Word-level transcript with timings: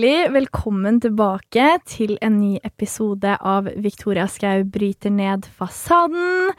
Hjertelig 0.00 0.32
velkommen 0.32 0.96
tilbake 1.04 1.64
til 1.84 2.14
en 2.24 2.38
ny 2.40 2.54
episode 2.64 3.34
av 3.36 3.66
Victoria 3.84 4.24
Skau 4.32 4.62
bryter 4.64 5.12
ned 5.12 5.44
fasaden. 5.58 6.54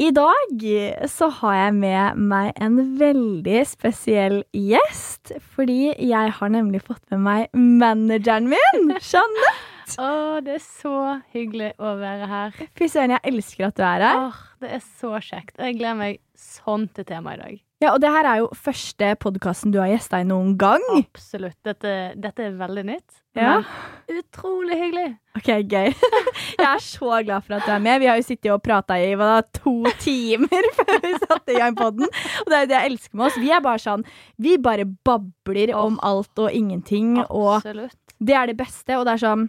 I 0.00 0.08
dag 0.16 0.64
så 1.12 1.28
har 1.42 1.58
jeg 1.58 1.76
med 1.76 2.24
meg 2.32 2.56
en 2.56 2.80
veldig 2.96 3.60
spesiell 3.68 4.38
gjest. 4.56 5.34
Fordi 5.52 5.92
jeg 5.92 6.32
har 6.38 6.56
nemlig 6.56 6.80
fått 6.86 7.04
med 7.12 7.20
meg 7.28 7.52
manageren 7.52 8.48
min, 8.48 8.94
Jeanette. 8.96 9.56
Å, 10.00 10.40
det 10.40 10.56
er 10.56 10.64
så 10.64 10.98
hyggelig 11.36 11.74
å 11.76 11.98
være 12.00 12.32
her. 12.32 12.60
Fy 12.80 12.88
søren, 12.88 13.18
jeg 13.18 13.34
elsker 13.34 13.68
at 13.68 13.76
du 13.76 13.84
er 13.90 14.06
her. 14.08 14.30
Åh, 14.30 14.44
det 14.64 14.76
er 14.78 14.86
så 15.02 15.18
kjekt. 15.18 15.58
Og 15.58 15.68
jeg 15.68 15.82
gleder 15.82 16.00
meg 16.00 16.22
sånn 16.32 16.88
til 16.96 17.12
temaet 17.12 17.42
i 17.42 17.44
dag. 17.44 17.66
Ja, 17.80 17.94
Og 17.94 18.00
det 18.02 18.10
her 18.12 18.26
er 18.28 18.40
jo 18.42 18.48
første 18.52 19.14
podkasten 19.16 19.72
du 19.72 19.78
har 19.80 19.88
gjesta 19.88 20.18
i 20.20 20.24
noen 20.28 20.52
gang. 20.60 20.82
Absolutt. 20.98 21.56
Dette, 21.64 22.12
dette 22.20 22.44
er 22.44 22.58
veldig 22.58 22.82
nytt. 22.90 23.14
Ja. 23.38 23.54
Utrolig 24.10 24.76
hyggelig. 24.76 25.06
Ok, 25.38 25.48
gøy. 25.70 25.88
Jeg 26.60 26.66
er 26.66 26.82
så 26.84 27.20
glad 27.24 27.46
for 27.46 27.56
at 27.56 27.64
du 27.64 27.72
er 27.72 27.80
med. 27.80 28.02
Vi 28.02 28.10
har 28.10 28.18
jo 28.20 28.26
sittet 28.26 28.50
og 28.52 28.60
prata 28.66 28.98
i 29.00 29.14
hva 29.16 29.30
da, 29.30 29.38
to 29.62 29.72
timer 30.02 30.68
før 30.80 30.98
vi 31.06 31.14
satte 31.22 31.54
i 31.54 31.62
gang 31.62 31.78
podden. 31.78 32.10
Og 32.44 32.52
det 32.52 32.58
er 32.58 32.66
jo 32.66 32.70
det 32.74 32.76
jeg 32.76 32.90
elsker 32.92 33.16
med 33.16 33.26
oss. 33.30 33.40
Vi 33.40 33.54
er 33.56 33.64
bare 33.64 33.80
sånn 33.86 34.04
Vi 34.36 34.58
bare 34.60 34.84
babler 35.08 35.72
om 35.80 35.96
alt 36.04 36.42
og 36.44 36.52
ingenting. 36.52 37.16
Og 37.30 37.62
Absolutt. 37.62 37.96
det 38.20 38.36
er 38.42 38.52
det 38.52 38.58
beste. 38.60 38.98
Og 39.00 39.08
det 39.08 39.16
er 39.16 39.24
sånn 39.24 39.48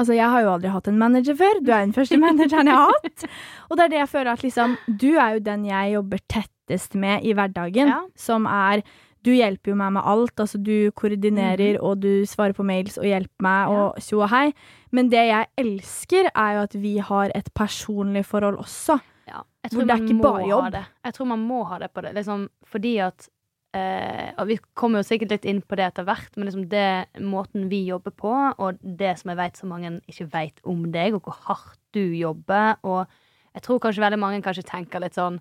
Altså, 0.00 0.14
jeg 0.16 0.24
har 0.32 0.40
jo 0.40 0.48
aldri 0.54 0.70
hatt 0.72 0.86
en 0.88 0.96
manager 1.02 1.34
før. 1.36 1.58
Du 1.60 1.68
er 1.68 1.82
den 1.84 1.92
første 1.92 2.16
manageren 2.16 2.70
jeg 2.70 2.78
har 2.78 2.94
hatt. 3.04 3.26
Og 3.68 3.76
det 3.76 3.84
er 3.84 3.90
det 3.92 3.98
jeg 4.04 4.12
føler 4.14 4.30
at 4.32 4.44
liksom 4.46 4.78
Du 4.88 5.10
er 5.18 5.34
jo 5.36 5.42
den 5.50 5.66
jeg 5.68 5.96
jobber 5.98 6.22
tettest 6.64 6.94
med 6.94 7.24
i 7.24 7.34
hverdagen. 7.34 7.88
Ja. 7.88 8.04
Som 8.16 8.46
er 8.46 8.82
Du 9.24 9.30
hjelper 9.32 9.70
jo 9.70 9.74
meg 9.74 9.92
med 9.92 10.04
alt. 10.04 10.36
Altså, 10.36 10.58
du 10.60 10.90
koordinerer, 10.92 11.78
og 11.80 12.02
du 12.02 12.26
svarer 12.28 12.52
på 12.52 12.62
mails 12.62 12.98
og 12.98 13.06
hjelper 13.08 13.40
meg. 13.40 13.70
Ja. 13.70 13.84
og 13.86 13.98
tjo 13.98 14.20
og 14.20 14.28
hei. 14.28 14.52
Men 14.92 15.08
det 15.08 15.22
jeg 15.30 15.46
elsker, 15.56 16.28
er 16.34 16.58
jo 16.58 16.64
at 16.66 16.74
vi 16.74 16.98
har 16.98 17.32
et 17.34 17.48
personlig 17.54 18.26
forhold 18.26 18.58
også. 18.58 18.98
Ja. 19.26 19.40
Jeg 19.64 19.70
Hvor 19.72 19.80
tror 19.80 19.86
det 19.86 19.94
er 19.94 20.04
ikke 20.04 20.22
bare 20.22 20.48
jobb. 20.48 20.76
Jeg 21.04 21.14
tror 21.14 21.26
man 21.26 21.38
må 21.38 21.62
ha 21.64 21.78
det 21.78 21.90
på 21.94 22.02
det. 22.02 22.12
Liksom, 22.14 22.50
fordi 22.68 22.98
at 22.98 23.28
eh, 23.74 24.30
og 24.36 24.46
Vi 24.46 24.58
kommer 24.74 25.00
jo 25.00 25.08
sikkert 25.08 25.30
litt 25.30 25.44
inn 25.48 25.62
på 25.62 25.74
det 25.74 25.86
etter 25.88 26.04
hvert, 26.04 26.36
men 26.36 26.44
liksom 26.44 26.68
det 26.68 27.06
måten 27.18 27.70
vi 27.70 27.86
jobber 27.88 28.12
på, 28.12 28.52
og 28.58 28.76
det 28.82 29.18
som 29.18 29.32
jeg 29.32 29.40
vet 29.40 29.56
så 29.56 29.66
mange 29.66 30.00
ikke 30.06 30.28
vet 30.36 30.60
om 30.64 30.84
deg, 30.92 31.14
og 31.14 31.22
hvor 31.24 31.40
hardt 31.48 31.80
du 31.94 32.12
jobber 32.12 32.76
Og 32.82 33.06
jeg 33.54 33.62
tror 33.62 33.78
kanskje 33.78 34.02
veldig 34.02 34.18
mange 34.18 34.42
kanskje 34.42 34.66
tenker 34.66 35.00
litt 35.00 35.14
sånn 35.14 35.40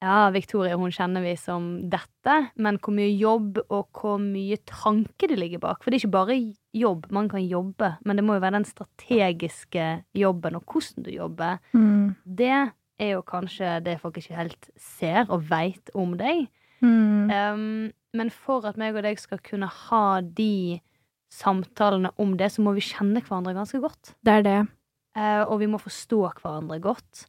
ja, 0.00 0.30
Victoria 0.32 0.78
hun 0.80 0.92
kjenner 0.94 1.24
vi 1.24 1.34
som 1.36 1.74
dette, 1.92 2.36
men 2.56 2.78
hvor 2.80 2.94
mye 2.96 3.10
jobb 3.12 3.60
og 3.66 4.00
hvor 4.00 4.20
mye 4.22 4.56
tanke 4.68 5.28
det 5.28 5.36
ligger 5.36 5.60
bak. 5.60 5.82
For 5.82 5.92
det 5.92 5.98
er 5.98 6.04
ikke 6.06 6.14
bare 6.14 6.36
jobb, 6.76 7.08
man 7.12 7.28
kan 7.28 7.44
jobbe, 7.44 7.94
men 8.08 8.16
det 8.16 8.24
må 8.24 8.38
jo 8.38 8.44
være 8.44 8.56
den 8.58 8.68
strategiske 8.68 9.88
jobben 10.16 10.56
og 10.56 10.64
hvordan 10.64 11.04
du 11.04 11.10
jobber. 11.12 11.60
Det 12.24 12.54
er 13.00 13.14
jo 13.14 13.24
kanskje 13.28 13.78
det 13.84 13.98
folk 14.00 14.16
ikke 14.20 14.38
helt 14.38 14.70
ser 14.80 15.28
og 15.28 15.48
veit 15.50 15.92
om 15.96 16.16
deg. 16.20 16.46
Mm. 16.80 17.28
Um, 17.28 17.90
men 18.16 18.32
for 18.32 18.64
at 18.68 18.78
meg 18.80 18.96
og 18.96 19.04
deg 19.04 19.20
skal 19.20 19.40
kunne 19.44 19.68
ha 19.68 20.04
de 20.24 20.80
samtalene 21.30 22.10
om 22.20 22.34
det, 22.40 22.50
så 22.54 22.64
må 22.64 22.72
vi 22.76 22.84
kjenne 22.88 23.20
hverandre 23.20 23.54
ganske 23.54 23.80
godt. 23.82 24.14
Det 24.24 24.40
er 24.40 24.46
det. 24.46 24.60
Uh, 25.16 25.44
og 25.44 25.60
vi 25.60 25.68
må 25.70 25.80
forstå 25.82 26.22
hverandre 26.40 26.80
godt. 26.82 27.26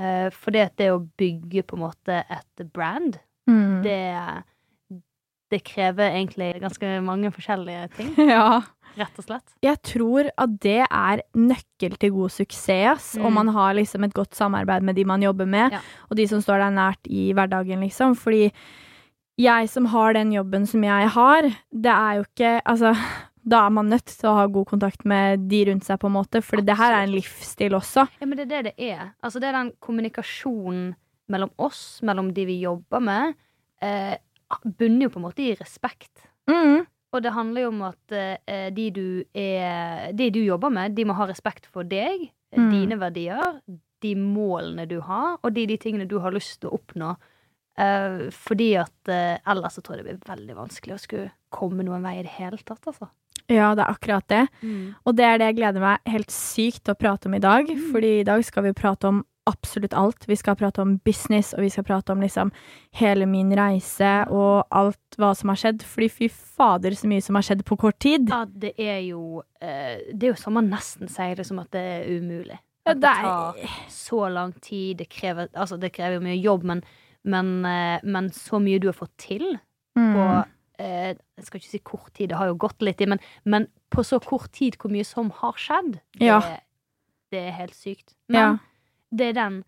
Uh, 0.00 0.30
for 0.32 0.54
det, 0.56 0.70
det 0.80 0.86
å 0.94 1.02
bygge 1.20 1.62
på 1.68 1.76
en 1.76 1.84
måte 1.88 2.22
et 2.24 2.66
brand, 2.72 3.18
Mm. 3.50 3.82
det, 3.82 3.96
det 5.50 5.58
krever 5.66 6.12
egentlig 6.14 6.52
ganske 6.62 6.90
mange 7.02 7.30
forskjellige 7.34 7.88
ting, 7.96 8.12
Ja. 8.30 8.60
rett 8.96 9.16
og 9.18 9.24
slett. 9.26 9.54
Jeg 9.64 9.80
tror 9.82 10.28
at 10.38 10.52
det 10.62 10.84
er 10.86 11.22
nøkkel 11.34 11.96
til 11.98 12.12
god 12.14 12.30
suksess. 12.30 13.16
Mm. 13.18 13.24
og 13.26 13.32
man 13.34 13.48
har 13.56 13.74
liksom 13.74 14.04
et 14.06 14.14
godt 14.14 14.34
samarbeid 14.38 14.82
med 14.86 14.94
de 14.96 15.04
man 15.04 15.22
jobber 15.24 15.46
med, 15.50 15.72
Ja. 15.72 15.80
og 16.08 16.16
de 16.16 16.26
som 16.30 16.40
står 16.44 16.62
deg 16.62 16.76
nært 16.78 17.10
i 17.10 17.32
hverdagen, 17.34 17.80
liksom. 17.82 18.14
Fordi 18.16 18.52
jeg 19.40 19.68
som 19.72 19.86
har 19.86 20.12
den 20.14 20.32
jobben 20.32 20.66
som 20.68 20.82
jeg 20.84 21.08
har, 21.08 21.42
det 21.72 21.90
er 21.96 22.14
jo 22.20 22.24
ikke 22.28 22.60
Altså, 22.66 22.94
da 23.42 23.64
er 23.66 23.70
man 23.74 23.88
nødt 23.88 24.06
til 24.06 24.28
å 24.30 24.34
ha 24.36 24.46
god 24.46 24.66
kontakt 24.68 25.04
med 25.08 25.46
de 25.50 25.64
rundt 25.70 25.84
seg, 25.86 25.98
på 26.02 26.08
en 26.10 26.16
måte, 26.18 26.42
for 26.44 26.60
det 26.64 26.76
her 26.76 26.92
er 26.92 27.06
en 27.06 27.14
livsstil 27.14 27.72
også. 27.78 28.06
Ja, 28.20 28.26
men 28.26 28.36
det 28.38 28.46
er 28.46 28.50
det 28.50 28.62
det 28.76 28.88
er. 28.92 29.12
Altså, 29.24 29.40
det 29.40 29.48
er 29.48 29.56
den 29.58 29.72
kommunikasjonen 29.80 30.94
mellom 31.30 31.50
oss, 31.58 32.00
mellom 32.02 32.32
de 32.34 32.44
vi 32.48 32.58
jobber 32.64 33.00
med, 33.00 33.34
eh, 33.80 34.16
bunner 34.64 35.06
jo 35.06 35.12
på 35.14 35.20
en 35.22 35.26
måte 35.28 35.44
i 35.46 35.54
respekt. 35.54 36.26
Mm. 36.50 36.86
Og 37.12 37.22
det 37.22 37.32
handler 37.34 37.62
jo 37.64 37.68
om 37.72 37.82
at 37.88 38.12
eh, 38.14 38.68
de, 38.74 38.90
du 38.94 39.06
er, 39.34 40.10
de 40.12 40.30
du 40.30 40.40
jobber 40.44 40.70
med, 40.70 40.94
de 40.94 41.04
må 41.06 41.14
ha 41.18 41.26
respekt 41.30 41.66
for 41.70 41.82
deg, 41.84 42.30
Mm. 42.50 42.70
dine 42.72 42.96
verdier, 42.98 43.60
de 44.02 44.14
målene 44.18 44.82
du 44.90 44.96
har, 45.06 45.36
og 45.38 45.52
de, 45.54 45.68
de 45.70 45.76
tingene 45.78 46.08
du 46.10 46.16
har 46.18 46.32
lyst 46.34 46.56
til 46.58 46.66
å 46.72 46.80
oppnå. 46.80 47.12
Eh, 47.78 48.24
fordi 48.34 48.72
at 48.80 49.06
eh, 49.12 49.38
ellers 49.46 49.76
så 49.78 49.84
tror 49.86 50.00
jeg 50.00 50.02
det 50.02 50.16
blir 50.16 50.32
veldig 50.32 50.56
vanskelig 50.58 50.96
å 50.96 50.98
skulle 50.98 51.30
komme 51.54 51.86
noen 51.86 52.02
vei 52.02 52.16
i 52.18 52.24
det 52.26 52.32
hele 52.40 52.58
tatt, 52.58 52.82
altså. 52.90 53.06
Ja, 53.48 53.72
det 53.74 53.84
er 53.84 53.90
akkurat 53.94 54.26
det. 54.28 54.44
Mm. 54.62 54.94
Og 55.04 55.16
det 55.16 55.24
er 55.26 55.40
det 55.40 55.50
jeg 55.50 55.58
gleder 55.60 55.82
meg 55.82 56.12
helt 56.12 56.30
sykt 56.34 56.84
til 56.84 56.94
å 56.94 57.00
prate 57.00 57.30
om 57.30 57.34
i 57.38 57.42
dag. 57.42 57.68
Mm. 57.70 57.90
Fordi 57.94 58.12
i 58.20 58.26
dag 58.26 58.44
skal 58.46 58.66
vi 58.68 58.76
prate 58.76 59.08
om 59.10 59.24
absolutt 59.50 59.94
alt. 59.96 60.26
Vi 60.28 60.36
skal 60.38 60.56
prate 60.58 60.82
om 60.82 60.96
business, 61.06 61.54
og 61.56 61.64
vi 61.64 61.70
skal 61.72 61.86
prate 61.88 62.12
om 62.12 62.20
liksom 62.22 62.52
hele 63.00 63.26
min 63.26 63.50
reise 63.56 64.10
og 64.30 64.68
alt 64.70 65.18
hva 65.18 65.32
som 65.34 65.50
har 65.50 65.60
skjedd. 65.62 65.84
Fordi 65.86 66.10
fy 66.12 66.28
fader, 66.30 66.94
så 66.98 67.10
mye 67.10 67.24
som 67.24 67.38
har 67.38 67.46
skjedd 67.48 67.64
på 67.66 67.78
kort 67.80 67.98
tid. 68.02 68.30
Ja, 68.30 68.44
det 68.46 68.74
er 68.78 69.00
jo 69.08 69.42
eh, 69.62 70.12
Det 70.12 70.28
er 70.28 70.34
jo 70.34 70.40
som 70.40 70.58
man 70.58 70.70
nesten 70.70 71.10
sier 71.10 71.40
det 71.40 71.48
som 71.48 71.62
at 71.62 71.72
det 71.74 71.86
er 71.96 72.10
umulig. 72.20 72.60
At 72.88 73.00
det 73.00 73.10
tar 73.22 73.58
så 73.92 74.28
lang 74.32 74.52
tid. 74.62 75.00
Det 75.02 75.08
krever, 75.12 75.50
altså, 75.54 75.78
det 75.80 75.92
krever 75.96 76.22
mye 76.22 76.38
jobb, 76.38 76.64
men, 76.70 76.84
men, 77.24 77.58
eh, 77.68 77.98
men 78.04 78.30
så 78.34 78.60
mye 78.62 78.80
du 78.80 78.88
har 78.92 78.98
fått 79.00 79.16
til 79.30 79.58
Mm. 79.98 80.44
Eh, 80.80 81.12
Jeg 81.38 81.46
skal 81.46 81.60
ikke 81.60 81.70
si 81.74 81.80
kort 81.84 82.12
tid, 82.16 82.30
det 82.32 82.38
har 82.40 82.48
jo 82.50 82.56
gått 82.64 82.80
litt 82.86 83.00
i, 83.04 83.08
men, 83.12 83.20
men 83.44 83.68
på 83.92 84.04
så 84.06 84.18
kort 84.24 84.50
tid 84.56 84.76
hvor 84.80 84.92
mye 84.92 85.04
som 85.06 85.30
har 85.42 85.58
skjedd, 85.60 85.98
det, 86.18 86.26
Ja. 86.26 86.40
det 87.30 87.44
er 87.48 87.52
helt 87.60 87.76
sykt. 87.76 88.14
Ja. 88.32 88.56
Det 89.12 89.30
er 89.32 89.36
den 89.38 89.60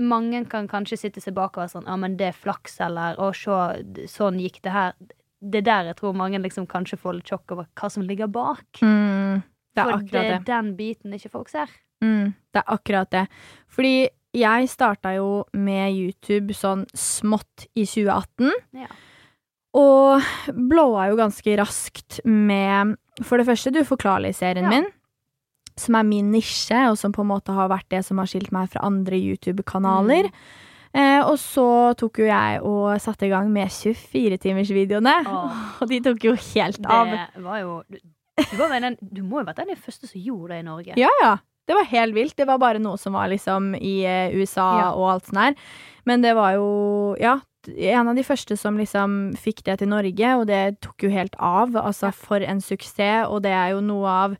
Mange 0.00 0.44
kan 0.48 0.68
kanskje 0.70 0.96
sitte 0.96 1.20
seg 1.20 1.34
bak 1.34 1.56
og 1.58 1.64
være 1.64 1.72
sånn 1.74 1.88
Ja, 1.90 1.96
men 1.98 2.14
det 2.16 2.28
er 2.30 2.36
flaks, 2.38 2.76
eller 2.80 3.18
Å, 3.20 3.32
se, 3.34 4.06
sånn 4.08 4.38
gikk 4.40 4.60
det 4.62 4.72
her. 4.72 4.94
Det 5.42 5.58
er 5.60 5.66
der 5.66 5.88
jeg 5.90 5.96
tror 5.98 6.14
mange 6.16 6.38
liksom 6.40 6.66
kanskje 6.70 6.96
får 7.00 7.16
litt 7.18 7.28
sjokk 7.32 7.52
over 7.56 7.66
hva 7.74 7.90
som 7.90 8.04
ligger 8.06 8.28
bak. 8.30 8.80
Mm. 8.84 9.42
Det 9.74 9.84
For 9.84 10.02
det. 10.12 10.22
er 10.36 10.38
den 10.46 10.72
biten 10.78 11.12
ikke 11.16 11.30
folk 11.32 11.48
ser. 11.50 11.68
Mm, 12.04 12.32
det 12.52 12.62
er 12.62 12.72
akkurat 12.74 13.10
det. 13.10 13.26
Fordi 13.68 14.08
jeg 14.36 14.68
starta 14.70 15.14
jo 15.16 15.44
med 15.52 15.92
YouTube 15.96 16.54
sånn 16.54 16.86
smått 16.94 17.66
i 17.74 17.84
2018. 17.84 18.52
Ja. 18.84 18.88
Og 19.76 20.22
blowa 20.70 21.08
jo 21.10 21.18
ganske 21.20 21.52
raskt 21.60 22.20
med 22.26 22.96
For 23.22 23.38
det 23.38 23.46
første, 23.46 23.70
du 23.74 23.82
forklarlig-serien 23.84 24.64
Ja. 24.64 24.70
min. 24.70 24.86
Som 25.76 25.94
er 25.94 26.02
min 26.04 26.30
nisje, 26.32 26.76
og 26.90 26.96
som 26.98 27.12
på 27.12 27.20
en 27.22 27.28
måte 27.30 27.52
har 27.54 27.68
vært 27.68 27.88
det 27.88 28.04
som 28.04 28.18
har 28.18 28.26
skilt 28.26 28.50
meg 28.52 28.68
fra 28.72 28.80
andre 28.84 29.16
YouTube-kanaler. 29.16 30.24
Mm. 30.28 30.32
Eh, 30.92 31.20
og 31.24 31.36
så 31.38 31.94
tok 31.96 32.18
jo 32.18 32.26
jeg 32.26 32.60
og 32.66 32.98
satte 33.00 33.26
i 33.26 33.30
gang 33.30 33.48
med 33.52 33.68
24-timersvideoene. 33.68 35.14
Åh, 35.26 35.60
Og 35.82 35.88
de 35.88 36.00
tok 36.04 36.24
jo 36.24 36.34
helt 36.34 36.80
av. 36.90 37.06
det 37.36 37.44
var 37.44 37.60
jo 37.62 37.82
du, 37.88 37.98
du, 38.40 38.56
var 38.58 38.74
den, 38.80 38.96
du 39.00 39.22
må 39.22 39.38
jo 39.40 39.44
ha 39.44 39.52
vært 39.52 39.62
den 39.68 39.76
første 39.78 40.08
som 40.10 40.20
gjorde 40.20 40.54
det 40.56 40.58
i 40.64 40.66
Norge. 40.66 40.96
Ja, 41.00 41.12
ja. 41.22 41.36
Det 41.68 41.76
var 41.76 41.86
helt 41.92 42.14
vilt. 42.16 42.34
Det 42.36 42.46
var 42.48 42.58
bare 42.58 42.80
noe 42.82 42.98
som 42.98 43.14
var 43.14 43.28
liksom 43.30 43.74
i 43.78 44.00
eh, 44.08 44.32
USA 44.34 44.66
Ja. 44.80 44.88
og 44.96 45.10
alt 45.12 45.28
sånt 45.30 45.38
her. 45.44 45.54
Men 46.08 46.22
det 46.24 46.34
var 46.34 46.56
jo, 46.56 47.14
ja, 47.20 47.36
en 47.68 48.08
av 48.08 48.16
de 48.16 48.22
første 48.24 48.56
som 48.56 48.76
liksom 48.78 49.36
fikk 49.36 49.62
det 49.64 49.78
til 49.78 49.88
Norge, 49.88 50.30
og 50.38 50.46
det 50.46 50.80
tok 50.80 51.02
jo 51.06 51.10
helt 51.10 51.34
av. 51.38 51.74
Altså, 51.76 52.12
for 52.14 52.40
en 52.40 52.60
suksess, 52.60 53.28
og 53.28 53.42
det 53.42 53.52
er 53.52 53.74
jo 53.74 53.80
noe 53.80 54.06
av 54.08 54.36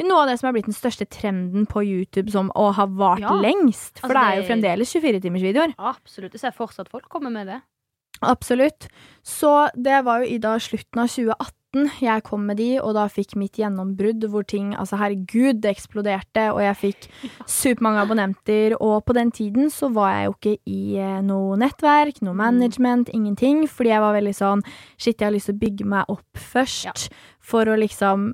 noe 0.00 0.22
av 0.22 0.28
det 0.30 0.38
som 0.40 0.46
har 0.48 0.54
blitt 0.56 0.64
den 0.64 0.72
største 0.72 1.04
trenden 1.12 1.66
på 1.68 1.82
YouTube 1.84 2.30
som 2.32 2.48
å 2.56 2.70
ha 2.72 2.86
vart 2.86 3.20
Ja. 3.20 3.34
lengst. 3.36 3.98
For 4.00 4.08
Altså, 4.08 4.16
det 4.16 4.22
er 4.24 4.36
jo 4.40 4.46
fremdeles 4.48 4.94
24-timersvideoer. 4.94 5.74
Absolutt. 5.76 6.32
Jeg 6.32 6.40
ser 6.40 6.52
fortsatt 6.56 6.88
folk 6.88 7.06
komme 7.10 7.30
med 7.30 7.46
det. 7.48 7.60
Absolutt. 8.22 8.88
Så 9.22 9.68
det 9.76 10.02
var 10.04 10.20
jo 10.20 10.26
i 10.34 10.38
da 10.38 10.56
slutten 10.58 11.00
av 11.02 11.08
2018 11.08 11.52
jeg 11.72 12.22
kom 12.26 12.46
med 12.46 12.56
de, 12.58 12.80
og 12.82 12.94
da 12.96 13.04
fikk 13.08 13.36
mitt 13.38 13.52
gjennombrudd 13.60 14.24
hvor 14.28 14.42
ting 14.46 14.72
Altså, 14.74 14.96
herregud, 14.98 15.60
det 15.62 15.70
eksploderte, 15.76 16.48
og 16.52 16.60
jeg 16.64 16.76
fikk 16.76 17.08
supermange 17.46 18.02
abonnenter, 18.02 18.74
og 18.80 19.04
på 19.06 19.14
den 19.14 19.30
tiden 19.30 19.70
så 19.70 19.88
var 19.94 20.10
jeg 20.16 20.26
jo 20.26 20.34
ikke 20.34 20.56
i 20.66 20.96
eh, 20.98 21.20
noe 21.22 21.56
nettverk, 21.56 22.20
noe 22.22 22.34
Mm. 22.34 22.36
management, 22.42 23.08
ingenting, 23.14 23.66
fordi 23.68 23.90
jeg 23.90 24.00
var 24.00 24.14
veldig 24.14 24.34
sånn 24.34 24.62
Shit, 24.98 25.20
jeg 25.20 25.26
har 25.28 25.32
lyst 25.32 25.46
til 25.46 25.54
å 25.54 25.60
bygge 25.60 25.84
meg 25.86 26.04
opp 26.08 26.26
først, 26.34 26.84
Ja. 26.84 26.92
for 27.40 27.64
å 27.64 27.78
liksom 27.78 28.32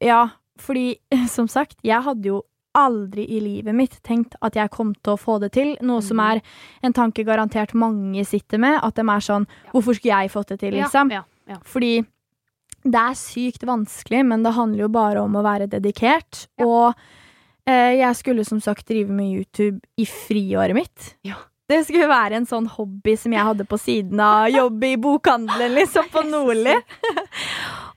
Ja, 0.00 0.28
fordi 0.58 0.96
som 1.28 1.46
sagt, 1.48 1.76
jeg 1.84 2.02
hadde 2.02 2.24
jo 2.26 2.42
aldri 2.74 3.26
i 3.28 3.38
livet 3.40 3.74
mitt 3.74 3.98
tenkt 4.02 4.34
at 4.42 4.54
jeg 4.56 4.70
kom 4.70 4.94
til 4.94 5.12
å 5.12 5.20
få 5.20 5.38
det 5.38 5.52
til. 5.52 5.76
Noe 5.82 6.00
som 6.00 6.16
Mm. 6.16 6.36
er 6.36 6.42
en 6.82 6.92
tanke 6.92 7.22
garantert 7.24 7.74
mange 7.74 8.24
sitter 8.24 8.58
med. 8.58 8.80
At 8.82 8.94
de 8.94 9.02
er 9.02 9.20
sånn. 9.20 9.46
Hvorfor 9.74 9.94
skulle 9.94 10.22
jeg 10.22 10.30
fått 10.32 10.46
det 10.48 10.60
til, 10.60 10.72
liksom? 10.72 11.10
Ja, 11.12 11.22
ja, 11.46 11.52
ja. 11.54 11.58
Fordi 11.62 12.06
Det 12.82 12.98
er 12.98 13.14
sykt 13.18 13.62
vanskelig, 13.68 14.24
men 14.26 14.42
det 14.42 14.54
handler 14.56 14.86
jo 14.86 14.92
bare 14.92 15.22
om 15.22 15.36
å 15.38 15.44
være 15.46 15.68
dedikert. 15.70 16.46
Og 16.64 16.92
eh, 17.68 17.98
jeg 18.00 18.18
skulle 18.18 18.44
som 18.48 18.60
sagt 18.60 18.88
drive 18.90 19.12
med 19.14 19.30
YouTube 19.38 19.78
i 20.02 20.06
friåret 20.08 20.74
mitt. 20.76 21.12
Ja. 21.26 21.38
Det 21.70 21.78
skulle 21.86 22.08
være 22.10 22.36
en 22.36 22.44
sånn 22.44 22.66
hobby 22.68 23.14
som 23.16 23.32
jeg 23.32 23.46
hadde 23.46 23.64
på 23.70 23.78
siden 23.80 24.18
av 24.20 24.48
jobbe 24.52 24.90
i 24.92 24.96
bokhandelen, 25.00 25.72
liksom, 25.78 26.08
på 26.12 26.20
Nordli. 26.28 26.74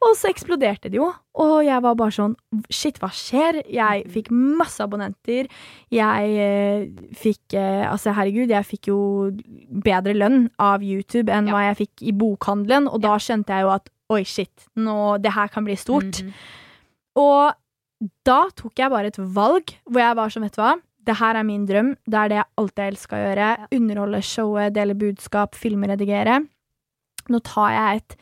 og 0.05 0.13
så 0.15 0.29
eksploderte 0.29 0.91
det 0.93 0.99
jo, 0.99 1.09
og 1.41 1.55
jeg 1.65 1.81
var 1.83 1.97
bare 1.99 2.13
sånn 2.13 2.35
Shit, 2.71 3.01
hva 3.01 3.09
skjer? 3.11 3.57
Jeg 3.73 4.05
fikk 4.13 4.29
masse 4.31 4.79
abonnenter. 4.85 5.49
Jeg 5.91 6.29
eh, 6.45 6.85
fikk 7.19 7.57
eh, 7.57 7.83
Altså, 7.89 8.13
herregud, 8.15 8.53
jeg 8.53 8.69
fikk 8.69 8.91
jo 8.93 8.99
bedre 9.83 10.13
lønn 10.15 10.45
av 10.61 10.85
YouTube 10.85 11.33
enn 11.33 11.49
Ja. 11.49 11.57
hva 11.57 11.65
jeg 11.71 11.79
fikk 11.81 12.05
i 12.07 12.15
bokhandelen, 12.15 12.87
og 12.87 13.01
da 13.03 13.17
skjønte 13.19 13.57
jeg 13.57 13.65
jo 13.67 13.73
at 13.75 13.89
oi, 14.13 14.23
shit, 14.23 14.67
nå 14.77 15.17
Det 15.21 15.31
her 15.33 15.47
kan 15.49 15.63
bli 15.65 15.75
stort. 15.75 16.21
Mhm. 16.23 16.33
Og 17.17 18.11
da 18.27 18.41
tok 18.55 18.75
jeg 18.77 18.91
bare 18.91 19.07
et 19.07 19.17
valg 19.17 19.71
hvor 19.89 20.01
jeg 20.01 20.15
var 20.19 20.29
som, 20.29 20.43
vet 20.43 20.53
du 20.55 20.61
hva, 20.61 20.73
det 21.05 21.15
her 21.19 21.35
er 21.39 21.43
min 21.47 21.65
drøm, 21.65 21.93
det 22.05 22.17
er 22.19 22.29
det 22.29 22.37
jeg 22.41 22.49
alltid 22.57 22.81
har 22.83 22.91
elska 22.91 23.15
å 23.15 23.23
gjøre. 23.23 23.49
Ja. 23.59 23.67
Underholde 23.77 24.21
showet, 24.25 24.73
dele 24.73 24.95
budskap, 24.97 25.55
filmredigere. 25.55 26.39
Nå 27.29 27.39
tar 27.45 27.71
jeg 27.71 28.01
et 28.01 28.15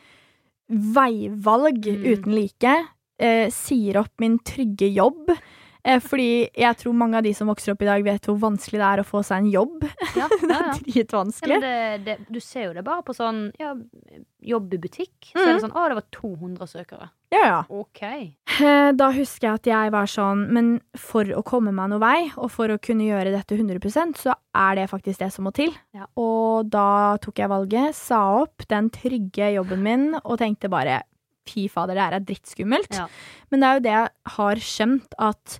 veivalg 0.94 1.84
Mm. 1.84 2.04
uten 2.12 2.34
like. 2.34 2.74
Eh, 3.18 3.48
sier 3.50 3.96
opp 4.00 4.12
min 4.20 4.38
trygge 4.38 4.88
jobb. 4.94 5.30
Eh, 5.84 6.00
fordi 6.00 6.48
jeg 6.56 6.78
tror 6.80 6.94
mange 6.96 7.18
av 7.18 7.26
de 7.26 7.34
som 7.36 7.50
vokser 7.50 7.74
opp 7.74 7.82
i 7.84 7.88
dag, 7.88 8.04
vet 8.06 8.28
hvor 8.28 8.38
vanskelig 8.40 8.80
det 8.80 8.86
er 8.88 9.02
å 9.02 9.06
få 9.06 9.20
seg 9.26 9.42
en 9.42 9.50
jobb. 9.52 9.84
Ja, 10.16 10.28
Det 10.44 10.48
ja, 10.48 10.56
er 10.56 10.68
ja. 10.70 10.70
Ja, 10.70 10.78
dritvanskelig. 10.86 11.58
det, 11.60 11.76
det, 12.06 12.16
du 12.32 12.40
ser 12.40 12.68
jo 12.68 12.76
det 12.76 12.84
bare 12.86 13.04
på 13.04 13.14
sånn 13.16 13.48
ja, 13.60 13.74
jobb 14.44 14.72
i 14.76 14.80
butikk. 14.80 15.32
Så 15.32 15.38
mm. 15.38 15.44
er 15.44 15.52
det 15.52 15.64
sånn 15.66 15.76
Å, 15.76 15.84
det 15.90 15.98
var 15.98 16.06
200 16.16 16.70
søkere. 16.70 17.08
Ja, 17.34 17.42
ja. 17.44 17.60
OK. 17.68 18.02
Eh, 18.04 18.90
Da 18.96 19.08
husker 19.16 19.48
jeg 19.48 19.58
at 19.58 19.66
jeg 19.66 19.90
var 19.90 20.06
sånn 20.06 20.44
Men 20.54 20.68
for 20.94 21.26
å 21.34 21.40
komme 21.42 21.72
meg 21.74 21.90
noe 21.90 22.02
vei, 22.02 22.18
og 22.38 22.52
for 22.54 22.70
å 22.70 22.78
kunne 22.78 23.08
gjøre 23.08 23.32
dette 23.34 23.58
100% 23.58 24.20
så 24.20 24.36
er 24.54 24.78
det 24.78 24.86
faktisk 24.92 25.24
det 25.24 25.32
som 25.34 25.48
må 25.48 25.52
til. 25.56 25.74
Ja. 25.96 26.06
Og 26.20 26.70
da 26.72 27.18
tok 27.24 27.42
jeg 27.42 27.50
valget, 27.50 27.98
sa 27.98 28.22
opp 28.44 28.64
den 28.70 28.92
trygge 28.94 29.50
jobben 29.56 29.82
min, 29.84 30.06
og 30.22 30.38
tenkte 30.40 30.70
bare 30.72 31.02
fy 31.44 31.66
fader, 31.68 31.96
det 31.96 32.04
her 32.06 32.16
er 32.16 32.24
drittskummelt. 32.24 32.94
Ja. 32.96 33.08
Men 33.52 33.60
det 33.60 33.68
er 33.68 33.76
jo 33.76 33.84
det 33.84 33.94
jeg 33.94 34.36
har 34.38 34.62
skjønt, 34.70 35.16
at 35.20 35.58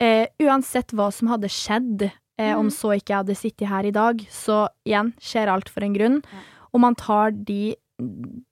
eh, 0.00 0.26
uansett 0.42 0.92
hva 0.92 1.10
som 1.12 1.28
hadde 1.28 1.48
skjedd, 1.48 2.10
eh, 2.38 2.54
om 2.58 2.66
Mhm. 2.66 2.72
så 2.72 2.94
ikke 2.96 3.12
jeg 3.12 3.16
hadde 3.22 3.36
sittet 3.36 3.68
her 3.68 3.84
i 3.86 3.90
dag, 3.94 4.18
så 4.30 4.68
igjen 4.86 5.12
skjer 5.20 5.48
alt 5.48 5.68
for 5.68 5.82
en 5.84 5.94
grunn. 5.94 6.22
Ja. 6.24 6.38
Og 6.74 6.80
man 6.80 6.94
tar 6.94 7.30
de 7.30 7.76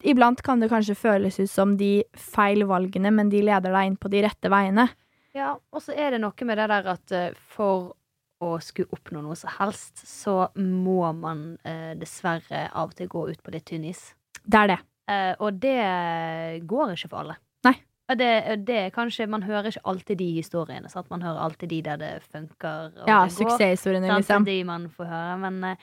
Iblant 0.04 0.40
kan 0.40 0.60
det 0.60 0.70
kanskje 0.70 0.94
føles 0.94 1.40
ut 1.40 1.50
som 1.50 1.76
de 1.76 2.04
feil 2.14 2.62
valgene, 2.62 3.10
men 3.12 3.28
de 3.28 3.40
leder 3.42 3.72
deg 3.72 3.86
inn 3.88 3.96
på 3.96 4.08
de 4.08 4.22
rette 4.22 4.48
veiene. 4.48 4.88
Ja, 5.34 5.56
og 5.72 5.82
så 5.82 5.96
er 5.98 6.12
det 6.12 6.20
noe 6.20 6.32
med 6.46 6.58
det 6.58 6.68
der 6.68 6.86
at 6.86 7.10
eh, 7.12 7.32
for 7.34 7.96
å 8.40 8.60
skulle 8.62 8.86
oppnå 8.94 9.20
noe 9.20 9.34
som 9.34 9.50
helst, 9.58 9.96
så 10.06 10.48
må 10.56 11.12
man 11.18 11.58
eh, 11.64 11.94
dessverre 11.98 12.68
av 12.72 12.90
og 12.90 12.94
til 12.94 13.08
gå 13.08 13.24
ut 13.32 13.42
på 13.42 13.50
litt 13.50 13.64
tynn 13.66 13.84
is. 13.84 14.14
Det 14.46 14.54
er 14.62 14.66
det. 14.68 14.78
Eh, 15.08 15.34
og 15.40 15.58
det 15.58 16.62
går 16.66 16.94
ikke 16.94 17.10
for 17.10 17.18
alle. 17.24 17.36
Nei. 17.64 17.74
Og 18.12 18.18
Det, 18.18 18.66
det 18.66 18.76
er 18.78 18.90
kanskje, 18.94 19.26
Man 19.28 19.42
hører 19.42 19.70
ikke 19.70 19.80
alltid 19.88 20.18
de 20.20 20.26
historiene. 20.36 20.88
Sant? 20.92 21.08
Man 21.10 21.22
hører 21.24 21.40
alltid 21.46 21.68
de 21.72 21.82
der 21.86 21.96
det 21.96 22.10
funker. 22.32 22.90
Og 23.02 23.08
Ja, 23.08 23.22
suksesshistoriene, 23.28 24.10
liksom. 24.18 24.44
De 24.44 24.58
man 24.68 24.88
får 24.92 25.04
høre. 25.08 25.38
Men, 25.50 25.76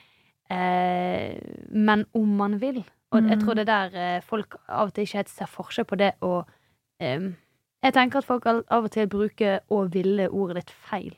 eh, 0.50 1.38
men 1.70 2.04
om 2.14 2.28
man 2.36 2.60
vil. 2.60 2.84
Og 3.12 3.22
jeg 3.28 3.38
Mm. 3.38 3.44
tror 3.44 3.54
det 3.54 3.68
er 3.68 3.88
der 3.88 4.16
eh, 4.16 4.20
folk 4.22 4.54
av 4.68 4.86
og 4.88 4.94
til 4.94 5.02
ikke 5.04 5.16
helt 5.16 5.28
ser 5.28 5.46
forskjell 5.46 5.84
på 5.84 5.96
det 5.98 6.12
å 6.22 6.44
eh, 7.00 7.32
Jeg 7.82 7.94
tenker 7.94 8.18
at 8.18 8.24
folk 8.24 8.46
av 8.46 8.62
og 8.70 8.90
til 8.90 9.06
bruker 9.08 9.60
'å 9.70 9.88
ville' 9.90 10.28
ordet 10.30 10.54
litt 10.56 10.70
feil. 10.70 11.16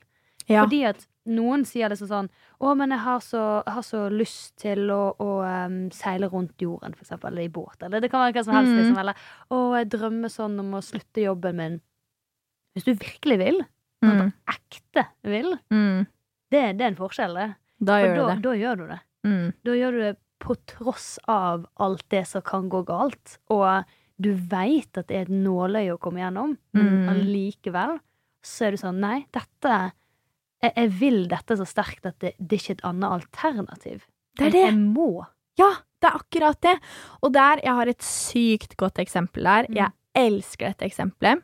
Ja. 0.48 0.62
Fordi 0.64 0.84
at 0.88 1.06
noen 1.26 1.64
sier 1.64 1.88
det 1.88 1.98
sånn 1.98 2.28
'Å, 2.60 2.76
men 2.76 2.90
jeg 2.90 2.98
har 3.00 3.20
så, 3.20 3.62
jeg 3.64 3.74
har 3.74 3.82
så 3.82 4.10
lyst 4.10 4.56
til 4.56 4.88
å, 4.90 5.14
å 5.18 5.66
um, 5.66 5.90
seile 5.90 6.28
rundt 6.30 6.56
jorden', 6.58 6.94
for 6.94 7.04
eksempel, 7.04 7.30
eller 7.32 7.42
i 7.44 7.48
båt. 7.48 7.82
Eller 7.82 8.00
det 8.00 8.10
kan 8.10 8.20
være 8.20 8.32
hva 8.34 8.44
som 8.44 8.54
helst. 8.54 8.72
Mm. 8.72 8.78
Liksom, 8.78 8.98
eller 8.98 9.14
'Å, 9.50 9.76
jeg 9.78 9.90
drømmer 9.90 10.28
sånn 10.28 10.58
om 10.60 10.72
å 10.74 10.82
slutte 10.82 11.22
jobben 11.22 11.56
min'. 11.56 11.80
Hvis 12.74 12.84
du 12.84 12.94
virkelig 12.94 13.38
vil, 13.38 13.66
Mm. 14.02 14.32
ekte 14.48 15.06
vil, 15.22 15.58
Mm. 15.70 16.06
det, 16.50 16.76
det 16.78 16.80
er 16.80 16.88
en 16.88 16.96
forskjell, 16.96 17.34
det. 17.34 17.54
Da 17.84 18.00
For 18.00 18.06
gjør 18.08 18.16
da, 18.16 18.34
det. 18.34 18.42
da 18.42 18.50
gjør 18.50 18.76
du 18.76 18.86
det. 18.88 19.00
Mm. 19.24 19.52
Da 19.64 19.70
gjør 19.70 19.90
du 19.92 19.98
det 20.00 20.16
på 20.40 20.56
tross 20.66 21.18
av 21.28 21.66
alt 21.78 22.08
det 22.08 22.26
som 22.26 22.42
kan 22.42 22.68
gå 22.68 22.84
galt. 22.84 23.38
Og 23.48 23.84
du 24.20 24.34
veit 24.34 24.96
at 24.98 25.06
det 25.06 25.16
er 25.16 25.22
et 25.22 25.28
nåløye 25.28 25.92
å 25.94 26.00
komme 26.00 26.18
gjennom, 26.18 26.58
men 26.74 27.06
Mm. 27.06 27.08
allikevel 27.08 28.00
så 28.42 28.66
er 28.66 28.70
du 28.72 28.76
sånn 28.78 28.98
Nei, 28.98 29.26
dette 29.32 29.92
Jeg, 30.62 30.72
jeg 30.76 30.90
vil 31.00 31.22
dette 31.30 31.56
så 31.58 31.66
sterkt 31.66 32.06
at 32.06 32.18
det, 32.22 32.34
det 32.38 32.56
er 32.58 32.62
ikke 32.62 32.76
et 32.78 32.84
annet 32.86 33.10
alternativ. 33.18 34.04
Det 34.38 34.46
er 34.46 34.54
det. 34.54 34.60
jeg 34.68 34.76
må. 34.78 35.24
Ja, 35.58 35.70
det 36.00 36.08
er 36.08 36.18
akkurat 36.20 36.60
det. 36.64 36.76
Og 37.22 37.32
der, 37.34 37.60
jeg 37.64 37.74
har 37.80 37.90
et 37.90 38.02
sykt 38.06 38.76
godt 38.80 39.00
eksempel 39.02 39.44
der. 39.48 39.66
Mm. 39.68 39.76
Jeg 39.80 39.92
elsker 40.22 40.70
dette 40.72 40.86
eksempelet. 40.88 41.42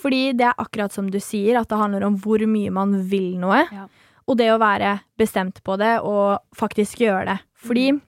Fordi 0.00 0.32
det 0.32 0.46
er 0.48 0.60
akkurat 0.62 0.92
som 0.94 1.08
du 1.12 1.18
sier, 1.20 1.58
at 1.60 1.68
det 1.68 1.76
handler 1.78 2.06
om 2.06 2.14
hvor 2.20 2.40
mye 2.48 2.70
man 2.72 2.94
vil 3.10 3.34
noe. 3.40 3.62
Ja. 3.72 3.86
Og 4.30 4.36
det 4.40 4.46
å 4.52 4.60
være 4.62 4.94
bestemt 5.20 5.58
på 5.66 5.76
det, 5.80 5.98
og 6.06 6.38
faktisk 6.56 7.02
gjøre 7.04 7.26
det. 7.34 7.38
Fordi 7.66 7.90
Mm. 7.92 8.00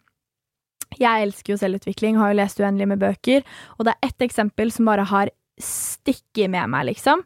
jeg 0.99 1.23
elsker 1.27 1.53
jo 1.53 1.59
selvutvikling, 1.61 2.17
har 2.21 2.33
jo 2.33 2.37
lest 2.41 2.61
uendelig 2.61 2.89
med 2.89 3.01
bøker, 3.01 3.43
og 3.79 3.85
det 3.87 3.95
er 3.95 4.09
ett 4.09 4.19
eksempel 4.29 4.71
som 4.73 4.87
bare 4.87 5.05
har 5.09 5.31
stikket 5.59 6.51
med 6.51 6.69
meg, 6.71 6.87
liksom. 6.87 7.23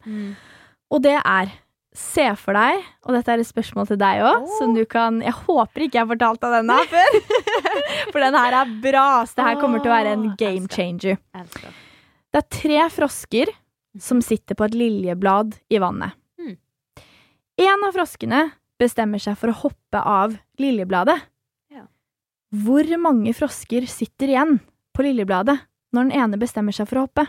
Og 0.91 1.03
det 1.03 1.17
er 1.25 1.51
Se 1.97 2.27
for 2.37 2.57
deg, 2.57 2.83
og 3.07 3.17
dette 3.17 3.33
er 3.33 3.41
et 3.41 3.49
spørsmål 3.49 3.87
til 3.89 3.99
deg 4.01 4.21
òg, 4.27 4.43
oh. 4.45 4.57
som 4.59 4.75
du 4.77 4.83
kan 4.89 5.23
Jeg 5.25 5.33
håper 5.47 5.87
ikke 5.87 5.97
jeg 5.97 6.05
har 6.05 6.11
fortalt 6.11 6.43
deg 6.43 6.57
denne 6.59 6.77
før, 6.91 7.17
for 8.13 8.21
den 8.21 8.37
her 8.37 8.57
er 8.61 8.75
bra. 8.85 9.07
Så 9.25 9.39
det 9.39 9.47
her 9.47 9.61
kommer 9.63 9.81
til 9.81 9.93
å 9.93 9.95
være 9.95 10.13
en 10.13 10.27
game 10.37 10.69
changer. 10.69 11.17
Det 11.33 12.43
er 12.43 12.49
tre 12.53 12.83
frosker 12.93 13.53
som 14.03 14.21
sitter 14.21 14.59
på 14.59 14.67
et 14.69 14.77
liljeblad 14.77 15.57
i 15.73 15.81
vannet. 15.81 16.13
Mm. 16.37 16.59
En 17.65 17.87
av 17.89 17.97
froskene 17.97 18.43
bestemmer 18.81 19.23
seg 19.23 19.39
for 19.41 19.53
å 19.53 19.59
hoppe 19.63 20.03
av 20.05 20.37
liljebladet. 20.61 21.17
Ja. 21.73 21.87
Hvor 22.61 22.93
mange 23.01 23.33
frosker 23.37 23.89
sitter 23.89 24.35
igjen 24.35 24.59
på 24.93 25.07
liljebladet 25.07 25.57
når 25.97 26.11
den 26.11 26.17
ene 26.21 26.41
bestemmer 26.41 26.77
seg 26.77 26.91
for 26.91 27.01
å 27.01 27.07
hoppe? 27.07 27.25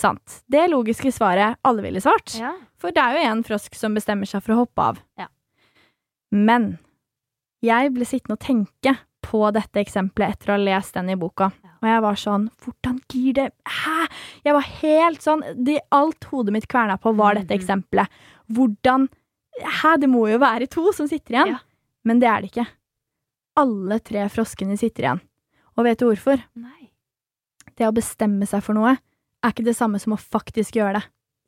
Sant. 0.00 0.38
Det 0.48 0.62
logiske 0.72 1.12
svaret 1.12 1.58
alle 1.66 1.84
ville 1.84 2.00
svart. 2.00 2.32
Ja. 2.40 2.54
For 2.80 2.94
det 2.96 3.02
er 3.02 3.18
jo 3.18 3.26
en 3.34 3.42
frosk 3.44 3.74
som 3.76 3.94
bestemmer 3.98 4.28
seg 4.30 4.42
for 4.42 4.54
å 4.54 4.62
hoppe 4.62 4.86
av. 4.92 5.00
Ja. 5.20 5.26
Men 6.32 6.78
jeg 7.64 7.92
ble 7.94 8.06
sittende 8.08 8.38
og 8.38 8.44
tenke 8.44 8.94
på 9.26 9.42
dette 9.52 9.82
eksempelet 9.82 10.32
etter 10.38 10.52
å 10.52 10.56
ha 10.56 10.62
lest 10.62 10.96
den 10.96 11.10
i 11.12 11.16
boka. 11.20 11.50
Ja. 11.60 11.74
Og 11.80 11.88
jeg 11.88 12.02
var 12.04 12.18
sånn 12.20 12.46
Hvordan 12.64 12.96
gir 13.12 13.32
det 13.36 13.46
Hæ? 13.68 14.06
Jeg 14.44 14.52
var 14.56 14.66
helt 14.82 15.22
sånn 15.24 15.42
det, 15.64 15.78
Alt 15.96 16.24
hodet 16.32 16.52
mitt 16.56 16.66
kverna 16.68 16.96
på, 17.00 17.12
var 17.16 17.34
dette 17.36 17.52
Mhm. 17.54 17.60
eksempelet. 17.60 18.08
Hvordan 18.50 19.08
Hæ, 19.60 19.96
det 20.00 20.08
må 20.08 20.24
jo 20.30 20.38
være 20.38 20.68
to 20.70 20.90
som 20.92 21.06
sitter 21.08 21.34
igjen. 21.34 21.48
Ja. 21.52 21.58
Men 22.04 22.18
det 22.20 22.28
er 22.28 22.40
det 22.40 22.50
ikke. 22.52 22.66
Alle 23.58 23.98
tre 24.00 24.24
froskene 24.32 24.78
sitter 24.78 25.02
igjen. 25.04 25.20
Og 25.76 25.84
vet 25.84 25.98
du 25.98 26.06
hvorfor? 26.06 26.42
Nei. 26.56 26.90
Det 27.76 27.84
å 27.86 27.92
bestemme 27.92 28.46
seg 28.48 28.62
for 28.62 28.72
noe 28.74 28.96
er 29.44 29.52
ikke 29.54 29.64
det 29.64 29.76
samme 29.76 29.98
som 30.02 30.12
å 30.16 30.18
faktisk 30.20 30.76
gjøre 30.80 30.98
det. 31.00 31.04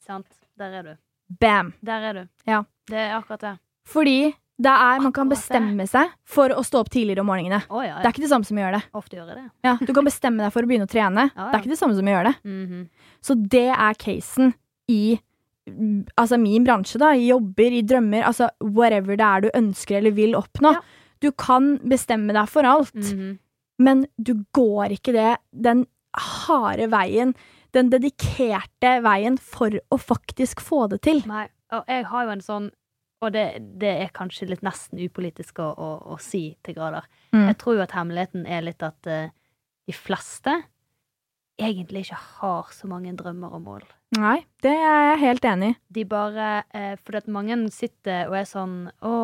Sant. 0.06 0.26
Der 0.58 0.72
er 0.78 0.82
du. 0.82 0.92
Bam! 1.40 1.72
Der 1.82 2.04
er 2.10 2.12
du. 2.14 2.22
Ja. 2.48 2.62
Det 2.88 2.98
er 2.98 3.14
akkurat 3.16 3.40
det. 3.40 3.52
Fordi 3.88 4.16
det 4.62 4.70
er, 4.70 5.00
man 5.02 5.12
kan 5.16 5.30
bestemme 5.32 5.86
seg 5.90 6.10
for 6.28 6.52
å 6.54 6.62
stå 6.62 6.82
opp 6.84 6.90
tidligere 6.92 7.22
om 7.24 7.26
morgenene. 7.32 7.62
Oh, 7.72 7.80
ja, 7.82 7.96
Det 7.98 8.06
er 8.06 8.12
ikke 8.14 8.22
det 8.26 8.30
samme 8.30 8.46
som 8.46 8.58
å 8.58 8.62
gjøre 8.62 8.78
det. 8.78 8.90
Ofte 9.00 9.16
gjør 9.16 9.30
jeg 9.32 9.38
det. 9.40 9.46
Ja, 9.66 9.72
du 9.80 9.92
kan 9.96 10.04
bestemme 10.06 10.44
deg 10.44 10.52
for 10.54 10.62
å 10.62 10.68
begynne 10.70 10.86
å 10.86 10.92
trene. 10.92 11.24
Ja, 11.34 11.46
Det 11.50 11.56
er 11.56 11.62
ikke 11.64 11.72
det 11.72 11.78
samme 11.80 11.96
som 11.96 12.06
å 12.06 12.12
gjøre 12.14 12.30
det. 12.30 12.34
Mhm. 12.52 12.82
Så 13.24 13.36
det 13.56 13.64
er 13.72 13.94
casen 13.98 14.52
i 14.92 15.00
mm, 15.68 16.04
altså 16.20 16.38
min 16.42 16.64
bransje, 16.68 16.98
da. 17.00 17.10
I 17.16 17.30
jobber, 17.32 17.72
i 17.72 17.82
drømmer, 17.82 18.22
altså 18.28 18.50
whatever 18.60 19.16
det 19.16 19.26
er 19.30 19.40
du 19.46 19.50
ønsker 19.54 19.98
eller 19.98 20.14
vil 20.20 20.36
oppnå. 20.38 20.74
Ja. 20.76 20.82
Du 21.22 21.30
kan 21.32 21.78
bestemme 21.86 22.34
deg 22.36 22.48
for 22.50 22.66
alt, 22.66 22.94
Mhm. 22.94 23.38
men 23.78 24.06
du 24.20 24.34
går 24.54 24.90
ikke 24.98 25.12
det 25.16 25.36
den 25.54 25.86
harde 26.14 26.86
veien, 26.92 27.34
den 27.76 27.90
dedikerte 27.92 28.98
veien, 29.04 29.38
for 29.38 29.74
å 29.92 29.98
faktisk 30.00 30.62
få 30.64 30.86
det 30.92 31.02
til. 31.06 31.22
Nei, 31.28 31.46
og 31.72 31.88
jeg 31.88 32.06
har 32.10 32.28
jo 32.28 32.36
en 32.36 32.44
sånn 32.44 32.70
Og 33.22 33.30
det, 33.30 33.44
det 33.78 33.90
er 34.02 34.08
kanskje 34.10 34.48
litt 34.50 34.64
nesten 34.66 34.98
upolitisk 34.98 35.60
å, 35.62 35.68
å, 35.78 35.90
å 36.10 36.16
si 36.18 36.56
til 36.66 36.74
grader. 36.74 37.04
Mm. 37.30 37.44
Jeg 37.52 37.58
tror 37.60 37.76
jo 37.76 37.84
at 37.84 37.92
hemmeligheten 37.94 38.48
er 38.50 38.64
litt 38.66 38.82
at 38.82 39.06
uh, 39.06 39.30
de 39.86 39.94
fleste 39.94 40.56
egentlig 41.62 42.02
ikke 42.02 42.18
har 42.40 42.72
så 42.74 42.90
mange 42.90 43.12
drømmer 43.14 43.54
og 43.54 43.62
mål. 43.62 43.86
Nei, 44.18 44.40
det 44.66 44.74
er 44.74 45.06
jeg 45.12 45.20
helt 45.22 45.46
enig 45.52 45.70
i. 45.70 45.78
De 46.00 46.04
bare 46.10 46.48
uh, 46.74 46.96
Fordi 46.98 47.20
at 47.22 47.30
mange 47.38 47.60
sitter 47.70 48.26
og 48.26 48.40
er 48.40 48.50
sånn 48.50 48.76
'Å, 48.90 49.14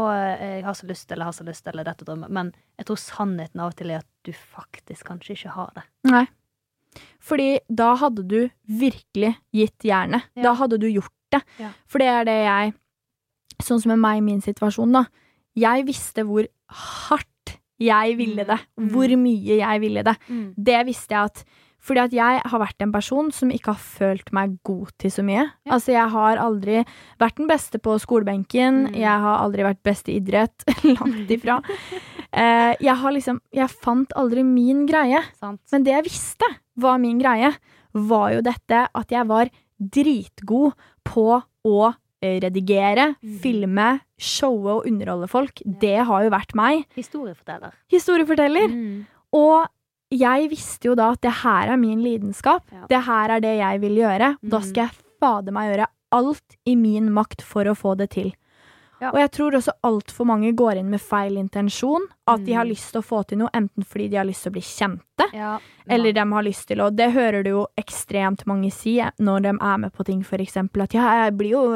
jeg 0.46 0.64
har 0.70 0.78
så 0.78 0.86
lyst', 0.86 1.10
eller 1.10 1.26
'har 1.26 1.38
så 1.40 1.50
lyst', 1.50 1.66
eller 1.66 1.90
'dette 1.90 2.06
drømmer'. 2.06 2.30
Men 2.30 2.54
jeg 2.78 2.86
tror 2.86 3.02
sannheten 3.02 3.58
av 3.58 3.74
og 3.74 3.76
til 3.82 3.90
er 3.90 4.06
at 4.06 4.10
du 4.22 4.30
faktisk 4.30 5.10
kanskje 5.10 5.34
ikke 5.34 5.58
har 5.58 5.74
det. 5.74 5.88
Nei. 6.06 6.28
Fordi 7.22 7.58
da 7.68 7.92
hadde 8.00 8.24
du 8.28 8.38
virkelig 8.64 9.34
gitt 9.54 9.86
jernet. 9.86 10.28
Ja. 10.36 10.48
Da 10.48 10.56
hadde 10.62 10.80
du 10.80 10.88
gjort 10.90 11.14
det. 11.34 11.42
Ja. 11.60 11.72
For 11.90 12.02
det 12.02 12.12
er 12.12 12.28
det 12.28 12.38
jeg 12.44 12.76
Sånn 13.58 13.80
som 13.82 13.90
med 13.90 13.98
meg 13.98 14.20
i 14.20 14.22
min 14.22 14.38
situasjon, 14.38 14.92
da. 14.94 15.00
Jeg 15.58 15.82
visste 15.88 16.22
hvor 16.22 16.46
hardt 16.70 17.56
jeg 17.82 18.12
ville 18.14 18.44
det. 18.46 18.58
Mm. 18.78 18.90
Hvor 18.92 19.14
mye 19.18 19.56
jeg 19.58 19.82
ville 19.82 20.04
det. 20.06 20.14
Mm. 20.28 20.52
Det 20.54 20.82
visste 20.86 21.16
jeg 21.16 21.32
at 21.32 21.42
fordi 21.88 22.02
at 22.02 22.14
jeg 22.14 22.40
har 22.50 22.60
vært 22.60 22.82
en 22.84 22.92
person 22.92 23.30
som 23.32 23.52
ikke 23.54 23.72
har 23.72 23.80
følt 23.80 24.32
meg 24.34 24.56
god 24.66 24.90
til 25.00 25.12
så 25.14 25.22
mye. 25.24 25.46
Ja. 25.46 25.76
Altså, 25.76 25.92
jeg 25.94 26.10
har 26.12 26.40
aldri 26.42 26.82
vært 27.22 27.38
den 27.38 27.48
beste 27.48 27.80
på 27.80 27.94
skolebenken. 28.02 28.88
Mm. 28.88 28.98
Jeg 28.98 29.24
har 29.24 29.44
aldri 29.44 29.64
vært 29.66 29.82
best 29.86 30.10
i 30.10 30.18
idrett. 30.18 30.66
Langt 30.98 31.30
ifra. 31.32 31.60
Eh, 32.32 32.74
jeg 32.84 32.94
har 33.00 33.12
liksom 33.14 33.38
Jeg 33.56 33.70
fant 33.70 34.10
aldri 34.16 34.42
min 34.44 34.86
greie. 34.86 35.22
Sant? 35.38 35.60
Men 35.72 35.84
det 35.86 35.94
jeg 35.94 36.04
visste 36.10 36.48
var 36.76 36.98
min 36.98 37.18
greie, 37.18 37.54
var 37.94 38.32
jo 38.34 38.42
dette 38.44 38.82
at 38.94 39.08
jeg 39.10 39.26
var 39.26 39.48
dritgod 39.80 40.74
på 41.08 41.24
å 41.64 41.94
redigere, 42.22 43.12
mm. 43.22 43.38
filme, 43.42 43.88
showe 44.18 44.72
og 44.78 44.86
underholde 44.90 45.28
folk. 45.30 45.62
Det 45.64 45.96
har 46.04 46.24
jo 46.26 46.30
vært 46.34 46.54
meg. 46.58 46.84
Historieforteller. 46.98 47.74
Historieforteller. 47.94 48.72
Mm. 48.72 49.04
Og 49.38 49.68
jeg 50.10 50.48
visste 50.50 50.88
jo 50.90 50.96
da 50.98 51.12
at 51.14 51.22
det 51.22 51.34
her 51.44 51.70
er 51.74 51.78
min 51.80 52.00
lidenskap. 52.02 52.64
Ja. 52.74 52.86
Det 52.90 53.02
her 53.06 53.36
er 53.36 53.44
det 53.44 53.54
jeg 53.60 53.80
vil 53.84 54.00
gjøre. 54.02 54.32
Da 54.42 54.58
Mhm. 54.58 54.66
skal 54.68 54.84
jeg 54.88 54.96
fader 55.20 55.52
meg 55.52 55.70
gjøre 55.70 55.86
alt 56.12 56.56
i 56.66 56.74
min 56.74 57.10
makt 57.12 57.42
for 57.42 57.64
å 57.64 57.76
få 57.76 57.96
det 57.96 58.10
til. 58.10 58.32
Ja. 59.00 59.10
Og 59.12 59.18
jeg 59.20 59.30
tror 59.30 59.52
også 59.58 59.72
altfor 59.84 60.26
mange 60.26 60.52
går 60.58 60.76
inn 60.80 60.90
med 60.90 61.00
feil 61.00 61.36
intensjon. 61.38 62.06
At 62.26 62.44
de 62.44 62.52
har 62.52 62.64
Mhm. 62.64 62.70
lyst 62.72 62.92
til 62.92 63.00
å 63.00 63.04
få 63.04 63.26
til 63.26 63.38
noe, 63.38 63.48
enten 63.54 63.84
fordi 63.84 64.10
de 64.10 64.16
har 64.16 64.24
lyst 64.26 64.42
til 64.42 64.50
å 64.50 64.52
bli 64.52 64.60
kjente, 64.60 65.32
Ja. 65.32 65.58
eller 65.88 66.12
de 66.12 66.20
har 66.20 66.42
lyst 66.42 66.66
til 66.66 66.78
å 66.78 66.94
Det 66.94 67.12
hører 67.12 67.42
du 67.44 67.50
jo 67.50 67.66
ekstremt 67.78 68.44
mange 68.46 68.70
si 68.72 68.98
når 69.20 69.42
de 69.42 69.48
er 69.60 69.78
med 69.78 69.92
på 69.94 70.04
ting, 70.04 70.22
for 70.22 70.36
eksempel. 70.38 70.82
At 70.82 70.92
ja, 70.94 71.24
jeg 71.24 71.36
blir 71.38 71.50
jo 71.50 71.74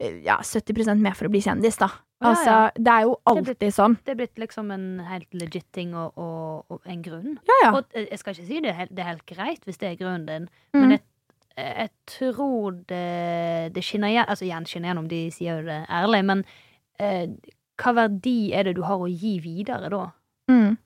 eh, 0.00 0.22
ja, 0.24 0.38
70% 0.38 0.98
med 0.98 1.14
for 1.16 1.26
å 1.26 1.30
bli 1.30 1.40
kjendis, 1.40 1.76
da. 1.78 1.88
Altså, 2.22 2.70
det 2.76 2.86
er 2.86 3.02
jo 3.02 3.16
Det 3.26 3.44
blir- 3.44 3.54
alltid 3.56 3.72
sånn. 3.74 3.98
Det 4.04 4.12
er 4.12 4.14
blitt 4.14 4.36
liksom 4.38 4.70
en 4.72 4.98
helt 5.00 5.30
legit 5.34 5.64
ting 5.72 5.92
og, 5.94 6.12
og, 6.16 6.64
og 6.70 6.80
en 6.86 7.02
grunn. 7.02 7.38
Ja, 7.48 7.54
ja. 7.64 7.72
Og 7.76 7.84
eh, 7.94 8.06
jeg 8.10 8.18
skal 8.20 8.34
ikke 8.34 8.46
si 8.46 8.60
det 8.60 8.74
helt, 8.74 8.94
det 8.94 8.98
er 9.04 9.08
helt 9.08 9.26
greit 9.26 9.60
hvis 9.66 9.78
det 9.78 9.90
er 10.00 10.04
grunnen 10.04 10.26
din, 10.26 10.48
Mm. 10.74 10.80
men 10.80 10.90
jeg, 10.92 11.00
jeg 11.56 11.90
tror 12.06 12.76
det, 12.88 13.72
det 13.74 13.82
skinner 13.84 14.08
igjen 14.12 14.28
Altså 14.28 14.44
igjen 14.46 14.64
skinner 14.68 14.88
gjennom, 14.92 15.08
de 15.10 15.20
sier 15.34 15.58
jo 15.60 15.66
det 15.66 15.80
ærlig, 15.90 16.22
men 16.24 16.44
eh, 16.98 17.26
hva 17.82 17.92
verdi 17.96 18.52
er 18.54 18.64
det 18.68 18.76
du 18.76 18.82
har 18.86 19.00
å 19.02 19.08
gi 19.10 19.38
videre 19.42 19.90
da? 19.92 20.04
Mm. 20.50 20.76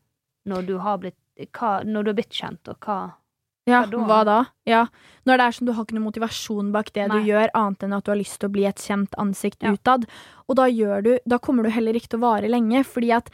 Når 0.46 0.66
du 0.66 0.74
har 0.78 0.98
blitt 1.02 1.16
hva, 1.58 1.82
Når 1.84 2.04
du 2.04 2.10
har 2.10 2.18
blitt 2.18 2.32
kjent, 2.32 2.68
og 2.72 2.78
hva 2.80 2.98
Ja, 3.66 3.82
Hva 3.82 3.90
da? 3.90 4.04
hva 4.06 4.20
da? 4.24 4.36
Ja. 4.64 4.84
Når 5.26 5.36
det 5.40 5.44
er 5.46 5.56
sånn 5.56 5.66
du 5.66 5.72
har 5.74 5.84
ikke 5.84 5.96
noen 5.98 6.06
motivasjon 6.06 6.72
bak 6.72 6.92
det 6.94 7.08
Nei. 7.08 7.18
du 7.18 7.30
gjør, 7.32 7.50
annet 7.58 7.82
enn 7.82 7.96
at 7.96 8.04
du 8.06 8.12
har 8.12 8.20
lyst 8.20 8.38
til 8.40 8.48
å 8.48 8.52
bli 8.54 8.64
et 8.68 8.76
kjent 8.78 9.16
ansikt 9.18 9.62
Ja. 9.66 9.72
utad. 9.74 10.06
Og 10.48 10.56
da 10.56 10.68
du 11.02 11.18
Da 11.26 11.38
kommer 11.38 11.64
du 11.64 11.70
heller 11.70 11.92
ikke 11.94 12.08
til 12.14 12.20
å 12.20 12.26
vare 12.30 12.48
lenge, 12.48 12.84
fordi 12.86 13.10
at 13.16 13.30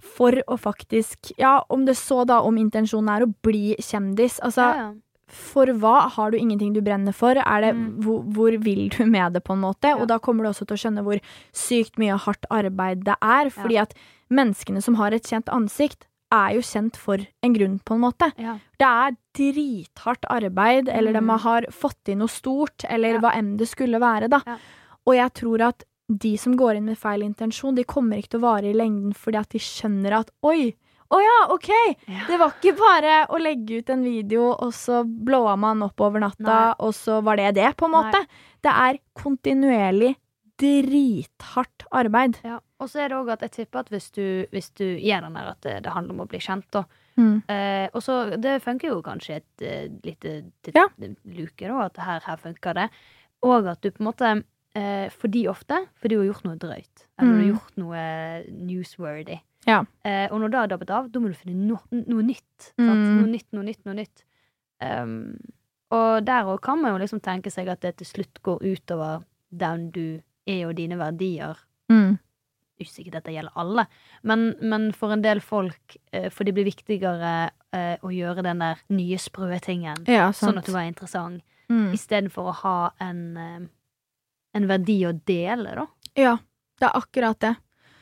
for 0.00 0.32
å 0.46 0.58
faktisk 0.58 1.32
Ja, 1.38 1.64
om 1.70 1.84
det 1.86 1.96
så 1.96 2.26
da 2.26 2.40
om 2.42 2.56
intensjonen 2.56 3.08
er 3.16 3.26
å 3.26 3.34
bli 3.42 3.74
kjendis, 3.78 4.38
altså 4.40 4.60
ja, 4.60 4.76
ja. 4.76 4.92
For 5.32 5.66
hva? 5.80 6.08
Har 6.12 6.30
du 6.30 6.36
ingenting 6.38 6.74
du 6.74 6.80
brenner 6.84 7.12
for? 7.16 7.32
Er 7.40 7.60
det, 7.64 7.74
Mm. 7.74 8.00
hvor, 8.04 8.22
hvor 8.36 8.56
vil 8.62 8.88
du 8.90 9.04
med 9.06 9.32
det, 9.32 9.42
på 9.44 9.54
en 9.54 9.60
måte? 9.64 9.88
Ja. 9.88 9.96
Og 9.96 10.06
da 10.08 10.18
kommer 10.18 10.44
du 10.44 10.50
også 10.50 10.66
til 10.66 10.76
å 10.76 10.82
skjønne 10.82 11.02
hvor 11.06 11.20
sykt 11.52 11.96
mye 11.98 12.18
hardt 12.18 12.44
arbeid 12.50 13.04
det 13.04 13.16
er, 13.22 13.48
fordi 13.50 13.78
at 13.80 13.94
menneskene 14.30 14.82
som 14.82 14.94
har 15.00 15.12
et 15.12 15.24
kjent 15.24 15.48
ansikt, 15.48 16.04
er 16.32 16.54
jo 16.54 16.60
kjent 16.64 16.96
for 16.96 17.18
en 17.42 17.52
grunn, 17.52 17.78
på 17.84 17.94
en 17.94 18.00
måte. 18.00 18.32
ja. 18.38 18.58
Det 18.78 18.86
er 18.88 19.16
drithardt 19.36 20.24
arbeid, 20.30 20.88
eller 20.88 21.12
Mm. 21.12 21.26
de 21.26 21.38
har 21.42 21.62
fått 21.70 21.96
til 22.04 22.16
noe 22.16 22.28
stort, 22.28 22.84
eller 22.88 23.14
Ja. 23.14 23.20
hva 23.20 23.32
enn 23.36 23.56
det 23.58 23.68
skulle 23.68 24.00
være, 24.00 24.28
da. 24.30 24.40
Ja. 24.46 24.56
Og 25.06 25.14
jeg 25.14 25.32
tror 25.34 25.60
at 25.68 25.84
de 26.08 26.36
som 26.36 26.56
går 26.56 26.76
inn 26.76 26.84
med 26.86 26.98
feil 26.98 27.22
intensjon, 27.22 27.74
de 27.74 27.84
kommer 27.84 28.16
ikke 28.18 28.30
til 28.30 28.40
å 28.40 28.42
vare 28.42 28.64
i 28.70 28.72
lengden 28.74 29.12
fordi 29.14 29.38
at 29.38 29.48
de 29.50 29.58
skjønner 29.58 30.12
at 30.12 30.30
oi, 30.42 30.74
å 31.12 31.20
ja, 31.20 31.38
ok, 31.52 31.68
Ja. 32.08 32.24
det 32.26 32.38
var 32.40 32.50
ikke 32.56 32.72
bare 32.78 33.26
å 33.28 33.38
legge 33.40 33.78
ut 33.82 33.90
en 33.90 34.02
video, 34.02 34.50
og 34.54 34.72
så 34.72 35.02
blåa 35.04 35.56
man 35.58 35.82
opp 35.82 36.00
over 36.00 36.20
natta, 36.20 36.42
Nei. 36.48 36.74
og 36.80 36.94
så 36.96 37.20
var 37.22 37.36
det 37.36 37.54
det, 37.54 37.76
på 37.76 37.84
en 37.86 37.92
måte. 37.98 38.22
Nei. 38.24 38.26
Det 38.62 38.72
er 38.72 38.98
kontinuerlig 39.14 40.14
drithardt 40.62 41.84
arbeid. 41.92 42.38
Ja. 42.44 42.58
Og 42.80 42.88
så 42.90 43.02
er 43.04 43.08
det 43.12 43.16
òg 43.18 43.30
at 43.34 43.42
jeg 43.46 43.52
tipper 43.56 43.82
at 43.84 43.90
hvis 43.92 44.10
du, 44.14 44.24
hvis 44.52 44.70
du 44.78 44.84
gjør 44.98 45.26
den 45.26 45.36
der 45.38 45.50
at 45.52 45.60
det, 45.66 45.76
det 45.84 45.92
handler 45.94 46.14
om 46.16 46.24
å 46.24 46.28
bli 46.30 46.38
kjent, 46.42 46.68
da 46.72 46.84
Mm. 47.14 47.42
eh, 47.46 47.88
Og 47.92 48.00
så 48.00 48.40
Det 48.40 48.62
funker 48.64 48.88
jo 48.88 49.02
kanskje 49.02 49.34
et 49.36 49.60
eh, 49.60 49.88
lite 50.02 50.50
til- 50.62 50.72
Ja. 50.74 50.86
luke, 51.26 51.60
da, 51.60 51.82
at 51.84 51.96
her, 51.98 52.20
her 52.24 52.36
funker 52.38 52.72
det. 52.74 52.88
Og 53.42 53.66
at 53.66 53.82
du 53.82 53.90
på 53.90 54.00
en 54.00 54.06
måte 54.06 54.44
eh, 54.74 55.10
Fordi 55.10 55.44
ofte 55.46 55.76
fordi 56.00 56.08
du 56.14 56.18
har 56.22 56.32
gjort 56.32 56.44
noe 56.46 56.56
drøyt. 56.56 57.04
Eller 57.18 57.32
du 57.32 57.36
har 57.36 57.44
Mm. 57.44 57.52
gjort 57.52 57.76
noe 57.76 58.44
newsworthy. 58.48 59.40
Ja. 59.68 59.84
Eh, 60.04 60.26
og 60.32 60.40
når 60.42 60.50
det 60.50 60.58
har 60.58 60.70
dabbet 60.72 60.90
av, 60.90 61.10
da 61.12 61.20
må 61.22 61.28
du 61.30 61.34
finne 61.38 61.68
no, 61.68 61.78
noe 61.90 62.22
nytt. 62.26 62.72
Mm. 62.80 62.88
Noe 62.88 63.28
nytt, 63.30 63.48
noe 63.54 63.66
nytt, 63.68 63.82
noe 63.86 63.94
nytt. 63.94 64.24
Um, 64.82 65.36
og 65.94 66.24
der 66.26 66.48
òg 66.50 66.58
kan 66.64 66.80
man 66.82 66.94
jo 66.96 67.02
liksom 67.04 67.20
tenke 67.22 67.50
seg 67.52 67.68
at 67.70 67.82
det 67.84 67.96
til 68.00 68.08
slutt 68.08 68.40
går 68.42 68.62
utover 68.64 69.22
den 69.52 69.90
du 69.94 70.04
er 70.48 70.64
og 70.66 70.74
dine 70.80 70.96
verdier. 70.98 71.60
Mm. 71.92 72.16
Ikke 72.80 72.90
sikkert 72.90 73.18
dette 73.20 73.34
gjelder 73.36 73.54
alle, 73.62 73.84
men, 74.26 74.48
men 74.64 74.88
for 74.96 75.14
en 75.14 75.22
del 75.22 75.38
folk, 75.44 75.94
eh, 76.10 76.30
for 76.34 76.48
det 76.48 76.54
blir 76.56 76.66
viktigere 76.66 77.50
eh, 77.76 77.94
å 78.02 78.10
gjøre 78.10 78.42
den 78.42 78.64
der 78.64 78.80
nye 78.90 79.18
sprø 79.22 79.60
tingen, 79.62 80.02
Ja, 80.10 80.30
sånn 80.34 80.58
at 80.58 80.66
du 80.66 80.74
er 80.74 80.88
interessant, 80.90 81.44
Mm. 81.70 81.92
istedenfor 81.94 82.48
å 82.50 82.52
ha 82.58 82.78
en, 83.00 83.20
eh, 83.38 83.60
en 84.58 84.64
verdi 84.68 84.96
å 85.08 85.12
dele, 85.24 85.70
da. 85.78 85.86
Ja, 86.18 86.32
det 86.80 86.88
er 86.88 86.98
akkurat 86.98 87.38
det. 87.40 87.52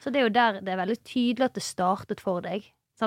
Så 0.01 0.11
det 0.11 0.21
er 0.21 0.29
jo 0.29 0.33
der 0.35 0.61
det 0.61 0.69
er 0.73 0.81
veldig 0.81 0.99
tydelig 1.05 1.45
at 1.45 1.55
det 1.55 1.63
startet 1.63 2.21
for 2.21 2.41
deg. 2.41 2.65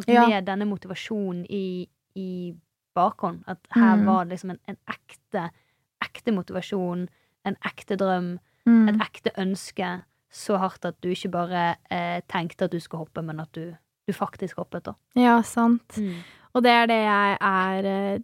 Ja. 0.08 0.28
Med 0.28 0.46
denne 0.46 0.66
motivasjonen 0.66 1.46
i, 1.50 1.88
i 2.18 2.54
bakhånd. 2.96 3.44
At 3.48 3.58
her 3.76 3.96
Mm. 3.96 4.06
var 4.06 4.24
det 4.26 4.30
liksom 4.34 4.50
en, 4.52 4.60
en 4.68 4.78
ekte, 4.90 5.50
ekte 6.02 6.32
motivasjon, 6.34 7.08
en 7.46 7.56
ekte 7.66 7.96
drøm, 7.98 8.40
Mm. 8.66 8.88
et 8.90 9.02
ekte 9.02 9.32
ønske. 9.38 10.04
Så 10.32 10.58
hardt 10.58 10.86
at 10.86 10.96
du 11.02 11.10
ikke 11.10 11.30
bare 11.30 11.76
eh, 11.92 12.22
tenkte 12.30 12.66
at 12.66 12.72
du 12.72 12.80
skulle 12.80 13.06
hoppe, 13.06 13.22
men 13.22 13.40
at 13.40 13.52
du, 13.54 13.76
du 14.08 14.14
faktisk 14.14 14.56
hoppet, 14.58 14.84
da. 14.86 14.94
Ja, 15.16 15.42
sant. 15.42 16.00
Og 16.56 16.64
det 16.64 16.72
er 16.72 16.86
det 16.88 16.98
jeg 17.04 17.38
er 17.42 17.86
eh, 17.86 18.20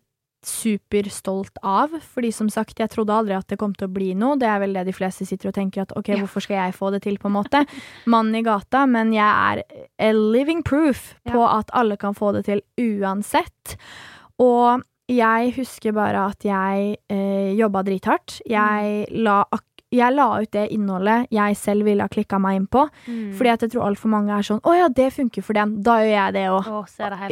superstolt 0.45 1.59
av, 1.65 1.93
fordi 2.13 2.31
som 2.35 2.49
sagt, 2.51 2.79
jeg 2.79 2.91
trodde 2.93 3.15
aldri 3.15 3.35
at 3.35 3.47
det 3.51 3.59
kom 3.59 3.73
til 3.75 3.89
å 3.89 3.93
bli 3.93 4.13
noe. 4.17 4.37
Det 4.39 4.47
er 4.47 4.61
vel 4.63 4.77
det 4.77 4.85
de 4.87 4.95
fleste 4.95 5.27
sitter 5.27 5.51
og 5.51 5.57
tenker 5.57 5.83
at 5.83 5.95
ok, 5.99 6.13
hvorfor 6.21 6.45
skal 6.45 6.61
jeg 6.61 6.77
få 6.77 6.91
det 6.95 7.03
til, 7.05 7.19
på 7.19 7.27
en 7.29 7.37
måte. 7.39 7.63
Mannen 8.09 8.39
i 8.39 8.45
gata, 8.45 8.85
men 8.89 9.11
jeg 9.15 9.27
er 9.27 9.63
a 9.99 10.13
living 10.15 10.63
proof 10.65 11.13
på 11.29 11.43
at 11.47 11.73
alle 11.75 11.99
kan 11.99 12.15
få 12.17 12.31
det 12.37 12.45
til 12.47 12.63
uansett. 12.79 13.75
Og 14.39 14.85
jeg 15.09 15.53
husker 15.55 15.93
bare 15.97 16.27
at 16.29 16.45
jeg 16.45 16.93
eh, 17.09 17.51
jobba 17.57 17.81
drithardt. 17.87 18.39
Jeg 18.47 19.07
la, 19.25 19.41
ak 19.49 19.65
jeg 19.91 20.13
la 20.13 20.25
ut 20.41 20.51
det 20.51 20.67
innholdet 20.71 21.27
jeg 21.33 21.55
selv 21.57 21.83
ville 21.87 22.01
ha 22.05 22.07
klikka 22.07 22.37
meg 22.39 22.55
inn 22.59 22.67
på, 22.67 22.83
Mm. 23.07 23.33
fordi 23.33 23.49
at 23.49 23.61
jeg 23.61 23.71
tror 23.71 23.87
altfor 23.89 24.09
mange 24.13 24.29
er 24.37 24.43
sånn 24.45 24.61
å 24.61 24.75
ja, 24.77 24.87
det 24.87 25.07
funker 25.13 25.41
for 25.41 25.53
den. 25.53 25.81
da 25.81 25.95
gjør 26.03 26.13
jeg 26.13 26.33
det 26.33 26.43
òg. 26.49 26.63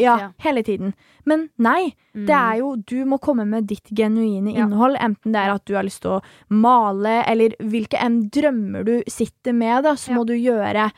Ja, 0.02 0.16
hele 0.40 0.64
tiden. 0.64 0.94
Men 1.26 1.50
nei, 1.60 1.94
det 2.16 2.30
er 2.34 2.58
jo 2.58 2.76
Du 2.78 3.06
må 3.06 3.20
komme 3.20 3.46
med 3.48 3.68
ditt 3.68 3.90
genuine 3.94 4.56
innhold. 4.56 4.96
Ja. 4.98 5.06
enten 5.08 5.32
det 5.34 5.36
er 5.36 5.54
at 5.54 5.66
du 5.66 5.76
har 5.76 5.84
lyst 5.84 6.02
til 6.02 6.12
å 6.18 6.22
male, 6.50 7.24
eller 7.28 7.50
hvilke 7.62 8.00
enn 8.02 8.30
drømmer 8.32 8.84
du 8.86 9.04
sitter 9.08 9.54
med, 9.54 9.84
da, 9.84 9.92
så 9.94 10.10
Ja. 10.10 10.16
må 10.16 10.26
du 10.26 10.34
gjøre 10.34 10.92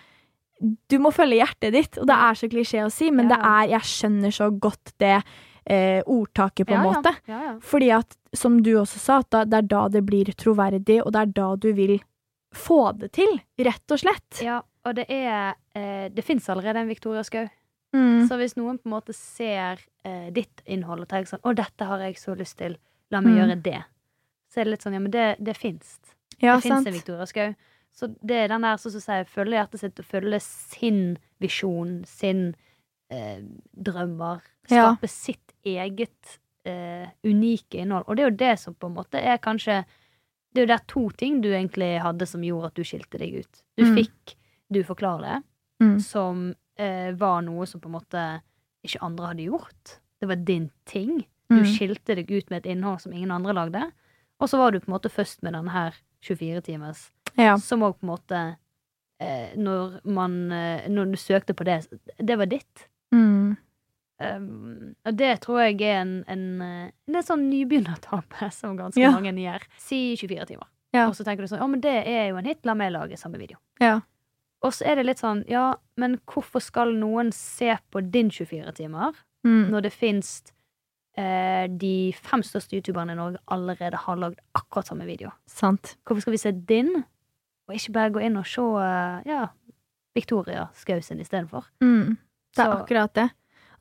Du 0.89 0.97
må 0.99 1.11
følge 1.15 1.39
hjertet 1.39 1.71
ditt, 1.71 1.97
og 1.97 2.05
det 2.07 2.15
er 2.15 2.33
så 2.35 2.49
klisjé 2.49 2.83
å 2.85 2.91
si, 2.91 3.09
men 3.11 3.29
det 3.29 3.37
er 3.39 3.67
Jeg 3.69 3.81
skjønner 3.81 4.29
så 4.31 4.49
godt 4.59 4.91
det 4.99 5.23
eh, 5.65 6.01
ordtaket, 6.05 6.67
på 6.67 6.73
en 6.73 6.83
ja, 6.83 6.91
måte. 6.93 7.13
Ja, 7.25 7.41
ja. 7.43 7.53
Fordi 7.61 7.91
at, 7.91 8.17
som 8.33 8.61
du 8.63 8.73
også 8.79 8.99
sa, 8.99 9.19
at 9.23 9.29
da, 9.31 9.43
det 9.45 9.57
er 9.57 9.67
da 9.69 9.87
det 9.89 10.03
blir 10.07 10.31
troverdig, 10.37 11.01
og 11.05 11.13
det 11.13 11.21
er 11.21 11.33
da 11.39 11.55
du 11.55 11.71
vil 11.73 11.99
få 12.55 12.91
det 12.97 13.11
til, 13.13 13.39
rett 13.59 13.91
og 13.91 13.99
slett. 14.01 14.41
ja, 14.41 14.61
og 14.87 14.95
det 14.95 15.05
er 15.11 15.55
eh, 15.75 16.09
Det 16.09 16.23
fins 16.25 16.47
allerede 16.49 16.79
en 16.79 16.87
Victoria 16.87 17.21
Skau. 17.23 17.47
Mm. 17.93 18.27
Så 18.29 18.37
hvis 18.37 18.55
noen 18.57 18.77
på 18.77 18.87
en 18.87 18.93
måte 18.95 19.13
ser 19.13 19.79
eh, 20.05 20.29
ditt 20.33 20.61
innhold 20.65 21.01
og 21.01 21.07
tenker 21.09 21.35
sånn 21.35 21.41
'Å, 21.43 21.55
dette 21.55 21.85
har 21.85 21.99
jeg 21.99 22.17
så 22.17 22.35
lyst 22.37 22.57
til. 22.57 22.77
La 23.11 23.21
meg 23.21 23.33
Mm. 23.33 23.37
gjøre 23.39 23.61
det', 23.63 23.83
så 24.49 24.59
er 24.61 24.63
det 24.63 24.71
litt 24.71 24.81
sånn 24.81 24.93
Ja, 24.93 24.99
men 24.99 25.11
det, 25.11 25.35
det 25.39 25.57
fins. 25.57 25.99
Ja, 26.39 26.55
det 26.55 26.63
fins 26.63 26.87
en 26.87 26.93
Victoria 26.93 27.25
Skau. 27.25 27.55
Så 27.91 28.07
det 28.23 28.35
er 28.45 28.47
den 28.47 28.61
der 28.61 28.77
som 28.77 28.91
sier 28.91 29.25
følge 29.25 29.57
hjertet 29.57 29.79
sitt 29.79 29.99
og 29.99 30.05
følge 30.05 30.39
sin 30.39 31.17
visjon, 31.41 32.05
sin 32.05 32.55
eh, 33.11 33.41
drømmer. 33.75 34.41
Ja. 34.69 34.95
Sitt 35.05 35.48
eget 35.65 36.39
eh, 36.65 37.07
unike 37.23 37.79
innhold. 37.79 38.03
Og 38.07 38.15
det 38.15 38.23
er 38.23 38.29
jo 38.31 38.37
det 38.37 38.59
som 38.59 38.75
på 38.75 38.87
en 38.87 38.95
måte 38.95 39.15
er 39.21 39.37
kanskje 39.37 39.85
Det 40.51 40.63
er 40.63 40.65
jo 40.65 40.73
der 40.73 40.85
to 40.87 41.09
ting 41.13 41.41
du 41.41 41.49
egentlig 41.53 42.01
hadde 42.01 42.25
som 42.25 42.41
gjorde 42.41 42.65
at 42.71 42.73
du 42.73 42.81
skilte 42.83 43.19
deg 43.19 43.35
ut. 43.45 43.63
Du 43.77 43.83
Mm. 43.85 43.95
fikk 43.95 44.35
Du 44.71 44.83
forklarer 44.83 45.21
det 45.21 45.43
Mm. 45.85 45.99
som 45.99 46.55
eh, 46.77 47.11
var 47.13 47.41
noe 47.41 47.65
som 47.67 47.79
på 47.81 47.85
en 47.87 47.93
måte 47.99 48.41
ikke 48.85 49.01
andre 49.01 49.27
hadde 49.27 49.45
gjort. 49.45 49.99
Det 50.19 50.27
var 50.27 50.35
din 50.35 50.71
ting. 50.85 51.25
Du 51.49 51.55
Mm. 51.61 51.65
skilte 51.65 52.15
deg 52.15 52.31
ut 52.31 52.49
med 52.49 52.65
et 52.65 52.71
innhold 52.75 53.01
som 53.01 53.13
ingen 53.13 53.31
andre 53.31 53.53
lagde. 53.53 53.91
Og 54.39 54.47
så 54.49 54.57
var 54.57 54.71
du 54.71 54.79
på 54.79 54.87
en 54.89 54.93
måte 54.99 55.09
først 55.11 55.43
med 55.43 55.53
denne 55.53 55.69
her 55.71 55.93
24-timers, 56.21 57.11
Ja. 57.37 57.57
som 57.57 57.81
òg 57.81 57.97
på 57.99 58.03
en 58.03 58.09
måte 58.09 58.57
eh, 59.19 59.55
Når 59.57 59.99
man 60.05 60.51
eh, 60.51 60.87
Når 60.89 61.05
du 61.11 61.17
søkte 61.17 61.53
på 61.53 61.63
det, 61.65 61.87
det 62.25 62.37
var 62.37 62.45
ditt. 62.45 62.87
Mm. 63.13 63.57
Um, 64.19 64.95
og 65.05 65.15
det 65.15 65.39
tror 65.41 65.61
jeg 65.63 65.81
er 65.81 66.01
en, 66.01 66.23
en, 66.27 66.61
eh, 66.61 66.91
en 67.07 67.23
sånn 67.23 67.45
nybegynnertabbe 67.49 68.49
som 68.51 68.75
ganske 68.77 68.99
Ja. 68.99 69.11
mange 69.15 69.31
gjør. 69.33 69.63
Si 69.77 70.15
24 70.19 70.45
timer. 70.45 70.67
Ja. 70.93 71.07
Og 71.07 71.13
så 71.15 71.23
tenker 71.23 71.45
du 71.45 71.47
sånn, 71.47 71.61
Å, 71.61 71.69
men 71.69 71.79
det 71.79 72.05
er 72.07 72.29
jo 72.29 72.37
en 72.37 72.45
hit, 72.45 72.65
la 72.65 72.73
meg 72.73 72.91
lage 72.91 73.15
samme 73.17 73.37
video. 73.39 73.57
Ja. 73.79 74.01
Og 74.61 74.73
så 74.73 74.85
er 74.85 74.95
det 74.95 75.05
litt 75.05 75.19
sånn, 75.21 75.45
ja, 75.47 75.75
men 75.95 76.17
hvorfor 76.27 76.59
skal 76.61 76.91
noen 76.93 77.31
se 77.31 77.77
på 77.91 78.01
din 78.11 78.29
24 78.29 78.73
timer, 78.75 79.13
Mm. 79.45 79.69
når 79.71 79.81
det 79.83 79.93
fins 79.93 80.43
eh, 81.17 81.67
de 81.67 82.11
fem 82.13 82.41
største 82.43 82.75
youtuberne 82.75 83.11
i 83.11 83.15
Norge 83.15 83.37
allerede 83.47 83.95
har 83.95 84.15
lagd 84.17 84.39
akkurat 84.55 84.85
samme 84.87 85.05
video? 85.05 85.31
Sant. 85.47 85.95
Hvorfor 86.05 86.21
skal 86.21 86.31
vi 86.31 86.37
se 86.37 86.51
din, 86.51 86.91
og 87.67 87.75
ikke 87.75 87.93
bare 87.93 88.11
gå 88.11 88.21
inn 88.25 88.35
og 88.37 88.45
se 88.45 88.61
eh, 88.61 89.21
ja, 89.31 89.47
Victoria 90.15 90.67
Skau 90.73 90.99
sin 91.01 91.19
istedenfor? 91.19 91.65
Mm. 91.81 92.17
Det 92.55 92.65
er 92.65 92.71
Så- 92.71 92.83
akkurat 92.83 93.13
det. 93.13 93.29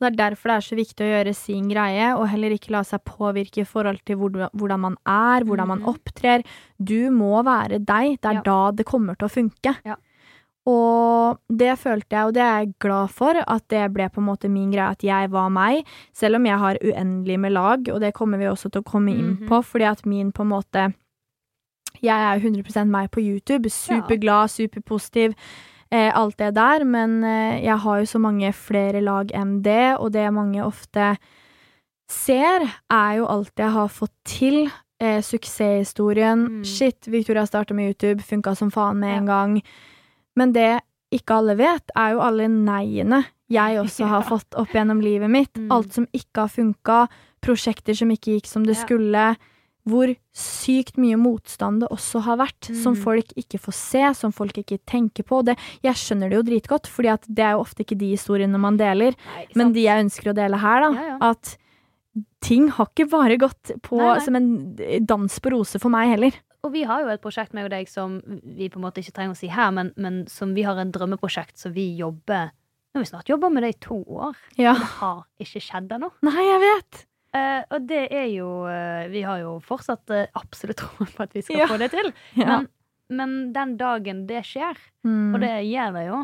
Og 0.01 0.05
det 0.07 0.21
er 0.21 0.31
derfor 0.31 0.49
det 0.49 0.57
er 0.57 0.67
så 0.69 0.77
viktig 0.79 1.05
å 1.07 1.11
gjøre 1.25 1.35
sin 1.35 1.69
greie, 1.69 2.15
og 2.17 2.29
heller 2.29 2.51
ikke 2.55 2.71
la 2.71 2.83
seg 2.87 3.01
påvirke 3.05 3.63
i 3.63 3.65
forhold 3.67 3.99
til 4.07 4.17
hvor- 4.17 4.51
hvordan 4.55 4.81
man 4.81 4.97
er, 5.05 5.43
hvordan 5.45 5.67
man 5.67 5.81
Mhm. 5.81 5.89
opptrer. 5.95 6.45
Du 6.83 7.11
må 7.11 7.43
være 7.45 7.79
deg. 7.85 8.21
Det 8.21 8.25
er 8.31 8.35
Ja. 8.35 8.43
da 8.43 8.71
det 8.71 8.87
kommer 8.87 9.17
til 9.19 9.27
å 9.29 9.31
funke. 9.31 9.77
Ja. 9.85 9.97
Og 10.67 11.39
det 11.49 11.79
følte 11.79 12.11
jeg, 12.11 12.27
og 12.27 12.35
det 12.35 12.43
er 12.43 12.59
jeg 12.61 12.79
glad 12.79 13.11
for, 13.11 13.35
at 13.35 13.69
det 13.69 13.93
ble 13.95 14.09
på 14.11 14.19
en 14.19 14.27
måte 14.27 14.51
min 14.51 14.71
greie, 14.71 14.91
at 14.91 14.99
jeg 15.03 15.31
var 15.31 15.49
meg. 15.49 15.85
Selv 16.13 16.37
om 16.37 16.45
jeg 16.45 16.59
har 16.59 16.77
uendelig 16.85 17.39
med 17.41 17.53
lag, 17.53 17.89
og 17.89 18.01
det 18.01 18.13
kommer 18.15 18.39
vi 18.39 18.45
også 18.45 18.71
til 18.71 18.83
å 18.83 18.85
komme 18.85 19.09
inn 19.19 19.37
Mhm. 19.39 19.49
på, 19.49 19.65
fordi 19.65 19.91
at 19.91 20.05
min 20.07 20.31
på 20.33 20.43
en 20.43 20.49
måte 20.51 20.95
Jeg 22.01 22.11
er 22.15 22.39
jo 22.39 22.51
100% 22.51 22.89
meg 22.91 23.11
på 23.11 23.21
YouTube. 23.21 23.65
Superglad, 23.69 24.49
superpositiv 24.51 25.35
eh, 25.91 26.11
alt 26.15 26.37
det 26.39 26.55
der, 26.55 26.85
men 26.85 27.23
eh, 27.25 27.65
jeg 27.65 27.79
har 27.79 27.99
jo 27.99 28.05
så 28.07 28.19
mange 28.21 28.53
flere 28.53 29.01
lag 29.01 29.31
enn 29.35 29.63
det, 29.63 29.97
og 29.99 30.13
det 30.13 30.33
mange 30.33 30.63
ofte 30.65 31.17
ser, 32.11 32.65
er 32.91 33.17
jo 33.19 33.27
alt 33.29 33.53
jeg 33.61 33.71
har 33.75 33.89
fått 33.93 34.15
til. 34.25 34.69
Eh, 35.01 35.21
suksesshistorien. 35.23 36.41
Mm. 36.59 36.63
Shit, 36.67 37.07
Victoria 37.07 37.45
starta 37.47 37.75
med 37.75 37.93
YouTube, 37.93 38.23
funka 38.27 38.57
som 38.59 38.71
faen 38.75 38.99
med 38.99 39.13
Ja. 39.13 39.17
en 39.21 39.27
gang. 39.27 39.63
Men 40.35 40.53
det 40.53 40.81
ikke 41.13 41.37
alle 41.39 41.55
vet, 41.57 41.91
er 41.97 42.13
jo 42.15 42.21
alle 42.21 42.49
neiene 42.49 43.25
jeg 43.49 43.79
også 43.85 44.07
har 44.09 44.23
Ja. 44.25 44.29
fått 44.29 44.55
opp 44.57 44.69
gjennom 44.75 45.01
livet 45.01 45.31
mitt. 45.31 45.55
Mm. 45.55 45.71
Alt 45.71 45.93
som 45.95 46.07
ikke 46.13 46.41
har 46.41 46.49
funka, 46.49 47.09
prosjekter 47.41 47.95
som 47.95 48.09
ikke 48.11 48.35
gikk 48.41 48.47
som 48.47 48.65
det 48.65 48.77
Ja. 48.77 48.83
skulle. 48.85 49.37
Hvor 49.89 50.11
sykt 50.37 50.99
mye 51.01 51.17
motstand 51.17 51.81
det 51.81 51.89
også 51.95 52.21
har 52.27 52.37
vært, 52.43 52.69
som 52.77 52.95
Mm. 52.95 53.03
folk 53.03 53.33
ikke 53.41 53.59
får 53.63 53.75
se, 53.75 54.03
som 54.15 54.33
folk 54.33 54.59
ikke 54.61 54.79
tenker 54.87 55.25
på. 55.25 55.43
Det, 55.45 55.57
jeg 55.83 55.95
skjønner 55.95 56.29
det 56.31 56.37
jo 56.39 56.43
dritgodt, 56.51 56.87
for 56.87 57.03
det 57.03 57.39
er 57.39 57.53
jo 57.57 57.63
ofte 57.65 57.85
ikke 57.87 57.97
de 57.99 58.11
historiene 58.17 58.59
man 58.61 58.77
deler. 58.77 59.15
Nei, 59.35 59.47
Men 59.57 59.73
de 59.73 59.83
jeg 59.87 60.05
ønsker 60.05 60.31
å 60.33 60.35
dele 60.35 60.59
her, 60.61 60.81
da, 60.81 60.91
Ja, 60.93 61.07
ja. 61.09 61.19
at 61.33 61.57
ting 62.41 62.69
har 62.71 62.87
ikke 62.87 63.09
bare 63.11 63.37
gått 63.39 63.73
på 63.83 63.97
Nei, 63.99 64.15
nei. 64.17 64.25
som 64.25 64.37
en 64.37 64.77
dans 65.07 65.39
på 65.41 65.51
roser 65.55 65.81
for 65.81 65.89
meg 65.91 66.09
heller. 66.13 66.33
Og 66.65 66.73
vi 66.73 66.83
har 66.83 67.03
jo 67.05 67.09
et 67.09 67.23
prosjekt 67.23 67.55
med 67.55 67.71
deg 67.71 67.87
som 67.89 68.21
vi 68.45 68.69
på 68.69 68.77
en 68.81 68.83
måte 68.83 68.99
ikke 68.99 69.13
trenger 69.15 69.31
å 69.37 69.39
si 69.39 69.47
her, 69.49 69.71
men, 69.71 69.93
men 69.97 70.27
som 70.27 70.55
vi 70.55 70.63
har 70.67 70.77
en 70.77 70.91
drømmeprosjekt 70.93 71.57
som 71.57 71.73
vi 71.73 71.97
jobber 71.97 72.51
Nå 72.95 72.99
har 72.99 73.05
vi 73.05 73.11
snart 73.11 73.29
jobba 73.29 73.51
med 73.53 73.63
det 73.63 73.69
i 73.69 73.79
to 73.85 74.03
år, 74.09 74.35
Ja. 74.57 74.73
det 74.73 74.83
har 74.99 75.25
ikke 75.39 75.61
skjedd 75.61 75.91
ennå. 75.93 76.09
Nei, 76.25 76.43
jeg 76.49 76.61
vet. 76.63 77.05
Eh, 77.37 77.63
og 77.77 77.83
det 77.89 78.07
er 78.17 78.27
jo 78.33 78.47
uh, 78.65 79.05
Vi 79.13 79.21
har 79.23 79.43
jo 79.43 79.59
fortsatt 79.61 80.09
uh, 80.15 80.23
absolutt 80.39 80.79
troen 80.83 81.11
på 81.13 81.23
at 81.27 81.35
vi 81.37 81.43
skal 81.45 81.59
Ja. 81.61 81.67
få 81.69 81.77
det 81.83 81.91
til. 81.93 82.13
Ja. 82.41 82.47
Men, 82.63 82.69
men 83.11 83.35
den 83.53 83.77
dagen 83.81 84.27
det 84.29 84.45
skjer, 84.49 84.77
Mm. 85.05 85.35
og 85.35 85.41
det 85.41 85.53
gjør 85.69 85.93
det 85.95 86.07
jo, 86.09 86.17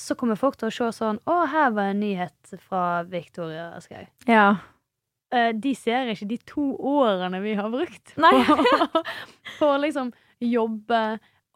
så 0.00 0.14
kommer 0.16 0.38
folk 0.40 0.54
til 0.56 0.70
å 0.70 0.72
se 0.72 0.86
sånn 0.96 1.18
Å, 1.28 1.34
her 1.52 1.70
var 1.76 1.90
en 1.90 1.98
nyhet 2.00 2.52
fra 2.64 3.02
Victoria 3.04 3.74
Skau. 3.84 4.06
ja. 4.30 4.54
De 5.30 5.74
ser 5.78 6.08
ikke 6.10 6.26
de 6.26 6.38
to 6.48 6.62
årene 6.80 7.38
vi 7.44 7.52
har 7.54 7.68
brukt 7.70 8.14
på, 8.16 8.56
på 9.60 9.68
liksom 9.84 10.08
jobbe 10.42 11.02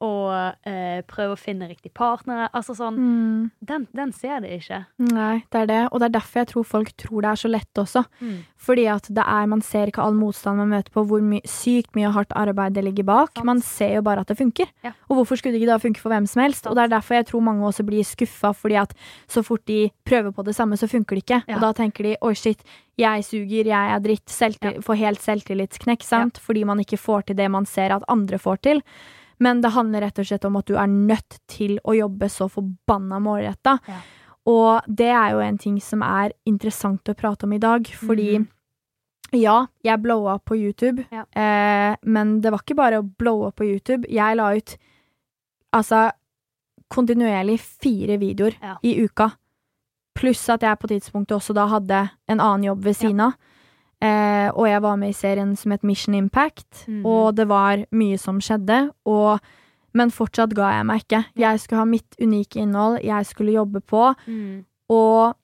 og 0.02 0.32
eh, 0.66 1.00
prøve 1.06 1.34
å 1.36 1.38
finne 1.38 1.68
riktig 1.70 1.92
partnere. 1.94 2.48
Altså 2.52 2.74
sånn 2.76 2.96
Mm. 2.98 3.50
den, 3.64 3.86
den 3.94 4.12
ser 4.12 4.40
det 4.40 4.50
ikke. 4.60 4.86
Nei, 4.98 5.44
det 5.50 5.60
er 5.62 5.66
det. 5.66 5.78
Og 5.92 6.00
det 6.00 6.06
er 6.08 6.14
derfor 6.18 6.40
jeg 6.42 6.48
tror 6.52 6.64
folk 6.64 6.90
tror 6.96 7.22
det 7.22 7.30
er 7.30 7.40
så 7.40 7.48
lett 7.50 7.74
også. 7.80 8.04
Mm. 8.20 8.44
Fordi 8.58 8.84
at 8.90 9.08
det 9.08 9.24
er, 9.24 9.46
man 9.46 9.62
ser 9.62 9.86
ikke 9.88 10.02
all 10.02 10.14
motstand 10.14 10.58
man 10.58 10.68
møter 10.72 10.90
på, 10.92 11.04
hvor 11.06 11.22
my 11.22 11.40
sykt 11.48 11.94
mye 11.94 12.10
hardt 12.12 12.32
arbeid 12.36 12.74
det 12.74 12.84
ligger 12.84 13.04
bak. 13.04 13.32
Sant. 13.36 13.44
Man 13.46 13.60
ser 13.60 13.94
jo 13.96 14.02
bare 14.02 14.20
at 14.20 14.28
det 14.28 14.36
funker. 14.38 14.66
Ja. 14.84 14.92
Og 15.08 15.16
hvorfor 15.20 15.36
skulle 15.40 15.54
det 15.56 15.62
ikke 15.62 15.72
da 15.72 15.78
funke 15.78 16.00
for 16.02 16.10
hvem 16.12 16.26
som 16.28 16.42
helst? 16.42 16.66
Og 16.66 16.74
det 16.76 16.84
er 16.84 16.94
derfor 16.96 17.14
jeg 17.20 17.26
tror 17.30 17.40
mange 17.46 17.64
også 17.64 17.86
blir 17.86 18.04
skuffa, 18.04 18.52
fordi 18.54 18.76
at 18.82 18.94
så 19.28 19.44
fort 19.44 19.64
de 19.66 19.90
prøver 20.04 20.32
på 20.34 20.44
det 20.44 20.54
samme, 20.56 20.76
så 20.76 20.88
funker 20.90 21.16
det 21.16 21.24
ikke. 21.24 21.42
Ja. 21.48 21.56
Og 21.56 21.60
da 21.68 21.72
tenker 21.72 22.04
de 22.04 22.16
oi, 22.20 22.34
shit, 22.34 22.62
jeg 22.98 23.24
suger, 23.26 23.64
jeg 23.72 23.94
er 23.96 24.00
dritt. 24.00 24.28
Selvtil 24.30 24.80
Får 24.84 24.96
helt 25.00 25.20
selvtillitsknekk, 25.20 26.02
sant? 26.06 26.38
Fordi 26.38 26.64
man 26.64 26.78
ikke 26.80 26.98
får 27.00 27.26
til 27.28 27.36
det 27.36 27.50
man 27.50 27.66
ser 27.66 27.94
at 27.96 28.04
andre 28.08 28.38
får 28.38 28.60
til. 28.62 28.82
Men 29.44 29.60
det 29.64 29.74
handler 29.74 30.04
rett 30.06 30.18
og 30.22 30.28
slett 30.28 30.44
om 30.48 30.56
at 30.60 30.68
du 30.70 30.76
er 30.80 30.90
nødt 30.90 31.38
til 31.50 31.76
å 31.84 31.94
jobbe 31.98 32.28
så 32.32 32.48
forbanna 32.52 33.18
målretta. 33.22 33.76
Ja. 33.90 34.00
Og 34.50 34.88
det 35.00 35.08
er 35.12 35.34
jo 35.34 35.40
en 35.44 35.58
ting 35.60 35.78
som 35.80 36.02
er 36.04 36.34
interessant 36.48 37.08
å 37.08 37.16
prate 37.16 37.46
om 37.48 37.54
i 37.56 37.60
dag, 37.62 37.88
fordi 37.96 38.38
mm. 38.42 38.48
ja, 39.40 39.56
jeg 39.84 40.02
blowa 40.04 40.38
på 40.44 40.56
YouTube, 40.60 41.06
Ja. 41.12 41.24
eh, 41.32 41.96
men 42.02 42.40
det 42.44 42.52
var 42.52 42.60
ikke 42.64 42.76
bare 42.76 43.00
å 43.00 43.06
blowe 43.08 43.52
på 43.56 43.64
YouTube. 43.68 44.08
Jeg 44.12 44.36
la 44.36 44.50
ut 44.56 44.76
altså 45.74 46.10
kontinuerlig 46.92 47.58
fire 47.60 48.18
videoer 48.20 48.58
Ja. 48.60 48.76
i 48.82 48.98
uka. 49.02 49.30
Pluss 50.14 50.44
at 50.52 50.62
jeg 50.62 50.78
på 50.78 50.88
tidspunktet 50.92 51.34
også 51.36 51.54
da 51.56 51.66
hadde 51.66 52.10
en 52.28 52.40
annen 52.40 52.68
jobb 52.68 52.84
ved 52.84 52.96
siden 53.00 53.20
av. 53.20 53.32
Eh, 54.04 54.48
og 54.52 54.66
jeg 54.68 54.82
var 54.84 54.98
med 55.00 55.14
i 55.14 55.16
serien 55.16 55.54
som 55.56 55.72
het 55.72 55.84
Mission 55.86 56.16
Impact, 56.18 56.84
mm. 56.88 57.04
og 57.08 57.36
det 57.38 57.46
var 57.48 57.86
mye 57.96 58.18
som 58.20 58.40
skjedde. 58.44 58.90
Og, 59.08 59.40
men 59.96 60.12
fortsatt 60.12 60.52
ga 60.56 60.74
jeg 60.76 60.88
meg 60.90 61.06
ikke. 61.06 61.22
Jeg 61.40 61.62
skulle 61.62 61.80
ha 61.80 61.88
mitt 61.88 62.18
unike 62.20 62.60
innhold, 62.60 63.00
jeg 63.04 63.30
skulle 63.30 63.56
jobbe 63.56 63.80
på. 63.80 64.10
Mm. 64.28 64.64
Og 64.92 65.34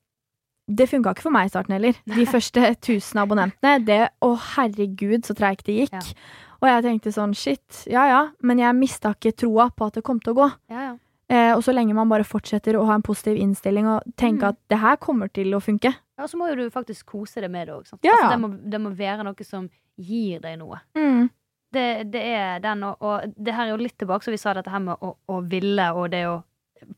det 0.70 0.86
funka 0.90 1.14
ikke 1.14 1.24
for 1.26 1.34
meg 1.34 1.48
i 1.48 1.54
starten 1.54 1.74
heller. 1.78 1.96
De 2.14 2.26
første 2.34 2.68
1000 2.76 3.22
abonnentene, 3.24 3.78
det 3.86 4.02
Å, 4.22 4.34
herregud, 4.54 5.24
så 5.26 5.34
treigt 5.38 5.64
det 5.66 5.80
gikk. 5.84 5.96
Ja. 5.96 6.48
Og 6.60 6.68
jeg 6.68 6.84
tenkte 6.84 7.10
sånn, 7.16 7.32
shit, 7.32 7.86
ja 7.88 8.02
ja, 8.04 8.24
men 8.44 8.60
jeg 8.60 8.76
mista 8.76 9.14
ikke 9.16 9.32
troa 9.32 9.70
på 9.72 9.86
at 9.88 9.96
det 9.96 10.04
kom 10.04 10.20
til 10.20 10.34
å 10.34 10.42
gå. 10.42 10.50
Ja, 10.68 10.90
ja. 10.90 10.98
Eh, 11.30 11.52
og 11.54 11.62
så 11.62 11.72
lenge 11.72 11.94
man 11.94 12.10
bare 12.10 12.26
fortsetter 12.26 12.74
å 12.76 12.82
ha 12.88 12.96
en 12.98 13.04
positiv 13.06 13.38
innstilling 13.38 13.86
og 13.86 14.02
tenke 14.18 14.42
Mm. 14.42 14.48
at 14.50 14.56
det 14.68 14.78
her 14.82 14.96
kommer 14.98 15.30
til 15.32 15.54
å 15.54 15.60
funke. 15.62 15.94
Ja, 16.20 16.28
så 16.28 16.36
må 16.36 16.50
jo 16.50 16.58
du 16.58 16.66
faktisk 16.72 17.08
kose 17.14 17.40
deg 17.40 17.52
med 17.52 17.70
det 17.70 17.76
òg. 17.78 17.88
Ja, 18.04 18.12
Altså, 18.12 18.30
det, 18.34 18.38
må, 18.42 18.50
det 18.74 18.80
må 18.84 18.92
være 18.96 19.24
noe 19.24 19.46
som 19.46 19.70
gir 20.00 20.42
deg 20.44 20.58
noe. 20.60 20.82
Mm. 20.98 21.30
Det, 21.72 21.86
det 22.12 22.22
er 22.34 22.62
den, 22.62 22.84
og, 22.84 23.00
og 23.00 23.34
det 23.38 23.54
her 23.54 23.68
er 23.68 23.72
jo 23.72 23.80
litt 23.80 23.96
tilbake, 24.00 24.26
så 24.26 24.34
vi 24.34 24.40
sa 24.42 24.52
dette 24.58 24.72
her 24.72 24.82
med 24.84 25.00
å, 25.00 25.14
å 25.30 25.40
ville, 25.48 25.86
og 25.96 26.10
det 26.12 26.24
å 26.28 26.40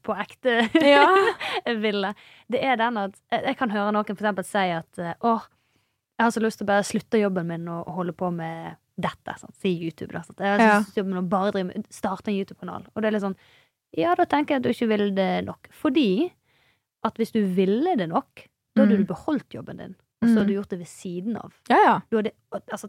på 0.06 0.14
ekte 0.14 0.68
Ja. 0.78 1.06
ville. 1.84 2.12
Det 2.46 2.60
er 2.62 2.78
den 2.78 3.00
at 3.00 3.16
Jeg 3.32 3.56
kan 3.58 3.72
høre 3.72 3.90
noen 3.94 4.06
for 4.06 4.20
eksempel 4.20 4.46
si 4.46 4.68
at 4.74 5.00
eh, 5.02 5.16
åh, 5.26 5.48
jeg 6.18 6.26
har 6.26 6.34
så 6.34 6.42
lyst 6.44 6.60
til 6.60 6.68
å 6.68 6.70
bare 6.70 6.86
slutte 6.86 7.18
jobben 7.18 7.48
min 7.48 7.66
og, 7.72 7.88
holde 7.96 8.14
på 8.14 8.30
med 8.34 8.76
dette. 9.00 9.34
Sant? 9.40 9.56
Si 9.58 9.72
YouTube. 9.74 10.12
Da, 10.12 10.22
sant? 10.26 10.38
Jeg 10.38 10.54
har 10.54 10.62
så 10.62 10.84
lyst 10.84 10.94
til 10.94 11.18
å 11.18 11.24
bare 11.26 11.54
drive 11.54 11.70
med, 11.72 11.88
starte 11.90 12.30
en 12.30 12.38
YouTube-kanal. 12.38 12.86
Og 12.92 13.02
det 13.02 13.10
er 13.10 13.16
litt 13.16 13.26
sånn 13.26 13.38
Ja, 13.98 14.14
da 14.16 14.24
tenker 14.28 14.54
jeg 14.54 14.62
at 14.62 14.66
du 14.68 14.70
ikke 14.72 14.90
vil 14.92 15.08
det 15.16 15.30
nok. 15.48 15.68
Fordi 15.82 16.30
at 17.02 17.18
hvis 17.18 17.34
du 17.34 17.42
ville 17.56 17.96
det 17.98 18.06
nok, 18.12 18.44
da 18.74 18.82
hadde 18.82 18.96
Mm. 18.96 19.04
du 19.06 19.12
beholdt 19.14 19.48
jobben 19.54 19.76
din. 19.78 19.94
Og 20.22 20.28
så 20.28 20.32
Mm. 20.32 20.36
hadde 20.38 20.46
du 20.48 20.54
gjort 20.54 20.68
det 20.70 20.78
ved 20.78 20.86
siden 20.88 21.36
av. 21.36 21.52
ja, 21.68 21.76
ja. 21.84 22.00
Du 22.10 22.16
hadde, 22.16 22.32
altså, 22.72 22.88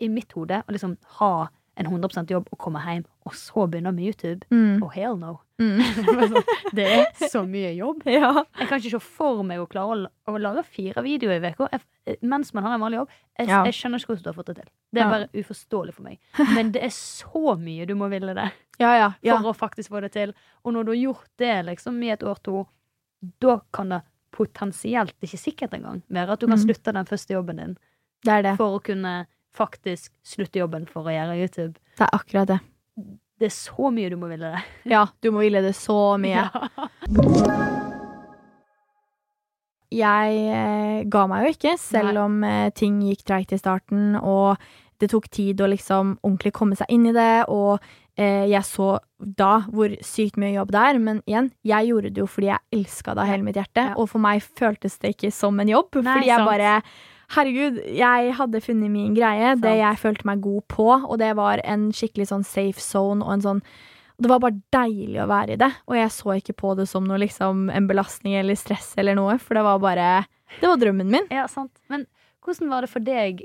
I 0.00 0.08
mitt 0.08 0.32
hode 0.32 0.62
å 0.66 0.72
liksom 0.72 0.96
ha 1.18 1.48
en 1.76 1.86
100% 1.86 2.30
jobb 2.30 2.46
og 2.52 2.58
komme 2.58 2.78
hjem, 2.80 3.04
og 3.26 3.32
så 3.34 3.66
begynne 3.68 3.92
med 3.92 4.04
YouTube. 4.04 4.46
Mm. 4.50 4.82
Oh, 4.82 4.88
hell 4.88 5.16
no. 5.16 5.40
Mm. 5.58 5.78
det 6.74 6.86
er 6.86 7.28
så 7.28 7.42
mye 7.46 7.74
jobb. 7.76 8.02
ja. 8.06 8.44
Jeg 8.58 8.68
kan 8.68 8.78
ikke 8.80 8.90
se 8.94 9.00
for 9.00 9.42
meg 9.42 9.58
å 9.58 9.66
klare 9.68 10.06
å, 10.06 10.08
å 10.32 10.38
lage 10.40 10.64
fire 10.64 11.02
videoer 11.02 11.42
i 11.44 11.50
uka 11.52 11.80
mens 12.22 12.54
man 12.54 12.64
har 12.64 12.74
en 12.74 12.80
vanlig 12.80 12.96
jobb. 13.00 13.08
Jeg, 13.38 13.48
Ja. 13.48 13.64
jeg 13.64 13.74
skjønner 13.74 13.98
ikke 14.00 14.06
hvordan 14.14 14.22
du 14.22 14.30
har 14.30 14.38
fått 14.38 14.46
det 14.46 14.56
til. 14.56 14.68
Det 14.92 15.02
er 15.02 15.04
Ja. 15.04 15.10
bare 15.10 15.28
uforståelig 15.34 15.94
for 15.94 16.02
meg. 16.02 16.18
Men 16.54 16.70
det 16.72 16.82
er 16.82 16.88
så 16.94 17.58
mye 17.58 17.86
du 17.86 17.94
må 17.94 18.08
ville 18.08 18.34
det 18.34 18.52
Ja, 18.80 18.94
ja. 18.96 19.12
ja. 19.22 19.36
for 19.40 19.52
å 19.52 19.56
faktisk 19.56 19.90
få 19.90 20.00
det 20.00 20.12
til. 20.12 20.32
Og 20.64 20.72
når 20.72 20.84
du 20.84 20.90
har 20.92 21.12
gjort 21.12 21.28
det 21.38 21.66
liksom 21.66 22.02
i 22.04 22.10
et 22.10 22.22
år 22.22 22.38
to, 22.42 22.66
da 23.40 23.60
kan 23.72 23.88
det 23.90 24.02
potensielt, 24.34 25.14
ikke 25.22 25.38
sikkert 25.40 25.76
engang, 25.78 26.02
være 26.10 26.34
at 26.34 26.40
du 26.42 26.46
kan 26.50 26.58
Mm. 26.58 26.64
slutte 26.66 26.92
den 26.96 27.06
første 27.06 27.34
jobben 27.36 27.56
din 27.62 27.76
Det 28.26 28.32
er 28.32 28.42
det. 28.42 28.56
for 28.58 28.78
å 28.78 28.82
kunne 28.82 29.26
faktisk 29.54 30.10
slutte 30.26 30.58
jobben 30.58 30.86
for 30.90 31.04
å 31.06 31.14
gjøre 31.14 31.38
YouTube. 31.38 31.74
Det 31.96 32.08
er 32.08 32.18
akkurat 32.18 32.46
det. 32.50 32.60
Det 33.38 33.46
er 33.46 33.54
så 33.54 33.90
mye 33.94 34.10
du 34.10 34.16
må 34.16 34.28
ville 34.28 34.50
det. 34.54 34.62
Ja, 34.94 35.06
du 35.22 35.30
må 35.30 35.40
ville 35.46 35.62
det 35.62 35.74
så 35.78 36.16
mye. 36.18 36.50
Ja. 36.50 36.68
jeg 39.94 40.38
eh, 40.50 41.04
ga 41.10 41.26
meg 41.30 41.44
jo 41.46 41.52
ikke, 41.54 41.74
selv 41.78 42.14
Nei. 42.14 42.22
om 42.24 42.40
eh, 42.46 42.70
ting 42.74 43.00
gikk 43.06 43.22
treigt 43.28 43.52
i 43.54 43.58
starten, 43.60 44.16
og 44.18 44.56
det 45.02 45.10
tok 45.12 45.28
tid 45.30 45.60
å 45.62 45.68
liksom 45.70 46.16
ordentlig 46.24 46.52
komme 46.56 46.76
seg 46.78 46.90
inn 46.94 47.06
i 47.10 47.14
det, 47.14 47.44
og 47.48 47.82
jeg 48.16 48.62
så 48.62 49.00
da 49.18 49.64
hvor 49.72 49.90
sykt 50.06 50.36
mye 50.38 50.52
jobb 50.54 50.70
det 50.70 50.80
er, 50.80 50.98
men 51.02 51.22
igjen, 51.26 51.48
jeg 51.66 51.88
gjorde 51.88 52.10
det 52.14 52.20
jo 52.22 52.26
fordi 52.30 52.46
jeg 52.52 52.60
elska 52.78 53.14
det 53.14 53.22
av 53.24 53.26
hele 53.26 53.42
mitt 53.42 53.56
hjerte, 53.58 53.88
Ja. 53.88 53.94
og 53.98 54.08
for 54.12 54.22
meg 54.22 54.42
føltes 54.42 54.98
det 55.02 55.16
ikke 55.16 55.32
som 55.32 55.58
en 55.58 55.66
jobb, 55.68 55.88
Nei, 55.96 56.14
fordi 56.14 56.26
jeg 56.30 56.38
sant. 56.38 56.46
bare 56.52 56.82
Herregud, 57.34 57.78
jeg 57.96 58.34
hadde 58.36 58.60
funnet 58.60 58.90
min 58.92 59.14
greie, 59.16 59.54
det 59.58 59.78
jeg 59.80 59.96
følte 59.98 60.26
meg 60.28 60.42
god 60.44 60.62
på, 60.68 60.86
og 61.08 61.18
det 61.18 61.34
var 61.34 61.58
en 61.64 61.90
skikkelig 61.90 62.28
sånn 62.28 62.44
safe 62.44 62.78
zone 62.80 63.24
og 63.24 63.32
en 63.32 63.40
sånn 63.42 63.62
det 64.20 64.28
var 64.30 64.38
bare 64.38 64.60
deilig 64.70 65.18
å 65.24 65.26
være 65.26 65.54
i 65.56 65.56
det, 65.58 65.72
og 65.88 65.96
jeg 65.96 66.10
så 66.14 66.36
ikke 66.38 66.54
på 66.54 66.76
det 66.78 66.84
som 66.86 67.02
noe 67.08 67.18
liksom 67.18 67.64
en 67.74 67.88
belastning 67.88 68.36
eller 68.38 68.54
stress 68.54 68.92
eller 68.96 69.16
noe, 69.18 69.38
for 69.42 69.54
det 69.58 69.64
var 69.66 69.80
bare 69.82 70.26
Det 70.60 70.68
var 70.68 70.76
drømmen 70.78 71.10
min. 71.10 71.26
Ja, 71.32 71.48
sant. 71.48 71.72
Men 71.90 72.06
hvordan 72.44 72.68
var 72.70 72.82
det 72.82 72.90
for 72.90 73.00
deg 73.00 73.40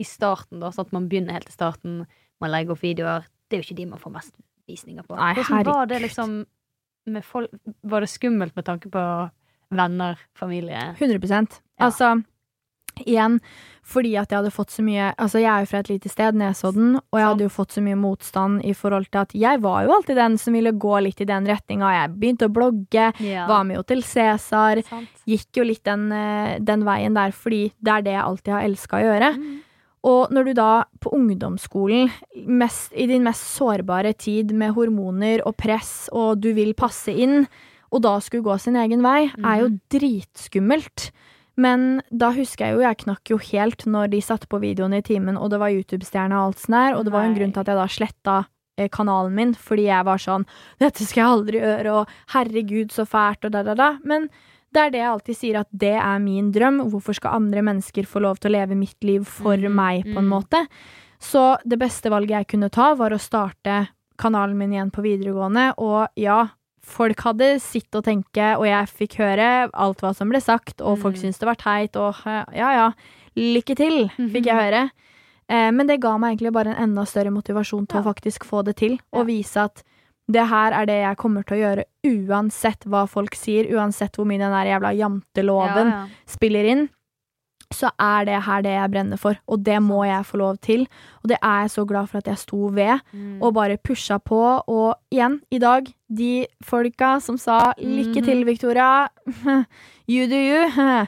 i 0.00 0.04
starten, 0.04 0.60
da? 0.60 0.70
Sånn 0.72 0.86
at 0.86 0.92
man 0.96 1.08
begynner 1.10 1.32
helt 1.36 1.50
i 1.50 1.52
starten, 1.52 2.06
man 2.40 2.50
legger 2.50 2.72
opp 2.72 2.80
videoer. 2.80 3.26
Det 3.48 3.56
er 3.56 3.62
jo 3.62 3.66
ikke 3.68 3.80
de 3.80 3.86
man 3.86 4.02
får 4.02 4.12
mest 4.12 4.34
visninger 4.66 5.06
på. 5.06 5.16
Nei, 5.16 5.34
hvordan 5.38 5.66
var 5.72 5.86
det 5.86 6.02
liksom 6.02 6.38
med 7.06 7.22
folk 7.24 7.50
Var 7.86 8.00
det 8.02 8.10
skummelt 8.10 8.56
med 8.56 8.64
tanke 8.66 8.90
på 8.90 9.02
venner, 9.70 10.18
familie? 10.34 10.94
100 10.98 11.60
Ja. 11.78 11.86
Altså, 11.86 12.22
igjen, 13.04 13.40
fordi 13.84 14.14
at 14.16 14.30
jeg 14.32 14.38
hadde 14.40 14.50
fått 14.54 14.72
så 14.72 14.82
mye 14.82 15.12
Altså, 15.18 15.38
jeg 15.42 15.50
er 15.52 15.60
jo 15.64 15.66
fra 15.70 15.80
et 15.82 15.90
lite 15.90 16.08
sted, 16.10 16.34
Nesodden, 16.34 16.96
og 16.96 17.18
jeg 17.20 17.26
hadde 17.26 17.46
jo 17.46 17.52
fått 17.52 17.76
så 17.76 17.82
mye 17.84 17.98
motstand 18.00 18.64
i 18.64 18.72
forhold 18.74 19.10
til 19.10 19.20
at 19.20 19.34
jeg 19.36 19.60
var 19.62 19.84
jo 19.84 19.92
alltid 19.96 20.16
den 20.16 20.38
som 20.38 20.56
ville 20.56 20.72
gå 20.72 20.94
litt 21.04 21.20
i 21.20 21.28
den 21.28 21.46
retninga. 21.46 21.92
Jeg 22.00 22.14
begynte 22.16 22.48
å 22.48 22.52
blogge, 22.52 23.12
Ja. 23.20 23.46
var 23.46 23.64
med 23.64 23.76
jo 23.76 23.82
til 23.82 24.02
Cæsar, 24.02 24.82
gikk 25.26 25.60
jo 25.60 25.64
litt 25.64 25.84
den, 25.84 26.10
eh, 26.12 26.58
den 26.58 26.82
veien 26.84 27.14
der 27.14 27.30
fordi 27.30 27.72
det 27.82 27.92
er 27.92 28.02
det 28.02 28.12
jeg 28.16 28.22
alltid 28.24 28.52
har 28.54 28.62
elska 28.62 28.96
å 28.96 29.04
gjøre. 29.04 29.36
Mm. 29.36 29.60
Og 30.06 30.32
når 30.34 30.48
du 30.48 30.52
da 30.58 30.70
på 31.02 31.10
ungdomsskolen, 31.16 32.10
mest, 32.46 32.92
i 32.94 33.08
din 33.10 33.24
mest 33.26 33.46
sårbare 33.56 34.12
tid 34.14 34.52
med 34.54 34.74
hormoner 34.76 35.42
og 35.46 35.56
press, 35.58 36.10
og 36.12 36.42
du 36.42 36.52
vil 36.56 36.74
passe 36.78 37.10
inn, 37.10 37.46
og 37.94 38.02
da 38.04 38.16
skulle 38.22 38.46
gå 38.46 38.58
sin 38.60 38.76
egen 38.78 39.02
vei, 39.04 39.30
er 39.42 39.62
jo 39.62 39.72
dritskummelt. 39.94 41.10
Men 41.56 42.02
da 42.12 42.30
husker 42.36 42.66
jeg 42.66 42.76
jo, 42.76 42.82
jeg 42.84 43.00
knakk 43.06 43.32
jo 43.32 43.38
helt 43.40 43.86
når 43.88 44.10
de 44.12 44.20
satte 44.24 44.48
på 44.50 44.60
videoene 44.60 45.00
i 45.00 45.06
timen, 45.06 45.38
og 45.40 45.50
det 45.52 45.60
var 45.62 45.72
YouTube-stjerne 45.72 46.36
og 46.36 46.50
alt 46.50 46.62
sånn 46.62 46.76
der, 46.76 46.98
og 46.98 47.06
det 47.06 47.14
var 47.14 47.24
jo 47.24 47.30
en 47.30 47.38
grunn 47.38 47.54
til 47.54 47.62
at 47.62 47.70
jeg 47.72 47.80
da 47.80 47.86
sletta 47.94 48.34
eh, 48.76 48.90
kanalen 48.92 49.32
min, 49.38 49.54
fordi 49.56 49.86
jeg 49.88 50.06
var 50.06 50.20
sånn 50.20 50.44
Dette 50.82 51.06
skal 51.06 51.22
jeg 51.22 51.38
aldri 51.38 51.62
gjøre, 51.62 51.94
og 52.02 52.34
herregud, 52.34 52.92
så 52.92 53.06
fælt, 53.08 53.48
og 53.48 53.56
da, 53.56 53.64
da, 53.64 53.76
da. 53.78 53.88
Men 54.04 54.28
det 54.76 54.82
er 54.84 54.90
det 54.92 55.00
jeg 55.00 55.08
alltid 55.10 55.36
sier, 55.38 55.56
at 55.62 55.68
det 55.72 55.94
er 55.96 56.18
min 56.22 56.50
drøm. 56.52 56.82
Hvorfor 56.92 57.16
skal 57.16 57.38
andre 57.38 57.62
mennesker 57.64 58.04
få 58.08 58.20
lov 58.24 58.38
til 58.42 58.50
å 58.52 58.56
leve 58.58 58.76
mitt 58.76 59.00
liv 59.06 59.24
for 59.24 59.56
Mm, 59.56 59.72
meg, 59.74 60.04
på 60.04 60.18
en 60.20 60.26
mm. 60.28 60.32
måte? 60.34 60.60
Så 61.18 61.56
det 61.64 61.78
beste 61.80 62.10
valget 62.12 62.36
jeg 62.36 62.46
kunne 62.52 62.68
ta, 62.70 62.90
var 62.94 63.10
å 63.16 63.18
starte 63.20 63.88
kanalen 64.20 64.56
min 64.58 64.72
igjen 64.76 64.90
på 64.92 65.02
videregående, 65.04 65.70
og 65.78 66.08
ja, 66.20 66.48
folk 66.86 67.18
hadde 67.24 67.58
sitt 67.60 67.90
å 67.96 68.02
tenke, 68.04 68.52
og 68.60 68.66
jeg 68.68 68.86
fikk 69.00 69.16
høre 69.18 69.70
alt 69.74 70.00
hva 70.04 70.12
som 70.14 70.28
ble 70.30 70.40
sagt, 70.40 70.80
og 70.80 70.98
folk 71.00 71.16
Mm. 71.16 71.22
syntes 71.24 71.38
det 71.40 71.48
var 71.48 71.56
teit, 71.56 71.96
og 71.96 72.14
ja 72.54 72.70
ja, 72.76 72.92
lykke 73.36 73.74
til, 73.76 74.08
fikk 74.16 74.46
jeg 74.46 74.54
Mhm. 74.54 74.62
høre. 74.62 74.90
Eh, 75.48 75.70
men 75.70 75.86
det 75.86 76.00
ga 76.00 76.16
meg 76.18 76.36
egentlig 76.38 76.52
bare 76.52 76.74
en 76.76 76.90
enda 76.90 77.04
større 77.06 77.30
motivasjon 77.32 77.86
til 77.88 77.96
Ja. 77.98 78.02
å 78.02 78.14
faktisk 78.14 78.44
få 78.44 78.64
det 78.64 78.76
til, 78.76 78.98
og 79.12 79.26
vise 79.26 79.56
at 79.56 79.82
det 80.28 80.48
her 80.50 80.72
er 80.72 80.86
det 80.86 81.00
jeg 81.02 81.16
kommer 81.16 81.42
til 81.46 81.56
å 81.56 81.60
gjøre 81.62 81.84
uansett 82.28 82.84
hva 82.90 83.04
folk 83.08 83.34
sier, 83.38 83.68
uansett 83.76 84.16
hvor 84.16 84.26
mye 84.26 84.38
den 84.42 84.50
der 84.52 84.66
jævla 84.72 84.90
janteloven 84.98 85.90
Ja, 85.92 86.00
ja. 86.02 86.06
spiller 86.26 86.64
inn, 86.72 86.88
så 87.74 87.90
er 87.98 88.24
det 88.28 88.42
her 88.46 88.62
det 88.62 88.70
jeg 88.76 88.90
brenner 88.92 89.18
for, 89.18 89.38
og 89.50 89.62
det 89.66 89.80
må 89.82 90.04
jeg 90.06 90.22
få 90.28 90.38
lov 90.38 90.58
til. 90.62 90.84
Og 91.24 91.28
det 91.32 91.38
er 91.42 91.62
jeg 91.64 91.70
så 91.74 91.84
glad 91.86 92.08
for 92.08 92.18
at 92.18 92.26
jeg 92.30 92.38
sto 92.38 92.68
ved, 92.70 93.00
Mm. 93.12 93.42
og 93.42 93.54
bare 93.54 93.76
pusha 93.78 94.18
på. 94.22 94.62
Og 94.68 94.94
igjen, 95.10 95.40
i 95.50 95.58
dag, 95.58 95.86
de 96.08 96.46
folka 96.62 97.20
som 97.20 97.36
sa 97.36 97.72
'lykke 97.78 98.22
til, 98.24 98.44
Mhm. 98.44 98.46
Victoria', 98.46 99.08
you 100.08 100.26
do 100.28 100.36
you, 100.36 100.66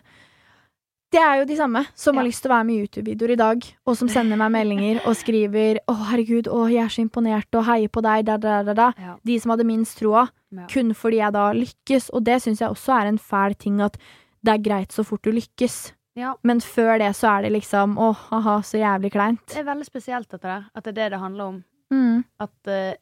det 1.11 1.21
er 1.21 1.39
jo 1.41 1.45
de 1.49 1.57
samme 1.57 1.83
som 1.97 2.17
har 2.17 2.25
lyst 2.27 2.43
til 2.45 2.51
å 2.51 2.55
være 2.57 2.65
med 2.69 2.75
i 2.75 2.81
YouTube-videoer 2.85 3.31
i 3.33 3.37
dag, 3.41 3.65
og 3.87 3.97
som 3.97 4.09
sender 4.13 4.37
meg 4.37 4.51
meldinger 4.53 5.01
og 5.07 5.15
skriver 5.17 5.79
'Å, 5.89 5.95
herregud, 6.11 6.49
å, 6.53 6.67
jeg 6.71 6.85
er 6.85 6.89
så 6.93 7.03
imponert', 7.05 7.55
og 7.55 7.65
'heier 7.65 7.89
på 7.89 8.03
deg', 8.03 8.25
da, 8.25 8.37
da, 8.37 8.63
da, 8.63 8.75
da. 8.75 8.93
Ja. 8.99 9.17
De 9.25 9.39
som 9.41 9.51
hadde 9.51 9.65
minst 9.65 9.99
troa, 9.99 10.29
Ja. 10.53 10.67
kun 10.67 10.93
fordi 10.95 11.17
jeg 11.19 11.33
da 11.33 11.53
lykkes. 11.53 12.11
Og 12.13 12.25
det 12.25 12.43
syns 12.43 12.59
jeg 12.61 12.69
også 12.71 12.93
er 13.03 13.07
en 13.09 13.19
fæl 13.19 13.55
ting, 13.59 13.81
at 13.81 13.97
det 14.45 14.55
er 14.55 14.63
greit 14.71 14.89
så 14.93 15.05
fort 15.05 15.23
du 15.23 15.31
lykkes. 15.33 15.93
Ja. 16.17 16.35
Men 16.43 16.61
før 16.61 16.99
det 16.99 17.15
så 17.17 17.39
er 17.39 17.43
det 17.43 17.53
liksom 17.53 17.97
åh, 17.99 18.15
haha, 18.31 18.61
så 18.63 18.79
jævlig 18.79 19.13
kleint. 19.13 19.47
Det 19.47 19.59
er 19.59 19.65
veldig 19.65 19.85
spesielt, 19.87 20.29
dette 20.29 20.43
der. 20.43 20.65
At 20.75 20.85
det 20.85 20.99
er 20.99 21.05
det 21.05 21.11
det 21.13 21.21
handler 21.21 21.45
om. 21.45 21.65
Mm, 21.91 22.25
At 22.41 22.51
uh, 22.67 22.93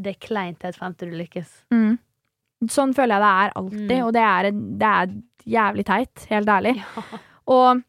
det 0.00 0.06
er 0.06 0.14
kleint 0.20 0.62
helt 0.62 0.76
frem 0.76 0.94
til 0.94 1.10
du 1.10 1.16
lykkes. 1.16 1.48
mm. 1.72 1.98
Sånn 2.68 2.94
føler 2.94 3.16
jeg 3.16 3.20
det 3.20 3.32
er 3.40 3.52
alltid, 3.56 3.90
Mm. 3.90 4.06
og 4.06 4.12
det 4.12 4.22
er, 4.22 4.50
det 4.50 4.82
er 4.82 5.06
jævlig 5.46 5.84
teit, 5.86 6.26
helt 6.28 6.48
ærlig. 6.48 6.76
Ja. 6.76 7.02
Og 7.50 7.82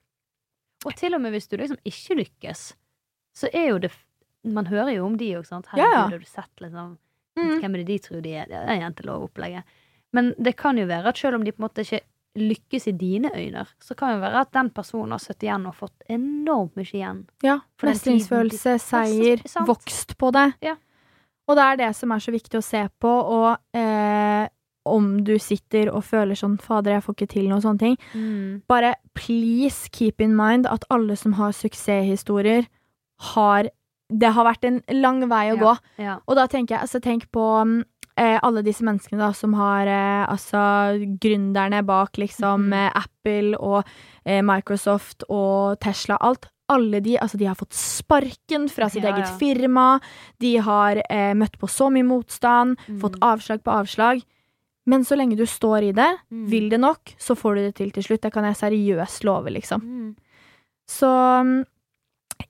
Og 0.85 0.95
til 0.97 1.13
og 1.13 1.21
med 1.21 1.35
hvis 1.35 1.49
du 1.51 1.57
liksom 1.59 1.77
ikke 1.85 2.17
lykkes, 2.23 2.61
så 3.37 3.49
er 3.53 3.67
jo 3.71 3.81
det 3.83 3.91
Man 4.43 4.65
hører 4.65 4.95
jo 4.95 5.05
om 5.05 5.17
de 5.19 5.27
òg, 5.37 5.45
sant. 5.45 5.67
Ja, 5.77 5.85
ja. 5.85 6.05
Har 6.09 6.17
du 6.17 6.25
sett 6.25 6.63
liksom 6.63 6.95
mm, 7.37 7.59
Hvem 7.61 7.75
er 7.75 7.83
det 7.83 7.89
de 7.91 7.97
tror 8.01 8.23
de 8.25 8.31
er? 8.33 8.47
Det 8.49 8.57
er 8.57 8.79
jentelovopplegget. 8.81 9.75
Men 10.17 10.33
det 10.41 10.55
kan 10.57 10.79
jo 10.81 10.87
være 10.89 11.13
at 11.13 11.21
selv 11.21 11.37
om 11.37 11.45
de 11.45 11.53
på 11.53 11.61
en 11.61 11.67
måte 11.67 11.85
ikke 11.85 12.01
lykkes 12.41 12.87
i 12.87 12.93
dine 12.95 13.29
øyne, 13.35 13.65
så 13.83 13.95
kan 13.95 14.15
jo 14.15 14.21
være 14.21 14.41
at 14.45 14.53
den 14.55 14.69
personen 14.71 15.11
har 15.11 15.19
sittet 15.19 15.49
igjen 15.49 15.67
og 15.67 15.75
fått 15.75 16.05
enormt 16.09 16.77
mye 16.79 16.87
igjen. 16.87 17.25
ja, 17.43 17.57
mestringsfølelse, 17.83 18.77
seier, 18.79 19.43
vokst 19.67 20.15
på 20.17 20.31
det. 20.31 20.47
Ja. 20.63 20.77
Og 21.47 21.57
det 21.59 21.65
er 21.65 21.79
det 21.81 21.89
som 21.97 22.11
er 22.15 22.23
så 22.23 22.31
viktig 22.31 22.59
å 22.59 22.63
se 22.63 22.85
på, 23.03 23.11
og 23.11 23.49
eh, 23.75 24.47
om 24.85 25.23
du 25.23 25.37
sitter 25.39 25.89
og 25.93 26.03
føler 26.03 26.35
sånn 26.35 26.57
'fader, 26.59 26.91
jeg 26.91 27.03
får 27.03 27.15
ikke 27.15 27.27
til 27.29 27.49
noe', 27.49 27.61
sånne 27.61 27.79
ting, 27.79 27.97
bare 28.67 28.95
please 29.13 29.89
keep 29.91 30.19
in 30.19 30.35
mind 30.35 30.65
at 30.65 30.83
alle 30.89 31.15
som 31.15 31.33
har 31.33 31.51
suksesshistorier, 31.51 32.65
har 33.35 33.69
Det 34.13 34.33
har 34.33 34.43
vært 34.43 34.65
en 34.65 34.81
lang 35.01 35.21
vei 35.29 35.53
å 35.53 35.57
gå. 35.57 35.77
Ja. 35.97 36.17
Og 36.27 36.35
da 36.35 36.45
tenker 36.45 36.75
jeg, 36.75 36.81
altså 36.81 36.99
tenk 36.99 37.31
på 37.31 37.63
mm, 37.63 37.83
eh, 38.17 38.39
alle 38.43 38.61
disse 38.61 38.83
menneskene 38.83 39.17
da 39.21 39.31
som 39.31 39.53
har 39.53 39.87
eh, 39.87 40.25
altså 40.27 40.99
gründerne 41.17 41.79
bak 41.85 42.17
liksom 42.17 42.65
mm. 42.67 42.73
eh, 42.73 42.91
Apple 42.93 43.55
og 43.57 43.85
eh, 44.25 44.41
Microsoft 44.41 45.23
og 45.29 45.79
Tesla, 45.79 46.17
alt. 46.19 46.49
Alle 46.67 46.99
de, 46.99 47.15
altså 47.17 47.37
de 47.37 47.45
har 47.45 47.55
fått 47.55 47.71
sparken 47.73 48.67
fra 48.67 48.89
sitt 48.89 49.03
Ja, 49.03 49.15
eget 49.15 49.29
ja. 49.29 49.37
firma. 49.37 50.01
De 50.41 50.57
har 50.57 51.01
eh, 51.09 51.33
møtt 51.33 51.57
på 51.57 51.67
så 51.69 51.87
mye 51.89 52.03
motstand, 52.03 52.77
Mm. 52.89 52.99
fått 52.99 53.15
avslag 53.21 53.63
på 53.63 53.71
avslag. 53.71 54.23
Men 54.89 55.03
så 55.05 55.15
lenge 55.15 55.37
du 55.37 55.45
står 55.45 55.89
i 55.89 55.91
det, 55.93 56.09
Mm. 56.31 56.45
vil 56.49 56.69
det 56.69 56.79
nok, 56.79 57.13
så 57.19 57.35
får 57.37 57.55
du 57.55 57.61
det 57.61 57.75
til 57.75 57.91
til 57.91 58.03
slutt. 58.03 58.21
Det 58.21 58.33
kan 58.33 58.43
jeg 58.43 58.55
seriøst 58.55 59.23
love, 59.23 59.49
liksom. 59.49 59.81
Mm. 59.81 60.15
Så 60.89 61.07
mm, 61.45 61.65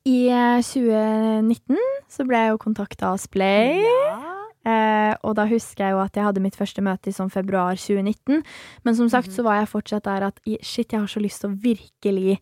i 0.07 0.29
eh, 0.29 0.61
2019 0.63 1.77
så 2.09 2.25
ble 2.27 2.37
jeg 2.37 2.53
jo 2.53 2.57
kontakta 2.61 3.11
av 3.11 3.17
Splay. 3.21 3.81
Ja. 3.83 4.31
Eh, 4.61 5.15
og 5.25 5.35
da 5.39 5.47
husker 5.49 5.87
jeg 5.87 5.95
jo 5.95 6.01
at 6.03 6.15
jeg 6.15 6.23
hadde 6.23 6.41
mitt 6.43 6.55
første 6.55 6.83
møte 6.85 7.09
i 7.09 7.15
sånn 7.15 7.31
februar 7.33 7.75
2019. 7.75 8.43
Men 8.85 8.95
som 8.97 9.09
sagt 9.09 9.31
mm. 9.31 9.35
så 9.35 9.45
var 9.45 9.59
jeg 9.59 9.71
fortsatt 9.73 10.05
der 10.05 10.27
at 10.29 10.39
shit, 10.61 10.91
jeg 10.93 10.99
har 11.01 11.09
så 11.09 11.19
lyst 11.23 11.41
til 11.41 11.51
å 11.51 11.59
virkelig 11.63 12.35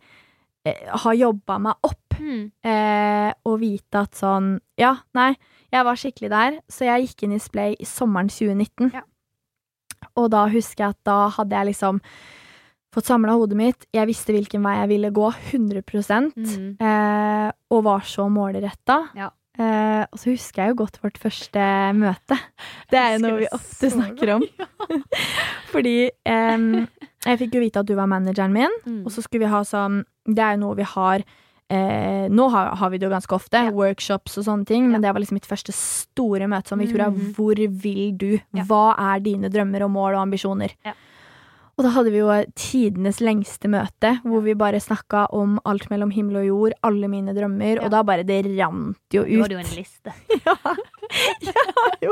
eh, 0.66 0.90
ha 1.04 1.14
jobba 1.16 1.60
meg 1.60 1.88
opp. 1.88 2.18
Mm. 2.20 2.50
Eh, 2.68 3.30
og 3.48 3.62
vite 3.62 4.02
at 4.04 4.18
sånn 4.20 4.58
Ja, 4.78 4.98
nei, 5.16 5.32
jeg 5.72 5.86
var 5.88 5.96
skikkelig 6.00 6.30
der. 6.34 6.60
Så 6.70 6.86
jeg 6.90 7.08
gikk 7.08 7.24
inn 7.26 7.38
i 7.38 7.40
Splay 7.42 7.78
i 7.80 7.88
sommeren 7.88 8.30
2019. 8.32 8.92
Ja. 8.94 9.06
Og 10.16 10.30
da 10.32 10.48
husker 10.52 10.84
jeg 10.86 10.90
at 10.96 11.04
da 11.08 11.18
hadde 11.36 11.56
jeg 11.56 11.72
liksom 11.74 12.02
fått 12.94 13.06
samla 13.06 13.36
hodet 13.38 13.58
mitt. 13.58 13.86
Jeg 13.94 14.08
visste 14.10 14.34
hvilken 14.34 14.64
vei 14.66 14.76
jeg 14.80 14.90
ville 14.90 15.12
gå, 15.14 15.28
100 15.52 15.84
Mm. 16.36 16.78
eh, 16.82 17.52
og 17.72 17.84
var 17.86 18.00
så 18.02 18.26
målretta. 18.32 19.10
Ja. 19.16 19.30
Eh, 19.60 20.06
og 20.12 20.18
så 20.18 20.32
husker 20.32 20.64
jeg 20.64 20.72
jo 20.72 20.84
godt 20.86 20.98
vårt 21.04 21.18
første 21.20 21.60
møte. 21.94 22.38
Det 22.90 22.98
er 22.98 23.18
jo 23.18 23.28
noe 23.28 23.40
vi 23.42 23.48
ofte 23.52 23.90
snakker 23.92 24.36
om. 24.38 24.44
Fordi 25.74 25.98
eh, 26.26 26.58
jeg 27.26 27.40
fikk 27.44 27.58
jo 27.58 27.64
vite 27.66 27.82
at 27.84 27.90
du 27.90 27.96
var 28.00 28.08
manageren 28.10 28.54
min, 28.56 28.72
Mm. 28.86 29.04
og 29.06 29.12
så 29.12 29.22
skulle 29.22 29.46
vi 29.46 29.52
ha 29.54 29.62
sånn 29.68 30.04
Det 30.26 30.40
er 30.40 30.56
jo 30.56 30.62
noe 30.66 30.76
vi 30.76 30.84
har 30.84 31.24
eh, 31.70 32.28
Nå 32.30 32.50
har, 32.52 32.76
har 32.76 32.90
vi 32.90 32.98
det 32.98 33.06
jo 33.08 33.12
ganske 33.14 33.36
ofte, 33.36 33.64
Ja. 33.66 33.72
workshops 33.72 34.38
og 34.38 34.46
sånne 34.46 34.66
ting, 34.66 34.90
men 34.92 35.02
det 35.02 35.12
var 35.14 35.20
liksom 35.22 35.34
mitt 35.40 35.48
første 35.50 35.74
store 35.74 36.48
møte 36.48 36.68
som 36.68 36.80
Victoria, 36.80 37.10
Mm. 37.10 37.34
hvor 37.36 37.56
vil 37.56 38.18
du? 38.18 38.40
Ja. 38.54 38.64
Hva 38.64 38.96
er 38.98 39.20
dine 39.20 39.50
drømmer 39.50 39.84
og 39.84 39.92
mål 39.92 40.16
og 40.16 40.22
ambisjoner? 40.28 40.72
Ja. 40.86 40.94
Og 41.80 41.86
da 41.88 41.94
hadde 41.96 42.12
vi 42.12 42.20
jo 42.20 42.28
tidenes 42.60 43.22
lengste 43.24 43.70
møte, 43.72 44.10
hvor 44.28 44.42
vi 44.44 44.52
bare 44.60 44.82
snakka 44.84 45.22
om 45.32 45.54
alt 45.70 45.86
mellom 45.90 46.12
himmel 46.12 46.42
og 46.42 46.48
jord, 46.50 46.74
alle 46.84 47.08
mine 47.08 47.32
drømmer, 47.32 47.78
Ja. 47.80 47.86
og 47.86 47.92
da 47.94 48.02
bare 48.04 48.26
det 48.28 48.42
rant 48.60 48.98
jo 49.16 49.22
ut. 49.24 49.32
Du 49.32 49.42
hadde 49.46 49.56
jo 49.56 49.64
en 49.64 49.76
liste. 49.78 50.12
Ja. 50.46 50.56
Jeg, 51.42 51.54
jo, 52.04 52.12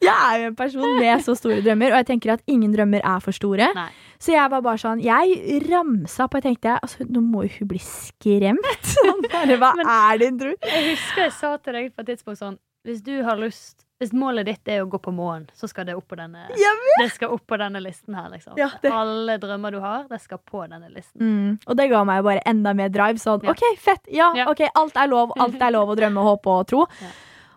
jeg 0.00 0.08
er 0.14 0.38
jo 0.40 0.46
en 0.48 0.54
person 0.56 0.94
med 0.96 1.20
så 1.26 1.34
store 1.36 1.58
drømmer, 1.66 1.92
og 1.92 1.98
jeg 2.00 2.06
tenker 2.12 2.32
at 2.32 2.44
ingen 2.48 2.72
drømmer 2.72 3.02
er 3.04 3.18
for 3.20 3.36
store. 3.36 3.66
Nei. 3.76 3.88
Så 4.22 4.32
jeg 4.32 4.50
var 4.50 4.62
bare 4.64 4.80
sånn 4.80 5.02
Jeg 5.04 5.60
ramsa 5.68 6.26
på, 6.30 6.38
jeg 6.40 6.46
tenkte 6.46 6.78
altså, 6.82 7.04
nå 7.06 7.20
må 7.22 7.42
jo 7.44 7.52
hun 7.58 7.68
bli 7.74 7.82
skremt. 7.82 8.70
Sånn, 8.94 9.20
bare, 9.30 9.58
Hva 9.60 9.74
Men- 9.76 9.90
er 9.92 10.22
din 10.24 10.38
drøm? 10.40 10.56
Jeg 10.64 10.86
husker 10.94 11.26
jeg 11.26 11.34
sa 11.36 11.52
til 11.58 11.76
deg 11.76 11.92
på 11.94 12.02
et 12.06 12.08
tidspunkt 12.14 12.40
sånn 12.40 12.56
Hvis 12.88 13.02
du 13.04 13.12
har 13.26 13.36
lyst 13.38 13.84
Hvis 13.98 14.12
målet 14.14 14.46
ditt 14.46 14.68
er 14.70 14.84
å 14.84 14.88
gå 14.88 14.98
på 15.02 15.10
månen, 15.10 15.48
så 15.58 15.66
skal 15.68 15.84
det 15.88 15.96
opp 15.98 16.06
på 16.08 16.16
denne 16.16 16.44
Det 16.54 17.08
skal 17.10 17.32
opp 17.34 17.42
på 17.50 17.56
denne 17.58 17.80
listen 17.82 18.14
her, 18.14 18.28
liksom. 18.30 18.54
Ja, 18.56 18.68
Alle 18.94 19.38
drømmer 19.42 19.72
du 19.74 19.80
har, 19.82 20.04
det 20.08 20.20
skal 20.22 20.38
på 20.38 20.62
denne 20.70 20.88
listen. 20.94 21.18
Mm, 21.20 21.58
og 21.66 21.76
det 21.76 21.88
ga 21.90 22.04
meg 22.04 22.22
bare 22.22 22.42
enda 22.46 22.74
mer 22.78 22.88
drive. 22.94 23.18
Sånn, 23.18 23.42
Ja. 23.42 23.50
OK, 23.50 23.64
fett. 23.78 24.06
Ja, 24.06 24.32
Ja. 24.36 24.46
ok, 24.50 24.60
alt 24.74 24.94
er 24.96 25.08
lov. 25.08 25.32
Alt 25.42 25.60
er 25.60 25.70
lov 25.74 25.88
å 25.90 25.96
drømme, 25.98 26.22
håpe 26.22 26.46
og 26.46 26.66
tro. 26.70 26.86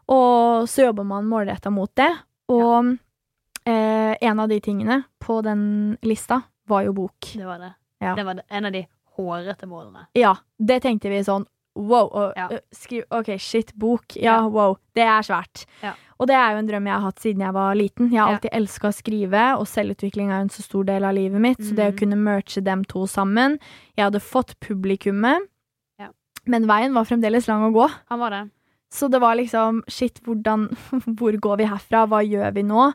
Og 0.10 0.68
så 0.68 0.88
jobber 0.90 1.06
man 1.06 1.30
målretta 1.30 1.70
mot 1.72 1.94
det. 1.96 2.10
Og 2.50 2.98
eh, 3.66 4.16
en 4.22 4.40
av 4.40 4.50
de 4.50 4.60
tingene 4.60 5.04
på 5.22 5.42
den 5.46 5.98
lista 6.02 6.42
var 6.68 6.84
jo 6.90 6.94
bok. 6.94 7.34
Det 7.38 7.46
var 7.46 7.60
det. 7.60 7.74
Ja. 8.02 8.16
Det 8.18 8.26
var 8.26 8.42
en 8.50 8.66
av 8.66 8.72
de 8.74 8.88
hårete 9.18 9.68
målene. 9.70 10.08
Ja, 10.18 10.36
det 10.58 10.82
tenkte 10.84 11.10
vi 11.14 11.22
sånn 11.24 11.46
wow. 11.76 12.10
Og, 12.12 12.34
Ja. 12.36 12.48
øh, 12.52 12.60
skriv, 12.76 13.04
OK, 13.12 13.38
shit, 13.40 13.74
bok. 13.76 14.16
Ja, 14.18 14.42
Ja. 14.42 14.48
wow. 14.48 14.78
Det 14.94 15.04
er 15.04 15.22
svært. 15.22 15.66
Ja. 15.82 15.94
Og 16.22 16.28
det 16.30 16.36
er 16.38 16.52
jo 16.54 16.60
en 16.62 16.68
drøm 16.70 16.86
jeg 16.86 16.94
har 16.94 17.02
hatt 17.08 17.20
siden 17.24 17.42
jeg 17.42 17.54
var 17.56 17.74
liten. 17.76 18.12
Jeg 18.14 18.22
har 18.22 18.30
Ja. 18.30 18.36
alltid 18.38 18.52
elska 18.54 18.88
å 18.92 18.94
skrive, 18.94 19.44
og 19.58 19.66
selvutvikling 19.66 20.30
er 20.30 20.38
jo 20.38 20.46
en 20.46 20.54
så 20.54 20.62
stor 20.62 20.84
del 20.86 21.04
av 21.04 21.16
livet 21.18 21.42
mitt. 21.42 21.58
Så 21.58 21.74
det 21.76 21.88
å 21.90 21.92
Mhm. 21.92 21.98
kunne 21.98 22.18
merge 22.22 22.64
dem 22.64 22.84
to 22.86 23.08
sammen 23.08 23.58
Jeg 23.98 24.06
hadde 24.06 24.22
fått 24.22 24.54
publikummet, 24.62 25.40
Ja. 26.00 26.10
men 26.46 26.66
veien 26.68 26.94
var 26.94 27.06
fremdeles 27.06 27.48
lang 27.48 27.64
å 27.64 27.74
gå. 27.74 27.90
Han 28.10 28.20
var 28.20 28.30
det. 28.30 28.50
Så 28.94 29.10
det 29.10 29.22
var 29.22 29.36
liksom 29.36 29.82
shit, 29.88 30.20
hvordan 30.22 30.68
Hvor 31.18 31.32
går 31.40 31.58
vi 31.58 31.64
herfra? 31.66 32.06
Hva 32.08 32.22
gjør 32.28 32.54
vi 32.54 32.62
nå? 32.62 32.94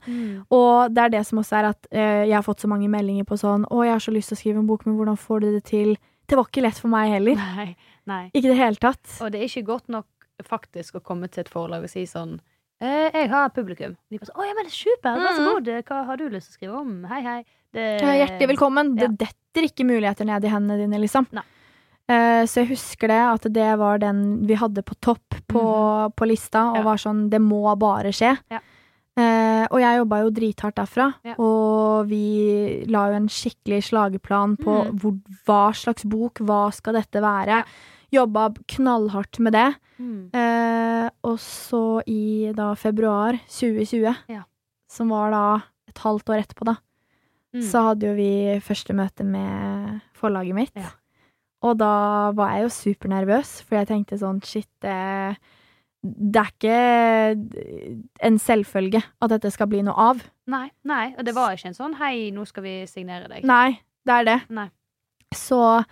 Og 0.52 0.92
det 0.94 0.98
er 1.04 1.08
det 1.08 1.26
som 1.26 1.38
også 1.38 1.56
er 1.58 1.64
at 1.70 1.86
eh, 1.90 2.26
jeg 2.28 2.34
har 2.34 2.42
fått 2.42 2.60
så 2.60 2.68
mange 2.68 2.88
meldinger 2.88 3.24
på 3.24 3.34
sånn 3.40 3.64
Å, 3.64 3.82
jeg 3.84 3.92
har 3.92 3.98
så 4.04 4.12
lyst 4.12 4.28
til 4.28 4.36
å 4.36 4.40
skrive 4.42 4.58
en 4.60 4.66
bok, 4.68 4.84
men 4.86 4.94
hvordan 4.96 5.16
får 5.18 5.40
du 5.40 5.52
det 5.52 5.64
til? 5.64 5.96
Det 6.28 6.36
var 6.36 6.44
ikke 6.44 6.62
lett 6.62 6.78
for 6.78 6.88
meg 6.88 7.08
heller. 7.10 7.34
Nei. 7.36 7.76
Nei. 8.06 8.30
Ikke 8.34 8.44
i 8.44 8.52
det 8.54 8.56
hele 8.58 8.76
tatt. 8.76 9.06
Og 9.22 9.32
det 9.32 9.40
er 9.40 9.46
ikke 9.48 9.64
godt 9.66 9.88
nok 9.88 10.06
faktisk 10.44 10.94
å 10.96 11.02
komme 11.02 11.30
til 11.30 11.40
et 11.40 11.48
forlag 11.48 11.82
og 11.84 11.88
si 11.88 12.04
sånn 12.04 12.40
eh, 12.80 13.10
'Jeg 13.12 13.30
har 13.30 13.48
publikum.' 13.50 13.96
De 14.10 14.18
bare 14.18 14.26
så, 14.26 14.32
'Å 14.36 14.46
ja, 14.46 14.54
men 14.54 14.64
det 14.64 14.72
er. 14.72 15.16
Vær 15.16 15.34
så 15.36 15.40
Mhm. 15.42 15.64
god. 15.64 15.84
Hva 15.86 16.04
har 16.06 16.16
du 16.16 16.28
lyst 16.30 16.46
til 16.50 16.52
å 16.52 16.58
skrive 16.58 16.80
om? 16.80 17.04
Hei, 17.04 17.22
hei.' 17.22 17.44
Det, 17.72 18.00
Hjertelig 18.00 18.48
velkommen. 18.56 18.98
ja. 18.98 19.06
Det 19.08 19.18
detter 19.18 19.62
ikke 19.68 19.84
muligheter 19.84 20.24
ned 20.24 20.44
i 20.44 20.48
hendene 20.48 20.78
dine, 20.78 21.00
liksom. 21.00 21.26
Nei. 21.32 21.42
Eh, 22.08 22.44
så 22.46 22.60
jeg 22.64 22.68
husker 22.68 23.08
det, 23.08 23.18
at 23.44 23.52
det 23.52 23.78
var 23.78 23.98
den 23.98 24.46
vi 24.46 24.54
hadde 24.54 24.82
på 24.84 24.94
topp 25.00 25.28
på, 25.48 26.12
på 26.16 26.26
lista, 26.26 26.70
og. 26.70 26.76
Ja. 26.76 26.82
var 26.82 26.96
sånn 26.96 27.28
Det 27.30 27.40
må 27.40 27.76
bare 27.78 28.12
skje. 28.12 28.38
Ja. 28.50 28.60
Eh, 29.18 29.66
og 29.70 29.80
jeg 29.80 29.98
jobba 29.98 30.22
jo 30.22 30.30
drithardt 30.30 30.74
derfra, 30.76 31.14
Ja. 31.24 31.34
og 31.38 32.06
vi 32.06 32.84
la 32.86 33.08
jo 33.08 33.14
en 33.16 33.28
skikkelig 33.28 33.82
slageplan 33.90 34.56
på 34.58 34.84
mm. 34.92 34.98
hvor, 35.00 35.12
hva 35.46 35.72
slags 35.74 36.04
bok, 36.04 36.34
hva 36.34 36.70
skal 36.72 36.92
dette 36.94 37.20
være. 37.20 37.64
Jobba 38.16 38.48
knallhardt 38.74 39.38
med 39.44 39.52
det. 39.56 39.68
Mm. 40.00 40.30
Eh, 40.36 41.08
og 41.24 41.38
så 41.42 41.82
i 42.08 42.52
da 42.56 42.72
februar 42.74 43.38
2020, 43.48 44.14
Ja. 44.28 44.42
som 44.88 45.08
var 45.12 45.30
da 45.32 45.44
et 45.88 45.98
halvt 46.04 46.28
år 46.34 46.42
etterpå, 46.44 46.64
da, 46.72 46.76
Mm. 47.54 47.62
så 47.62 47.80
hadde 47.88 48.06
jo 48.10 48.14
vi 48.18 48.60
første 48.60 48.92
møte 48.92 49.24
med 49.24 50.00
forlaget 50.14 50.54
mitt. 50.54 50.72
Ja. 50.76 50.90
Og 51.62 51.78
da 51.78 52.30
var 52.36 52.50
jeg 52.52 52.66
jo 52.66 52.68
supernervøs, 52.68 53.62
for 53.64 53.76
jeg 53.78 53.88
tenkte 53.88 54.18
sånn 54.20 54.42
shit, 54.44 54.68
det, 54.82 55.38
det 56.04 56.36
er 56.36 56.50
ikke 56.52 58.26
en 58.28 58.36
selvfølge 58.38 59.02
at 59.22 59.30
dette 59.32 59.50
skal 59.54 59.66
bli 59.70 59.80
noe 59.86 59.94
av. 59.96 60.20
Nei, 60.46 60.68
nei, 60.84 61.14
og 61.18 61.24
det 61.24 61.34
var 61.34 61.54
ikke 61.56 61.66
en 61.72 61.78
sånn 61.78 61.94
'hei, 61.96 62.30
nå 62.32 62.46
skal 62.46 62.62
vi 62.62 62.84
signere 62.86 63.26
deg'. 63.28 63.44
Nei, 63.44 63.80
det 64.04 64.12
er 64.20 64.24
det. 64.24 64.40
Nei. 64.50 64.68
Så 65.34 65.84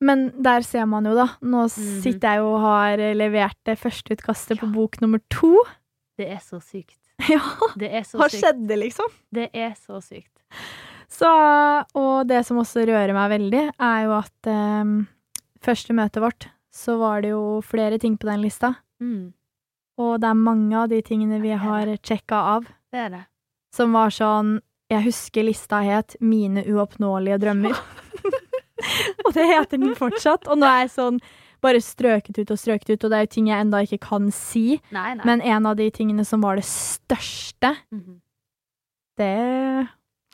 Men 0.00 0.30
der 0.42 0.60
ser 0.62 0.84
man 0.86 1.04
jo, 1.08 1.14
da. 1.14 1.26
Nå 1.42 1.62
Mhm. 1.70 2.02
sitter 2.02 2.28
jeg 2.34 2.38
jo 2.42 2.54
og 2.54 2.60
har 2.60 2.96
levert 3.16 3.56
det 3.64 3.78
første 3.78 4.12
utkastet 4.16 4.56
ja. 4.58 4.60
på 4.66 4.72
bok 4.74 5.00
nummer 5.00 5.20
to. 5.30 5.54
Det 6.18 6.28
er 6.30 6.38
så 6.44 6.60
sykt. 6.60 6.98
Ja, 7.32 7.40
Det 7.76 7.88
er 7.92 8.02
så 8.04 8.18
hva 8.18 8.28
sykt. 8.28 8.42
skjedde, 8.44 8.76
liksom? 8.78 9.06
Det 9.32 9.50
er 9.54 9.72
så 9.74 10.00
sykt. 10.04 10.32
Så, 11.08 11.26
og 11.94 12.26
det 12.28 12.44
som 12.44 12.58
også 12.58 12.84
rører 12.86 13.14
meg 13.14 13.30
veldig, 13.40 13.62
er 13.80 14.04
jo 14.04 14.12
at 14.18 14.42
ehm, 14.50 15.06
første 15.62 15.94
møtet 15.96 16.20
vårt, 16.20 16.48
så 16.74 16.98
var 16.98 17.22
det 17.22 17.30
jo 17.30 17.60
flere 17.64 17.98
ting 17.98 18.18
på 18.18 18.26
den 18.28 18.42
lista. 18.42 18.74
Mm. 19.00 19.32
Og 19.98 20.20
det 20.20 20.28
er 20.28 20.34
mange 20.34 20.76
av 20.76 20.88
de 20.90 21.00
tingene 21.00 21.40
vi 21.40 21.54
har 21.56 21.86
sjekka 22.04 22.36
av, 22.56 22.66
Det 22.92 22.98
er 23.06 23.08
det. 23.10 23.24
som 23.72 23.92
var 23.92 24.10
sånn 24.10 24.60
Jeg 24.90 25.02
husker 25.02 25.42
lista 25.42 25.80
het 25.82 26.16
'Mine 26.20 26.62
uoppnåelige 26.68 27.38
drømmer'. 27.40 27.74
og 29.24 29.32
det 29.34 29.46
heter 29.50 29.78
den 29.82 29.94
fortsatt. 29.98 30.46
Og 30.48 30.58
nå 30.60 30.66
er 30.68 30.84
jeg 30.84 30.90
sånn 30.96 31.20
bare 31.64 31.80
strøket 31.80 32.38
ut 32.42 32.50
og 32.52 32.58
strøket 32.60 32.90
ut, 32.94 33.04
og 33.06 33.10
det 33.10 33.18
er 33.18 33.24
jo 33.26 33.32
ting 33.32 33.46
jeg 33.48 33.64
enda 33.64 33.80
ikke 33.82 33.98
kan 34.04 34.30
si. 34.34 34.80
Nei, 34.94 35.14
nei. 35.16 35.24
Men 35.26 35.40
en 35.40 35.66
av 35.66 35.76
de 35.78 35.86
tingene 35.90 36.24
som 36.28 36.42
var 36.44 36.56
det 36.60 36.66
største, 36.68 37.72
Mhm. 37.90 38.18
det 39.16 39.88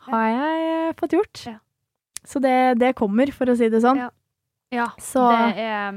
har 0.09 0.25
jeg 0.29 0.89
eh, 0.89 0.93
fått 0.99 1.13
gjort. 1.15 1.45
Ja. 1.47 1.59
Så 2.27 2.41
det, 2.43 2.79
det 2.79 2.95
kommer, 2.99 3.31
for 3.35 3.47
å 3.51 3.55
si 3.59 3.69
det 3.71 3.81
sånn. 3.83 3.99
Ja. 4.07 4.11
Ja, 4.73 4.87
Så 4.99 5.21
det 5.29 5.61
er 5.61 5.89
um, 5.93 5.97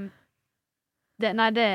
det, 1.22 1.30
Nei, 1.38 1.46
det 1.56 1.68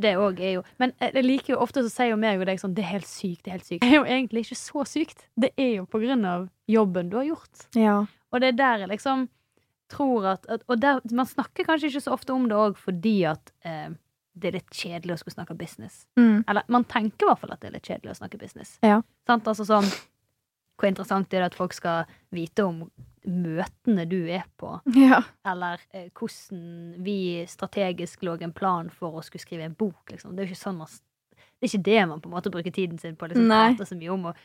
det 0.00 0.14
òg 0.16 0.38
er 0.40 0.54
jo 0.54 0.62
Men 0.80 0.94
jeg 1.04 1.20
liker 1.26 1.52
jo 1.52 1.58
ofte 1.60 1.82
så 1.84 1.90
sier 1.92 2.14
jo 2.14 2.16
meg 2.16 2.40
og 2.40 2.46
deg 2.48 2.56
sånn 2.62 2.72
Det 2.72 2.80
er 2.80 2.94
helt 2.94 3.04
sykt, 3.10 3.42
det 3.44 3.50
er 3.50 3.56
helt 3.58 3.66
sykt. 3.68 3.82
Det 3.84 3.90
er 3.90 3.98
jo 3.98 4.06
egentlig 4.08 4.44
ikke 4.46 4.56
så 4.56 4.84
sykt. 4.88 5.26
Det 5.36 5.50
er 5.60 5.74
jo 5.74 5.84
på 5.84 6.00
grunn 6.00 6.24
av 6.24 6.46
jobben 6.66 7.10
du 7.12 7.18
har 7.20 7.26
gjort. 7.28 7.66
ja. 7.76 7.98
Og 8.32 8.40
det 8.40 8.54
er 8.54 8.56
der 8.56 8.86
liksom 8.88 9.26
tror 9.92 10.26
at, 10.36 10.46
at 10.50 10.62
Og 10.68 10.80
der, 10.80 11.00
man 11.12 11.28
snakker 11.28 11.66
kanskje 11.68 11.90
ikke 11.90 12.04
så 12.06 12.14
ofte 12.14 12.32
om 12.34 12.46
det 12.50 12.56
òg 12.58 12.78
fordi 12.80 13.16
at 13.30 13.52
eh, 13.66 13.90
det 14.40 14.48
er 14.50 14.56
litt 14.60 14.70
kjedelig 14.72 15.16
å 15.16 15.20
skulle 15.20 15.34
snakke 15.34 15.56
business. 15.58 16.04
Mm. 16.18 16.44
Eller 16.48 16.66
man 16.70 16.84
tenker 16.88 17.26
i 17.26 17.28
hvert 17.30 17.42
fall 17.42 17.52
at 17.54 17.60
det 17.62 17.70
er 17.70 17.76
litt 17.76 17.88
kjedelig 17.90 18.12
å 18.14 18.18
snakke 18.22 18.38
business. 18.40 18.76
Ja. 18.86 19.00
Sant? 19.28 19.48
Altså 19.50 19.66
sånn 19.68 19.88
Hvor 20.80 20.88
interessant 20.88 21.34
er 21.34 21.42
det 21.42 21.50
at 21.50 21.58
folk 21.58 21.74
skal 21.76 22.08
vite 22.32 22.64
om 22.64 22.84
møtene 23.28 24.06
du 24.08 24.22
er 24.32 24.46
på? 24.56 24.78
ja. 24.96 25.18
Eller 25.44 25.82
eh, 25.92 26.06
hvordan 26.16 27.02
vi 27.04 27.44
strategisk 27.50 28.22
lå 28.24 28.38
en 28.40 28.54
plan 28.56 28.88
for 28.94 29.18
å 29.18 29.24
skulle 29.26 29.44
skrive 29.44 29.66
en 29.68 29.76
bok, 29.76 30.00
liksom. 30.08 30.32
Det 30.32 30.44
er 30.44 30.48
jo 30.48 30.54
ikke 30.54 30.62
sånn 30.62 30.80
man 30.80 30.88
Det 31.60 31.66
er 31.66 31.74
ikke 31.74 31.84
det 31.90 32.00
man 32.08 32.22
på 32.24 32.30
en 32.30 32.36
måte 32.38 32.52
bruker 32.54 32.72
tiden 32.72 32.96
sin 32.98 33.18
på, 33.20 33.28
liksom 33.28 33.50
prate 33.52 33.84
så 33.90 33.98
mye 34.00 34.14
om. 34.14 34.30
Og, 34.30 34.40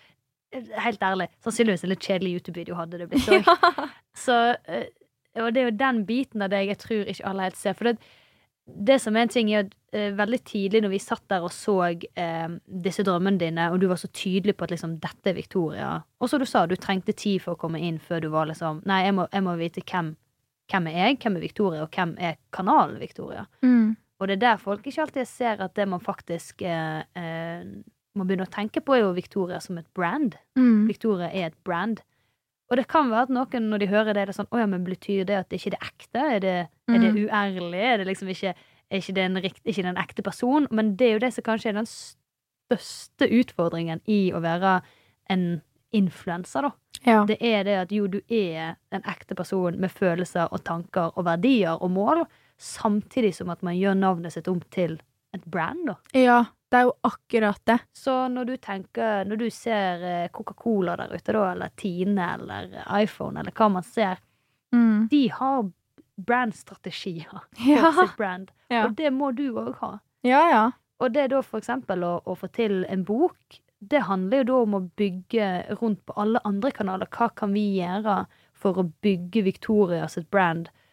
eh, 0.52 0.68
helt 0.84 1.08
ærlig, 1.08 1.30
sannsynligvis 1.46 1.86
en 1.88 1.94
litt 1.94 2.04
kjedelig 2.04 2.34
YouTube-video 2.36 2.76
hadde 2.76 3.00
det 3.00 3.08
blitt 3.14 3.32
òg. 3.38 3.48
Så 4.20 4.36
eh, 4.68 4.90
Og 5.42 5.54
det 5.54 5.62
er 5.62 5.70
jo 5.70 5.80
den 5.80 6.04
biten 6.08 6.44
av 6.46 6.54
deg 6.54 6.70
jeg 6.72 6.82
tror 6.82 7.10
ikke 7.12 7.28
alle 7.30 7.48
helt 7.50 7.60
ser. 7.60 7.76
For 7.78 7.90
det, 7.90 7.96
det 8.66 8.98
som 9.04 9.16
er 9.16 9.26
en 9.26 9.34
ting, 9.34 9.52
er 9.52 9.66
at 9.66 9.74
uh, 9.96 10.18
veldig 10.18 10.42
tidlig 10.48 10.82
når 10.84 10.94
vi 10.96 11.02
satt 11.04 11.26
der 11.32 11.46
og 11.46 11.54
så 11.54 11.78
uh, 11.94 12.56
disse 12.88 13.06
drømmene 13.06 13.42
dine, 13.42 13.70
og 13.72 13.82
du 13.82 13.88
var 13.92 14.00
så 14.02 14.10
tydelig 14.10 14.56
på 14.58 14.68
at 14.68 14.76
liksom 14.76 14.98
dette 15.04 15.32
er 15.32 15.38
Victoria 15.38 15.90
Og 16.20 16.32
som 16.32 16.42
du 16.42 16.48
sa, 16.50 16.66
du 16.66 16.78
trengte 16.80 17.14
tid 17.14 17.44
for 17.44 17.56
å 17.56 17.62
komme 17.62 17.82
inn 17.84 18.00
før 18.00 18.24
du 18.24 18.30
var 18.34 18.50
liksom 18.50 18.82
Nei, 18.90 19.04
jeg 19.08 19.18
må, 19.18 19.28
jeg 19.34 19.46
må 19.46 19.58
vite 19.60 19.84
hvem, 19.86 20.16
hvem 20.72 20.90
er 20.92 20.98
jeg, 21.02 21.20
hvem 21.24 21.38
er 21.38 21.46
Victoria, 21.46 21.84
og 21.86 22.00
hvem 22.00 22.16
er 22.18 22.40
kanalen 22.56 23.00
Victoria. 23.04 23.46
Mm. 23.62 23.96
Og 24.20 24.30
det 24.30 24.38
er 24.38 24.46
der 24.46 24.62
folk 24.62 24.88
ikke 24.88 25.04
alltid 25.04 25.28
ser 25.28 25.62
at 25.62 25.76
det 25.76 25.88
man 25.92 26.02
faktisk 26.04 26.64
uh, 26.64 27.04
må 28.16 28.24
begynne 28.24 28.48
å 28.48 28.52
tenke 28.52 28.82
på, 28.82 28.96
er 28.96 29.04
jo 29.04 29.16
Victoria 29.16 29.60
som 29.64 29.78
et 29.80 29.88
brand. 29.98 30.38
Mm. 30.58 30.86
Victoria 30.88 31.30
er 31.30 31.52
et 31.52 31.58
brand. 31.68 32.02
Og 32.72 32.78
det 32.80 32.88
kan 32.90 33.10
være 33.12 33.28
at 33.28 33.30
noen, 33.30 33.68
når 33.70 33.78
de 33.84 33.88
hører 33.92 34.14
det, 34.14 34.22
er 34.24 34.26
det 34.32 34.36
sånn 34.36 34.48
Å 34.52 34.58
ja, 34.58 34.66
men 34.66 34.84
betyr 34.88 35.26
det 35.30 35.36
at 35.38 35.50
det 35.50 35.60
ikke 35.62 35.76
er 35.76 35.86
ekte? 35.86 36.24
Er 36.36 36.40
det, 36.40 36.56
er 36.90 37.00
det 37.00 37.12
Mm. 37.14 37.20
uærlig? 37.28 37.82
Er 37.94 37.98
det 37.98 38.08
liksom 38.08 38.28
ikke 38.34 38.56
er 38.92 38.98
ikke 39.02 39.14
det 39.14 39.24
en, 39.26 39.38
rikt, 39.42 39.62
ikke 39.66 39.86
en 39.86 39.98
ekte 39.98 40.24
person? 40.24 40.68
Men 40.72 40.96
det 40.96 41.08
er 41.08 41.14
jo 41.14 41.20
det 41.26 41.34
som 41.34 41.44
kanskje 41.46 41.70
er 41.70 41.78
den 41.80 41.86
største 41.90 43.30
utfordringen 43.30 44.02
i 44.10 44.32
å 44.34 44.42
være 44.42 44.80
en 45.30 45.62
influenser, 45.96 46.62
da. 46.62 46.72
Ja. 47.06 47.26
Det 47.26 47.38
er 47.42 47.64
det 47.64 47.76
at 47.86 47.92
jo, 47.94 48.08
du 48.08 48.20
er 48.30 48.76
en 48.92 49.06
ekte 49.06 49.36
person 49.38 49.78
med 49.80 49.92
følelser 49.94 50.50
og 50.52 50.64
tanker 50.66 51.12
og 51.16 51.26
verdier 51.26 51.78
og 51.82 51.92
mål, 51.92 52.26
samtidig 52.58 53.34
som 53.36 53.50
at 53.54 53.62
man 53.64 53.76
gjør 53.78 53.96
navnet 54.00 54.34
sitt 54.34 54.48
om 54.48 54.62
til 54.72 54.98
et 55.36 55.44
brand, 55.52 55.86
da. 55.88 55.96
ja, 56.16 56.46
det 56.72 56.78
er 56.80 56.88
jo 56.88 56.94
akkurat 57.08 57.62
det. 57.70 57.78
Så 57.96 58.14
når 58.34 58.46
du 58.50 58.56
tenker 58.58 59.26
Når 59.30 59.38
du 59.38 59.50
ser 59.54 60.04
eh, 60.04 60.28
Coca-Cola 60.34 60.96
der 60.98 61.14
ute, 61.14 61.32
da, 61.34 61.44
eller 61.52 61.70
Tine 61.78 62.26
eller 62.34 62.74
iPhone, 63.02 63.40
eller 63.40 63.52
hva 63.52 63.70
man 63.72 63.84
ser, 63.84 64.18
Mm. 64.74 65.08
de 65.08 65.28
har 65.32 65.70
brandstrategier 66.18 67.42
Ja. 67.66 68.08
brand. 68.18 68.52
Ja. 68.68 68.86
Og 68.88 68.96
det 68.98 69.12
må 69.14 69.32
du 69.36 69.50
òg 69.54 69.76
ha. 69.82 70.00
ja, 70.26 70.42
ja. 70.52 70.66
Og 71.04 71.12
det 71.12 71.26
da 71.34 71.42
for 71.44 71.60
eksempel 71.60 72.04
å, 72.08 72.22
å 72.24 72.36
få 72.40 72.48
til 72.56 72.86
en 72.88 73.02
bok, 73.04 73.36
det 73.84 74.00
handler 74.08 74.38
jo 74.38 74.46
da 74.48 74.60
om 74.64 74.76
å 74.78 74.84
bygge 74.98 75.48
rundt 75.82 76.00
på 76.08 76.14
alle 76.16 76.40
andre 76.48 76.72
kanaler. 76.72 77.10
Hva 77.12 77.28
kan 77.36 77.52
vi 77.54 77.66
gjøre 77.82 78.22
for 78.56 78.80
å 78.80 78.86
bygge 79.04 79.44
Victoria 79.44 80.08
sitt 80.08 80.30
brand, 80.32 80.70
eh, 80.70 80.85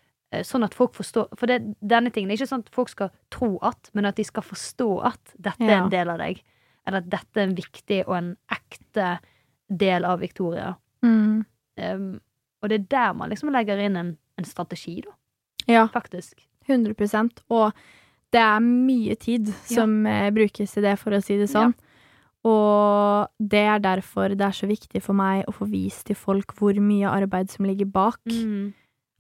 sånn 0.47 0.65
at 0.65 0.75
folk 0.77 0.95
forstår 0.97 1.29
For 1.37 1.51
det, 1.51 1.59
denne 1.85 2.13
tingen 2.13 2.31
er 2.33 2.39
ikke 2.39 2.49
sånn 2.49 2.65
at 2.65 2.73
folk 2.73 2.89
skal 2.93 3.11
tro 3.33 3.55
at, 3.65 3.91
men 3.93 4.09
at 4.09 4.17
de 4.17 4.25
skal 4.25 4.45
forstå 4.47 4.89
at 5.13 5.35
dette 5.37 5.69
er 5.69 5.77
en 5.77 5.93
del 5.93 6.13
av 6.13 6.23
deg. 6.23 6.41
Eller 6.89 7.05
at 7.05 7.11
dette 7.13 7.39
er 7.39 7.49
en 7.49 7.57
viktig 7.59 8.01
og 8.07 8.15
en 8.17 8.31
ekte 8.53 9.17
del 9.73 10.07
av 10.09 10.23
Victoria. 10.25 10.73
Mm. 11.05 11.43
Um, 11.83 12.09
og 12.63 12.71
det 12.71 12.79
er 12.79 12.89
der 12.95 13.15
man 13.19 13.33
liksom 13.33 13.53
legger 13.55 13.81
inn 13.83 13.99
en, 13.99 14.15
en 14.39 14.49
strategi, 14.49 15.01
da, 15.05 15.15
Ja, 15.71 15.87
faktisk. 15.91 16.41
100% 16.69 17.43
Og 17.51 17.73
det 18.33 18.41
er 18.41 18.61
mye 18.63 19.15
tid 19.21 19.51
som 19.69 20.05
ja. 20.07 20.31
brukes 20.35 20.75
til 20.75 20.87
det, 20.87 20.95
for 21.01 21.15
å 21.15 21.21
si 21.25 21.37
det 21.41 21.51
sånn. 21.53 21.75
Og 22.49 23.29
det 23.39 23.63
er 23.71 23.83
derfor 23.83 24.35
det 24.35 24.47
er 24.47 24.57
så 24.57 24.67
viktig 24.67 25.03
for 25.05 25.15
meg 25.15 25.45
å 25.47 25.55
få 25.55 25.69
vist 25.71 26.09
til 26.09 26.19
folk 26.19 26.55
hvor 26.59 26.79
mye 26.83 27.11
arbeid 27.11 27.53
som 27.53 27.69
ligger 27.69 27.91
bak. 27.93 28.23
Mm. 28.27 28.73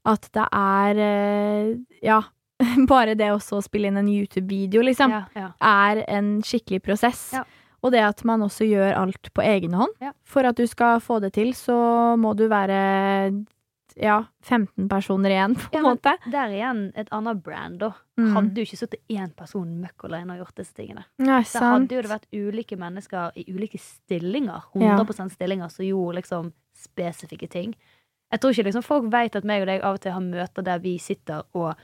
At 0.08 0.28
det 0.34 0.44
er 0.52 0.98
eh, 0.98 1.72
Ja, 2.02 2.20
bare 2.90 3.14
det 3.18 3.30
også 3.32 3.58
å 3.60 3.64
spille 3.64 3.90
inn 3.90 3.98
en 4.00 4.08
YouTube-video, 4.10 4.82
liksom, 4.86 5.10
Ja, 5.10 5.24
ja. 5.34 5.48
er 5.60 6.04
en 6.08 6.36
skikkelig 6.46 6.82
prosess. 6.82 7.28
Ja. 7.36 7.44
Og 7.82 7.90
det 7.90 8.02
at 8.06 8.20
man 8.24 8.44
også 8.46 8.62
gjør 8.68 8.92
alt 8.94 9.32
på 9.34 9.42
egen 9.42 9.74
hånd. 9.74 9.90
Ja. 10.02 10.12
For 10.22 10.46
at 10.46 10.54
du 10.60 10.66
skal 10.70 11.00
få 11.02 11.16
det 11.22 11.32
til, 11.34 11.50
så 11.58 11.74
må 12.20 12.30
du 12.38 12.44
være 12.50 12.76
ja, 13.98 14.20
15 14.46 14.86
personer 14.88 15.34
igjen, 15.34 15.54
på 15.58 15.66
en 15.72 15.78
Ja, 15.80 15.82
måte. 15.84 16.12
Der 16.32 16.54
igjen 16.54 16.84
et 16.96 17.10
annet 17.12 17.42
brand, 17.44 17.80
da. 17.82 17.90
Mm. 18.20 18.30
Hadde 18.36 18.62
jo 18.62 18.68
ikke 18.68 18.78
sittet 18.78 19.02
én 19.12 19.32
person 19.36 19.66
møkk 19.82 20.06
alene 20.08 20.36
og 20.36 20.44
gjort 20.44 20.62
disse 20.62 20.76
tingene. 20.78 21.04
Så 21.18 21.58
sant. 21.58 21.66
hadde 21.66 21.98
jo 21.98 22.04
det 22.06 22.12
vært 22.12 22.28
ulike 22.32 22.78
mennesker 22.80 23.34
i 23.42 23.44
ulike 23.50 23.80
stillinger, 23.82 24.70
100% 24.78 25.34
stillinger, 25.34 25.72
som 25.74 25.84
gjorde 25.84 26.20
liksom 26.22 26.52
spesifikke 26.86 27.50
ting. 27.52 27.74
Jeg 28.32 28.40
tror 28.40 28.54
ikke 28.54 28.66
liksom 28.70 28.84
folk 28.86 29.08
vet 29.12 29.36
at 29.36 29.46
meg 29.48 29.64
og 29.64 29.68
deg 29.68 29.82
av 29.84 29.98
og 29.98 30.02
til 30.02 30.14
har 30.16 30.24
møter 30.24 30.64
der 30.64 30.80
vi 30.82 30.96
sitter 31.02 31.44
og 31.58 31.74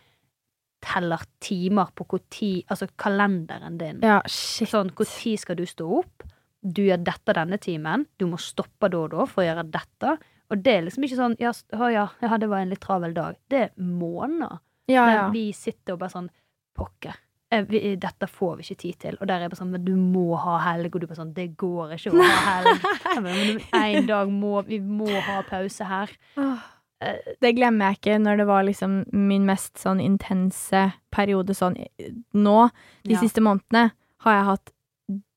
teller 0.84 1.24
timer 1.42 1.90
på 1.96 2.06
hvor 2.06 2.22
tid 2.30 2.68
Altså 2.70 2.86
kalenderen 2.96 3.78
din. 3.80 4.00
Ja, 4.06 4.20
shit. 4.30 4.70
Sånn, 4.70 4.92
hvor 4.96 5.08
tid 5.10 5.42
skal 5.42 5.58
du 5.58 5.66
stå 5.68 5.88
opp? 6.00 6.24
Du 6.62 6.82
gjør 6.86 7.02
dette 7.04 7.34
denne 7.36 7.58
timen. 7.62 8.06
Du 8.18 8.26
må 8.30 8.38
stoppe 8.42 8.90
da 8.90 9.04
og 9.04 9.12
da 9.14 9.26
for 9.28 9.42
å 9.42 9.46
gjøre 9.48 9.66
dette. 9.74 10.16
Og 10.48 10.64
det 10.64 10.74
er 10.74 10.86
liksom 10.86 11.04
ikke 11.04 11.18
sånn 11.18 11.36
ja, 11.42 11.52
ja, 11.92 12.08
ja, 12.24 12.40
det 12.40 12.48
var 12.48 12.62
en 12.62 12.72
litt 12.72 12.82
travel 12.82 13.14
dag. 13.16 13.36
Det 13.50 13.62
er 13.66 13.72
måneder 13.76 14.58
Ja, 14.88 15.04
der 15.04 15.32
vi 15.34 15.50
sitter 15.52 15.96
og 15.96 16.04
bare 16.04 16.14
sånn 16.16 16.30
Pokker. 16.78 17.16
Eh, 17.50 17.62
vi- 17.68 17.96
Dette 17.96 18.26
får 18.26 18.56
vi 18.56 18.62
ikke 18.62 18.78
tid 18.82 18.98
til. 18.98 19.16
Og 19.20 19.26
der 19.28 19.34
er 19.36 19.40
jeg 19.46 19.50
bare 19.50 19.60
sånn 19.60 19.70
Men 19.70 19.84
du 19.84 19.94
må 19.96 20.36
ha 20.38 20.58
helg. 20.58 20.94
Og 20.94 21.00
du 21.00 21.06
bare 21.06 21.18
sånn 21.20 21.34
Det 21.34 21.56
går 21.56 21.94
ikke 21.96 22.12
å 22.12 22.22
ha 22.22 22.62
helg. 22.62 23.22
Men 23.22 23.60
en 23.72 24.06
dag 24.06 24.28
må 24.28 24.64
Vi 24.66 24.80
må 24.80 25.08
ha 25.20 25.42
pause 25.42 25.84
her. 25.84 26.08
Det 27.40 27.52
glemmer 27.54 27.92
jeg 27.92 27.98
ikke 28.00 28.16
når 28.24 28.36
det 28.40 28.46
var 28.48 28.64
liksom 28.66 28.94
min 29.14 29.44
mest 29.46 29.78
sånn 29.78 30.00
intense 30.02 30.80
periode 31.14 31.54
sånn 31.54 31.76
nå. 32.34 32.70
De 33.04 33.14
Ja. 33.14 33.20
siste 33.20 33.38
månedene 33.40 33.92
har 34.24 34.32
jeg 34.34 34.44
hatt 34.48 34.72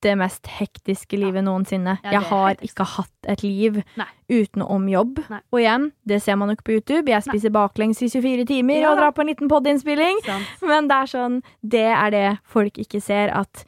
det 0.03 0.17
mest 0.19 0.47
hektiske 0.47 1.15
livet 1.15 1.45
noensinne. 1.45 1.93
Ja, 2.03 2.11
jeg 2.17 2.21
har 2.27 2.55
ikke 2.65 2.83
hatt 2.97 3.27
et 3.31 3.43
liv 3.45 3.77
Nei. 3.95 4.07
utenom 4.29 4.87
jobb. 4.91 5.21
Nei. 5.29 5.39
Og 5.53 5.59
igjen, 5.61 5.85
det 6.07 6.21
ser 6.25 6.35
man 6.41 6.49
ikke 6.51 6.65
på 6.67 6.75
YouTube. 6.75 7.07
Jeg 7.11 7.23
spiser 7.23 7.53
baklengs 7.55 8.01
i 8.03 8.09
24 8.11 8.45
timer 8.49 8.81
Ja 8.81 8.91
og 8.91 8.97
drar 8.99 9.13
på 9.15 9.21
en 9.23 9.31
liten 9.31 9.47
podiinnspilling. 9.51 10.19
Men 10.67 10.89
det 10.91 10.97
er 10.97 11.11
sånn 11.13 11.37
Det 11.63 11.85
er 11.87 12.11
det 12.11 12.25
folk 12.43 12.77
ikke 12.83 12.99
ser, 13.01 13.29
at 13.31 13.63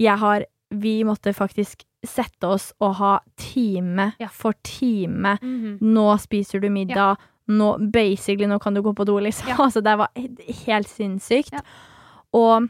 jeg 0.00 0.18
har 0.18 0.44
Vi 0.74 1.02
måtte 1.04 1.32
faktisk 1.32 1.84
sette 2.04 2.44
oss 2.46 2.72
og 2.80 2.94
ha 2.98 3.18
time 3.36 4.12
Ja. 4.20 4.28
for 4.28 4.52
time. 4.62 5.38
Mhm. 5.42 5.78
Nå 5.80 6.18
spiser 6.20 6.60
du 6.60 6.68
middag. 6.70 7.16
Nå, 7.48 7.78
basically, 7.90 8.46
nå 8.46 8.58
kan 8.60 8.74
du 8.74 8.82
gå 8.82 8.92
på 8.94 9.04
do, 9.06 9.18
liksom. 9.18 9.48
Ja. 9.48 9.56
Altså, 9.64 9.80
det 9.82 9.96
var 9.98 10.08
helt 10.66 10.88
sinnssykt. 10.88 11.52
Ja. 11.52 11.60
Og 12.34 12.68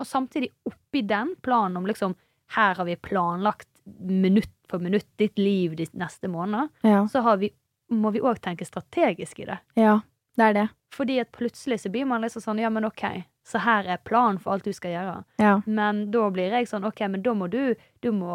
Og 0.00 0.06
samtidig 0.08 0.50
oppi 0.66 1.02
den 1.06 1.34
planen 1.44 1.76
om 1.76 1.86
liksom 1.86 2.14
Her 2.56 2.74
har 2.74 2.84
vi 2.88 2.96
planlagt 2.96 3.68
minutt 4.00 4.50
for 4.68 4.78
minutt 4.82 5.06
ditt 5.18 5.38
liv 5.38 5.76
de 5.76 5.86
neste 5.98 6.28
månedene. 6.28 6.68
ja, 6.82 7.04
Så 7.08 7.20
har 7.22 7.36
vi, 7.38 7.52
må 7.90 8.10
vi 8.12 8.20
òg 8.20 8.40
tenke 8.42 8.66
strategisk 8.66 9.40
i 9.40 9.44
det. 9.44 9.58
ja, 9.76 10.00
det 10.36 10.44
er 10.48 10.52
det. 10.54 10.68
Fordi 10.90 11.20
at 11.20 11.30
plutselig 11.32 11.80
så 11.84 11.90
blir 11.90 12.04
man 12.06 12.22
liksom 12.22 12.42
sånn 12.42 12.58
Ja, 12.60 12.68
men 12.70 12.84
OK, 12.84 13.02
så 13.46 13.58
her 13.62 13.86
er 13.86 13.98
planen 14.04 14.38
for 14.42 14.52
alt 14.52 14.64
du 14.64 14.72
skal 14.72 14.90
gjøre. 14.90 15.24
Ja. 15.38 15.60
Men 15.66 16.10
da 16.10 16.24
blir 16.30 16.50
jeg 16.50 16.66
sånn 16.66 16.84
OK, 16.86 17.00
men 17.08 17.22
da 17.22 17.34
må 17.34 17.48
du 17.50 17.74
Du 18.02 18.10
må, 18.12 18.34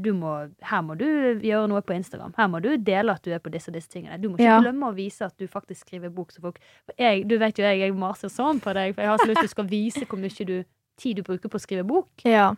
du 0.00 0.12
må 0.14 0.50
Her 0.62 0.82
må 0.82 0.96
du 0.98 1.06
gjøre 1.42 1.68
noe 1.68 1.80
på 1.82 1.94
Instagram. 1.96 2.34
Her 2.36 2.48
må 2.48 2.60
du 2.62 2.76
dele 2.76 3.12
at 3.14 3.22
du 3.22 3.32
er 3.32 3.38
på 3.42 3.50
disse 3.50 3.68
og 3.70 3.74
disse 3.74 3.88
tingene. 3.90 4.20
Du 4.20 4.28
må 4.28 4.36
ikke 4.38 4.42
Ja. 4.52 4.60
glemme 4.60 4.86
å 4.90 4.94
vise 4.94 5.22
at 5.26 5.36
du 5.38 5.46
faktisk 5.48 5.86
skriver 5.88 6.10
bok. 6.14 6.30
Så 6.32 6.40
folk 6.40 6.58
jeg, 6.98 7.26
Du 7.26 7.38
vet 7.38 7.56
jo 7.58 7.64
jeg, 7.64 7.78
jeg 7.80 7.94
maser 7.94 8.28
sånn 8.28 8.60
på 8.60 8.72
deg, 8.74 8.94
for 8.94 9.02
jeg 9.02 9.08
har 9.10 9.18
så 9.18 9.26
lyst 9.26 9.40
til 9.40 9.48
å 9.48 9.54
skal 9.56 9.64
vise 9.66 10.04
hvor 10.06 10.18
mye 10.18 10.46
du, 10.46 10.64
tid 11.00 11.20
du 11.20 11.26
bruker 11.26 11.52
på 11.52 11.58
å 11.58 11.62
skrive 11.62 11.86
bok. 11.88 12.24
Ja. 12.26 12.50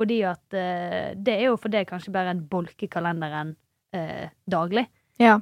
Fordi 0.00 0.20
at 0.26 0.56
eh, 0.58 1.14
Det 1.14 1.36
er 1.36 1.48
jo 1.48 1.56
for 1.60 1.72
det 1.72 1.86
kanskje 1.90 2.12
bare 2.14 2.34
en 2.34 2.44
bolk 2.50 2.82
i 2.82 2.90
kalenderen 2.90 3.54
eh, 3.94 4.28
daglig. 4.50 4.86
Ja. 5.22 5.38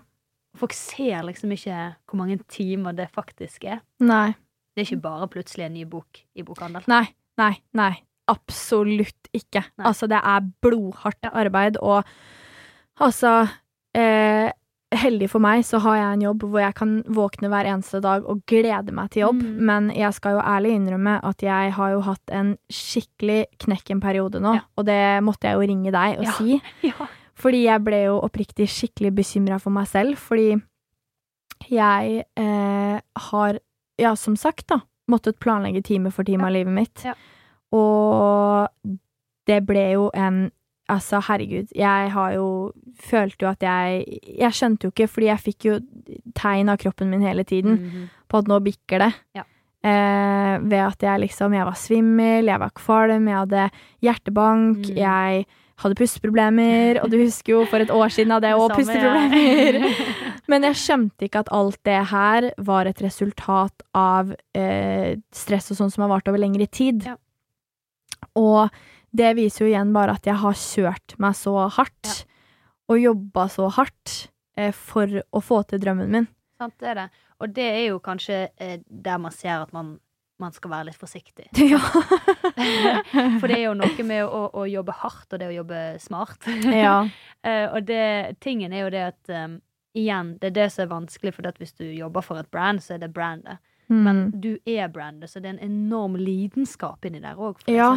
Folk 0.61 0.75
ser 0.77 1.25
liksom 1.25 1.55
ikke 1.57 1.77
hvor 2.05 2.21
mange 2.21 2.39
timer 2.53 2.97
det 2.97 3.09
faktisk 3.15 3.65
er. 3.65 3.81
Nei. 4.05 4.35
Det 4.73 4.83
er 4.83 4.89
ikke 4.89 5.05
bare 5.05 5.29
plutselig 5.33 5.67
en 5.67 5.77
ny 5.77 5.85
bok 5.89 6.21
i 6.37 6.45
bokhandel. 6.45 6.85
Nei. 6.93 7.07
Nei. 7.41 7.55
Nei. 7.77 7.93
Absolutt 8.31 9.33
ikke. 9.35 9.65
Nei. 9.77 9.87
Altså, 9.89 10.09
det 10.09 10.21
er 10.21 10.45
blodhardt 10.65 11.29
arbeid, 11.33 11.79
og 11.83 12.05
altså 13.03 13.33
eh, 13.97 14.53
Heldig 14.93 15.29
for 15.33 15.41
meg 15.41 15.63
så 15.65 15.79
har 15.81 15.97
jeg 15.97 16.13
en 16.19 16.25
jobb 16.27 16.43
hvor 16.45 16.61
jeg 16.61 16.75
kan 16.77 16.91
våkne 17.09 17.49
hver 17.49 17.65
eneste 17.71 18.01
dag 18.05 18.27
og 18.29 18.43
glede 18.47 18.93
meg 18.93 19.11
til 19.11 19.23
jobb, 19.23 19.39
Mm. 19.43 19.61
men 19.65 19.91
jeg 19.97 20.13
skal 20.15 20.33
jo 20.37 20.43
ærlig 20.45 20.75
innrømme 20.77 21.15
at 21.25 21.39
jeg 21.43 21.73
har 21.73 21.91
jo 21.95 22.01
hatt 22.01 22.31
en 22.31 22.59
skikkelig 22.71 23.47
knekk 23.65 23.91
en 23.91 24.01
periode 24.01 24.41
nå, 24.41 24.55
Ja. 24.55 24.61
og 24.77 24.85
det 24.87 25.23
måtte 25.25 25.49
jeg 25.49 25.55
jo 25.57 25.61
ringe 25.73 25.91
deg 25.93 26.19
og 26.19 26.25
Ja. 26.25 26.33
si. 26.33 26.61
Ja. 26.83 27.07
Fordi 27.35 27.63
jeg 27.65 27.83
ble 27.85 28.05
jo 28.05 28.21
oppriktig 28.21 28.69
skikkelig 28.69 29.15
bekymra 29.17 29.59
for 29.61 29.71
meg 29.71 29.87
selv, 29.89 30.17
fordi 30.19 30.61
jeg 31.71 32.25
eh, 32.37 33.01
har, 33.17 33.59
ja, 33.99 34.15
som 34.15 34.37
sagt, 34.37 34.67
da, 34.69 34.81
måttet 35.09 35.39
planlegge 35.41 35.83
time 35.83 36.11
for 36.13 36.23
time 36.25 36.45
av 36.45 36.53
livet 36.53 36.73
mitt. 36.75 37.05
Og 37.73 38.69
det 39.47 39.65
ble 39.67 39.93
jo 39.95 40.11
en 40.15 40.51
Altså, 40.91 41.21
herregud, 41.23 41.69
jeg 41.75 42.11
har 42.11 42.33
jo 42.35 42.73
Følte 43.01 43.45
jo 43.47 43.49
at 43.53 43.61
jeg 43.63 44.05
Jeg 44.39 44.53
skjønte 44.53 44.85
jo 44.85 44.91
ikke, 44.91 45.09
fordi 45.09 45.27
jeg 45.31 45.39
fikk 45.39 45.65
jo 45.65 45.79
tegn 46.35 46.69
av 46.69 46.77
kroppen 46.79 47.09
min 47.11 47.23
hele 47.23 47.45
tiden 47.45 47.79
Mhm. 47.79 48.09
på 48.29 48.39
at 48.39 48.47
nå 48.49 48.59
bikker 48.61 48.99
det. 48.99 49.15
Ja. 49.35 49.43
Eh, 49.85 50.59
ved 50.63 50.79
at 50.79 50.99
jeg 51.03 51.21
liksom 51.21 51.53
Jeg 51.55 51.65
var 51.67 51.75
svimmel, 51.75 52.45
jeg 52.47 52.59
var 52.59 52.71
kvalm, 52.71 53.27
jeg 53.29 53.37
hadde 53.37 53.71
hjertebank, 54.03 54.79
Mm. 54.91 54.97
jeg 54.97 55.47
hadde 55.83 55.95
pusteproblemer, 55.99 57.03
og 57.03 57.11
du 57.11 57.17
husker 57.19 57.53
jo 57.53 57.65
for 57.67 57.79
et 57.79 57.89
år 57.91 58.07
siden 58.11 58.31
hadde 58.31 58.47
jeg 58.47 58.57
òg 58.59 58.71
pusteproblemer. 58.77 59.81
Men 60.49 60.63
jeg 60.63 60.75
skjønte 60.75 61.23
ikke 61.27 61.41
at 61.41 61.49
alt 61.51 61.79
det 61.85 62.07
her 62.07 62.51
var 62.59 62.87
et 62.87 62.99
resultat 63.03 63.73
av 63.95 64.35
eh, 64.55 65.17
stress 65.33 65.71
og 65.73 65.77
sånn 65.79 65.91
som 65.91 66.03
har 66.03 66.09
vart 66.11 66.29
over 66.29 66.39
lengre 66.39 66.67
tid. 66.71 67.05
Ja. 67.07 67.17
Og 68.37 68.71
det 69.13 69.35
viser 69.37 69.65
jo 69.67 69.71
igjen 69.73 69.93
bare 69.95 70.15
at 70.19 70.27
jeg 70.27 70.39
har 70.41 70.55
kjørt 70.59 71.17
meg 71.21 71.35
så 71.37 71.57
hardt, 71.77 72.13
og 72.89 72.99
jobba 73.01 73.49
så 73.53 73.69
hardt 73.77 74.15
eh, 74.57 74.73
for 74.73 75.21
å 75.33 75.41
få 75.45 75.63
til 75.69 75.81
drømmen 75.83 76.11
min. 76.13 76.27
Sant, 76.59 76.75
det 76.81 76.89
er 76.93 76.95
det. 77.03 77.09
Og 77.43 77.51
det 77.57 77.67
er 77.69 77.85
jo 77.91 77.99
kanskje 78.05 78.49
eh, 78.57 78.79
der 78.87 79.19
man 79.19 79.33
ser 79.35 79.65
at 79.65 79.73
man, 79.75 79.97
man 80.39 80.53
skal 80.55 80.71
være 80.71 80.91
litt 80.91 81.01
forsiktig. 81.01 81.49
Ja. 81.73 81.81
For 83.41 83.49
det 83.49 83.57
er 83.59 83.65
jo 83.67 83.75
noe 83.79 84.05
med 84.07 84.25
å, 84.27 84.43
å 84.59 84.65
jobbe 84.69 84.95
hardt 85.03 85.33
og 85.35 85.41
det 85.41 85.49
å 85.51 85.55
jobbe 85.57 85.81
smart. 86.03 86.47
ja. 86.85 86.97
Eh, 87.43 87.67
og 87.73 87.85
det, 87.89 88.39
tingen 88.45 88.73
er 88.75 88.85
jo 88.87 88.91
det 88.95 89.03
at 89.11 89.33
um, 89.35 89.59
igjen, 89.99 90.35
det 90.41 90.51
er 90.53 90.57
det 90.61 90.67
som 90.75 90.85
er 90.87 90.93
vanskelig, 90.93 91.35
for 91.37 91.49
at 91.51 91.59
hvis 91.61 91.75
du 91.79 91.85
jobber 91.87 92.25
for 92.25 92.41
et 92.41 92.51
brand, 92.53 92.83
så 92.85 92.97
er 92.97 93.05
det 93.05 93.13
brandet. 93.17 93.61
Men 93.93 94.17
Mm. 94.31 94.41
du 94.41 94.53
er 94.65 94.87
brandet, 94.89 95.29
så 95.29 95.41
det 95.43 95.51
er 95.51 95.57
en 95.59 95.67
enorm 95.67 96.15
lidenskap 96.17 97.05
inni 97.05 97.19
der 97.21 97.37
òg. 97.37 97.59
Ja. 97.69 97.91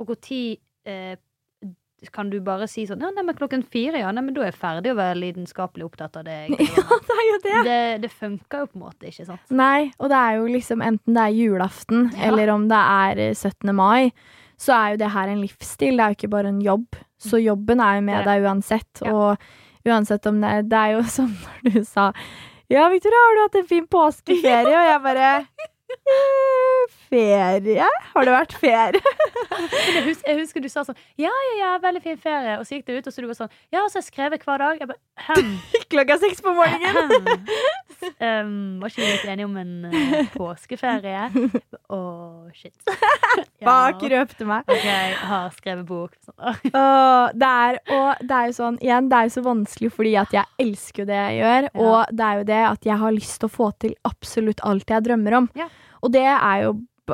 Og 0.00 0.08
når 0.08 0.58
eh, 0.86 1.16
kan 2.10 2.30
du 2.32 2.40
bare 2.42 2.66
si 2.66 2.82
sånn 2.88 3.00
Ja, 3.04 3.10
nei, 3.14 3.22
men 3.22 3.36
klokken 3.38 3.62
fire, 3.62 4.00
ja. 4.02 4.10
Nei, 4.10 4.24
men 4.26 4.34
da 4.34 4.42
er 4.42 4.48
jeg 4.50 4.58
ferdig 4.58 4.90
å 4.90 4.98
være 4.98 5.18
lidenskapelig 5.20 5.84
opptatt 5.86 6.16
av 6.18 6.24
det. 6.26 6.38
Ja, 6.58 6.98
det 7.06 7.16
er 7.18 7.26
jo 7.28 7.36
det. 7.44 7.58
Det, 7.68 7.80
det 8.02 8.10
funker 8.10 8.64
jo 8.64 8.70
på 8.72 8.78
en 8.80 8.84
måte, 8.88 9.06
ikke 9.12 9.26
sant? 9.28 9.52
Nei, 9.54 9.92
og 10.02 10.10
det 10.10 10.18
er 10.18 10.38
jo 10.40 10.48
liksom 10.50 10.82
enten 10.82 11.14
det 11.18 11.26
er 11.28 11.36
julaften 11.38 12.08
Ja. 12.16 12.30
eller 12.30 12.50
om 12.56 12.66
det 12.72 12.80
er 12.82 13.22
eh, 13.28 13.34
17. 13.36 13.70
mai, 13.78 14.10
så 14.58 14.74
er 14.78 14.94
jo 14.94 15.02
det 15.04 15.10
her 15.14 15.30
en 15.30 15.40
livsstil, 15.42 15.96
det 15.98 16.02
er 16.04 16.12
jo 16.14 16.18
ikke 16.20 16.32
bare 16.34 16.50
en 16.52 16.62
jobb. 16.62 16.98
Så 17.22 17.38
jobben 17.38 17.80
er 17.82 18.00
jo 18.00 18.06
med 18.08 18.26
deg 18.26 18.46
uansett, 18.48 19.04
Ja. 19.06 19.12
og 19.14 19.86
uansett 19.86 20.26
om 20.30 20.40
det 20.42 20.68
Det 20.70 20.78
er 20.78 20.92
jo 20.96 21.02
som 21.18 21.30
når 21.62 21.78
du 21.78 21.84
sa 21.86 22.08
Ja, 22.70 22.88
Victoria, 22.90 23.22
har 23.28 23.34
du 23.38 23.40
hatt 23.44 23.60
en 23.62 23.68
fin 23.70 23.86
påskeferie? 23.86 24.66
Og 24.74 24.86
jeg 24.90 25.00
bare 25.06 25.30
«Eh, 25.36 25.68
ferie? 27.12 27.86
Har 28.14 28.26
det 28.28 28.32
vært 28.34 28.54
ferie? 28.60 29.00
Jeg, 29.62 30.02
husker, 30.06 30.26
jeg 30.30 30.36
husker 30.40 30.62
du 30.64 30.68
sa 30.72 30.82
sånn 30.86 30.96
Ja, 31.20 31.28
ja, 31.30 31.52
ja, 31.58 31.70
veldig 31.82 32.00
fin 32.02 32.16
ferie. 32.20 32.54
Og 32.58 32.64
så 32.66 32.74
gikk 32.78 32.86
det 32.88 32.96
ut, 33.02 33.08
og 33.10 33.14
så 33.14 33.22
du 33.22 33.26
var 33.28 33.36
sånn 33.36 33.50
Ja, 33.74 33.82
og 33.84 33.90
så 33.92 33.98
har 33.98 34.02
jeg 34.02 34.08
skrevet 34.08 34.44
hver 34.46 34.62
dag. 34.62 34.80
Jeg 34.80 34.88
bare. 34.90 35.42
Klokka 35.92 36.16
seks 36.22 36.40
på 36.42 36.54
morgenen. 36.56 37.12
um, 38.16 38.80
var 38.80 38.90
ikke 38.90 39.02
vi 39.02 39.10
litt 39.10 39.26
enige 39.28 39.46
om 39.46 39.58
en 39.60 39.74
uh, 39.92 40.32
påskeferie? 40.34 41.26
Å, 41.92 42.00
shit. 42.56 42.74
Bak 43.62 44.02
røpte 44.14 44.48
meg. 44.48 44.66
OK, 44.72 44.86
jeg 44.88 45.14
har 45.30 45.52
skrevet 45.58 45.86
bok. 45.88 46.16
Åh, 46.40 47.28
det 47.36 47.52
er, 47.52 47.78
og 47.98 48.24
det 48.24 48.38
er 48.40 48.50
jo 48.50 48.56
sånn, 48.58 48.80
igjen, 48.82 49.12
det 49.12 49.20
er 49.20 49.28
jo 49.28 49.34
så 49.36 49.44
vanskelig 49.46 49.92
fordi 49.94 50.16
at 50.24 50.34
jeg 50.34 50.64
elsker 50.64 51.04
jo 51.04 51.08
det 51.12 51.20
jeg 51.20 51.38
gjør, 51.42 51.68
Ja. 51.68 51.86
og 51.86 52.16
det 52.18 52.26
er 52.30 52.40
jo 52.40 52.48
det 52.50 52.60
at 52.72 52.88
jeg 52.92 53.00
har 53.04 53.14
lyst 53.20 53.38
til 53.42 53.50
å 53.50 53.54
få 53.60 53.70
til 53.84 53.94
absolutt 54.08 54.64
alt 54.66 54.90
jeg 54.96 55.06
drømmer 55.06 55.38
om. 55.42 55.50
Ja. 55.60 55.68
Og 56.02 56.12
det 56.12 56.24
er 56.26 56.62
jo, 56.64 56.72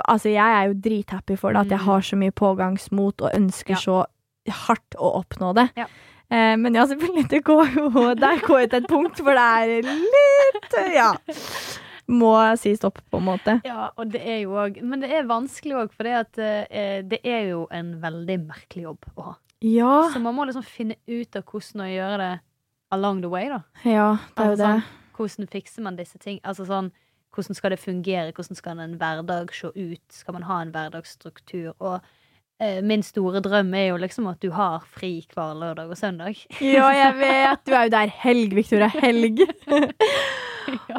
altså 0.09 0.29
jeg 0.33 0.55
er 0.59 0.69
jo 0.69 0.75
drithappy 0.85 1.37
for 1.37 1.53
det, 1.53 1.61
at 1.67 1.71
jeg 1.71 1.81
Mm. 1.81 1.85
har 1.85 2.01
så 2.01 2.17
mye 2.17 2.31
pågangsmot 2.33 3.21
og 3.23 3.31
ønsker 3.35 3.75
Ja. 3.77 3.77
så 3.77 4.05
hardt 4.49 4.95
å 4.97 5.23
oppnå 5.23 5.55
det. 5.55 5.71
Ja. 5.77 5.87
Eh, 6.31 6.57
men 6.57 6.75
ja, 6.75 6.85
selvfølgelig, 6.87 7.29
det 7.29 7.45
går 7.45 7.75
jo, 7.75 8.15
der 8.15 8.39
går 8.47 8.61
jo 8.61 8.67
til 8.67 8.83
et 8.85 8.89
punkt 8.89 9.21
hvor 9.21 9.35
det 9.35 9.45
er 9.45 9.83
litt, 9.83 10.95
ja, 10.95 11.13
må 12.09 12.57
si 12.57 12.73
stopp 12.77 12.99
på 13.13 13.19
en 13.21 13.25
måte. 13.27 13.55
Ja, 13.69 13.91
og 13.97 14.11
det 14.13 14.23
er 14.25 14.39
jo 14.43 14.55
òg 14.57 14.79
Men 14.83 15.01
det 15.01 15.11
er 15.13 15.25
vanskelig 15.29 15.75
òg, 15.77 15.91
for 15.93 16.05
det, 16.05 16.15
at, 16.23 16.39
eh, 16.39 17.03
det 17.03 17.21
er 17.25 17.49
jo 17.51 17.67
en 17.71 17.95
veldig 18.01 18.39
merkelig 18.47 18.83
jobb 18.87 18.99
å 19.17 19.23
ha. 19.25 19.35
Ja, 19.61 20.09
Så 20.13 20.21
man 20.23 20.35
må 20.37 20.47
liksom 20.47 20.65
finne 20.65 20.95
ut 21.09 21.37
av 21.37 21.43
hvordan 21.45 21.83
å 21.83 21.89
gjøre 21.91 22.19
det 22.19 22.41
along 22.93 23.21
the 23.23 23.29
way, 23.29 23.49
da. 23.49 23.61
ja, 23.85 24.17
det 24.37 24.45
er 24.45 24.45
jo 24.45 24.51
Altså 24.53 24.57
det. 24.57 24.67
sånn, 24.67 24.83
hvordan 25.19 25.49
fikser 25.51 25.83
man 25.83 25.97
disse 25.97 26.19
ting? 26.19 26.41
Altså 26.45 26.65
sånn, 26.67 26.93
hvordan 27.39 27.55
skal 27.59 27.71
det 27.75 27.79
fungere? 27.81 28.33
Hvordan 28.35 28.59
skal 28.59 28.81
en 28.83 28.97
hverdag 29.01 29.53
se 29.55 29.71
ut? 29.75 30.03
Skal 30.11 30.35
man 30.35 30.43
ha 30.49 30.61
en 30.65 30.73
hverdagsstruktur? 30.75 31.73
Og 31.79 32.01
eh, 32.61 32.81
min 32.83 33.03
store 33.07 33.41
drøm 33.45 33.71
er 33.79 33.87
jo 33.93 33.97
liksom 34.03 34.27
at 34.31 34.43
du 34.43 34.51
har 34.57 34.83
fri 34.91 35.13
hver 35.35 35.55
lørdag 35.61 35.89
og 35.95 35.99
søndag. 36.01 36.35
Ja, 36.61 36.89
jeg 36.95 37.15
vet. 37.21 37.63
Du 37.67 37.73
er 37.79 37.87
jo 37.87 37.95
der 37.95 38.11
helg, 38.27 38.55
Victoria. 38.59 38.91
Helg. 38.99 39.45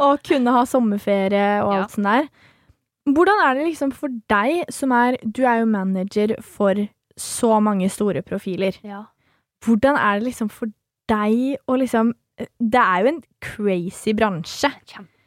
Og 0.02 0.20
kunne 0.26 0.52
ha 0.56 0.64
sommerferie 0.66 1.60
og 1.62 1.74
Ja. 1.76 1.82
alt 1.84 1.92
sånt 1.94 2.08
der. 2.08 2.30
Hvordan 3.10 3.42
er 3.46 3.54
det 3.58 3.66
liksom 3.68 3.92
for 3.94 4.10
deg 4.30 4.64
som 4.74 4.92
er 4.92 5.18
Du 5.26 5.44
er 5.46 5.60
jo 5.62 5.66
manager 5.70 6.36
for 6.42 6.74
så 7.18 7.60
mange 7.60 7.90
store 7.90 8.22
profiler. 8.22 8.78
Ja. 8.84 9.04
Hvordan 9.66 9.96
er 9.98 10.20
det 10.20 10.24
liksom 10.30 10.50
for 10.50 10.68
deg 11.10 11.58
å 11.68 11.76
liksom 11.78 12.14
Det 12.40 12.80
er 12.80 13.02
jo 13.04 13.08
en 13.12 13.22
crazy 13.44 14.14
bransje. 14.14 14.70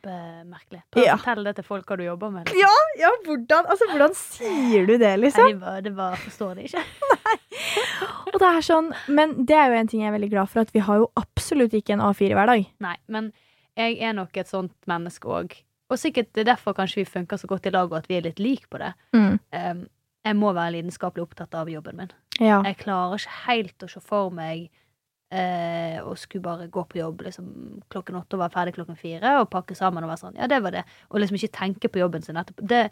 Kjempemerkelig. 0.03 0.81
Prøv 0.91 1.05
å 1.05 1.17
fortelle 1.21 1.45
det 1.47 1.55
til 1.61 1.67
folk 1.67 1.91
hva 1.91 1.97
du 1.99 2.05
jobber 2.05 2.33
med. 2.35 2.49
liksom. 2.49 2.59
Ja, 2.59 2.73
ja 2.99 3.11
hvordan, 3.27 3.67
altså, 3.71 3.87
hvordan 3.91 4.15
sier 4.19 4.87
du 4.89 4.97
det, 4.99 5.13
liksom? 5.21 5.61
Nei, 5.61 5.81
det 5.85 5.93
bare, 5.95 6.17
det 6.17 6.25
forstår 6.25 6.59
de 6.59 6.67
ikke. 6.67 6.83
Og 8.33 8.39
det 8.41 8.49
er 8.49 8.65
sånn, 8.67 8.91
Men 9.07 9.35
det 9.47 9.57
er 9.59 9.71
jo 9.71 9.79
en 9.79 9.91
ting 9.93 10.03
jeg 10.03 10.11
er 10.11 10.17
veldig 10.17 10.31
glad 10.33 10.51
for, 10.51 10.67
at 10.67 10.75
vi 10.75 10.83
har 10.83 11.03
jo 11.03 11.09
absolutt 11.21 11.75
ikke 11.79 11.95
en 11.95 12.03
A4 12.03 12.35
hver 12.35 12.51
dag. 12.51 12.67
Nei, 12.83 12.97
men 13.07 13.31
jeg 13.79 14.01
er 14.03 14.17
nok 14.19 14.37
et 14.37 14.51
sånt 14.51 14.75
menneske 14.91 15.31
òg. 15.31 15.55
Og 15.93 16.01
sikkert 16.01 16.33
det 16.35 16.47
er 16.47 16.53
derfor 16.55 16.75
kanskje 16.75 17.03
vi 17.03 17.09
funker 17.09 17.39
så 17.39 17.47
godt 17.47 17.69
i 17.69 17.75
lag, 17.75 17.91
og 17.91 18.01
at 18.01 18.09
vi 18.11 18.19
er 18.19 18.27
litt 18.27 18.41
like 18.43 18.67
på 18.73 18.81
det. 18.83 18.95
Mm. 19.15 19.39
Um, 19.55 19.87
jeg 20.27 20.39
må 20.39 20.53
være 20.57 20.79
lidenskapelig 20.79 21.29
opptatt 21.29 21.55
av 21.59 21.71
jobben 21.71 21.99
min. 21.99 22.13
Ja. 22.41 22.63
Jeg 22.67 22.81
klarer 22.83 23.21
ikke 23.21 23.39
helt 23.47 23.85
å 23.85 23.91
se 23.91 24.03
for 24.03 24.33
meg 24.35 24.71
eh, 25.33 25.97
og 26.05 26.19
skulle 26.21 26.45
bare 26.45 26.69
gå 26.73 26.83
på 26.91 26.99
jobb 27.01 27.23
liksom, 27.27 27.49
klokken 27.93 28.19
åtte 28.21 28.37
og 28.37 28.43
være 28.45 28.53
ferdig 28.57 28.75
klokken 28.77 28.99
fire 29.01 29.39
og 29.41 29.49
pakke 29.53 29.75
sammen 29.79 30.05
og 30.05 30.13
være 30.13 30.23
sånn 30.27 30.37
Ja, 30.41 30.49
det 30.53 30.61
var 30.65 30.75
det. 30.77 30.85
Og 31.11 31.21
liksom 31.23 31.39
ikke 31.41 31.53
tenke 31.57 31.89
på 31.93 32.03
jobben 32.03 32.23
sin 32.27 32.37
etterpå. 32.41 32.67
Det, 32.69 32.83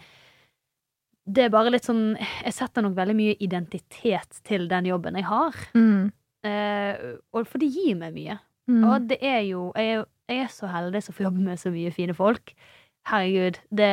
det 1.30 1.44
er 1.46 1.52
bare 1.52 1.70
litt 1.74 1.84
sånn 1.86 2.14
Jeg 2.18 2.54
setter 2.56 2.82
nok 2.86 2.96
veldig 2.96 3.16
mye 3.18 3.36
identitet 3.44 4.40
til 4.48 4.66
den 4.70 4.88
jobben 4.90 5.18
jeg 5.20 5.28
har. 5.28 5.58
Mm. 5.76 6.08
Eh, 6.48 7.02
og 7.36 7.46
for 7.46 7.60
det 7.60 7.68
gir 7.74 7.98
meg 8.00 8.14
mye. 8.16 8.38
Mm. 8.70 8.82
Og 8.88 9.08
det 9.10 9.18
er 9.26 9.40
jo 9.48 9.68
jeg, 9.76 10.04
jeg 10.30 10.44
er 10.46 10.52
så 10.54 10.70
heldig 10.72 11.02
som 11.04 11.14
får 11.16 11.26
jobbe 11.28 11.44
med 11.44 11.60
så 11.60 11.72
mye 11.74 11.92
fine 11.92 12.14
folk. 12.16 12.54
Herregud, 13.10 13.58
det, 13.74 13.90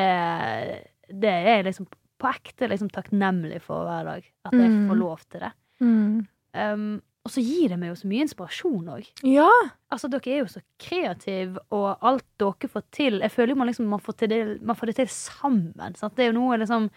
det 1.11 1.31
er 1.31 1.47
jeg 1.57 1.65
liksom 1.69 1.87
på 2.17 2.29
ekte 2.31 2.67
liksom 2.71 2.89
takknemlig 2.93 3.59
for 3.65 3.85
hver 3.87 4.07
dag. 4.07 4.25
At 4.47 4.55
jeg 4.57 4.69
Mm. 4.71 4.87
får 4.89 4.97
lov 4.97 5.19
til 5.29 5.43
det. 5.45 5.51
Mm. 5.81 6.27
Um, 6.57 7.01
og 7.27 7.33
så 7.33 7.41
gir 7.43 7.73
det 7.73 7.77
meg 7.81 7.91
jo 7.91 7.97
så 7.99 8.07
mye 8.07 8.23
inspirasjon 8.23 8.87
òg. 8.95 9.09
Ja. 9.27 9.49
Altså, 9.91 10.07
dere 10.11 10.31
er 10.31 10.39
jo 10.45 10.47
så 10.53 10.61
kreative, 10.81 11.59
og 11.75 11.89
alt 12.07 12.23
dere 12.39 12.69
får 12.71 12.85
til 12.95 13.19
Jeg 13.23 13.33
føler 13.35 13.51
jo 13.53 13.59
man 13.59 13.67
liksom 13.69 13.89
man 13.91 13.99
får, 14.03 14.17
det, 14.31 14.39
man 14.63 14.75
får 14.79 14.91
det 14.93 14.95
til 15.01 15.11
sammen. 15.11 15.95
Sant? 15.99 16.15
Det 16.15 16.25
er 16.25 16.31
jo 16.31 16.37
noe 16.39 16.57
liksom 16.63 16.87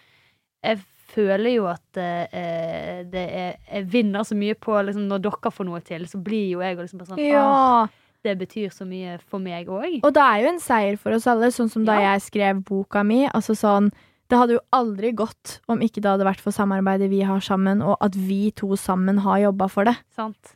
Jeg 0.63 0.79
føler 1.11 1.51
jo 1.57 1.65
at 1.67 1.97
eh, 1.99 3.01
det 3.11 3.23
er 3.35 3.55
Jeg 3.67 3.87
vinner 3.91 4.23
så 4.27 4.35
mye 4.39 4.55
på 4.55 4.75
liksom, 4.87 5.07
Når 5.11 5.23
dere 5.27 5.51
får 5.51 5.67
noe 5.67 5.81
til, 5.83 6.07
så 6.07 6.21
blir 6.23 6.53
jo 6.55 6.61
jeg 6.63 6.77
liksom 6.79 7.01
bare 7.01 7.11
sånn 7.11 7.19
«Åh, 7.19 7.27
ja. 7.33 7.87
Det 8.21 8.35
betyr 8.37 8.69
så 8.69 8.85
mye 8.85 9.15
for 9.25 9.41
meg 9.41 9.65
òg. 9.73 9.99
Og 10.05 10.11
det 10.13 10.21
er 10.21 10.43
jo 10.43 10.49
en 10.51 10.59
seier 10.61 10.95
for 11.01 11.15
oss 11.17 11.25
alle, 11.27 11.47
sånn 11.51 11.71
som 11.73 11.83
da 11.87 11.95
Ja. 11.97 12.11
jeg 12.13 12.21
skrev 12.27 12.59
boka 12.67 13.01
mi. 13.03 13.23
Altså 13.25 13.55
sånn, 13.57 13.87
det 14.31 14.39
hadde 14.39 14.55
jo 14.55 14.63
aldri 14.73 15.11
gått 15.17 15.59
om 15.71 15.83
ikke 15.83 15.99
det 15.99 16.13
hadde 16.13 16.27
vært 16.27 16.41
for 16.43 16.55
samarbeidet 16.55 17.11
vi 17.11 17.21
har 17.27 17.43
sammen, 17.43 17.83
og 17.83 17.97
at 18.03 18.15
vi 18.15 18.45
to 18.55 18.73
sammen 18.79 19.21
har 19.25 19.43
jobba 19.43 19.67
for 19.71 19.89
det. 19.89 19.97
Sant? 20.15 20.55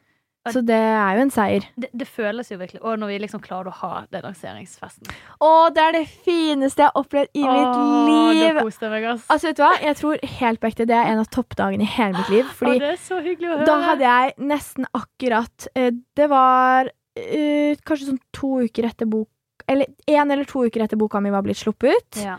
Så 0.53 0.61
det 0.61 0.77
er 0.77 1.17
jo 1.17 1.23
en 1.23 1.31
seier. 1.33 1.63
Det, 1.73 1.87
det 1.97 2.05
føles 2.05 2.51
jo 2.51 2.59
virkelig 2.59 2.81
Og 2.85 2.99
når 3.01 3.09
vi 3.09 3.15
liksom 3.23 3.41
klarer 3.41 3.71
å 3.71 3.77
ha 3.79 4.01
den 4.13 4.25
lanseringsfesten. 4.27 5.09
Å, 5.41 5.49
det 5.73 5.81
er 5.81 5.95
det 5.95 6.03
fineste 6.05 6.83
jeg 6.83 6.91
har 6.91 6.99
opplevd 7.01 7.31
i 7.33 7.45
mitt 7.47 7.79
liv! 8.11 8.59
Da 8.59 8.65
koste 8.67 8.91
meg, 8.91 9.07
ass. 9.09 9.23
Altså, 9.33 9.49
vet 9.49 9.57
du 9.57 9.63
hva? 9.65 9.71
Jeg 9.81 9.97
tror 10.01 10.27
helt 10.35 10.61
på 10.61 10.69
ekte 10.69 10.87
det 10.91 10.97
er 10.99 11.09
en 11.13 11.21
av 11.23 11.31
toppdagene 11.33 11.87
i 11.87 11.93
hele 11.95 12.19
mitt 12.19 12.29
liv. 12.33 12.51
Fordi 12.59 12.75
Åh, 12.75 12.83
det 12.83 12.91
er 12.91 12.99
så 13.01 13.21
hyggelig 13.25 13.49
å 13.49 13.55
høre. 13.55 13.69
da 13.71 13.77
hadde 13.87 14.11
jeg 14.11 14.35
nesten 14.53 14.89
akkurat 15.01 15.67
eh, 15.73 15.89
Det 16.21 16.27
var 16.29 16.91
uh, 16.91 17.81
kanskje 17.81 18.11
sånn 18.11 18.21
to 18.35 18.51
uker 18.67 18.91
etter 18.91 19.09
bok 19.09 19.65
Eller 19.71 19.89
én 20.05 20.29
eller 20.29 20.45
to 20.45 20.67
uker 20.67 20.85
etter 20.85 20.99
boka 20.99 21.23
mi 21.25 21.33
var 21.33 21.41
blitt 21.47 21.63
sluppet 21.63 21.97
ut. 21.97 22.21
ja. 22.21 22.37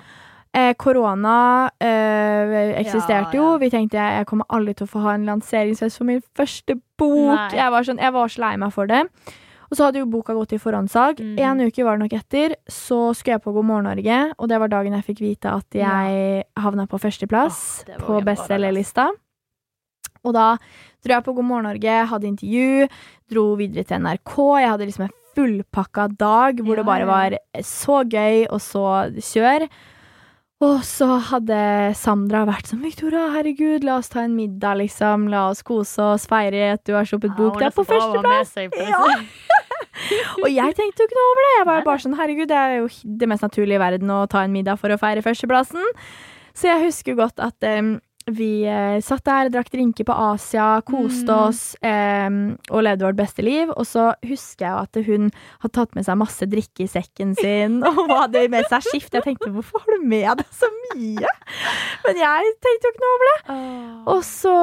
Eh, 0.56 0.72
Korona 0.80 1.70
eh, 1.80 2.78
eksisterte 2.80 3.36
Ja, 3.36 3.40
jo. 3.40 3.48
ja. 3.52 3.56
Vi 3.60 3.68
tenkte 3.72 3.98
jeg, 3.98 4.20
jeg 4.22 4.28
kommer 4.30 4.46
aldri 4.48 4.72
til 4.76 4.86
å 4.86 4.92
få 4.94 5.02
ha 5.04 5.16
en 5.16 5.26
lanseringsfest 5.28 6.00
for 6.00 6.08
min 6.08 6.22
første 6.38 6.78
bok. 6.96 7.52
Jeg 7.52 7.74
var, 7.74 7.84
sånn, 7.84 8.00
jeg 8.00 8.14
var 8.14 8.32
så 8.32 8.42
lei 8.46 8.54
meg 8.62 8.72
for 8.72 8.88
det. 8.88 9.02
Og 9.66 9.76
så 9.76 9.88
hadde 9.88 10.00
jo 10.00 10.08
boka 10.08 10.32
gått 10.36 10.54
i 10.54 10.60
forhåndssalg. 10.62 11.20
Mm. 11.20 11.36
En 11.42 11.60
uke 11.66 11.84
var 11.84 11.98
det 11.98 12.06
nok 12.06 12.16
etter. 12.16 12.54
Så 12.70 13.00
skulle 13.18 13.36
jeg 13.36 13.44
på 13.44 13.52
God 13.52 13.66
morgen 13.68 13.88
Norge, 13.90 14.20
og 14.38 14.48
det 14.48 14.60
var 14.62 14.72
dagen 14.72 14.94
jeg 14.96 15.06
fikk 15.08 15.22
vite 15.24 15.52
at 15.52 15.76
jeg 15.76 16.44
havna 16.62 16.86
på 16.88 17.00
førsteplass 17.02 17.58
oh, 17.90 17.98
på 18.06 18.20
bestselgerlista. 18.24 19.10
Og 20.26 20.34
da 20.34 20.54
dro 21.04 21.18
jeg 21.18 21.26
på 21.26 21.34
God 21.36 21.48
morgen 21.50 21.68
Norge, 21.68 21.98
hadde 22.12 22.30
intervju, 22.30 22.86
dro 23.30 23.44
videre 23.58 23.84
til 23.84 24.06
NRK. 24.06 24.38
Jeg 24.62 24.72
hadde 24.72 24.88
liksom 24.88 25.08
en 25.08 25.16
fullpakka 25.36 26.06
dag 26.16 26.62
hvor 26.62 26.78
Ja, 26.78 26.80
det 26.80 26.88
bare 26.88 27.10
var 27.10 27.36
så 27.66 28.00
gøy 28.06 28.46
og 28.46 28.62
så 28.64 28.86
kjør. 29.18 29.66
Og 30.64 30.78
så 30.88 31.06
hadde 31.20 31.56
Sandra 32.00 32.46
vært 32.48 32.70
sånn 32.70 32.80
'Victoria, 32.80 33.26
herregud, 33.34 33.84
la 33.84 33.98
oss 34.00 34.08
ta 34.08 34.22
en 34.24 34.36
middag, 34.38 34.78
liksom. 34.80 35.26
La 35.28 35.50
oss 35.50 35.60
kose 35.62 36.00
oss, 36.00 36.24
feire 36.26 36.72
at 36.72 36.84
du 36.88 36.94
har 36.96 37.04
sluppet 37.04 37.34
bok. 37.36 37.58
Det 37.60 37.68
er 37.68 37.74
på 37.76 37.84
førsteplass!' 37.84 38.56
Ja. 38.72 39.02
Og 40.42 40.48
jeg 40.48 40.76
tenkte 40.76 41.02
jo 41.02 41.08
ikke 41.08 41.18
noe 41.18 41.28
over 41.32 41.44
det. 41.44 41.52
Jeg 41.58 41.66
var 41.66 41.84
bare 41.84 42.00
sånn, 42.04 42.16
herregud, 42.16 42.48
det 42.48 42.56
er 42.56 42.74
jo 42.78 42.88
det 43.04 43.28
mest 43.28 43.44
naturlige 43.44 43.76
i 43.76 43.84
verden 43.84 44.10
å 44.12 44.26
ta 44.28 44.44
en 44.44 44.52
middag 44.52 44.80
for 44.80 44.92
å 44.92 44.98
feire 45.00 45.24
førsteplassen. 45.24 45.84
Så 46.56 46.68
jeg 46.70 46.84
husker 46.86 47.16
godt 47.18 47.40
at 47.40 47.64
em, 47.68 47.98
vi 48.26 48.64
eh, 48.66 48.96
satt 49.06 49.22
der, 49.28 49.48
drakk 49.54 49.68
drinker 49.70 50.04
på 50.08 50.12
Asia, 50.12 50.80
koste 50.82 51.30
Mm. 51.30 51.48
oss 51.48 51.60
eh, 51.80 52.28
og 52.74 52.82
levde 52.82 53.06
vårt 53.06 53.16
beste 53.20 53.44
liv. 53.46 53.70
Og 53.76 53.86
så 53.86 54.08
husker 54.26 54.66
jeg 54.66 54.74
at 54.82 54.98
hun 55.06 55.28
hadde 55.62 55.72
tatt 55.76 55.94
med 55.94 56.04
seg 56.08 56.18
masse 56.18 56.48
drikke 56.50 56.82
i 56.84 56.88
sekken 56.90 57.36
sin 57.38 57.78
og 57.86 58.10
hadde 58.10 58.42
med 58.50 58.66
seg 58.68 58.82
skift. 58.88 59.14
Jeg 59.14 59.22
tenkte 59.28 59.52
hvorfor 59.54 59.84
har 59.84 59.94
du 60.00 60.06
med 60.10 60.42
deg 60.42 60.50
så 60.50 60.66
mye? 60.90 61.30
Men 62.06 62.20
jeg 62.24 62.52
tenkte 62.66 62.90
jo 62.90 62.94
ikke 62.96 63.04
noe 63.06 63.14
over 63.14 63.30
det. 63.30 63.60
Og 64.16 64.22
så 64.26 64.56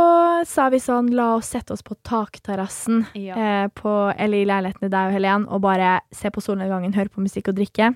sa 0.52 0.68
vi 0.74 0.84
sånn, 0.84 1.14
la 1.16 1.30
oss 1.38 1.54
sette 1.56 1.72
oss 1.78 1.84
på 1.88 1.96
takterrassen 2.04 3.06
ja. 3.16 3.36
eh, 3.40 3.68
på, 3.74 3.96
eller 4.18 4.44
i 4.44 4.48
leiligheten 4.50 4.86
til 4.88 4.92
deg 4.94 5.08
og 5.12 5.16
Helen 5.18 5.48
og 5.48 5.64
bare 5.64 6.02
se 6.12 6.32
på 6.36 6.44
solnedgangen, 6.44 6.94
høre 7.00 7.10
på 7.14 7.24
musikk 7.24 7.54
og 7.54 7.58
drikke. 7.62 7.94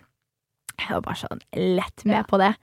Jeg 0.77 0.91
var 0.93 1.01
bare 1.07 1.19
sånn 1.25 1.41
lett 1.75 2.05
med 2.05 2.21
Ja. 2.21 2.27
på 2.29 2.37
det. 2.39 2.53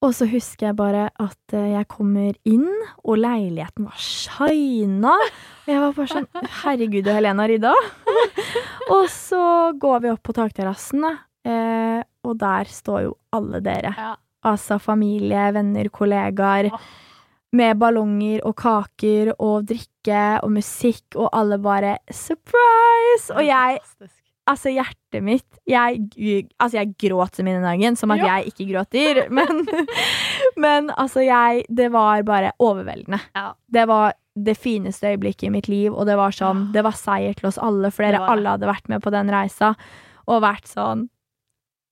Og 0.00 0.14
så 0.16 0.24
husker 0.30 0.70
jeg 0.70 0.76
bare 0.78 1.08
at 1.20 1.54
eh, 1.56 1.74
jeg 1.74 1.88
kommer 1.92 2.32
inn, 2.48 2.68
og 3.04 3.20
leiligheten 3.20 3.84
var 3.84 3.98
shina. 4.00 5.12
Og 5.12 5.68
jeg 5.68 5.82
var 5.82 5.96
bare 5.98 6.12
sånn 6.14 6.28
Herregud, 6.62 7.04
og 7.04 7.18
Helene 7.18 7.44
har 7.44 7.52
rydda. 7.52 7.74
og 8.96 9.04
så 9.12 9.42
går 9.80 10.06
vi 10.06 10.12
opp 10.14 10.22
på 10.24 10.36
takterrassen, 10.38 11.04
eh, 11.44 12.00
og 12.24 12.40
der 12.40 12.72
står 12.72 13.04
jo 13.10 13.12
alle 13.36 13.60
dere. 13.64 13.92
Ja. 13.92 14.14
Altså 14.48 14.80
familie, 14.80 15.50
venner, 15.52 15.92
kollegaer. 15.92 16.70
Med 17.52 17.76
ballonger 17.82 18.44
og 18.46 18.54
kaker 18.62 19.32
og 19.34 19.66
drikke 19.68 20.22
og 20.40 20.52
musikk, 20.54 21.18
og 21.18 21.28
alle 21.34 21.58
bare 21.60 21.96
surprise! 22.08 23.34
Og 23.34 23.42
jeg 23.44 23.80
altså, 24.48 24.72
hjertet 24.72 24.99
mitt 25.18 25.58
jeg, 25.66 26.04
altså, 26.60 26.76
jeg 26.78 26.92
gråt 27.02 27.34
som 27.40 27.48
i 27.50 27.54
dagen, 27.58 27.96
som 27.98 28.10
at 28.14 28.18
Ja. 28.22 28.36
jeg 28.38 28.52
ikke 28.52 28.68
gråter. 28.70 29.20
Men, 29.40 29.66
men 30.56 30.90
altså, 30.96 31.20
jeg 31.26 31.64
Det 31.68 31.88
var 31.92 32.22
bare 32.22 32.52
overveldende. 32.62 33.18
Ja. 33.34 33.52
Det 33.66 33.86
var 33.90 34.12
det 34.36 34.54
fineste 34.56 35.10
øyeblikket 35.10 35.48
i 35.48 35.50
mitt 35.50 35.68
liv, 35.68 35.92
og 35.92 36.06
det 36.06 36.14
var 36.16 36.30
sånn 36.30 36.68
Det 36.72 36.84
var 36.86 36.94
seier 36.94 37.34
til 37.34 37.48
oss 37.50 37.58
alle, 37.58 37.90
for 37.90 38.06
dere 38.06 38.22
alle 38.30 38.54
hadde 38.54 38.68
vært 38.70 38.88
med 38.88 39.02
på 39.02 39.10
den 39.10 39.28
reisa 39.34 39.74
og 40.30 40.42
vært 40.44 40.68
sånn 40.70 41.08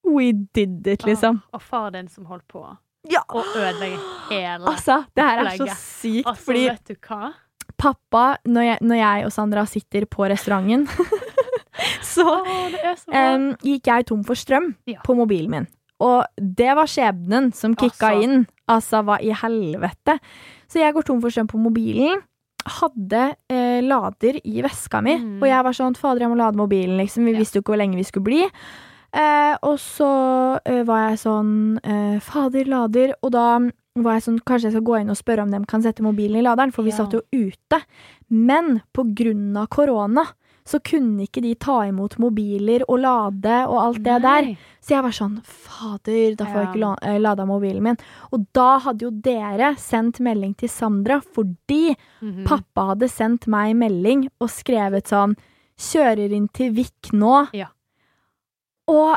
We 0.08 0.30
did 0.54 0.86
it, 0.86 1.02
liksom. 1.04 1.42
Og 1.52 1.60
far 1.62 1.90
din 1.90 2.06
som 2.08 2.24
holdt 2.30 2.46
på 2.48 2.62
Ja! 3.10 3.24
å 3.28 3.42
ødelegge 3.42 3.98
hele 4.30 4.70
Altså, 4.70 5.02
det 5.16 5.24
her 5.26 5.42
er 5.42 5.50
så 5.58 5.66
sykt, 5.74 6.26
Altså, 6.26 6.44
fordi 6.46 6.64
vet 6.70 6.84
du 6.86 6.94
hva? 7.08 7.32
pappa, 7.78 8.22
når 8.48 8.62
jeg, 8.64 8.78
når 8.82 8.96
jeg 8.98 9.24
og 9.26 9.32
Sandra 9.32 9.62
sitter 9.70 10.06
på 10.10 10.24
restauranten, 10.30 10.86
så 12.14 12.24
Å, 12.26 12.54
er 12.82 12.96
så 12.98 13.12
um, 13.36 13.48
gikk 13.64 13.86
jeg 13.90 14.06
tom 14.10 14.24
for 14.26 14.34
strøm 14.38 14.74
Ja. 14.86 15.00
på 15.04 15.14
mobilen 15.18 15.50
min. 15.50 15.66
Og 16.00 16.24
det 16.38 16.70
var 16.78 16.86
skjebnen 16.86 17.52
som 17.54 17.74
kicka 17.74 18.12
Altså. 18.12 18.22
inn. 18.22 18.46
Altså, 18.70 19.00
hva 19.02 19.16
i 19.24 19.32
helvete? 19.34 20.18
Så 20.70 20.78
jeg 20.78 20.94
går 20.94 21.04
tom 21.08 21.20
for 21.20 21.30
strøm 21.34 21.48
på 21.50 21.58
mobilen. 21.58 22.20
Hadde 22.68 23.22
eh, 23.48 23.80
lader 23.82 24.38
i 24.44 24.60
veska 24.62 25.00
mi, 25.02 25.16
Mm. 25.18 25.38
og 25.42 25.48
jeg 25.48 25.64
var 25.64 25.72
sånn 25.72 25.96
Fader, 25.96 26.20
jeg 26.20 26.28
må 26.30 26.36
lade 26.36 26.56
mobilen, 26.60 26.98
liksom. 26.98 27.24
Vi 27.24 27.32
Ja. 27.32 27.38
visste 27.38 27.54
jo 27.58 27.62
ikke 27.62 27.72
hvor 27.72 27.78
lenge 27.82 27.96
vi 27.96 28.04
skulle 28.04 28.24
bli. 28.28 28.42
Eh, 29.12 29.56
og 29.62 29.78
så 29.80 30.60
eh, 30.66 30.82
var 30.84 31.08
jeg 31.10 31.18
sånn 31.24 31.78
eh, 31.82 32.18
Fader, 32.20 32.64
lader. 32.68 33.14
Og 33.22 33.32
da 33.32 33.58
var 33.96 34.18
jeg 34.18 34.22
sånn 34.28 34.38
Kanskje 34.44 34.68
jeg 34.68 34.72
skal 34.76 34.84
gå 34.86 35.00
inn 35.00 35.10
og 35.10 35.16
spørre 35.16 35.42
om 35.42 35.50
de 35.50 35.64
kan 35.66 35.82
sette 35.82 36.02
mobilen 36.04 36.36
i 36.38 36.42
laderen, 36.44 36.72
for 36.72 36.82
vi 36.84 36.90
Ja. 36.90 36.96
satt 36.98 37.12
jo 37.16 37.22
ute. 37.32 37.80
Men 38.30 38.82
på 38.94 39.02
grunn 39.14 39.56
av 39.56 39.68
korona 39.68 40.26
så 40.68 40.76
kunne 40.84 41.24
ikke 41.24 41.40
de 41.40 41.54
ta 41.56 41.78
imot 41.88 42.18
mobiler 42.20 42.82
og 42.90 42.98
lade 43.00 43.54
og 43.70 43.78
alt 43.86 44.02
det 44.04 44.16
der. 44.24 44.48
Så 44.84 44.92
jeg 44.92 45.04
var 45.06 45.14
sånn 45.16 45.38
Fader, 45.48 46.34
da 46.36 46.44
får 46.48 46.58
jeg 46.60 46.68
ikke 46.74 46.90
eh, 47.08 47.18
lada 47.24 47.46
mobilen 47.48 47.82
min. 47.86 47.96
Og 48.36 48.44
da 48.56 48.66
hadde 48.84 49.06
jo 49.06 49.10
dere 49.24 49.70
sendt 49.80 50.20
melding 50.20 50.52
til 50.60 50.68
Sandra 50.68 51.20
fordi 51.24 51.94
Mhm. 52.20 52.44
pappa 52.44 52.88
hadde 52.92 53.08
sendt 53.08 53.46
meg 53.48 53.76
melding 53.80 54.26
og 54.40 54.48
skrevet 54.52 55.08
sånn 55.08 55.36
Kjører 55.78 56.32
inn 56.34 56.48
til 56.52 56.72
Vik 56.74 57.12
nå. 57.14 57.48
Ja. 57.54 57.68
Og 58.90 59.16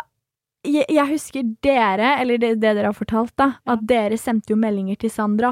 jeg, 0.64 0.86
jeg 0.94 1.08
husker 1.10 1.48
dere, 1.66 2.20
eller 2.22 2.38
det, 2.38 2.52
det 2.62 2.76
dere 2.78 2.92
har 2.92 2.94
fortalt, 2.98 3.32
da, 3.40 3.48
at 3.66 3.82
dere 3.90 4.18
sendte 4.22 4.54
jo 4.54 4.60
meldinger 4.62 5.00
til 5.02 5.10
Sandra. 5.10 5.50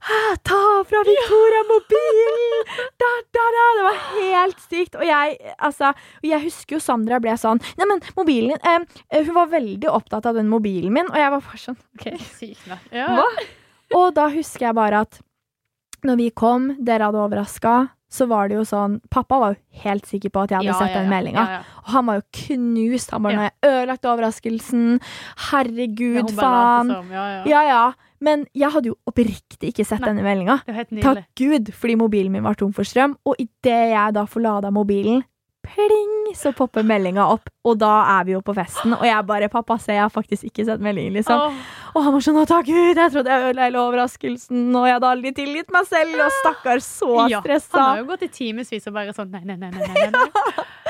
«Hæ, 0.00 0.36
Ta 0.48 0.58
fra 0.88 1.00
Victoria 1.04 1.62
mobilen! 1.68 2.64
Da, 3.02 3.10
da, 3.36 3.42
da. 3.56 3.64
Det 3.76 3.84
var 3.84 3.98
helt 4.14 4.60
sykt. 4.64 4.94
Og 4.96 5.04
jeg, 5.04 5.36
altså, 5.58 5.92
jeg 6.24 6.40
husker 6.46 6.76
jo 6.78 6.80
Sandra 6.80 7.18
ble 7.20 7.34
sånn 7.36 7.60
Neimen, 7.76 8.00
mobilen 8.16 8.54
din 8.56 8.86
eh, 9.10 9.24
Hun 9.26 9.34
var 9.36 9.50
veldig 9.52 9.90
opptatt 9.92 10.26
av 10.30 10.38
den 10.40 10.48
mobilen 10.48 10.92
min, 10.96 11.10
og 11.12 11.18
jeg 11.20 11.30
var 11.36 11.44
bare 11.44 11.60
sånn 11.66 11.76
OK. 11.98 12.06
Sykt 12.38 12.64
nok. 12.70 12.88
Ja. 12.96 13.08
Hva? 13.20 13.28
Og 14.00 14.12
da 14.16 14.28
husker 14.32 14.70
jeg 14.70 14.78
bare 14.78 15.04
at 15.04 15.20
når 16.06 16.16
vi 16.16 16.30
kom, 16.32 16.70
dere 16.80 17.10
hadde 17.10 17.20
overraska, 17.20 17.78
så 18.10 18.24
var 18.26 18.48
det 18.48 18.56
jo 18.56 18.62
sånn 18.66 18.96
Pappa 19.12 19.36
var 19.38 19.52
jo 19.52 19.82
helt 19.84 20.06
sikker 20.08 20.32
på 20.32 20.40
at 20.46 20.50
jeg 20.54 20.62
hadde 20.62 20.72
Ja, 20.72 20.78
sett 20.80 20.94
den 20.96 21.06
ja. 21.06 21.10
meldinga. 21.12 21.44
Ja. 21.50 21.58
Og 21.84 21.90
han 21.94 22.06
var 22.08 22.16
jo 22.22 22.24
knust. 22.40 23.10
Han 23.12 23.22
bare 23.22 23.32
Ja. 23.32 23.36
'Nå 23.36 23.42
har 23.44 23.50
jeg 23.52 23.74
ødelagt 23.74 24.08
overraskelsen'. 24.14 25.00
Herregud, 25.50 26.30
Ja, 26.30 26.36
faen. 26.40 26.94
Ja, 27.46 27.62
ja. 27.68 27.82
Men 28.20 28.44
jeg 28.52 28.68
hadde 28.74 28.92
jo 28.92 28.98
oppriktig 29.08 29.72
ikke 29.72 29.86
sett 29.88 30.02
Nei. 30.04 30.12
denne 30.12 30.24
meldinga. 30.26 30.60
Er 30.68 30.84
Takk. 31.00 31.24
Gud, 31.40 31.72
fordi 31.72 31.96
mobilen 31.96 32.32
min 32.34 32.44
var 32.44 32.58
tom 32.60 32.72
for 32.76 32.84
strøm. 32.84 33.16
Og 33.24 33.40
idet 33.40 33.92
jeg 33.94 34.16
da 34.16 34.26
får 34.28 34.44
lada 34.44 34.72
mobilen, 34.74 35.22
pling, 35.64 36.34
så 36.36 36.52
popper 36.56 36.84
meldinga 36.86 37.24
opp. 37.32 37.50
Og 37.68 37.76
da 37.80 37.90
er 38.18 38.26
vi 38.28 38.34
jo 38.34 38.40
på 38.44 38.54
festen. 38.56 38.94
Og 38.96 39.04
jeg 39.04 39.26
bare 39.26 39.48
'Pappa, 39.48 39.76
se, 39.78 39.92
jeg 39.92 40.02
har 40.02 40.12
faktisk 40.12 40.44
ikke 40.48 40.64
sett 40.64 40.80
meldingen', 40.80 41.12
liksom. 41.18 41.36
Oh. 41.36 41.52
Og 41.94 42.04
han 42.04 42.12
var 42.12 42.20
sånn 42.20 42.38
'Å, 42.40 42.46
takk 42.48 42.66
Gud, 42.66 42.96
jeg 42.96 43.12
trodde 43.12 43.30
jeg 43.30 43.44
ødela 43.50 43.66
hele 43.68 43.78
overraskelsen', 43.78 44.76
og 44.76 44.86
jeg 44.86 44.94
hadde 44.94 45.10
aldri 45.10 45.32
tilgitt 45.32 45.70
meg 45.72 45.86
selv, 45.86 46.16
og 46.16 46.32
stakkar, 46.40 46.80
så 46.80 47.28
ja. 47.28 47.42
Han 47.44 47.82
har 47.82 47.98
jo 47.98 48.08
gått 48.08 48.22
i 48.22 48.28
timevis 48.28 48.86
og 48.86 48.94
bare 48.94 49.12
sånn 49.12 49.30
nei, 49.30 49.44
nei, 49.44 49.56
nei. 49.56 49.70
nei, 49.70 49.86
nei, 49.86 50.10
nei. 50.10 50.30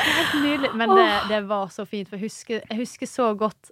Det 0.01 0.07
er 0.07 0.17
helt 0.17 0.35
nydelig. 0.45 0.75
Men 0.75 0.89
det, 0.97 1.11
det 1.29 1.49
var 1.49 1.69
så 1.69 1.85
fint, 1.85 2.09
for 2.09 2.17
jeg 2.17 2.31
husker, 2.31 2.63
jeg 2.63 2.79
husker 2.79 3.07
så 3.07 3.35
godt 3.35 3.71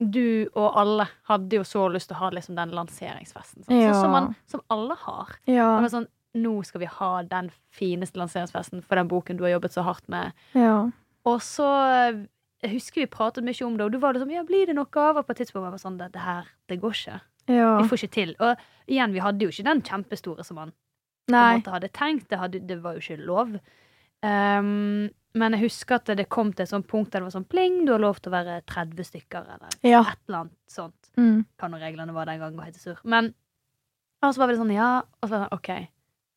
du 0.00 0.48
og 0.54 0.78
alle 0.80 1.06
hadde 1.28 1.60
jo 1.60 1.64
så 1.68 1.84
lyst 1.92 2.08
til 2.08 2.16
å 2.16 2.22
ha 2.22 2.30
liksom 2.32 2.56
den 2.56 2.72
lanseringsfesten. 2.72 3.66
Sånn. 3.66 3.76
Ja. 3.76 3.92
Så, 3.92 4.00
som, 4.06 4.14
man, 4.16 4.34
som 4.48 4.62
alle 4.72 4.96
har. 5.04 5.36
Ja, 5.50 5.68
sånn, 5.92 6.08
Nå 6.40 6.60
skal 6.62 6.84
vi 6.84 6.86
ha 6.86 7.22
den 7.26 7.48
fineste 7.74 8.20
lanseringsfesten 8.20 8.84
for 8.86 9.00
den 9.00 9.08
boken 9.10 9.36
du 9.36 9.42
har 9.42 9.56
jobbet 9.56 9.74
så 9.74 9.82
hardt 9.86 10.06
med. 10.08 10.32
ja. 10.54 10.88
Og 11.28 11.42
så 11.44 11.66
jeg 12.62 12.74
husker 12.74 13.02
vi 13.02 13.08
pratet 13.12 13.44
mye 13.44 13.64
om 13.66 13.76
det, 13.76 13.84
og 13.84 13.92
du 13.92 13.98
var 14.00 14.14
liksom 14.16 14.30
Ja, 14.32 14.42
blir 14.44 14.68
det 14.68 14.76
noe 14.76 14.88
av? 15.00 15.20
Og 15.20 15.26
på 15.26 15.34
et 15.34 15.42
tidspunkt 15.42 15.66
var 15.66 15.74
det 15.76 15.82
sånn 15.82 15.98
Det, 16.00 16.10
det 16.14 16.22
her, 16.24 16.48
det 16.68 16.80
går 16.80 16.96
ikke. 16.96 17.20
ja. 17.52 17.68
Vi 17.80 17.88
får 17.88 18.00
ikke 18.00 18.14
til. 18.16 18.32
Og 18.40 18.64
igjen, 18.88 19.12
vi 19.12 19.22
hadde 19.24 19.44
jo 19.44 19.52
ikke 19.52 19.66
den 19.68 19.82
kjempestore 19.84 20.44
som 20.44 20.60
man 20.60 20.72
på 21.28 21.36
en 21.36 21.60
måte 21.60 21.72
hadde 21.74 21.90
tenkt. 21.94 22.28
Det, 22.30 22.38
hadde, 22.40 22.60
det 22.66 22.80
var 22.82 22.96
jo 22.96 23.04
ikke 23.04 23.24
lov. 23.24 23.54
Um, 24.24 25.08
men 25.34 25.52
jeg 25.54 25.62
husker 25.68 25.94
at 26.00 26.04
det 26.16 26.28
kom 26.28 26.52
til 26.52 26.64
et 26.64 26.68
sånt 26.72 26.88
punkt 26.88 27.10
der 27.12 27.20
det 27.20 27.28
var 27.28 27.36
sånn 27.40 27.48
pling, 27.48 27.84
du 27.86 27.92
har 27.92 28.00
lov 28.02 28.18
til 28.20 28.32
å 28.32 28.36
være 28.38 28.62
30 28.66 29.04
stykker, 29.06 29.44
eller 29.54 29.68
Ja. 29.86 30.00
et 30.02 30.18
eller 30.28 30.38
annet 30.44 30.56
sånt. 30.68 31.10
Mm. 31.16 31.44
Hva 31.58 31.68
nå 31.70 31.78
reglene 31.80 32.12
var 32.16 32.26
den 32.26 32.40
gangen, 32.40 32.58
og 32.58 32.64
helt 32.64 32.76
sur. 32.80 32.98
Men 33.04 33.34
og 34.22 34.34
så 34.34 34.38
var 34.42 34.48
vi 34.48 34.56
sånn, 34.58 34.72
ja, 34.74 34.98
og 35.00 35.28
så 35.28 35.30
var 35.30 35.38
det 35.38 35.48
sånn, 35.48 35.58
OK, 35.58 35.88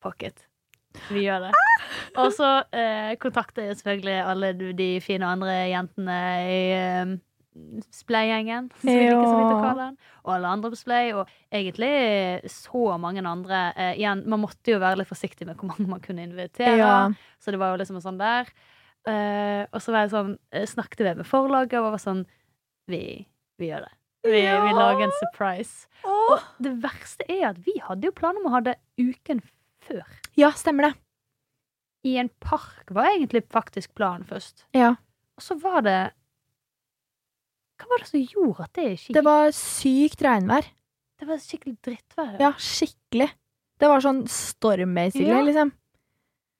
fuck 0.02 0.22
it. 0.22 0.46
Vi 1.10 1.24
gjør 1.26 1.48
det. 1.48 1.52
Og 2.16 2.30
så 2.32 2.64
eh, 2.72 3.16
kontakter 3.16 3.66
jeg 3.66 3.76
selvfølgelig 3.76 4.24
alle 4.30 4.52
de- 4.54 4.72
de 4.72 5.00
fine 5.00 5.22
andre 5.26 5.68
jentene 5.72 6.18
i 6.46 6.60
eh, 6.72 7.16
Splay-gjengen, 7.94 8.70
som 8.80 8.88
vi 8.90 8.94
liker 8.98 9.26
så 9.26 9.34
vidt 9.38 9.52
å 9.54 9.62
kalle 9.62 9.84
den. 9.90 9.98
Og 10.24 10.32
alle 10.34 10.48
andre 10.56 10.70
på 10.72 10.78
Splay, 10.80 11.12
og 11.14 11.28
egentlig 11.54 12.48
så 12.50 12.96
mange 12.98 13.22
andre. 13.26 13.72
Eh, 13.76 13.92
igjen, 14.00 14.24
man 14.26 14.40
måtte 14.42 14.72
jo 14.74 14.80
være 14.82 14.98
litt 15.02 15.10
forsiktig 15.10 15.46
med 15.46 15.56
hvor 15.60 15.70
mange 15.70 15.86
man 15.90 16.00
kunne 16.02 16.24
invitere. 16.26 16.78
Ja. 16.78 16.96
Så 17.38 17.52
det 17.54 17.60
var 17.62 17.74
jo 17.74 17.82
liksom 17.82 18.00
sånn 18.02 18.18
der. 18.18 18.50
Eh, 19.06 19.66
og 19.68 19.82
så 19.84 19.92
var 19.92 20.06
jeg 20.06 20.14
sånn, 20.14 20.32
eh, 20.52 20.64
snakket 20.66 21.02
vi 21.04 21.14
med 21.18 21.26
forlaget 21.28 21.76
og 21.80 21.90
var 21.92 22.00
sånn 22.00 22.22
Vi, 22.88 23.26
vi 23.60 23.68
gjør 23.68 23.84
det. 23.84 23.92
Vi, 24.24 24.40
vi 24.40 24.72
lager 24.76 25.04
en 25.04 25.12
surprise. 25.20 25.86
Oh! 26.04 26.32
Og 26.34 26.44
det 26.64 26.72
verste 26.80 27.24
er 27.28 27.50
at 27.50 27.58
vi 27.66 27.74
hadde 27.84 28.08
jo 28.08 28.12
planer 28.16 28.40
om 28.40 28.48
å 28.48 28.54
ha 28.56 28.60
det 28.64 28.78
uken 29.00 29.42
før. 29.84 30.04
ja, 30.40 30.50
stemmer 30.56 30.88
det. 30.88 30.94
I 32.04 32.16
en 32.20 32.28
park 32.40 32.88
var 32.92 33.10
egentlig 33.12 33.44
faktisk 33.52 33.94
planen 33.96 34.24
først. 34.28 34.64
Ja. 34.76 34.94
Og 35.36 35.42
så 35.44 35.56
var 35.60 35.80
det 35.84 35.98
Hva 37.80 37.88
var 37.90 38.02
det 38.04 38.08
som 38.08 38.20
gjorde 38.22 38.64
at 38.68 38.72
det 38.76 38.84
ikke 38.94 39.06
gikk? 39.08 39.14
Det 39.16 39.24
var 39.26 39.54
sykt 39.56 40.22
regnvær. 40.24 40.68
Det 41.20 41.28
var 41.28 41.40
skikkelig 41.42 41.76
drittvær. 41.84 42.34
Ja, 42.40 42.52
skikkelig. 42.60 43.30
Det 43.82 43.88
var 43.90 44.04
sånn 44.04 44.22
storm, 44.30 44.94
basically, 44.94 45.32
Ja. 45.32 45.40
liksom. 45.42 45.72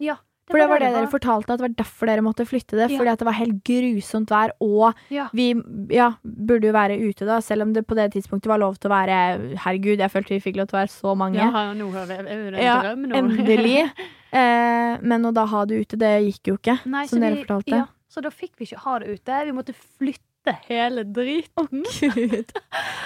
Ja, 0.02 0.16
For 0.50 0.58
det 0.60 0.66
var 0.68 0.78
det 0.82 0.90
dere 0.92 1.08
fortalte, 1.08 1.54
at 1.54 1.60
det 1.60 1.64
var 1.64 1.74
derfor 1.78 2.06
dere 2.10 2.20
måtte 2.26 2.44
flytte 2.44 2.76
det. 2.76 2.90
Ja. 2.92 2.98
Fordi 3.00 3.10
at 3.14 3.18
det 3.22 3.26
var 3.30 3.36
helt 3.38 3.62
grusomt 3.64 4.28
vær, 4.28 4.50
og 4.60 4.94
Ja. 5.10 5.28
vi 5.32 5.54
ja, 5.90 6.10
burde 6.22 6.68
jo 6.68 6.72
være 6.76 6.98
ute 7.00 7.24
da, 7.24 7.38
selv 7.40 7.62
om 7.62 7.72
det 7.72 7.86
på 7.86 7.94
det 7.96 8.10
tidspunktet 8.12 8.46
var 8.52 8.58
lov 8.60 8.76
til 8.76 8.90
å 8.90 8.94
være 8.94 9.56
Herregud, 9.64 9.98
jeg 10.04 10.10
følte 10.12 10.34
vi 10.36 10.40
fikk 10.44 10.56
lov 10.60 10.68
til 10.68 10.76
å 10.76 10.82
være 10.82 10.92
så 10.92 11.14
mange. 11.16 11.40
Ja, 11.40 11.72
nå 11.72 11.90
har 11.92 12.06
vi 12.06 12.14
er 12.14 12.28
en 12.28 12.84
drøm 12.84 13.08
nå. 13.08 13.16
Endelig. 13.22 13.90
Eh, 14.34 14.96
men 15.00 15.22
å 15.22 15.30
da 15.30 15.44
ha 15.46 15.60
det 15.64 15.76
ute, 15.84 15.94
det 15.96 16.08
gikk 16.24 16.48
jo 16.50 16.54
ikke, 16.58 16.74
Nei, 16.90 17.04
som 17.06 17.20
så 17.20 17.22
dere 17.22 17.36
vi- 17.36 17.44
fortalte. 17.44 17.84
Så 18.10 18.20
da 18.20 18.30
fikk 18.34 18.56
vi 18.58 18.66
ikke 18.66 18.80
ha 18.82 18.98
det 18.98 19.12
ute. 19.20 19.36
Vi 19.46 19.52
måtte 19.54 19.74
flytte 19.78 20.56
hele 20.66 21.04
driten. 21.06 21.68
Gud. 22.16 22.50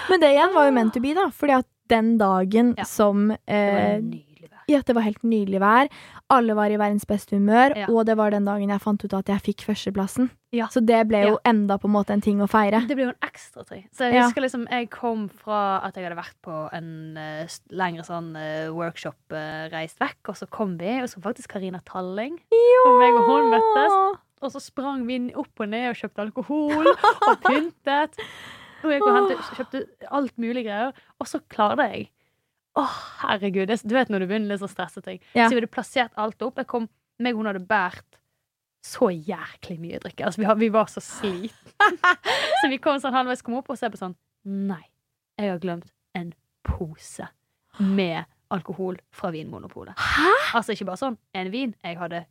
Men 0.09 0.19
det 0.23 0.31
igjen 0.33 0.53
var 0.55 0.65
jo 0.65 0.71
meant 0.73 0.91
to 0.93 0.99
be, 0.99 1.13
da. 1.13 1.27
Fordi 1.29 1.53
at 1.59 1.67
den 1.87 2.17
dagen 2.17 2.73
som 2.83 3.29
eh, 3.47 4.01
nydelig 4.69 4.79
at 4.83 4.89
det 4.89 4.95
var 4.95 5.05
helt 5.05 5.23
nydelig 5.25 5.59
vær. 5.61 5.89
Alle 6.29 6.55
var 6.57 6.69
i 6.69 6.77
verdens 6.77 7.05
beste 7.09 7.35
humør. 7.37 7.73
Ja. 7.77 7.87
Og 7.89 8.05
det 8.05 8.15
var 8.19 8.31
den 8.31 8.45
dagen 8.45 8.69
jeg 8.69 8.81
fant 8.83 9.03
ut 9.03 9.13
at 9.17 9.29
jeg 9.29 9.41
fikk 9.41 9.65
førsteplassen. 9.65 10.29
Ja. 10.53 10.67
Så 10.69 10.81
det 10.81 11.07
ble 11.09 11.23
jo 11.27 11.39
enda 11.45 11.77
på 11.77 11.87
en 11.89 11.93
måte 11.93 12.13
en 12.13 12.21
ting 12.21 12.39
å 12.41 12.47
feire. 12.49 12.81
Det 12.89 12.95
ble 12.97 13.07
jo 13.07 13.13
en 13.13 13.25
ekstra 13.27 13.65
ting. 13.67 13.87
Så 13.93 14.05
jeg 14.09 14.15
Ja. 14.15 14.27
husker 14.27 14.41
liksom 14.41 14.67
Jeg 14.69 14.89
kom 14.89 15.29
fra 15.29 15.81
at 15.83 15.95
jeg 15.95 16.05
hadde 16.05 16.17
vært 16.17 16.37
på 16.41 16.69
en 16.73 17.17
uh, 17.17 17.47
lengre 17.71 18.03
sånn 18.03 18.35
uh, 18.35 18.69
workshop, 18.73 19.17
uh, 19.31 19.69
reist 19.73 19.99
vekk, 19.99 20.29
og 20.29 20.35
så 20.35 20.47
kom 20.49 20.77
vi, 20.77 21.01
og 21.01 21.09
så 21.09 21.21
faktisk 21.21 21.49
Karina 21.49 21.81
Talling. 21.85 22.39
Og 22.85 22.99
meg 22.99 23.13
og 23.13 23.25
hun 23.29 23.51
møttes. 23.53 24.19
Og 24.41 24.51
så 24.53 24.59
sprang 24.61 25.05
vi 25.05 25.33
opp 25.35 25.59
og 25.59 25.67
ned 25.69 25.89
og 25.89 25.95
kjøpte 25.99 26.21
alkohol 26.23 26.87
og 26.87 27.41
pyntet. 27.43 28.15
Og 28.83 28.91
jeg 28.93 29.01
og 29.03 29.15
hentet, 29.15 29.49
kjøpte 29.57 29.81
alt 30.09 30.37
mulig 30.39 30.63
greier. 30.65 30.93
Og 31.19 31.27
så 31.27 31.41
klarte 31.51 31.83
jeg. 31.91 32.09
Å, 32.77 32.83
herregud. 33.23 33.71
Du 33.83 33.95
vet 33.95 34.09
når 34.13 34.23
du 34.23 34.27
begynner 34.29 34.53
litt 34.53 34.63
å 34.65 34.69
stresse 34.71 35.01
ting. 35.05 35.19
Ja. 35.33 35.47
Så 35.47 35.55
vi 35.55 35.61
hadde 35.61 35.71
plassert 35.73 36.13
alt 36.21 36.41
opp. 36.45 36.59
Jeg 36.61 36.67
kom, 36.69 36.85
meg 37.19 37.33
og 37.35 37.41
hun 37.43 37.49
hadde 37.51 37.65
båret 37.67 38.19
så 38.85 39.09
jæklig 39.11 39.79
mye 39.81 39.99
drikke. 39.99 40.23
Altså, 40.29 40.39
vi, 40.39 40.45
har- 40.47 40.55
vi 40.59 40.69
var 40.71 40.87
så 40.87 41.01
slitne. 41.03 42.13
så 42.61 42.69
vi 42.71 42.77
kom 42.79 42.99
sånn 43.03 43.15
halvveis 43.17 43.41
kom 43.43 43.57
opp 43.59 43.69
og 43.73 43.79
ser 43.79 43.91
på 43.91 43.99
sånn 43.99 44.15
Nei, 44.47 44.85
jeg 45.37 45.49
har 45.51 45.59
glemt 45.59 45.89
en 46.15 46.29
pose 46.63 47.27
med 47.83 48.23
alkohol 48.55 48.95
fra 49.13 49.33
Vinmonopolet. 49.35 49.97
Hæ? 49.99 50.31
Altså 50.57 50.73
ikke 50.73 50.87
bare 50.87 51.01
sånn 51.01 51.17
en 51.37 51.51
vin. 51.53 51.73
Jeg 51.85 51.99
hadde 51.99 52.23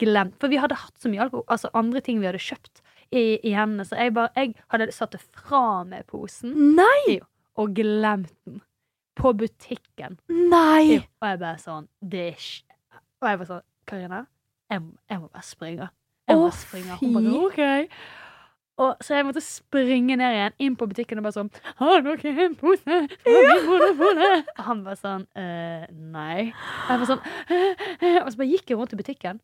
glemt 0.00 0.34
For 0.40 0.50
vi 0.50 0.58
hadde 0.58 0.74
hatt 0.80 0.96
så 0.98 1.10
mye 1.12 1.22
alkohol, 1.26 1.44
altså 1.52 1.68
andre 1.76 2.00
ting 2.02 2.18
vi 2.22 2.26
hadde 2.26 2.40
kjøpt 2.42 2.80
i, 3.14 3.36
i 3.46 3.52
hendene, 3.54 3.84
så 3.86 3.94
jeg, 4.00 4.16
bare, 4.16 4.32
jeg 4.34 4.56
hadde 4.72 4.88
satt 4.96 5.12
det 5.14 5.20
fra 5.22 5.84
meg 5.86 6.08
posen 6.10 6.56
Nei! 6.74 7.20
og 7.54 7.76
glemt 7.78 8.32
den. 8.48 8.58
På 9.16 9.32
butikken. 9.32 10.18
Nei! 10.28 11.00
Og 11.20 11.28
jeg 11.30 11.40
bare 11.40 11.56
sånn 11.62 11.88
Det 12.00 12.20
er 12.26 12.36
ikke 12.36 12.76
Og 13.22 13.30
jeg 13.30 13.40
bare 13.40 13.50
sånn 13.54 13.64
Karina, 13.86 14.24
jeg, 14.66 14.82
jeg 15.06 15.20
må 15.22 15.28
bare 15.30 15.46
springe. 15.46 15.84
Jeg 16.26 16.36
må 16.36 16.48
bare 16.48 16.58
springe. 16.58 16.96
Hun 16.98 17.12
bare. 17.14 17.34
OK. 17.46 17.98
Og 18.82 18.96
så 19.00 19.14
jeg 19.16 19.24
måtte 19.24 19.40
springe 19.40 20.16
ned 20.18 20.34
igjen, 20.34 20.56
inn 20.66 20.74
på 20.76 20.88
butikken 20.90 21.20
og 21.20 21.28
bare 21.28 21.36
sånn 21.38 21.50
Har 21.78 22.02
dere 22.04 22.32
en 22.44 22.56
pose? 22.58 22.98
Og 23.30 24.64
han 24.66 24.82
bare 24.84 24.98
sånn 25.00 25.24
eh, 25.38 25.86
Nei. 25.94 26.50
Og 26.50 26.90
jeg 26.90 27.04
bare 27.04 27.08
sånn 27.12 27.22
«Eh, 27.46 27.86
eh», 28.00 28.18
Og 28.20 28.32
så 28.32 28.40
bare 28.42 28.50
gikk 28.50 28.74
jeg 28.74 28.80
rundt 28.80 28.92
i 28.92 28.98
butikken, 29.00 29.40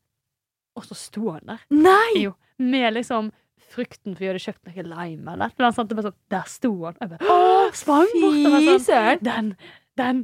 og 0.76 0.84
så 0.88 0.96
sto 0.98 1.36
han 1.36 1.54
der. 1.54 1.64
Nei! 1.72 2.24
Jo, 2.24 2.34
med 2.60 2.94
liksom 2.96 3.30
frukten, 3.72 4.16
for 4.16 4.24
vi 4.24 4.30
hadde 4.30 4.42
kjøpt 4.42 4.66
noe 4.68 4.84
lime 4.88 5.34
eller 5.36 5.54
noe 5.58 5.76
sånt. 5.76 5.94
Sånn, 5.94 6.16
Der 6.32 6.50
sto 6.50 6.72
han. 6.84 6.98
Jeg 7.00 7.12
bare 7.14 7.36
Å, 7.36 7.70
sprang 7.76 8.10
fy 8.12 8.32
sånn 8.66 8.84
søren! 8.88 9.22
Den! 9.26 9.52
Den! 10.00 10.20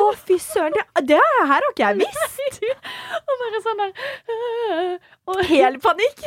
Å, 0.00 0.06
fy 0.18 0.38
søren! 0.42 0.74
Det, 0.76 0.84
det 1.12 1.20
her 1.22 1.50
har 1.52 1.68
ikke 1.70 1.90
jeg 1.92 2.00
visst! 2.02 2.60
og 3.20 3.34
bare 3.44 3.60
sånn 3.64 3.82
der 3.84 3.92
øh, 4.34 4.94
og, 5.30 5.44
Hel 5.50 5.78
panikk! 5.82 6.24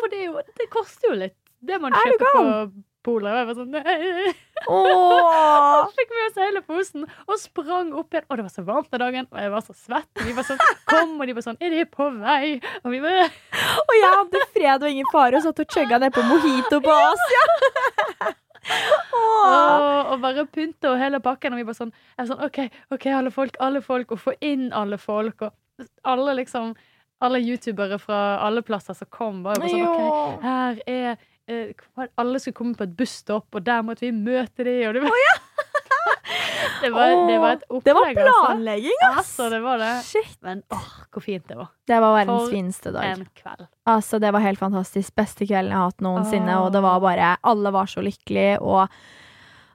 For 0.00 0.12
det, 0.12 0.20
er 0.20 0.28
jo, 0.28 0.44
det 0.60 0.68
koster 0.72 1.10
jo 1.10 1.16
litt, 1.24 1.38
det 1.66 1.80
man 1.82 1.96
Er 1.96 2.12
kjøper 2.12 2.36
på 2.38 2.44
polet. 3.06 3.30
Og 3.30 3.38
jeg 3.38 3.48
var 3.48 3.58
sånn 3.60 3.76
nei. 3.76 4.32
Åh! 4.66 5.90
Fikk 5.98 6.14
med 6.14 6.24
oss 6.24 6.40
hele 6.42 6.62
posen 6.66 7.04
og 7.06 7.36
sprang 7.40 7.92
opp 7.96 8.14
igjen. 8.14 8.26
Og 8.28 8.40
det 8.40 8.46
var 8.48 8.54
så 8.54 8.64
varmt 8.66 8.90
den 8.92 9.02
dagen, 9.04 9.28
og 9.30 9.42
jeg 9.42 9.52
var 9.54 9.66
så 9.66 9.76
svett. 9.78 10.10
Og 10.18 10.26
vi 10.26 10.34
var 10.36 10.48
sånn 10.48 10.62
Kom! 10.90 11.14
Og 11.20 11.28
de 11.30 11.36
var 11.36 11.46
sånn 11.46 11.60
Er 11.62 11.76
de 11.76 11.84
på 11.90 12.08
vei? 12.18 12.56
Og 12.82 12.90
vi 12.94 13.02
bare 13.04 13.28
Og 13.84 13.94
jeg 13.96 14.10
hadde 14.16 14.42
fred 14.54 14.86
og 14.86 14.90
ingen 14.96 15.12
fare 15.12 15.38
og 15.38 15.46
satt 15.46 15.62
og 15.62 15.76
chugga 15.76 16.00
ned 16.02 16.14
på 16.16 16.24
mojito 16.26 16.82
på 16.84 16.96
Asia. 16.96 17.46
Åh. 18.66 19.44
og, 19.46 20.08
og 20.10 20.20
bare 20.24 20.42
pynte 20.50 20.90
og 20.90 20.98
hele 20.98 21.20
pakken. 21.22 21.54
Og 21.54 21.60
vi 21.62 21.68
bare 21.68 21.78
sånn, 21.78 21.94
sånn 22.18 22.42
OK, 22.48 22.64
ok, 22.94 23.06
alle 23.14 23.32
folk, 23.34 23.56
alle 23.62 23.82
folk. 23.84 24.16
Og 24.16 24.22
få 24.22 24.34
inn 24.44 24.68
alle 24.74 24.98
folk. 24.98 25.46
Og 25.46 25.88
alle 26.08 26.40
liksom 26.42 26.74
Alle 27.24 27.38
youtubere 27.40 27.96
fra 27.96 28.36
alle 28.44 28.60
plasser 28.60 28.92
som 28.92 29.08
kom, 29.08 29.38
Bare, 29.44 29.56
bare 29.62 29.70
sånn 29.72 29.86
OK, 29.88 30.42
her 30.42 30.80
er 30.84 31.22
Alle 32.18 32.40
skulle 32.42 32.54
komme 32.58 32.74
på 32.74 32.86
et 32.86 32.96
busstopp, 32.98 33.46
og 33.54 33.66
der 33.66 33.82
måtte 33.86 34.06
vi 34.06 34.12
møte 34.12 34.64
dem. 34.66 34.88
og 34.88 34.94
det 34.96 35.02
var 35.04 35.12
det, 36.82 36.90
var, 36.90 37.12
det 37.28 37.36
var 37.40 37.52
et 37.56 37.64
opplegg, 37.68 37.84
Det 37.86 37.94
var 37.94 38.08
altså. 38.10 38.46
planlegging, 38.46 39.02
ass! 39.06 39.18
Altså, 39.18 39.48
det 39.52 39.60
var 39.62 39.78
det. 39.82 39.92
Shit. 40.04 40.36
Men 40.42 40.62
åh, 40.74 40.88
hvor 41.12 41.22
fint 41.24 41.46
det 41.48 41.58
var. 41.58 41.68
Det 41.86 42.00
var 42.02 42.16
verdens 42.16 42.42
For 42.42 42.54
fineste 42.56 42.92
dag. 42.94 43.12
En 43.12 43.28
kveld. 43.38 43.66
Altså, 43.86 44.18
det 44.22 44.32
var 44.34 44.44
helt 44.44 44.58
fantastisk. 44.58 45.14
Beste 45.16 45.46
kvelden 45.46 45.70
jeg 45.72 45.78
har 45.78 45.92
hatt 45.92 46.04
noensinne. 46.04 46.56
oh. 46.58 46.66
Og 46.66 46.72
det 46.74 46.82
var 46.82 47.00
bare 47.04 47.36
Alle 47.46 47.72
var 47.72 47.86
så 47.90 48.04
lykkelige, 48.04 48.58
og 48.60 48.88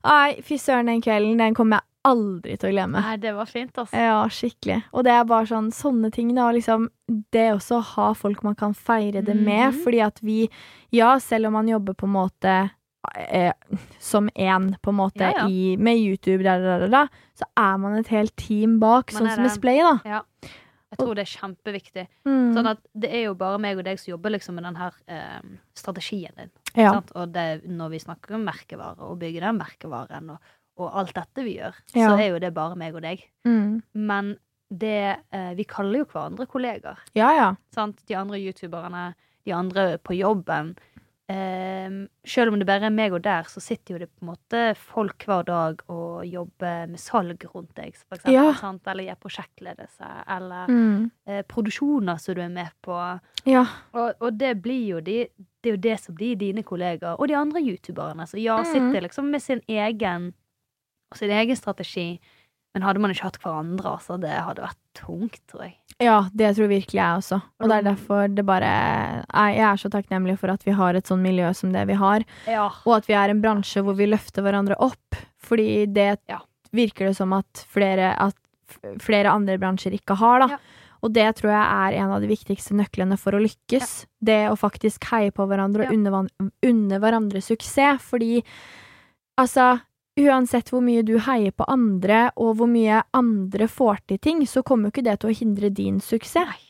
Nei, 0.02 0.42
fy 0.42 0.56
søren, 0.58 0.88
den 0.90 1.02
kvelden, 1.06 1.38
den 1.38 1.54
kommer 1.54 1.78
jeg 1.78 1.91
aldri 2.08 2.58
til 2.58 2.72
å 2.72 2.74
glemme. 2.74 3.02
Nei, 3.06 3.16
det 3.22 3.32
var 3.38 3.50
fint, 3.50 3.72
altså. 3.78 3.98
Ja, 3.98 4.20
skikkelig. 4.32 4.80
Og 4.92 5.06
det 5.06 5.14
er 5.14 5.26
bare 5.30 5.46
sånn 5.50 5.70
sånne 5.76 6.12
ting, 6.14 6.34
da. 6.38 6.50
Liksom, 6.56 6.90
det 7.34 7.48
også 7.54 7.78
å 7.80 7.88
ha 7.96 8.12
folk 8.18 8.44
man 8.48 8.56
kan 8.58 8.74
feire 8.74 9.22
det 9.22 9.36
med. 9.38 9.72
Mhm. 9.74 9.82
Fordi 9.84 10.00
at 10.06 10.22
vi, 10.26 10.44
ja, 10.96 11.16
selv 11.20 11.52
om 11.52 11.60
man 11.60 11.70
jobber 11.70 11.94
på 11.94 12.10
en 12.10 12.16
måte 12.16 12.56
eh, 13.18 13.54
som 14.00 14.30
én, 14.36 14.72
på 14.82 14.90
en 14.94 14.96
måte, 14.98 15.22
Ja, 15.30 15.44
ja. 15.44 15.48
I, 15.50 15.78
med 15.78 15.98
YouTube, 15.98 16.44
da, 16.44 16.58
da, 16.62 16.80
da, 16.86 16.88
da, 16.88 17.08
så 17.38 17.46
er 17.58 17.78
man 17.78 17.98
et 18.00 18.08
helt 18.14 18.36
team 18.36 18.80
bak, 18.80 19.14
Man 19.14 19.24
sånn 19.26 19.36
som 19.36 19.46
i. 19.46 19.54
Splay, 19.54 19.82
da. 19.82 20.22
Jeg 20.92 21.00
tror 21.00 21.16
det 21.16 21.24
er 21.24 21.32
kjempeviktig. 21.40 22.04
Mm. 22.28 22.50
Sånn 22.54 22.68
at 22.68 22.82
det 23.00 23.14
er 23.16 23.22
jo 23.30 23.36
bare 23.40 23.60
meg 23.64 23.78
og 23.80 23.86
deg 23.88 24.00
som 24.02 24.12
jobber 24.12 24.34
liksom 24.34 24.58
med 24.60 24.66
den 24.68 24.76
her 24.76 24.98
eh, 25.08 25.38
strategien 25.78 26.34
din. 26.36 26.50
ja. 26.76 26.92
Sant? 26.98 27.14
Og 27.16 27.32
det, 27.32 27.64
når 27.64 27.94
vi 27.94 28.02
snakker 28.04 28.36
om 28.36 28.44
merkevare 28.44 29.08
og 29.08 29.22
bygge 29.22 29.40
den 29.46 29.56
merkevaren 29.62 30.34
og, 30.36 30.52
og 30.78 30.92
alt 30.96 31.14
dette 31.14 31.44
vi 31.44 31.58
gjør, 31.60 31.74
Ja. 31.96 32.10
så 32.10 32.20
er 32.20 32.30
jo 32.32 32.40
det 32.40 32.54
bare 32.54 32.76
meg 32.76 32.96
og 32.96 33.02
deg. 33.02 33.24
Mm. 33.46 33.82
Men 33.94 34.38
det 34.72 35.18
eh, 35.32 35.54
Vi 35.56 35.64
kaller 35.66 36.00
jo 36.00 36.06
hverandre 36.06 36.48
kollegaer. 36.48 36.98
ja, 37.14 37.32
ja. 37.36 37.56
Sant? 37.76 38.06
De 38.08 38.16
andre 38.16 38.38
youtuberne, 38.40 39.14
de 39.46 39.52
andre 39.54 39.98
på 39.98 40.16
jobben. 40.18 40.76
Eh, 41.32 41.90
selv 42.28 42.52
om 42.52 42.60
det 42.60 42.66
bare 42.68 42.90
er 42.90 42.92
meg 42.92 43.14
og 43.16 43.22
der, 43.24 43.44
så 43.48 43.62
sitter 43.64 43.94
jo 43.96 44.00
det 44.02 44.10
på 44.12 44.26
en 44.26 44.32
måte 44.34 44.62
folk 44.76 45.24
hver 45.28 45.46
dag 45.48 45.80
og 45.88 46.26
jobber 46.28 46.90
med 46.92 47.00
salg 47.00 47.46
rundt 47.54 47.72
deg, 47.78 47.96
for 47.96 48.18
eksempel. 48.18 48.34
Ja. 48.36 48.54
Sant? 48.60 48.82
Eller 48.92 49.08
gjør 49.08 49.20
prosjektledelse, 49.28 50.10
eller 50.28 50.68
Mm. 50.68 51.12
eh, 51.28 51.42
produksjoner 51.44 52.20
som 52.20 52.36
du 52.36 52.42
er 52.42 52.50
med 52.50 52.72
på. 52.84 53.20
ja. 53.46 53.66
Og, 53.94 54.14
og 54.20 54.38
det 54.38 54.62
blir 54.62 54.88
jo 54.88 55.00
de, 55.00 55.28
det 55.64 55.70
er 55.70 55.76
jo 55.78 55.82
det 55.82 56.00
som 56.02 56.16
blir 56.16 56.36
dine 56.36 56.64
kollegaer, 56.64 57.16
og 57.20 57.28
de 57.28 57.36
andre 57.36 57.62
youtuberne. 57.62 58.28
Så 58.28 58.38
ja, 58.42 58.58
Mhm. 58.58 58.66
sitter 58.66 59.02
liksom 59.02 59.32
med 59.32 59.42
sin 59.42 59.62
egen 59.70 60.34
sin 61.18 61.32
egen 61.32 61.56
strategi. 61.60 62.20
Men 62.74 62.84
hadde 62.84 63.02
man 63.04 63.12
ikke 63.12 63.26
hatt 63.28 63.40
hverandre, 63.44 63.98
altså, 63.98 64.16
det 64.22 64.32
hadde 64.32 64.64
vært 64.64 64.78
tungt, 64.96 65.42
tror 65.52 65.66
jeg. 65.66 65.74
Ja, 66.02 66.22
det 66.34 66.54
tror 66.56 66.70
virkelig 66.72 66.98
jeg 67.02 67.18
også. 67.20 67.42
Og 67.60 67.68
det 67.70 67.76
er 67.78 67.84
derfor 67.92 68.28
det 68.34 68.46
bare 68.48 68.70
Jeg 69.28 69.60
er 69.68 69.76
så 69.78 69.90
takknemlig 69.92 70.38
for 70.40 70.50
at 70.54 70.64
vi 70.66 70.72
har 70.72 70.96
et 70.96 71.06
sånn 71.06 71.22
miljø 71.22 71.52
som 71.54 71.74
det 71.74 71.84
vi 71.88 71.94
har, 72.00 72.24
Ja. 72.48 72.70
og 72.86 72.96
at 72.96 73.06
vi 73.08 73.14
er 73.14 73.30
en 73.30 73.42
bransje 73.42 73.84
hvor 73.84 73.94
vi 74.00 74.08
løfter 74.08 74.42
hverandre 74.42 74.76
opp. 74.80 75.16
Fordi 75.38 75.86
det 75.94 76.20
Ja. 76.30 76.40
virker 76.74 77.08
det 77.12 77.18
som 77.18 77.34
at 77.34 77.66
flere, 77.68 78.16
at 78.18 78.36
flere 79.00 79.28
andre 79.30 79.58
bransjer 79.60 79.92
ikke 80.00 80.16
har, 80.16 80.40
da. 80.40 80.48
Ja. 80.48 80.58
Og 81.04 81.12
det 81.14 81.36
tror 81.36 81.50
jeg 81.52 81.68
er 81.98 82.04
en 82.06 82.12
av 82.12 82.22
de 82.22 82.28
viktigste 82.28 82.72
nøklene 82.74 83.18
for 83.20 83.32
å 83.34 83.42
lykkes. 83.42 84.06
Det 84.24 84.48
å 84.50 84.56
faktisk 84.56 85.04
heie 85.12 85.32
på 85.32 85.46
hverandre 85.46 85.88
og 85.88 85.94
unne, 85.94 86.30
unne 86.64 87.00
hverandre 87.02 87.42
suksess. 87.42 88.00
Fordi 88.00 88.44
altså 89.38 89.82
Uansett 90.20 90.70
hvor 90.74 90.82
mye 90.84 91.04
du 91.08 91.14
heier 91.24 91.52
på 91.56 91.64
andre, 91.72 92.32
og 92.36 92.58
hvor 92.60 92.68
mye 92.68 93.02
andre 93.16 93.68
får 93.72 94.02
til 94.12 94.18
ting, 94.20 94.42
så 94.48 94.62
kommer 94.64 94.90
jo 94.90 94.92
ikke 94.96 95.06
det 95.08 95.20
til 95.22 95.32
å 95.32 95.38
hindre 95.40 95.70
din 95.72 96.00
suksess. 96.04 96.48
Nei. 96.52 96.68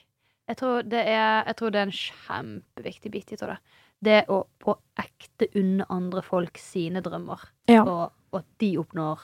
Jeg 0.52 0.58
tror, 0.60 0.84
det 0.84 1.00
er, 1.08 1.44
jeg 1.48 1.56
tror 1.58 1.72
det 1.72 1.80
er 1.80 1.88
en 1.88 1.96
kjempeviktig 1.96 3.12
bit 3.12 3.32
i 3.34 3.40
det. 3.40 3.58
Det 4.04 4.20
å 4.34 4.44
på 4.60 4.76
ekte 5.00 5.48
unne 5.56 5.86
andre 5.94 6.22
folk 6.26 6.58
sine 6.60 7.02
drømmer, 7.02 7.40
Ja. 7.70 7.84
og, 7.84 8.12
og 8.34 8.40
at 8.42 8.48
de 8.60 8.72
oppnår 8.82 9.20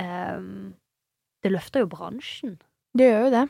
um, 0.00 0.74
Det 1.42 1.52
løfter 1.52 1.80
jo 1.84 1.88
bransjen. 1.92 2.58
Det 2.96 3.06
gjør 3.10 3.24
jo 3.26 3.30
det. 3.30 3.44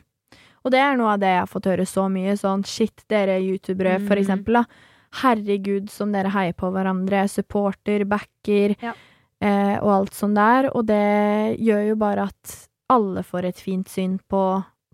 Og 0.64 0.70
det 0.74 0.80
er 0.82 0.96
noe 0.98 1.14
av 1.14 1.20
det 1.22 1.30
jeg 1.32 1.40
har 1.40 1.48
fått 1.50 1.66
høre 1.70 1.86
så 1.88 2.04
mye. 2.12 2.34
Sånn 2.38 2.62
shit, 2.68 3.04
dere 3.08 3.38
youtubere, 3.40 3.96
for 4.06 4.14
Mm. 4.16 4.22
eksempel, 4.22 4.52
da. 4.60 4.64
Herregud, 5.22 5.88
som 5.90 6.12
dere 6.12 6.30
heier 6.30 6.52
på 6.54 6.70
hverandre. 6.70 7.24
Supporter, 7.28 8.04
backer, 8.04 8.76
Ja. 8.82 8.92
Eh, 9.42 9.76
og 9.80 9.90
alt 9.94 10.16
sånn 10.16 10.36
der. 10.36 10.70
Og 10.74 10.86
det 10.88 11.56
gjør 11.60 11.86
jo 11.90 11.96
bare 12.00 12.28
at 12.30 12.56
alle 12.90 13.22
får 13.26 13.50
et 13.50 13.62
fint 13.62 13.88
syn 13.88 14.18
på, 14.30 14.42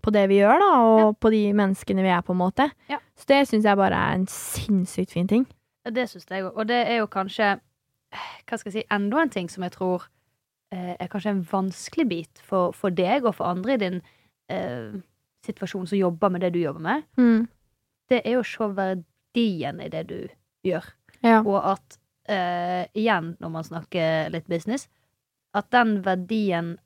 på 0.03 0.13
det 0.13 0.27
vi 0.31 0.41
gjør, 0.41 0.61
da, 0.61 0.71
og 0.85 1.15
på 1.23 1.31
de 1.33 1.43
menneskene 1.57 2.05
vi 2.05 2.11
er, 2.13 2.21
på 2.25 2.35
en 2.35 2.41
måte. 2.41 2.69
Ja. 2.91 2.99
Så 3.17 3.29
det 3.31 3.39
syns 3.49 3.65
jeg 3.65 3.79
bare 3.79 3.97
er 3.97 4.19
en 4.19 4.27
sinnssykt 4.31 5.15
fin 5.15 5.29
ting. 5.29 5.47
Ja, 5.85 5.91
Det 5.95 6.09
syns 6.11 6.27
jeg 6.29 6.45
òg. 6.45 6.53
Og 6.55 6.67
det 6.69 6.83
er 6.87 7.01
jo 7.01 7.07
kanskje 7.07 7.57
Hva 8.47 8.55
skal 8.57 8.71
jeg 8.71 8.75
si 8.77 8.87
Enda 8.93 9.19
en 9.19 9.31
ting 9.31 9.49
som 9.51 9.65
jeg 9.65 9.73
tror 9.75 10.05
eh, 10.71 10.93
er 10.95 11.09
kanskje 11.11 11.33
en 11.33 11.43
vanskelig 11.47 12.05
bit 12.07 12.41
for, 12.43 12.71
for 12.71 12.93
deg 12.95 13.25
og 13.25 13.35
for 13.35 13.49
andre 13.51 13.75
i 13.75 13.81
din 13.81 13.97
eh, 14.51 14.95
situasjon 15.47 15.87
som 15.87 15.99
jobber 15.99 16.31
med 16.31 16.43
det 16.43 16.53
du 16.55 16.59
jobber 16.61 16.83
med. 16.83 17.03
Mm. 17.19 17.47
Det 18.07 18.21
er 18.23 18.37
jo 18.37 18.43
å 18.43 18.47
se 18.47 18.67
verdien 18.77 19.81
i 19.83 19.89
det 19.91 20.03
du 20.07 20.19
gjør. 20.67 20.87
Ja. 21.23 21.41
Og 21.41 21.59
at 21.59 21.99
eh, 22.27 22.85
igjen, 22.95 23.35
når 23.39 23.49
man 23.53 23.63
snakker 23.63 24.29
litt 24.33 24.47
business, 24.47 24.87
at 25.53 25.69
den 25.71 26.01
verdien 26.05 26.77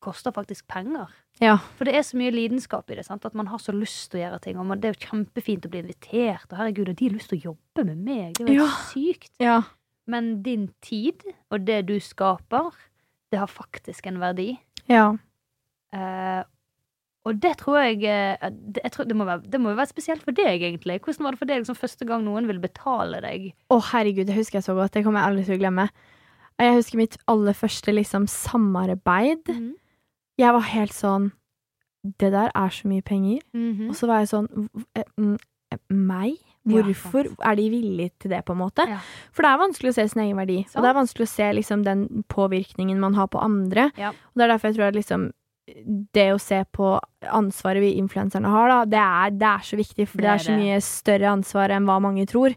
koster 0.00 0.32
faktisk 0.32 0.66
penger. 0.68 1.08
Ja. 1.40 1.58
For 1.76 1.84
det 1.88 1.94
er 1.96 2.04
så 2.04 2.16
mye 2.16 2.32
lidenskap 2.32 2.88
i 2.90 2.94
det. 2.96 3.04
sant? 3.06 3.24
At 3.28 3.34
man 3.36 3.46
har 3.48 3.58
så 3.60 3.72
lyst 3.72 4.10
til 4.12 4.20
å 4.20 4.22
gjøre 4.30 4.40
ting. 4.44 4.56
Og 4.60 4.66
man, 4.68 4.80
det 4.80 4.88
er 4.90 4.94
jo 4.96 5.06
kjempefint 5.10 5.66
å 5.66 5.70
bli 5.72 5.82
invitert. 5.82 6.46
Og 6.52 6.56
herregud, 6.60 6.88
og 6.88 6.96
de 6.96 7.08
har 7.08 7.16
lyst 7.16 7.28
til 7.32 7.40
å 7.40 7.44
jobbe 7.50 7.84
med 7.90 7.98
meg. 8.06 8.34
Det 8.38 8.48
er 8.48 8.54
jo 8.54 8.64
Ja. 8.64 8.70
sykt. 8.92 9.30
ja. 9.40 9.62
Men 10.06 10.42
din 10.42 10.68
tid 10.82 11.22
og 11.52 11.64
det 11.66 11.86
du 11.86 11.98
skaper, 12.00 12.72
det 13.30 13.38
har 13.38 13.46
faktisk 13.46 14.06
en 14.06 14.18
verdi. 14.18 14.58
Ja. 14.88 15.16
Eh, 15.92 16.42
og 17.28 17.40
det 17.42 17.56
tror 17.60 17.76
jeg, 17.82 17.98
eh, 18.08 18.50
det, 18.50 18.80
jeg 18.84 18.92
tror, 18.92 19.04
det, 19.10 19.16
må 19.16 19.24
være, 19.28 19.42
det 19.52 19.60
må 19.60 19.74
være 19.76 19.90
spesielt 19.90 20.22
for 20.24 20.32
deg, 20.32 20.62
egentlig. 20.62 21.00
Hvordan 21.04 21.24
var 21.26 21.30
det 21.36 21.38
for 21.42 21.50
deg 21.50 21.60
liksom, 21.60 21.76
første 21.76 22.06
gang 22.08 22.24
noen 22.24 22.46
ville 22.48 22.62
betale 22.62 23.20
deg? 23.20 23.50
Å, 23.70 23.80
herregud, 23.92 24.26
det 24.30 24.36
husker 24.38 24.58
jeg 24.60 24.64
så 24.70 24.74
godt. 24.78 24.94
Det 24.94 25.04
kommer 25.04 25.20
jeg 25.20 25.28
aldri 25.32 25.44
til 25.44 25.58
å 25.58 25.60
glemme. 25.60 25.88
Jeg 26.60 26.76
husker 26.76 26.96
mitt 27.00 27.18
aller 27.28 27.56
første 27.56 27.92
liksom 27.92 28.26
samarbeid. 28.28 29.48
Jeg 30.40 30.52
var 30.56 30.66
helt 30.72 30.92
sånn 30.96 31.30
Det 32.20 32.30
der 32.32 32.48
er 32.56 32.70
så 32.72 32.88
mye 32.88 33.02
penger. 33.04 33.40
Mhm. 33.52 33.90
Og 33.90 33.96
så 33.98 34.06
var 34.08 34.22
jeg 34.22 34.28
sånn 34.30 34.46
"V- 34.72 34.84
eh, 34.96 35.04
mm, 35.18 35.34
eh, 35.72 35.78
Meg? 35.92 36.38
Hvorfor 36.66 37.24
ja, 37.24 37.50
er 37.50 37.54
de 37.56 37.70
villige 37.70 38.10
til 38.20 38.30
det, 38.30 38.44
på 38.44 38.52
en 38.52 38.58
måte? 38.60 38.86
Ja. 38.88 38.98
For 39.32 39.42
det 39.42 39.50
er 39.50 39.58
vanskelig 39.58 39.90
å 39.90 39.94
se 39.94 40.08
sin 40.08 40.22
egen 40.22 40.36
verdi. 40.36 40.58
Og 40.76 40.82
det 40.82 40.88
er 40.90 40.96
vanskelig 40.96 41.26
å 41.26 41.28
se 41.28 41.52
liksom, 41.52 41.84
den 41.84 42.24
påvirkningen 42.28 42.98
man 43.00 43.14
har 43.14 43.26
på 43.28 43.40
andre. 43.42 43.90
Ja. 43.98 44.10
Og 44.10 44.34
det 44.36 44.44
er 44.44 44.48
derfor 44.48 44.68
jeg 44.68 44.76
tror 44.76 44.88
at 44.88 44.94
liksom 44.94 45.32
det 46.12 46.28
å 46.34 46.38
se 46.42 46.64
på 46.74 46.98
ansvaret 47.30 47.82
vi 47.84 47.92
influenserne 48.00 48.48
har, 48.50 48.68
da, 48.68 48.78
det 48.90 48.98
er, 49.02 49.30
det 49.38 49.46
er 49.52 49.64
så 49.68 49.76
viktig, 49.78 50.06
for 50.08 50.18
det, 50.18 50.26
Det 50.26 50.32
er 50.34 50.44
så 50.44 50.50
det. 50.50 50.58
mye 50.64 50.80
større 50.82 51.30
ansvar 51.30 51.70
enn 51.76 51.86
hva 51.86 51.98
mange 52.02 52.26
tror. 52.26 52.54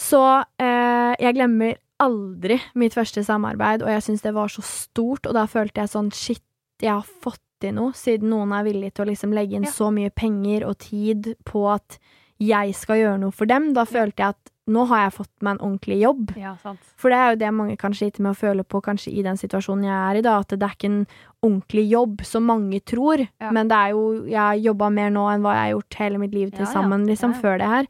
Så 0.00 0.20
eh, 0.60 1.12
jeg 1.20 1.34
glemmer 1.36 1.76
aldri 2.00 2.56
mitt 2.80 2.94
første 2.96 3.20
samarbeid, 3.26 3.82
og 3.84 3.90
jeg 3.92 4.02
syns 4.06 4.22
det 4.24 4.32
var 4.34 4.48
så 4.48 4.62
stort, 4.64 5.26
og 5.28 5.34
da 5.36 5.44
følte 5.50 5.82
jeg 5.82 5.92
sånn 5.92 6.08
shit, 6.16 6.42
jeg 6.80 6.94
har 6.94 7.04
fått 7.04 7.42
til 7.60 7.74
noe, 7.76 7.92
siden 7.92 8.30
noen 8.32 8.54
er 8.56 8.64
villig 8.64 8.94
til 8.96 9.04
å 9.04 9.10
liksom 9.10 9.34
legge 9.36 9.58
inn 9.58 9.66
Ja. 9.68 9.74
så 9.76 9.90
mye 9.92 10.08
penger 10.16 10.64
og 10.64 10.78
tid 10.80 11.34
på 11.44 11.66
at 11.74 11.98
jeg 12.40 12.72
skal 12.74 12.96
gjøre 12.96 13.18
noe 13.20 13.30
for 13.36 13.44
dem. 13.44 13.74
Da 13.76 13.84
følte 13.84 14.16
jeg 14.24 14.32
at 14.32 14.50
nå 14.70 14.84
har 14.90 15.02
jeg 15.04 15.14
fått 15.18 15.32
meg 15.42 15.56
en 15.56 15.62
ordentlig 15.66 15.96
jobb. 16.00 16.30
Ja, 16.38 16.52
sant. 16.62 16.80
For 17.00 17.10
det 17.12 17.18
er 17.18 17.32
jo 17.34 17.38
det 17.42 17.50
mange 17.58 17.76
kan 17.80 17.92
slite 17.96 18.22
med 18.22 18.32
å 18.32 18.38
føle 18.38 18.62
på 18.64 18.80
kanskje 18.86 19.12
i 19.12 19.24
den 19.26 19.36
situasjonen 19.40 19.84
jeg 19.88 19.96
er 19.98 20.18
i, 20.20 20.22
da, 20.26 20.36
at 20.44 20.54
det 20.54 20.62
er 20.62 20.76
ikke 20.76 20.90
en 20.92 21.02
ordentlig 21.42 21.84
jobb 21.90 22.22
som 22.28 22.46
mange 22.48 22.80
tror, 22.86 23.26
Ja. 23.40 23.50
men 23.50 23.68
det 23.68 23.76
er 23.76 23.90
jo 23.96 24.24
Jeg 24.28 24.38
har 24.38 24.54
jobba 24.60 24.90
mer 24.92 25.10
nå 25.10 25.26
enn 25.32 25.42
hva 25.44 25.54
jeg 25.56 25.62
har 25.66 25.74
gjort 25.74 25.94
hele 26.02 26.18
mitt 26.22 26.34
liv 26.34 26.50
til 26.52 26.64
Ja, 26.66 26.72
sammen, 26.72 27.06
liksom, 27.08 27.34
før 27.40 27.58
det 27.58 27.68
her. 27.68 27.86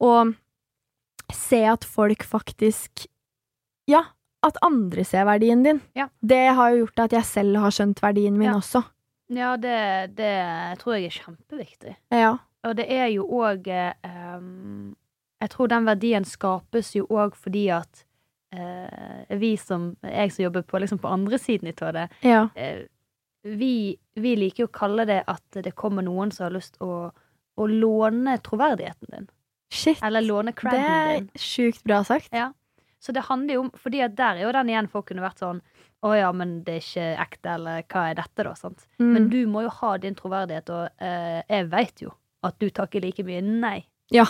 Og 0.00 0.34
se 1.32 1.64
at 1.66 1.84
folk 1.84 2.22
faktisk 2.22 3.06
Ja, 3.88 4.04
at 4.46 4.56
andre 4.62 5.02
ser 5.04 5.24
verdien 5.26 5.62
din. 5.64 5.80
Det 6.22 6.54
har 6.54 6.70
jo 6.70 6.84
gjort 6.84 6.98
at 7.06 7.12
jeg 7.12 7.24
selv 7.24 7.56
har 7.58 7.70
skjønt 7.74 8.00
verdien 8.02 8.36
min 8.38 8.50
også. 8.54 8.84
Ja, 9.28 9.56
det, 9.56 10.14
det 10.14 10.78
tror 10.78 10.94
jeg 10.94 11.06
er 11.08 11.16
kjempeviktig. 11.18 11.96
Ja. 12.14 12.36
Og 12.66 12.76
det 12.78 12.86
er 12.90 13.08
jo 13.10 13.24
òg 13.26 13.66
Jeg 15.42 15.50
tror 15.52 15.68
den 15.68 15.84
verdien 15.84 16.24
skapes 16.24 16.94
jo 16.96 17.06
òg 17.12 17.34
fordi 17.36 17.66
at 17.76 18.04
eh, 18.52 19.36
vi 19.36 19.56
som 19.60 19.96
Jeg 20.02 20.32
som 20.32 20.44
jobber 20.46 20.62
på, 20.62 20.78
liksom 20.80 20.98
på 21.02 21.08
andre 21.12 21.38
siden 21.38 21.72
av 21.82 21.92
det, 21.92 22.08
Ja. 22.22 22.48
eh, 22.54 22.84
vi, 23.44 23.96
vi 24.18 24.32
liker 24.36 24.64
jo 24.64 24.66
å 24.66 24.72
kalle 24.74 25.04
det 25.06 25.20
at 25.28 25.42
det 25.62 25.74
kommer 25.78 26.02
noen 26.02 26.32
som 26.32 26.44
har 26.48 26.54
lyst 26.56 26.80
å, 26.82 27.12
å 27.56 27.66
låne 27.70 28.38
troverdigheten 28.42 29.08
din. 29.12 29.28
Shit. 29.70 30.00
Eller 30.02 30.22
låne 30.22 30.52
Det 30.54 30.72
er 30.72 31.20
din. 31.20 31.28
sjukt 31.36 31.84
bra 31.84 32.02
sagt. 32.04 32.28
Ja. 32.32 32.52
Så 32.98 33.12
det 33.12 33.26
handler 33.28 33.54
jo 33.54 33.60
om 33.66 33.70
Fordi 33.76 34.00
at 34.02 34.14
der 34.16 34.36
er 34.36 34.42
jo 34.46 34.52
den 34.52 34.68
igjen 34.72 34.88
folk 34.88 35.06
kunne 35.10 35.22
vært 35.22 35.38
sånn 35.38 35.60
Å 36.02 36.14
ja, 36.16 36.30
men 36.32 36.62
det 36.64 36.74
er 36.74 36.80
ikke 36.80 37.06
ekte, 37.26 37.50
eller 37.54 37.82
hva 37.92 38.10
er 38.10 38.14
dette, 38.18 38.42
da? 38.42 38.54
sant? 38.54 38.86
Mm. 38.98 39.12
Men 39.12 39.28
du 39.30 39.46
må 39.46 39.62
jo 39.66 39.68
ha 39.68 39.96
din 39.98 40.14
troverdighet, 40.14 40.70
og 40.70 40.88
eh, 41.02 41.42
jeg 41.48 41.68
veit 41.70 42.02
jo 42.02 42.14
at 42.46 42.58
du 42.58 42.68
takker 42.70 43.02
like 43.04 43.22
mye 43.26 43.42
nei 43.42 43.84
Ja. 44.10 44.24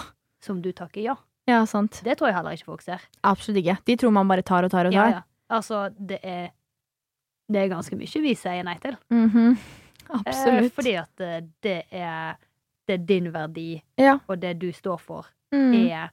Som 0.46 0.60
du 0.62 0.70
takker 0.76 1.02
ja. 1.04 1.16
Ja, 1.46 1.60
sant. 1.70 2.00
Det 2.02 2.16
tror 2.18 2.30
jeg 2.30 2.34
heller 2.38 2.56
ikke 2.56 2.66
folk 2.72 2.82
ser. 2.82 3.02
Absolutt 3.22 3.60
ikke. 3.62 3.76
De 3.86 3.94
tror 4.00 4.10
man 4.16 4.26
bare 4.30 4.42
tar 4.46 4.66
og 4.66 4.70
tar 4.72 4.88
og 4.88 4.94
tar. 4.96 5.10
ja. 5.18 5.22
Altså, 5.50 5.84
det 5.94 6.18
er 6.26 6.48
Det 7.48 7.60
er 7.62 7.68
ganske 7.70 7.94
mye 7.94 8.22
vi 8.22 8.32
sier 8.34 8.64
nei 8.66 8.78
til. 8.82 8.96
Mm 9.10 9.28
-hmm. 9.30 9.56
Absolutt. 10.26 10.72
fordi 10.74 10.94
at 10.98 11.20
eh, 11.20 11.40
det 11.62 11.82
er 11.92 12.34
Det 12.88 12.94
er 13.00 13.04
din 13.06 13.32
verdi, 13.32 13.82
Ja. 13.98 14.18
og 14.28 14.40
det 14.40 14.58
du 14.58 14.72
står 14.72 14.98
for, 15.00 15.26
Mm. 15.52 15.74
er 15.90 16.08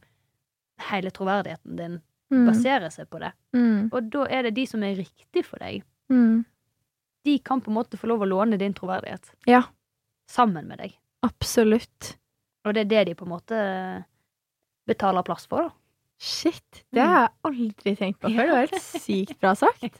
Hele 0.90 1.10
troverdigheten 1.12 1.76
din 1.78 2.02
Mm. 2.32 2.48
baserer 2.48 2.90
seg 2.90 3.10
på 3.10 3.20
det. 3.20 3.32
Mm. 3.56 3.90
Og 3.94 4.10
da 4.12 4.26
er 4.30 4.42
det 4.44 4.54
de 4.56 4.66
som 4.66 4.84
er 4.84 4.96
riktig 4.96 5.46
for 5.46 5.58
deg. 5.60 5.84
Mm. 6.10 6.46
De 7.26 7.40
kan 7.40 7.62
på 7.62 7.68
en 7.70 7.76
måte 7.76 7.98
få 7.98 8.08
lov 8.08 8.20
å 8.22 8.28
låne 8.28 8.58
din 8.58 8.74
troverdighet. 8.74 9.32
Ja. 9.48 9.64
Sammen 10.28 10.68
med 10.68 10.78
deg. 10.80 10.94
Absolutt. 11.24 12.18
Og 12.66 12.74
det 12.74 12.82
er 12.82 12.90
det 12.90 13.06
de 13.08 13.14
på 13.16 13.26
en 13.26 13.32
måte 13.32 14.06
betaler 14.90 15.26
plass 15.26 15.48
for, 15.50 15.70
da. 15.70 15.78
Shit, 16.24 16.84
det 16.96 17.04
har 17.04 17.26
jeg 17.26 17.32
aldri 17.50 17.94
tenkt 18.00 18.22
på 18.24 18.30
før. 18.32 18.38
Det 18.38 18.52
var 18.54 18.62
helt 18.62 19.02
sykt 19.04 19.40
bra 19.42 19.52
sagt. 19.60 19.98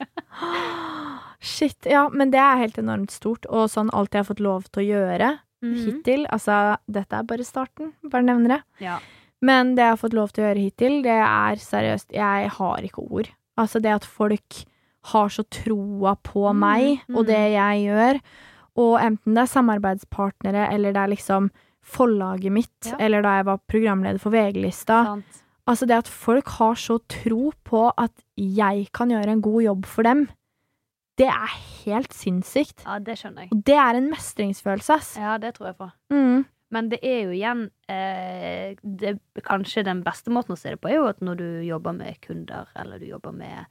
Shit, 1.54 1.88
ja, 1.90 2.06
men 2.08 2.30
det 2.32 2.40
er 2.40 2.62
helt 2.62 2.78
enormt 2.80 3.12
stort, 3.12 3.44
og 3.52 3.68
sånn 3.72 3.90
alt 3.92 4.14
jeg 4.14 4.24
har 4.24 4.30
fått 4.30 4.44
lov 4.44 4.64
til 4.70 4.80
å 4.80 4.86
gjøre 4.86 5.32
mm. 5.64 5.74
hittil 5.82 6.24
Altså, 6.32 6.78
dette 6.88 7.18
er 7.18 7.28
bare 7.28 7.44
starten, 7.44 7.92
bare 8.08 8.24
nevner 8.24 8.56
det. 8.56 8.60
Ja. 8.86 9.00
Men 9.44 9.74
det 9.76 9.84
jeg 9.84 9.96
har 9.96 10.00
fått 10.00 10.16
lov 10.16 10.32
til 10.32 10.44
å 10.44 10.48
gjøre 10.48 10.64
hittil, 10.64 10.96
det 11.04 11.18
er 11.20 11.60
seriøst 11.60 12.14
Jeg 12.16 12.48
har 12.56 12.88
ikke 12.88 13.04
ord. 13.04 13.28
Altså, 13.60 13.82
det 13.84 13.92
at 13.98 14.08
folk 14.08 14.64
har 15.12 15.28
så 15.28 15.44
troa 15.52 16.14
på 16.24 16.46
Mm, 16.48 16.60
meg 16.64 16.86
og 17.12 17.24
mm. 17.24 17.28
det 17.28 17.42
jeg 17.52 17.84
gjør, 17.84 18.20
og 18.80 18.94
enten 18.98 19.36
det 19.36 19.42
er 19.44 19.52
samarbeidspartnere, 19.52 20.68
eller 20.72 20.94
det 20.96 21.02
er 21.02 21.12
liksom 21.12 21.50
forlaget 21.84 22.52
mitt, 22.52 22.90
Ja. 22.90 22.96
eller 22.98 23.22
da 23.22 23.36
jeg 23.38 23.46
var 23.46 23.60
programleder 23.70 24.20
for 24.22 24.34
VG-lista 24.34 25.22
Altså 25.66 25.86
det 25.88 25.96
at 25.96 26.08
folk 26.08 26.48
har 26.58 26.74
så 26.76 26.98
tro 27.08 27.50
på 27.64 27.86
at 27.96 28.12
jeg 28.36 28.88
kan 28.92 29.08
gjøre 29.08 29.32
en 29.32 29.40
god 29.40 29.62
jobb 29.64 29.86
for 29.88 30.04
dem, 30.04 30.26
det 31.16 31.24
er 31.30 31.54
helt 31.86 32.12
sinnssykt. 32.12 32.82
Ja, 32.84 32.98
det 32.98 33.14
skjønner 33.16 33.46
jeg. 33.46 33.52
Og 33.54 33.62
det 33.64 33.76
er 33.80 33.96
en 33.96 34.10
mestringsfølelse, 34.10 34.92
ass. 34.98 35.14
Ja, 35.16 35.38
det 35.40 35.54
tror 35.56 35.70
jeg 35.70 35.76
på. 35.78 35.88
Mm. 36.12 36.44
Men 36.74 36.90
det 36.90 36.98
er 37.06 37.22
jo 37.22 37.30
igjen 37.32 37.70
eh, 37.88 38.74
det, 38.82 39.14
Kanskje 39.46 39.84
den 39.86 40.02
beste 40.04 40.28
måten 40.34 40.52
å 40.52 40.58
se 40.58 40.74
det 40.74 40.80
på 40.82 40.90
er 40.90 40.98
jo 40.98 41.08
at 41.08 41.20
når 41.24 41.40
du 41.40 41.46
jobber 41.64 41.96
med 41.96 42.20
kunder, 42.20 42.68
eller 42.76 42.98
du 43.00 43.06
jobber 43.06 43.32
med 43.32 43.64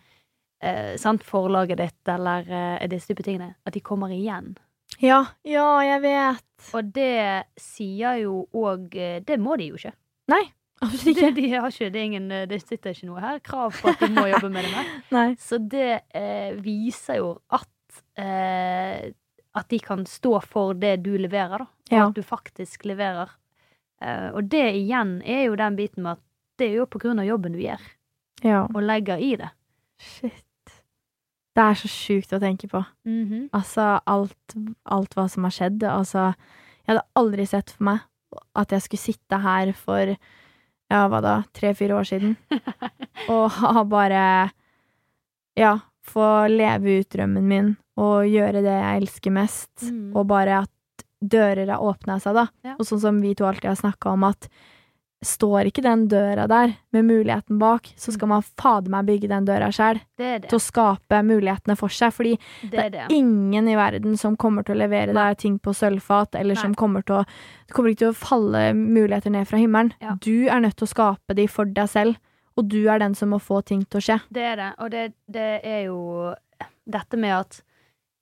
eh, 0.63 0.95
sant, 0.97 1.21
forlaget 1.27 1.77
ditt, 1.77 2.01
eller 2.09 2.47
eh, 2.49 2.87
disse 2.89 3.11
type 3.11 3.21
tingene, 3.27 3.53
at 3.67 3.75
de 3.75 3.83
kommer 3.85 4.09
igjen. 4.09 4.55
Ja, 5.01 5.25
ja, 5.47 5.67
jeg 5.81 6.01
vet. 6.03 6.43
Og 6.73 6.91
det 6.93 7.45
sier 7.59 8.19
jo 8.21 8.47
òg 8.53 8.89
Det 9.25 9.37
må 9.41 9.57
de 9.57 9.71
jo 9.71 9.75
ikke. 9.79 9.93
Nei, 10.31 10.43
absolutt 10.81 11.07
ikke. 11.17 11.31
Det, 11.33 11.41
de 11.41 11.49
har 11.55 11.67
ikke 11.71 11.89
det, 11.91 12.03
ingen, 12.09 12.31
eh, 12.31 12.45
det 12.47 12.61
sitter 12.63 12.93
ikke 12.93 13.09
noe 13.09 13.19
her 13.23 13.39
krav 13.43 13.73
på 13.81 13.89
at 13.91 13.99
de 13.99 14.11
må 14.15 14.27
jobbe 14.29 14.49
med 14.53 14.63
det 14.67 14.71
Med. 14.75 14.93
Nei. 15.17 15.27
Så 15.39 15.57
det 15.59 15.89
eh, 16.15 16.53
viser 16.63 17.19
jo 17.19 17.33
at 17.49 17.69
eh, 18.17 19.11
At 19.55 19.67
de 19.69 19.79
kan 19.79 20.05
stå 20.09 20.39
for 20.49 20.73
det 20.73 20.95
du 21.05 21.11
leverer, 21.17 21.65
da. 21.65 21.67
Og 21.67 21.91
Ja. 21.93 22.07
at 22.07 22.15
du 22.15 22.23
faktisk 22.25 22.85
leverer. 22.89 23.29
Eh, 24.01 24.29
og 24.33 24.47
det 24.49 24.63
igjen 24.79 25.21
er 25.25 25.43
jo 25.49 25.55
den 25.59 25.75
biten 25.77 26.03
med 26.03 26.15
at 26.17 26.23
det 26.57 26.69
er 26.71 26.79
jo 26.79 26.85
på 26.89 26.99
grunn 27.03 27.19
av 27.21 27.25
jobben 27.27 27.53
du 27.53 27.59
gjør, 27.61 27.81
Ja. 28.43 28.63
og 28.73 28.81
legger 28.81 29.17
i 29.21 29.35
det. 29.37 29.49
Shit. 29.99 30.43
Det 31.53 31.61
er 31.63 31.75
så 31.77 31.87
sjukt 31.91 32.31
å 32.33 32.39
tenke 32.41 32.67
på. 32.71 32.79
Altså, 33.53 33.99
alt, 34.09 34.55
alt 34.89 35.13
hva 35.13 35.27
som 35.29 35.43
har 35.45 35.53
skjedd. 35.53 35.83
Altså, 35.85 36.31
jeg 36.87 36.95
hadde 36.95 37.03
aldri 37.19 37.45
sett 37.45 37.69
for 37.75 37.83
meg 37.91 37.99
at 38.57 38.73
jeg 38.73 38.81
skulle 38.87 39.03
sitte 39.03 39.37
her 39.43 39.71
for, 39.77 40.15
ja, 40.89 41.01
hva 41.07 41.19
da, 41.21 41.35
tre-fire 41.53 41.93
år 41.99 42.07
siden, 42.09 42.33
og 43.29 43.51
ha 43.59 43.83
bare, 43.85 44.23
ja, 45.59 45.75
få 46.03 46.47
leve 46.49 46.97
ut 47.03 47.09
drømmen 47.13 47.45
min, 47.47 47.69
og 48.01 48.25
gjøre 48.25 48.63
det 48.65 48.73
jeg 48.73 49.03
elsker 49.03 49.31
mest, 49.37 49.69
Mm. 49.85 50.15
og 50.17 50.25
bare 50.27 50.63
at 50.65 51.05
dører 51.23 51.69
har 51.69 51.79
åpna 51.85 52.17
seg, 52.19 52.33
da. 52.35 52.47
Ja. 52.65 52.73
Og 52.79 52.85
sånn 52.89 52.99
som 53.05 53.21
vi 53.21 53.35
to 53.37 53.45
alltid 53.45 53.69
har 53.69 53.77
snakka 53.79 54.11
om, 54.17 54.23
at 54.27 54.49
står 55.25 55.67
ikke 55.69 55.81
den 55.83 56.07
døra 56.11 56.47
der 56.47 56.73
med 56.93 57.05
muligheten 57.07 57.57
bak, 57.59 57.89
så 57.97 58.11
skal 58.13 58.27
man 58.27 58.41
fader 58.59 58.89
meg 58.93 59.05
bygge 59.07 59.29
den 59.31 59.45
døra 59.47 59.69
sjøl, 59.73 59.99
Det 60.17 60.25
er 60.25 60.39
det. 60.39 60.49
til 60.49 60.59
å 60.59 60.63
skape 60.63 61.21
mulighetene 61.25 61.75
for 61.79 61.89
seg, 61.89 62.13
fordi 62.13 62.37
Det 62.69 62.79
er 62.79 62.89
det. 62.89 63.05
ingen 63.11 63.67
i 63.67 63.75
verden 63.75 64.17
som 64.17 64.35
kommer 64.37 64.63
til 64.63 64.75
å 64.75 64.79
levere 64.83 65.13
deg 65.13 65.37
ting 65.37 65.59
på 65.59 65.73
sølvfat, 65.73 66.35
eller 66.39 66.55
som 66.55 66.75
kommer 66.75 67.01
til 67.05 67.15
å 67.21 67.25
Det 67.67 67.73
kommer 67.73 67.89
ikke 67.91 68.05
til 68.05 68.13
å 68.13 68.19
falle 68.19 68.73
muligheter 68.73 69.31
ned 69.31 69.47
fra 69.47 69.57
himmelen. 69.57 69.93
Ja. 70.01 70.15
Du 70.21 70.47
er 70.47 70.59
nødt 70.59 70.75
til 70.77 70.85
å 70.85 70.93
skape 70.93 71.35
de 71.35 71.47
for 71.47 71.65
deg 71.65 71.87
selv, 71.89 72.17
og 72.57 72.67
du 72.69 72.87
er 72.89 72.99
den 72.99 73.15
som 73.15 73.29
må 73.29 73.39
få 73.41 73.63
ting 73.65 73.83
til 73.85 73.99
å 73.99 74.03
skje. 74.03 74.21
Det 74.31 74.43
er 74.43 74.55
det. 74.57 74.73
Og 74.79 74.91
det, 74.91 75.13
det 75.31 75.61
er 75.63 75.85
jo 75.87 76.35
dette 76.85 77.17
med 77.17 77.31
at 77.39 77.61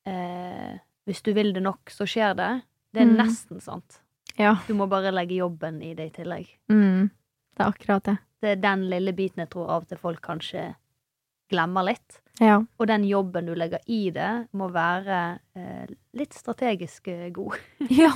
eh, 0.06 0.78
hvis 1.08 1.22
du 1.24 1.34
vil 1.34 1.54
det 1.54 1.64
nok, 1.64 1.90
så 1.90 2.06
skjer 2.08 2.36
det. 2.36 2.62
Det 2.94 3.02
er 3.02 3.06
Mm. 3.06 3.18
nesten 3.18 3.62
sant. 3.62 4.01
Ja. 4.40 4.56
Du 4.68 4.74
må 4.78 4.88
bare 4.92 5.12
legge 5.12 5.36
jobben 5.42 5.82
i 5.84 5.94
det 5.98 6.06
i 6.12 6.14
tillegg. 6.22 6.48
Mm. 6.72 7.10
Det 7.58 7.64
er 7.66 7.72
akkurat 7.74 8.04
det. 8.08 8.18
Det 8.42 8.50
er 8.56 8.62
den 8.64 8.88
lille 8.90 9.14
biten 9.14 9.44
jeg 9.44 9.50
tror 9.54 9.70
av 9.70 9.84
og 9.84 9.90
til 9.92 10.00
folk 10.02 10.22
kanskje 10.26 10.70
glemmer 11.52 11.84
litt. 11.86 12.22
Ja. 12.40 12.62
Og 12.80 12.88
den 12.88 13.04
jobben 13.06 13.46
du 13.46 13.54
legger 13.60 13.84
i 13.92 14.06
det, 14.16 14.30
må 14.58 14.70
være 14.74 15.18
eh, 15.54 15.92
litt 16.18 16.34
strategisk 16.34 17.10
eh, 17.12 17.28
god. 17.36 17.58
ja, 18.02 18.10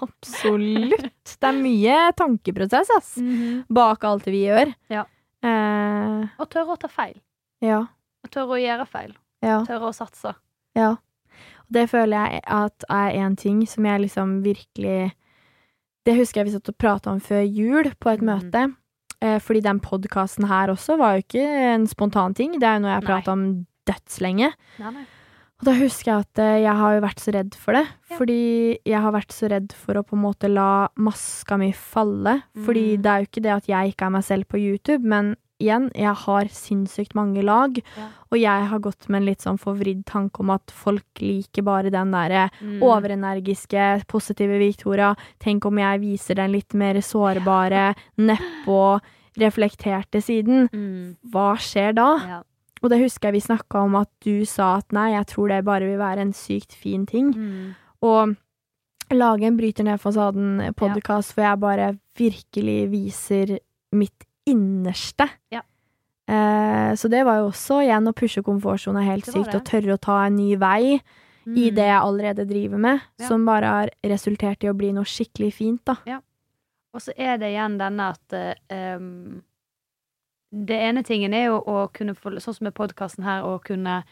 absolutt. 0.00 1.34
Det 1.40 1.48
er 1.50 1.58
mye 1.58 1.96
tankeprosess, 2.16 2.92
ass, 2.96 3.10
bak 3.68 4.04
alt 4.08 4.28
vi 4.30 4.44
gjør. 4.46 4.72
Ja. 4.92 5.04
Eh, 5.44 6.22
Og 6.40 6.48
tørre 6.52 6.76
å 6.76 6.80
ta 6.80 6.88
feil. 6.92 7.18
ja. 7.64 7.84
Og 8.24 8.30
tørre 8.32 8.54
å 8.56 8.56
gjøre 8.56 8.86
feil. 8.88 9.10
Ja. 9.44 9.58
Tørre 9.68 9.90
å 9.90 9.92
satse. 9.92 10.30
Ja. 10.72 10.94
Og 11.66 11.74
det 11.76 11.82
føler 11.90 12.16
jeg 12.30 12.40
at 12.56 12.86
er 12.88 13.10
en 13.20 13.34
ting 13.36 13.58
som 13.68 13.84
jeg 13.84 14.00
liksom 14.06 14.38
virkelig 14.46 15.10
Det 16.04 16.16
husker 16.18 16.42
jeg 16.42 16.50
vi 16.50 16.54
satt 16.58 16.68
og 16.68 16.76
prata 16.80 17.12
om 17.14 17.20
før 17.24 17.42
jul 17.46 17.90
på 18.00 18.12
et 18.12 18.20
mm. 18.24 18.28
møte. 18.28 18.64
Eh, 19.24 19.38
fordi 19.40 19.62
den 19.64 19.80
podkasten 19.80 20.48
her 20.50 20.68
også 20.72 20.98
var 21.00 21.16
jo 21.16 21.24
ikke 21.24 21.44
en 21.72 21.86
spontan 21.88 22.34
ting. 22.36 22.58
Det 22.60 22.68
er 22.68 22.78
jo 22.78 22.84
noe 22.84 22.92
jeg 22.92 23.00
har 23.02 23.08
prata 23.08 23.32
om 23.32 23.44
dødslenge. 23.88 24.50
Nei, 24.82 24.90
nei. 24.98 25.04
Og 25.62 25.68
da 25.68 25.72
husker 25.78 26.10
jeg 26.10 26.24
at 26.26 26.40
eh, 26.42 26.56
jeg 26.64 26.74
har 26.80 26.96
jo 26.96 27.02
vært 27.06 27.22
så 27.22 27.32
redd 27.36 27.54
for 27.56 27.78
det. 27.78 27.84
Ja. 28.10 28.18
Fordi 28.18 28.38
jeg 28.84 29.00
har 29.06 29.14
vært 29.14 29.32
så 29.32 29.48
redd 29.52 29.72
for 29.72 29.96
å 29.96 30.04
på 30.04 30.18
en 30.18 30.24
måte 30.26 30.50
la 30.50 30.88
maska 31.00 31.56
mi 31.60 31.70
falle. 31.72 32.40
Fordi 32.66 32.84
Mm. 32.98 33.02
det 33.02 33.10
er 33.12 33.22
jo 33.22 33.28
ikke 33.30 33.44
det 33.46 33.54
at 33.54 33.70
jeg 33.70 33.94
ikke 33.94 34.04
er 34.10 34.14
meg 34.18 34.24
selv 34.26 34.48
på 34.50 34.60
YouTube, 34.60 35.04
men 35.08 35.36
igjen, 35.60 35.90
jeg 35.94 36.14
har 36.14 36.44
sinnssykt 36.50 37.14
mange 37.14 37.42
lag, 37.42 37.76
Ja. 37.96 38.08
og 38.32 38.38
jeg 38.38 38.66
har 38.68 38.78
gått 38.80 39.08
med 39.08 39.22
en 39.22 39.26
litt 39.26 39.40
sånn 39.40 39.58
forvridd 39.58 40.04
tanke 40.04 40.40
om 40.40 40.50
at 40.50 40.70
folk 40.70 41.04
liker 41.20 41.62
bare 41.62 41.90
den 41.90 42.10
derre 42.10 42.50
Mm. 42.60 42.80
overenergiske, 42.82 44.06
positive 44.08 44.58
Victoria. 44.58 45.14
Tenk 45.40 45.64
om 45.66 45.76
jeg 45.78 46.00
viser 46.00 46.34
den 46.36 46.52
litt 46.52 46.74
mer 46.74 46.94
sårbare, 47.00 47.94
nedpå, 48.18 49.00
reflekterte 49.38 50.20
siden. 50.22 50.68
Mm. 50.72 51.16
Hva 51.30 51.54
skjer 51.56 51.94
da? 51.94 52.08
Ja. 52.26 52.42
Og 52.82 52.90
det 52.90 53.00
husker 53.00 53.32
jeg 53.32 53.34
vi 53.40 53.40
snakka 53.54 53.82
om 53.84 53.94
at 53.96 54.08
du 54.20 54.44
sa 54.44 54.76
at 54.76 54.92
nei, 54.92 55.12
jeg 55.12 55.26
tror 55.26 55.48
det 55.48 55.64
bare 55.64 55.80
vil 55.88 55.98
være 55.98 56.18
en 56.20 56.32
sykt 56.32 56.72
fin 56.74 57.06
ting. 57.06 57.32
Mm. 57.32 57.74
Og 58.02 58.36
lage 59.10 59.44
en 59.46 59.56
Bryter 59.56 59.84
ned 59.84 60.00
fasaden-podkast 60.00 61.34
hvor 61.34 61.44
jeg 61.44 61.60
bare 61.60 61.98
virkelig 62.18 62.90
viser 62.90 63.58
mitt 63.92 64.24
innerste. 64.46 65.28
Ja. 65.50 65.62
Eh, 66.28 66.94
så 66.96 67.08
det 67.12 67.24
var 67.24 67.42
jo 67.42 67.50
også 67.50 67.82
igjen 67.84 68.08
å 68.08 68.14
pushe 68.16 68.42
komfortsona 68.42 69.02
helt 69.04 69.26
sykt, 69.28 69.50
det. 69.52 69.58
og 69.60 69.64
tørre 69.68 69.96
å 69.96 70.00
ta 70.00 70.22
en 70.26 70.36
ny 70.36 70.54
vei 70.56 70.94
i 70.94 71.00
Mm. 71.44 71.74
det 71.76 71.84
jeg 71.84 72.00
allerede 72.00 72.48
driver 72.48 72.78
med, 72.78 73.00
Ja. 73.18 73.28
som 73.28 73.44
bare 73.44 73.64
har 73.66 73.90
resultert 74.02 74.64
i 74.64 74.68
å 74.70 74.76
bli 74.76 74.92
noe 74.92 75.04
skikkelig 75.04 75.52
fint, 75.52 75.84
da. 75.84 75.96
Og 76.94 77.00
så 77.02 77.12
er 77.18 77.36
det 77.36 77.52
igjen 77.52 77.76
denne 77.78 78.10
at 78.14 78.56
em, 78.70 79.42
Det 80.54 80.76
ene 80.80 81.02
tingen 81.02 81.34
er 81.34 81.46
jo 81.46 81.60
å 81.66 81.92
kunne 81.92 82.14
få, 82.14 82.30
sånn 82.38 82.54
som 82.54 82.64
med 82.64 82.74
podkasten 82.74 83.24
her, 83.24 83.42
å 83.42 83.60
kunne 83.60 84.04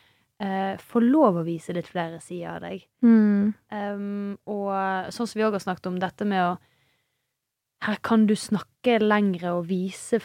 uh, 0.43 0.77
få 0.77 1.01
lov 1.01 1.37
å 1.37 1.45
vise 1.45 1.73
litt 1.73 1.87
flere 1.87 2.21
sider 2.21 2.57
av 2.57 2.61
deg. 2.61 2.83
Mm. 3.01 3.55
Um, 3.71 4.39
og 4.49 4.73
sånn 5.15 5.29
som 5.29 5.39
vi 5.39 5.45
òg 5.47 5.53
har 5.53 5.61
snakket 5.61 5.87
om, 5.87 6.01
dette 6.01 6.25
med 6.27 6.43
å 6.43 6.59
Her 7.83 7.99
kan 8.07 8.27
du 8.29 8.35
snakke 8.39 8.99
lengre 9.03 9.53
og 9.59 9.67
vise 9.71 10.21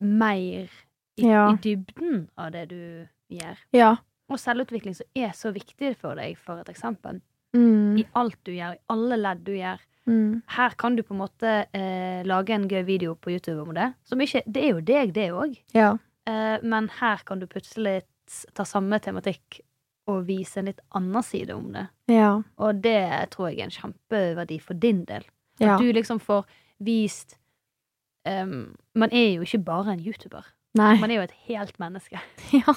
mer 0.00 0.68
i, 1.16 1.22
Ja. 1.26 1.50
i 1.52 1.56
dybden 1.56 2.28
av 2.38 2.52
det 2.52 2.68
du 2.70 3.06
gjør. 3.30 3.56
Ja. 3.72 3.96
Og 4.30 4.38
selvutvikling 4.38 4.94
som 4.96 5.06
er 5.16 5.32
så 5.34 5.52
viktig 5.52 5.96
for 5.96 6.14
deg, 6.14 6.36
for 6.38 6.60
et 6.60 6.68
eksempel. 6.68 7.20
Mm. 7.56 7.98
I 7.98 8.04
alt 8.14 8.36
du 8.44 8.52
gjør, 8.52 8.74
i 8.76 8.82
alle 8.88 9.16
ledd 9.18 9.44
du 9.44 9.52
gjør. 9.52 9.80
Mm. 10.06 10.42
Her 10.46 10.70
kan 10.78 10.96
du 10.96 11.02
på 11.02 11.14
en 11.14 11.20
måte 11.20 11.66
eh, 11.74 12.22
lage 12.24 12.50
en 12.54 12.68
gøy 12.68 12.84
video 12.86 13.14
på 13.14 13.30
YouTube 13.34 13.60
om 13.62 13.74
det. 13.74 13.92
Som 14.04 14.20
ikke, 14.20 14.42
det 14.46 14.62
er 14.64 14.70
jo 14.70 14.80
deg, 14.80 15.12
det 15.16 15.30
òg. 15.32 15.58
Ja. 15.74 15.96
Eh, 16.26 16.58
men 16.62 16.88
her 17.00 17.20
kan 17.26 17.40
du 17.40 17.46
plutselig 17.46 18.02
ta 18.54 18.64
samme 18.64 19.00
tematikk 19.02 19.60
og 20.10 20.24
vise 20.26 20.58
en 20.58 20.66
litt 20.70 20.80
annen 20.96 21.22
side 21.22 21.50
om 21.54 21.72
det. 21.74 21.88
Ja. 22.08 22.40
Og 22.58 22.80
det 22.82 23.30
tror 23.34 23.50
jeg 23.50 23.60
er 23.60 23.64
en 23.68 23.70
kjempeverdi 23.76 24.60
for 24.62 24.74
din 24.74 25.04
del. 25.04 25.22
At 25.60 25.66
Ja. 25.66 25.76
du 25.78 25.92
liksom 25.92 26.18
får 26.20 26.44
vist 26.80 27.36
um, 28.26 28.74
Man 28.94 29.12
er 29.12 29.34
jo 29.36 29.42
ikke 29.46 29.62
bare 29.64 29.92
en 29.94 30.00
YouTuber. 30.04 30.44
Nei. 30.78 30.94
Man 31.00 31.10
er 31.10 31.20
jo 31.20 31.26
et 31.28 31.36
helt 31.48 31.78
menneske. 31.82 32.20
Ja. 32.52 32.74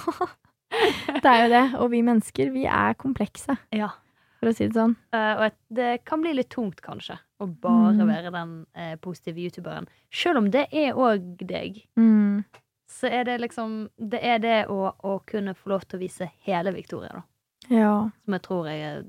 Det 1.21 1.29
er 1.29 1.43
jo 1.43 1.49
det. 1.53 1.65
Og 1.77 1.91
vi 1.93 1.99
mennesker, 2.01 2.49
vi 2.51 2.63
er 2.65 2.95
komplekse, 2.97 3.53
Ja. 3.71 3.91
for 4.39 4.49
å 4.49 4.53
si 4.57 4.65
det 4.67 4.73
sånn. 4.75 4.95
Uh, 5.13 5.35
og 5.37 5.43
et, 5.51 5.57
det 5.69 5.89
kan 6.09 6.23
bli 6.23 6.31
litt 6.33 6.49
tungt, 6.49 6.81
kanskje, 6.81 7.19
å 7.39 7.45
bare 7.61 7.93
Mm. 7.93 8.07
være 8.09 8.31
den 8.33 8.55
uh, 8.75 8.95
positive 9.03 9.37
youtuberen. 9.39 9.85
Selv 10.11 10.37
om 10.41 10.49
det 10.51 10.65
er 10.73 10.93
òg 10.97 11.37
deg. 11.45 11.83
Mm. 11.95 12.43
så 12.89 13.07
er 13.09 13.23
det 13.25 13.39
liksom 13.41 13.89
Det 13.97 14.19
er 14.21 14.37
det 14.39 14.57
å, 14.69 14.91
å 15.03 15.19
kunne 15.25 15.53
få 15.57 15.69
lov 15.69 15.85
til 15.87 15.97
å 15.97 16.01
vise 16.03 16.27
hele 16.45 16.71
Victoria, 16.73 17.09
da. 17.13 17.23
Ja. 17.69 17.93
Som 18.25 18.33
jeg 18.33 18.41
tror 18.43 18.67
jeg 18.67 18.81
er, 18.89 19.03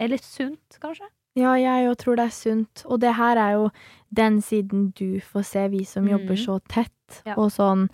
er 0.00 0.08
litt 0.12 0.24
sunt, 0.24 0.78
kanskje. 0.80 1.08
Ja, 1.36 1.54
jeg 1.58 1.88
òg 1.90 1.96
tror 1.98 2.16
det 2.16 2.26
er 2.28 2.34
sunt. 2.34 2.84
Og 2.86 3.00
det 3.00 3.14
her 3.18 3.36
er 3.36 3.52
jo 3.56 3.70
den 4.14 4.40
siden 4.40 4.92
du 4.94 5.20
får 5.20 5.44
se, 5.44 5.68
vi 5.68 5.84
som 5.84 6.06
jobber 6.06 6.36
Mhm. 6.36 6.44
så 6.46 6.60
tett, 6.68 7.22
Ja. 7.26 7.34
og 7.36 7.50
sånn 7.50 7.88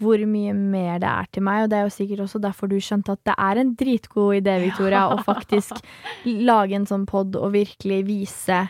hvor 0.00 0.18
mye 0.26 0.52
mer 0.54 0.98
det 0.98 1.08
er 1.08 1.26
til 1.32 1.42
meg. 1.42 1.62
Og 1.64 1.70
det 1.70 1.76
er 1.78 1.82
jo 1.88 1.94
sikkert 1.96 2.20
også 2.24 2.40
derfor 2.40 2.68
du 2.68 2.76
skjønte 2.76 3.12
at 3.12 3.24
det 3.24 3.34
er 3.38 3.56
en 3.58 3.74
dritgod 3.74 4.42
idé, 4.42 4.60
Victoria, 4.62 5.08
å 5.08 5.22
faktisk 5.24 5.80
lage 6.26 6.72
en 6.74 6.84
sånn 6.86 7.06
pod 7.06 7.34
og 7.36 7.52
virkelig 7.52 8.04
vise 8.06 8.68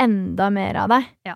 enda 0.00 0.50
mer 0.50 0.76
av 0.76 0.88
deg. 0.90 1.04
Ja. 1.26 1.34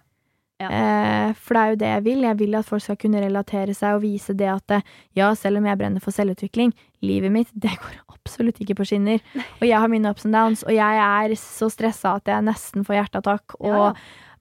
Ja. 0.61 0.69
Eh, 0.71 1.33
for 1.35 1.55
det 1.55 1.61
er 1.63 1.71
jo 1.71 1.77
det 1.77 1.87
jeg 1.95 2.03
vil. 2.05 2.23
Jeg 2.23 2.37
vil 2.39 2.55
at 2.57 2.65
folk 2.67 2.83
skal 2.83 2.97
kunne 2.97 3.21
relatere 3.23 3.75
seg 3.77 3.95
og 3.95 4.03
vise 4.03 4.35
det 4.37 4.49
at 4.49 4.67
det, 4.67 4.83
ja, 5.15 5.33
selv 5.35 5.59
om 5.59 5.65
jeg 5.65 5.79
brenner 5.79 6.01
for 6.03 6.11
selvutvikling, 6.11 6.73
livet 7.03 7.31
mitt, 7.33 7.49
det 7.55 7.75
går 7.79 7.99
absolutt 8.15 8.59
ikke 8.61 8.75
på 8.81 8.87
skinner. 8.89 9.21
Og 9.61 9.67
jeg 9.69 9.79
har 9.79 9.89
mine 9.93 10.11
ups 10.11 10.25
and 10.27 10.35
downs, 10.35 10.65
og 10.67 10.73
jeg 10.75 11.03
er 11.05 11.35
så 11.39 11.69
stressa 11.73 12.17
at 12.19 12.29
jeg 12.29 12.45
nesten 12.47 12.85
får 12.87 12.99
hjerteattakk 13.03 13.55
og 13.61 13.77
Ja. 13.79 13.93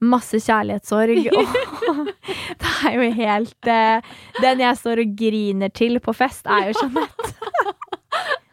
masse 0.02 0.38
kjærlighetssorg. 0.44 1.24
Og 1.88 2.10
det 2.62 2.74
er 2.86 2.94
jo 2.98 3.06
helt 3.18 3.68
eh, 3.72 4.02
Den 4.42 4.60
jeg 4.62 4.78
står 4.78 5.00
og 5.02 5.16
griner 5.18 5.70
til 5.74 6.00
på 6.04 6.14
fest, 6.14 6.46
er 6.46 6.70
jo 6.72 6.76
Jeanette. 6.82 7.34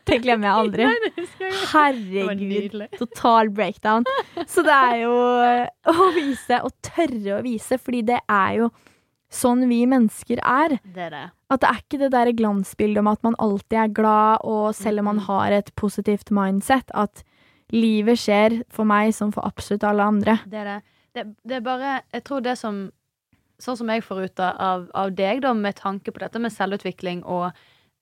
Det 0.04 0.18
glemmer 0.22 0.48
jeg 0.50 0.54
aldri. 0.60 0.86
Herregud. 1.72 2.82
Total 2.98 3.48
breakdown. 3.56 4.04
Så 4.46 4.62
det 4.66 4.74
er 4.76 4.98
jo 5.04 5.14
å 5.14 6.08
vise, 6.16 6.58
og 6.64 6.72
tørre 6.84 7.38
å 7.38 7.42
vise, 7.44 7.78
fordi 7.80 8.02
det 8.12 8.18
er 8.28 8.58
jo 8.60 8.68
sånn 9.34 9.64
vi 9.70 9.80
mennesker 9.90 10.42
er. 10.44 10.76
Det 10.84 11.06
er 11.08 11.14
det. 11.16 11.22
At 11.54 11.60
det 11.62 11.68
er 11.70 11.80
ikke 11.82 11.98
det 12.04 12.10
der 12.12 12.32
glansbildet 12.36 12.98
om 13.02 13.08
at 13.12 13.22
man 13.22 13.36
alltid 13.38 13.78
er 13.78 13.92
glad, 13.94 14.42
og 14.44 14.74
selv 14.74 14.98
om 15.00 15.04
man 15.12 15.16
Mhm. 15.22 15.26
har 15.26 15.52
et 15.52 15.70
positivt 15.76 16.30
mindset, 16.34 16.90
at 16.94 17.22
livet 17.72 18.18
skjer 18.18 18.62
for 18.70 18.84
meg 18.84 19.14
som 19.14 19.32
for 19.32 19.46
absolutt 19.46 19.84
alle 19.84 20.02
andre. 20.02 20.38
Det 20.44 20.54
er 20.60 20.64
det. 20.64 20.82
Det, 21.14 21.36
det 21.46 21.56
er 21.56 21.60
bare 21.60 22.00
Jeg 22.12 22.24
tror 22.24 22.40
det 22.42 22.58
som 22.58 22.90
Sånn 23.62 23.76
som 23.78 23.86
jeg 23.88 24.02
får 24.02 24.24
ut 24.24 24.40
av, 24.40 24.88
av 24.94 25.12
deg, 25.14 25.40
da, 25.40 25.52
med 25.54 25.76
tanke 25.76 26.10
på 26.10 26.18
dette 26.18 26.40
med 26.42 26.50
selvutvikling 26.50 27.20
og 27.24 27.52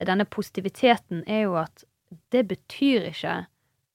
denne 0.01 0.25
positiviteten, 0.25 1.23
er 1.29 1.43
jo 1.45 1.55
at 1.61 1.85
det 2.33 2.49
betyr 2.49 3.11
ikke 3.11 3.35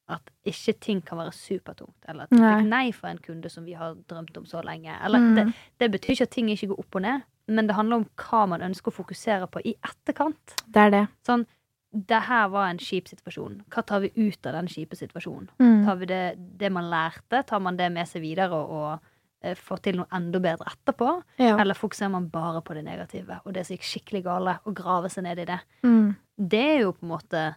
at 0.07 0.21
ikke 0.45 0.75
ting 0.79 1.01
kan 1.03 1.17
være 1.17 1.33
supertungt. 1.33 1.95
Eller 2.07 2.23
at 2.23 2.29
du 2.29 2.37
fikk 2.37 2.69
nei 2.69 2.91
fra 2.91 3.09
en 3.09 3.17
kunde 3.17 3.49
som 3.51 3.65
vi 3.65 3.73
har 3.73 3.95
drømt 4.07 4.37
om 4.37 4.45
så 4.45 4.61
lenge. 4.63 4.93
Eller 5.03 5.19
Mm. 5.19 5.35
det, 5.35 5.53
det 5.79 5.91
betyr 5.91 6.11
ikke 6.13 6.21
at 6.29 6.29
ting 6.29 6.49
ikke 6.49 6.67
går 6.67 6.79
opp 6.79 6.95
og 6.95 7.01
ned, 7.01 7.21
men 7.47 7.67
det 7.67 7.75
handler 7.77 8.01
om 8.01 8.07
hva 8.19 8.45
man 8.51 8.63
ønsker 8.65 8.91
å 8.91 8.97
fokusere 8.97 9.47
på 9.51 9.63
i 9.63 9.75
etterkant. 9.75 10.57
Det 10.67 10.83
er 10.83 10.93
det. 10.93 11.03
Sånn, 11.27 11.45
det 11.91 12.19
her 12.27 12.49
var 12.51 12.67
en 12.69 12.81
kjip 12.81 13.07
situasjon. 13.09 13.61
Hva 13.73 13.83
tar 13.87 14.03
vi 14.03 14.11
ut 14.15 14.45
av 14.45 14.57
den 14.57 14.67
kjipe 14.71 14.97
situasjonen? 14.99 15.47
Mm. 15.61 15.85
Tar 15.87 15.99
vi 16.01 16.09
det, 16.09 16.23
det 16.59 16.71
man 16.73 16.89
lærte, 16.91 17.43
tar 17.47 17.63
man 17.63 17.79
det 17.79 17.87
med 17.95 18.09
seg 18.09 18.25
videre 18.25 18.57
og, 18.57 18.73
og 18.75 19.47
eh, 19.47 19.55
får 19.55 19.83
til 19.85 20.01
noe 20.01 20.11
enda 20.17 20.41
bedre 20.43 20.67
etterpå? 20.73 21.13
Ja. 21.39 21.55
Eller 21.55 21.79
fokuserer 21.79 22.11
man 22.13 22.27
bare 22.33 22.61
på 22.65 22.75
det 22.77 22.83
negative 22.87 23.39
og 23.45 23.55
det 23.55 23.65
som 23.65 23.77
gikk 23.77 23.87
skikkelig 23.87 24.23
gale, 24.27 24.57
og 24.67 24.75
graver 24.77 25.13
seg 25.13 25.27
ned 25.29 25.43
i 25.43 25.47
det? 25.49 25.61
Mm. 25.87 26.11
Det 26.37 26.63
er 26.75 26.79
jo 26.83 26.93
på 26.97 27.07
en 27.07 27.13
måte 27.15 27.47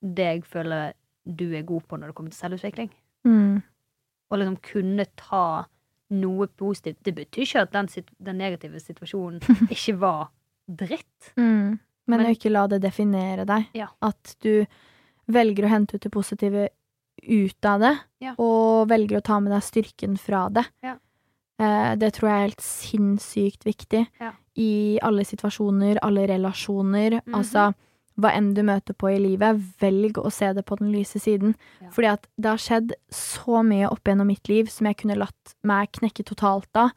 det 0.00 0.28
jeg 0.34 0.46
føler 0.48 0.94
du 1.24 1.50
er 1.56 1.66
god 1.68 1.84
på 1.88 1.98
når 1.98 2.10
det 2.10 2.16
kommer 2.18 2.32
til 2.32 2.42
selvutvikling. 2.44 2.92
Mm. 3.28 3.60
Å 4.30 4.38
liksom 4.38 4.60
kunne 4.64 5.08
ta 5.18 5.44
noe 6.10 6.46
positivt. 6.48 6.98
Det 7.04 7.14
betyr 7.14 7.42
ikke 7.46 7.62
at 7.62 7.72
den, 7.72 7.88
den 8.18 8.38
negative 8.38 8.80
situasjonen 8.82 9.40
ikke 9.74 9.94
var 10.00 10.28
dritt. 10.66 11.32
Mm. 11.36 11.78
Men, 12.06 12.18
Men- 12.18 12.26
å 12.26 12.34
ikke 12.34 12.50
la 12.50 12.66
det 12.66 12.80
definere 12.82 13.44
deg. 13.46 13.68
Ja. 13.78 13.86
At 14.02 14.36
du 14.42 14.64
velger 15.30 15.64
å 15.68 15.70
hente 15.70 15.94
ut 15.96 16.02
det 16.02 16.10
positive 16.12 16.68
ut 17.22 17.64
av 17.68 17.80
det, 17.80 17.92
Ja. 18.24 18.32
og 18.40 18.88
velger 18.88 19.18
å 19.18 19.22
ta 19.22 19.38
med 19.40 19.52
deg 19.52 19.62
styrken 19.62 20.14
fra 20.18 20.48
det. 20.48 20.64
Ja. 20.82 20.96
Eh, 21.60 21.94
det 22.00 22.14
tror 22.16 22.30
jeg 22.30 22.36
er 22.38 22.46
helt 22.48 22.64
sinnssykt 22.64 23.66
viktig 23.68 24.06
i 24.56 24.98
alle 25.04 25.24
situasjoner, 25.28 25.98
alle 26.02 26.24
relasjoner. 26.26 27.20
Mhm. 27.26 27.34
Altså, 27.36 27.74
hva 28.20 28.32
enn 28.36 28.52
du 28.56 28.62
møter 28.66 28.96
på 28.96 29.12
i 29.12 29.20
livet, 29.20 29.60
velg 29.80 30.18
å 30.20 30.30
se 30.34 30.50
det 30.56 30.64
på 30.68 30.78
den 30.80 30.90
lyse 30.94 31.20
siden. 31.22 31.54
Ja. 31.80 31.90
Fordi 31.94 32.10
at 32.12 32.28
det 32.36 32.52
har 32.52 32.62
skjedd 32.62 32.94
så 33.14 33.62
mye 33.66 33.90
opp 33.90 34.08
gjennom 34.08 34.30
mitt 34.30 34.50
liv 34.50 34.70
som 34.72 34.88
jeg 34.90 35.00
kunne 35.02 35.18
latt 35.20 35.54
meg 35.66 35.92
knekke 36.00 36.26
totalt 36.28 36.80
av. 36.80 36.92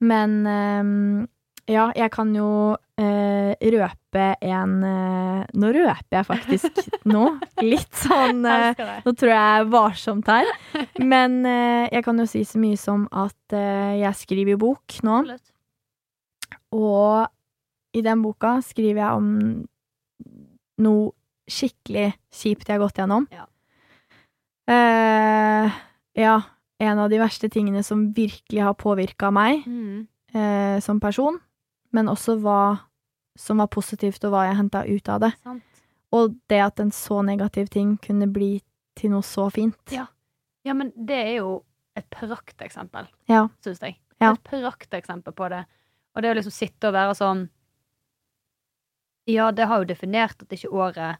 Men 0.00 0.40
um, 0.48 1.28
ja, 1.70 1.90
jeg 1.94 2.10
kan 2.12 2.32
jo 2.34 2.50
uh, 2.74 3.50
røpe 3.74 4.26
en 4.42 4.72
uh, 4.82 5.42
Nå 5.60 5.72
røper 5.76 6.16
jeg 6.18 6.26
faktisk 6.28 6.80
nå. 7.12 7.26
Litt 7.62 8.00
sånn 8.00 8.42
uh, 8.46 8.72
Nå 9.04 9.14
tror 9.14 9.32
jeg 9.32 9.68
varsomt 9.72 10.30
her. 10.32 10.48
Men 10.98 11.42
jeg 11.44 12.04
kan 12.06 12.18
jo 12.20 12.26
si 12.28 12.44
så 12.48 12.60
mye 12.60 12.78
som 12.80 13.06
at 13.12 13.54
jeg 13.54 14.16
skriver 14.18 14.54
jo 14.54 14.62
bok 14.66 15.00
nå. 15.06 15.22
Og 16.76 17.96
i 17.96 18.02
den 18.06 18.22
boka 18.22 18.58
skriver 18.62 19.02
jeg 19.02 19.18
om 19.18 19.30
noe 20.80 21.12
skikkelig 21.50 22.12
kjipt 22.32 22.68
jeg 22.68 22.76
har 22.78 22.84
gått 22.86 22.98
gjennom. 23.00 23.26
Ja. 23.34 23.46
Eh, 24.70 25.72
ja, 26.22 26.42
en 26.78 26.98
av 26.98 27.10
de 27.10 27.18
verste 27.20 27.48
tingene 27.50 27.82
som 27.84 28.12
virkelig 28.14 28.62
har 28.62 28.74
påvirka 28.78 29.30
meg 29.32 29.64
Mm. 29.66 30.06
eh, 30.34 30.80
som 30.80 31.00
person, 31.00 31.38
men 31.92 32.06
også 32.06 32.38
hva 32.40 32.80
som 33.36 33.58
var 33.58 33.66
positivt, 33.68 34.22
og 34.24 34.32
hva 34.32 34.46
jeg 34.48 34.56
henta 34.56 34.84
ut 34.86 35.08
av 35.08 35.20
det. 35.20 35.32
Sant. 35.42 35.62
Og 36.12 36.34
det 36.48 36.60
at 36.60 36.80
en 36.80 36.90
så 36.90 37.22
negativ 37.24 37.68
ting 37.70 37.96
kunne 37.98 38.26
bli 38.32 38.60
til 38.96 39.10
noe 39.10 39.22
så 39.22 39.50
fint. 39.50 39.76
Ja. 39.90 40.06
Ja, 40.64 40.74
men 40.74 40.92
det 40.96 41.16
er 41.16 41.36
jo 41.38 41.62
et 41.96 42.08
prakteksempel, 42.10 43.06
Ja. 43.28 43.48
syns 43.64 43.80
jeg. 43.80 43.96
Ja. 44.20 44.32
Et 44.32 44.42
prakteksempel 44.44 45.32
på 45.32 45.48
det. 45.48 45.64
Og 46.14 46.22
det 46.22 46.30
å 46.30 46.34
liksom 46.36 46.52
sitte 46.52 46.88
og 46.88 46.94
være 46.94 47.14
sånn 47.16 47.48
Ja, 49.30 49.50
det 49.54 49.66
har 49.70 49.82
jo 49.82 49.88
definert 49.90 50.42
at 50.42 50.52
ikke 50.56 50.70
året 50.72 51.18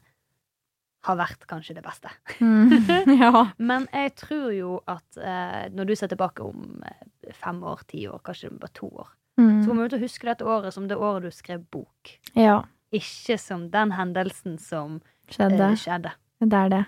har 1.07 1.17
vært 1.17 1.47
kanskje 1.49 1.73
det 1.77 1.83
beste. 1.85 2.11
Mm. 2.41 2.69
ja. 3.23 3.45
Men 3.57 3.87
jeg 3.93 4.11
tror 4.21 4.51
jo 4.53 4.75
at 4.91 5.17
eh, 5.17 5.69
når 5.73 5.89
du 5.89 5.95
ser 5.97 6.11
tilbake 6.11 6.43
om 6.45 6.83
eh, 6.85 7.31
fem 7.41 7.63
år, 7.65 7.81
ti 7.89 8.03
år, 8.09 8.19
kanskje 8.27 8.51
bare 8.59 8.75
to 8.77 8.87
år, 8.91 9.09
så 9.09 9.17
Mm. 9.41 9.61
kommer 9.65 9.87
du 9.87 9.93
til 9.95 10.01
å 10.01 10.03
huske 10.03 10.27
dette 10.27 10.43
året 10.45 10.73
som 10.75 10.87
det 10.89 10.97
året 10.99 11.23
du 11.23 11.31
skrev 11.33 11.63
bok. 11.71 12.11
ja. 12.35 12.59
Ikke 12.93 13.37
som 13.39 13.69
den 13.71 13.93
hendelsen 13.95 14.57
som 14.59 14.97
Skjedde. 15.31 15.69
eh, 15.71 15.77
skjedde. 15.79 16.11
Det 16.43 16.57
er 16.59 16.69
det. 16.73 16.81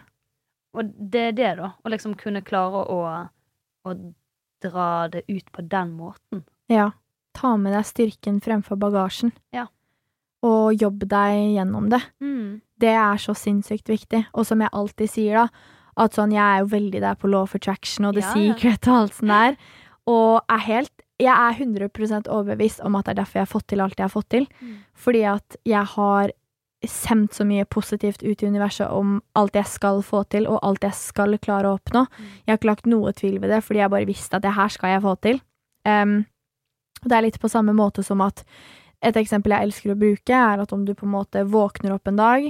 Og 0.76 0.90
det 1.00 1.22
er 1.30 1.32
det, 1.38 1.52
da. 1.62 1.70
Å 1.86 1.90
liksom 1.94 2.14
kunne 2.20 2.42
klare 2.44 2.82
å, 2.92 2.98
å 3.88 3.94
dra 4.62 5.08
det 5.08 5.22
ut 5.32 5.48
på 5.56 5.64
den 5.72 5.94
måten. 5.96 6.44
Ja. 6.68 6.90
Ta 7.34 7.56
med 7.58 7.72
deg 7.74 7.86
styrken 7.88 8.42
fremfor 8.44 8.76
bagasjen. 8.76 9.32
Ja. 9.56 9.68
Og 10.44 10.74
jobb 10.76 11.06
deg 11.08 11.56
gjennom 11.56 11.88
det. 11.92 12.02
Mm. 12.24 12.60
Det 12.84 12.92
er 12.92 13.22
så 13.22 13.36
sinnssykt 13.38 13.88
viktig. 13.90 14.26
Og 14.34 14.48
som 14.48 14.64
jeg 14.64 14.74
alltid 14.76 15.12
sier, 15.12 15.44
da, 15.44 15.72
at 16.04 16.18
sånn, 16.18 16.34
jeg 16.34 16.44
er 16.44 16.64
jo 16.64 16.72
veldig 16.74 17.02
der 17.04 17.18
på 17.20 17.30
law 17.32 17.48
of 17.48 17.56
attraction 17.56 18.10
og 18.10 18.18
the 18.18 18.26
Ja, 18.26 18.34
secret 18.34 18.90
og 18.90 19.00
alt 19.00 19.18
sånt 19.20 19.32
der. 19.32 19.58
Og 20.10 20.42
er 20.52 20.64
helt 20.68 20.92
Jeg 21.22 21.32
er 21.32 21.54
100% 21.56 22.28
overbevist 22.28 22.82
om 22.84 22.96
at 22.98 23.06
det 23.06 23.14
er 23.14 23.20
derfor 23.22 23.38
jeg 23.38 23.46
har 23.46 23.52
fått 23.52 23.68
til 23.70 23.82
alt 23.84 24.00
jeg 24.00 24.04
har 24.04 24.12
fått 24.12 24.30
til. 24.34 24.48
Mm. 24.60 24.80
Fordi 24.98 25.22
at 25.30 25.56
jeg 25.64 25.86
har 25.94 26.34
sendt 26.84 27.38
så 27.38 27.46
mye 27.48 27.66
positivt 27.70 28.24
ut 28.24 28.44
i 28.44 28.48
universet 28.50 28.90
om 28.92 29.22
alt 29.40 29.56
jeg 29.56 29.70
skal 29.70 30.02
få 30.04 30.24
til, 30.34 30.48
og 30.50 30.60
alt 30.68 30.84
jeg 30.84 30.98
skal 30.98 31.38
klare 31.40 31.70
å 31.70 31.78
oppnå. 31.78 32.06
Mm. 32.10 32.30
Jeg 32.44 32.52
har 32.52 32.60
ikke 32.60 32.72
lagt 32.72 32.90
noe 32.90 33.14
tvil 33.16 33.40
ved 33.40 33.54
det, 33.54 33.62
fordi 33.64 33.80
jeg 33.80 33.94
bare 33.94 34.10
visste 34.10 34.36
at 34.36 34.44
det 34.44 34.56
her 34.58 34.74
skal 34.74 34.96
jeg 34.96 35.04
få 35.06 35.16
til. 35.24 35.40
Um, 35.88 36.18
og 37.04 37.10
det 37.12 37.18
er 37.18 37.26
litt 37.28 37.40
på 37.40 37.52
samme 37.52 37.76
måte 37.76 38.04
som 38.04 38.24
at 38.24 38.44
et 39.04 39.20
eksempel 39.20 39.54
jeg 39.56 39.70
elsker 39.70 39.94
å 39.94 40.00
bruke, 40.00 40.34
er 40.38 40.64
at 40.64 40.74
om 40.76 40.86
du 40.88 40.94
på 40.98 41.08
en 41.08 41.16
måte 41.16 41.44
våkner 41.50 41.96
opp 41.96 42.08
en 42.08 42.20
dag, 42.20 42.50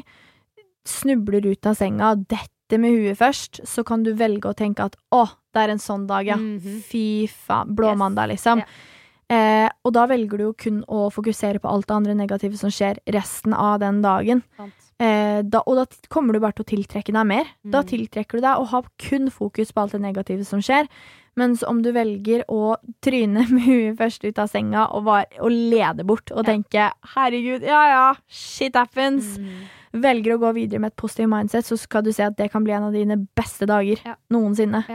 snubler 0.87 1.45
ut 1.47 1.69
av 1.69 1.77
senga, 1.79 2.13
detter 2.15 2.81
med 2.81 2.95
huet 2.97 3.19
først, 3.19 3.63
så 3.69 3.83
kan 3.87 4.03
du 4.05 4.13
velge 4.17 4.49
å 4.49 4.57
tenke 4.57 4.85
at 4.85 4.97
å, 5.13 5.25
det 5.53 5.63
er 5.63 5.73
en 5.73 5.81
sånn 5.81 6.07
dag, 6.09 6.27
ja. 6.27 6.37
Mhm. 6.39 6.81
Fy 6.87 7.27
faen. 7.27 7.75
Blåmandag, 7.75 8.31
liksom. 8.33 8.63
Yeah. 8.63 8.89
Eh, 9.33 9.69
og 9.85 9.93
da 9.95 10.05
velger 10.09 10.37
du 10.37 10.43
jo 10.49 10.53
kun 10.57 10.81
å 10.91 11.07
fokusere 11.13 11.61
på 11.63 11.69
alt 11.69 11.87
det 11.89 11.95
andre 11.95 12.15
negative 12.17 12.59
som 12.59 12.71
skjer 12.73 12.99
resten 13.15 13.55
av 13.55 13.79
den 13.81 14.01
dagen. 14.03 14.43
Sant. 14.57 14.92
Eh, 15.03 15.41
da, 15.43 15.59
og 15.67 15.75
da 15.81 15.85
kommer 16.13 16.33
du 16.35 16.39
bare 16.43 16.55
til 16.55 16.63
å 16.63 16.69
tiltrekke 16.71 17.11
deg 17.15 17.25
mer. 17.27 17.49
Da 17.65 17.81
Mm. 17.81 17.89
tiltrekker 17.89 18.39
du 18.39 18.41
deg 18.45 18.57
og 18.61 18.67
har 18.71 18.83
kun 19.01 19.27
fokus 19.33 19.73
på 19.73 19.81
alt 19.83 19.91
det 19.97 20.01
negative 20.01 20.45
som 20.47 20.61
skjer. 20.63 20.87
Mens 21.35 21.63
om 21.65 21.81
du 21.81 21.91
velger 21.91 22.43
å 22.47 22.75
tryne 23.01 23.43
med 23.51 23.63
huet 23.65 23.97
først 23.97 24.23
ut 24.23 24.39
av 24.39 24.47
senga 24.51 24.85
og, 24.93 25.03
var, 25.07 25.25
og 25.41 25.49
lede 25.51 26.05
bort 26.05 26.31
og 26.31 26.45
Ja. 26.45 26.53
tenke 26.53 26.91
'herregud, 27.15 27.61
ja 27.65 27.81
ja, 27.89 28.13
shit 28.29 28.73
happens', 28.75 29.37
Mm. 29.39 29.65
velger 29.93 30.37
å 30.37 30.39
gå 30.39 30.53
videre 30.53 30.79
med 30.79 30.91
et 30.93 30.95
positivt 30.95 31.29
mindset, 31.29 31.65
så 31.65 31.77
skal 31.77 32.01
du 32.03 32.11
se 32.13 32.23
at 32.23 32.37
det 32.37 32.51
kan 32.51 32.63
bli 32.63 32.71
en 32.73 32.83
av 32.83 32.93
dine 32.93 33.27
beste 33.35 33.65
dager 33.67 33.97
Ja. 34.05 34.15
noensinne. 34.31 34.85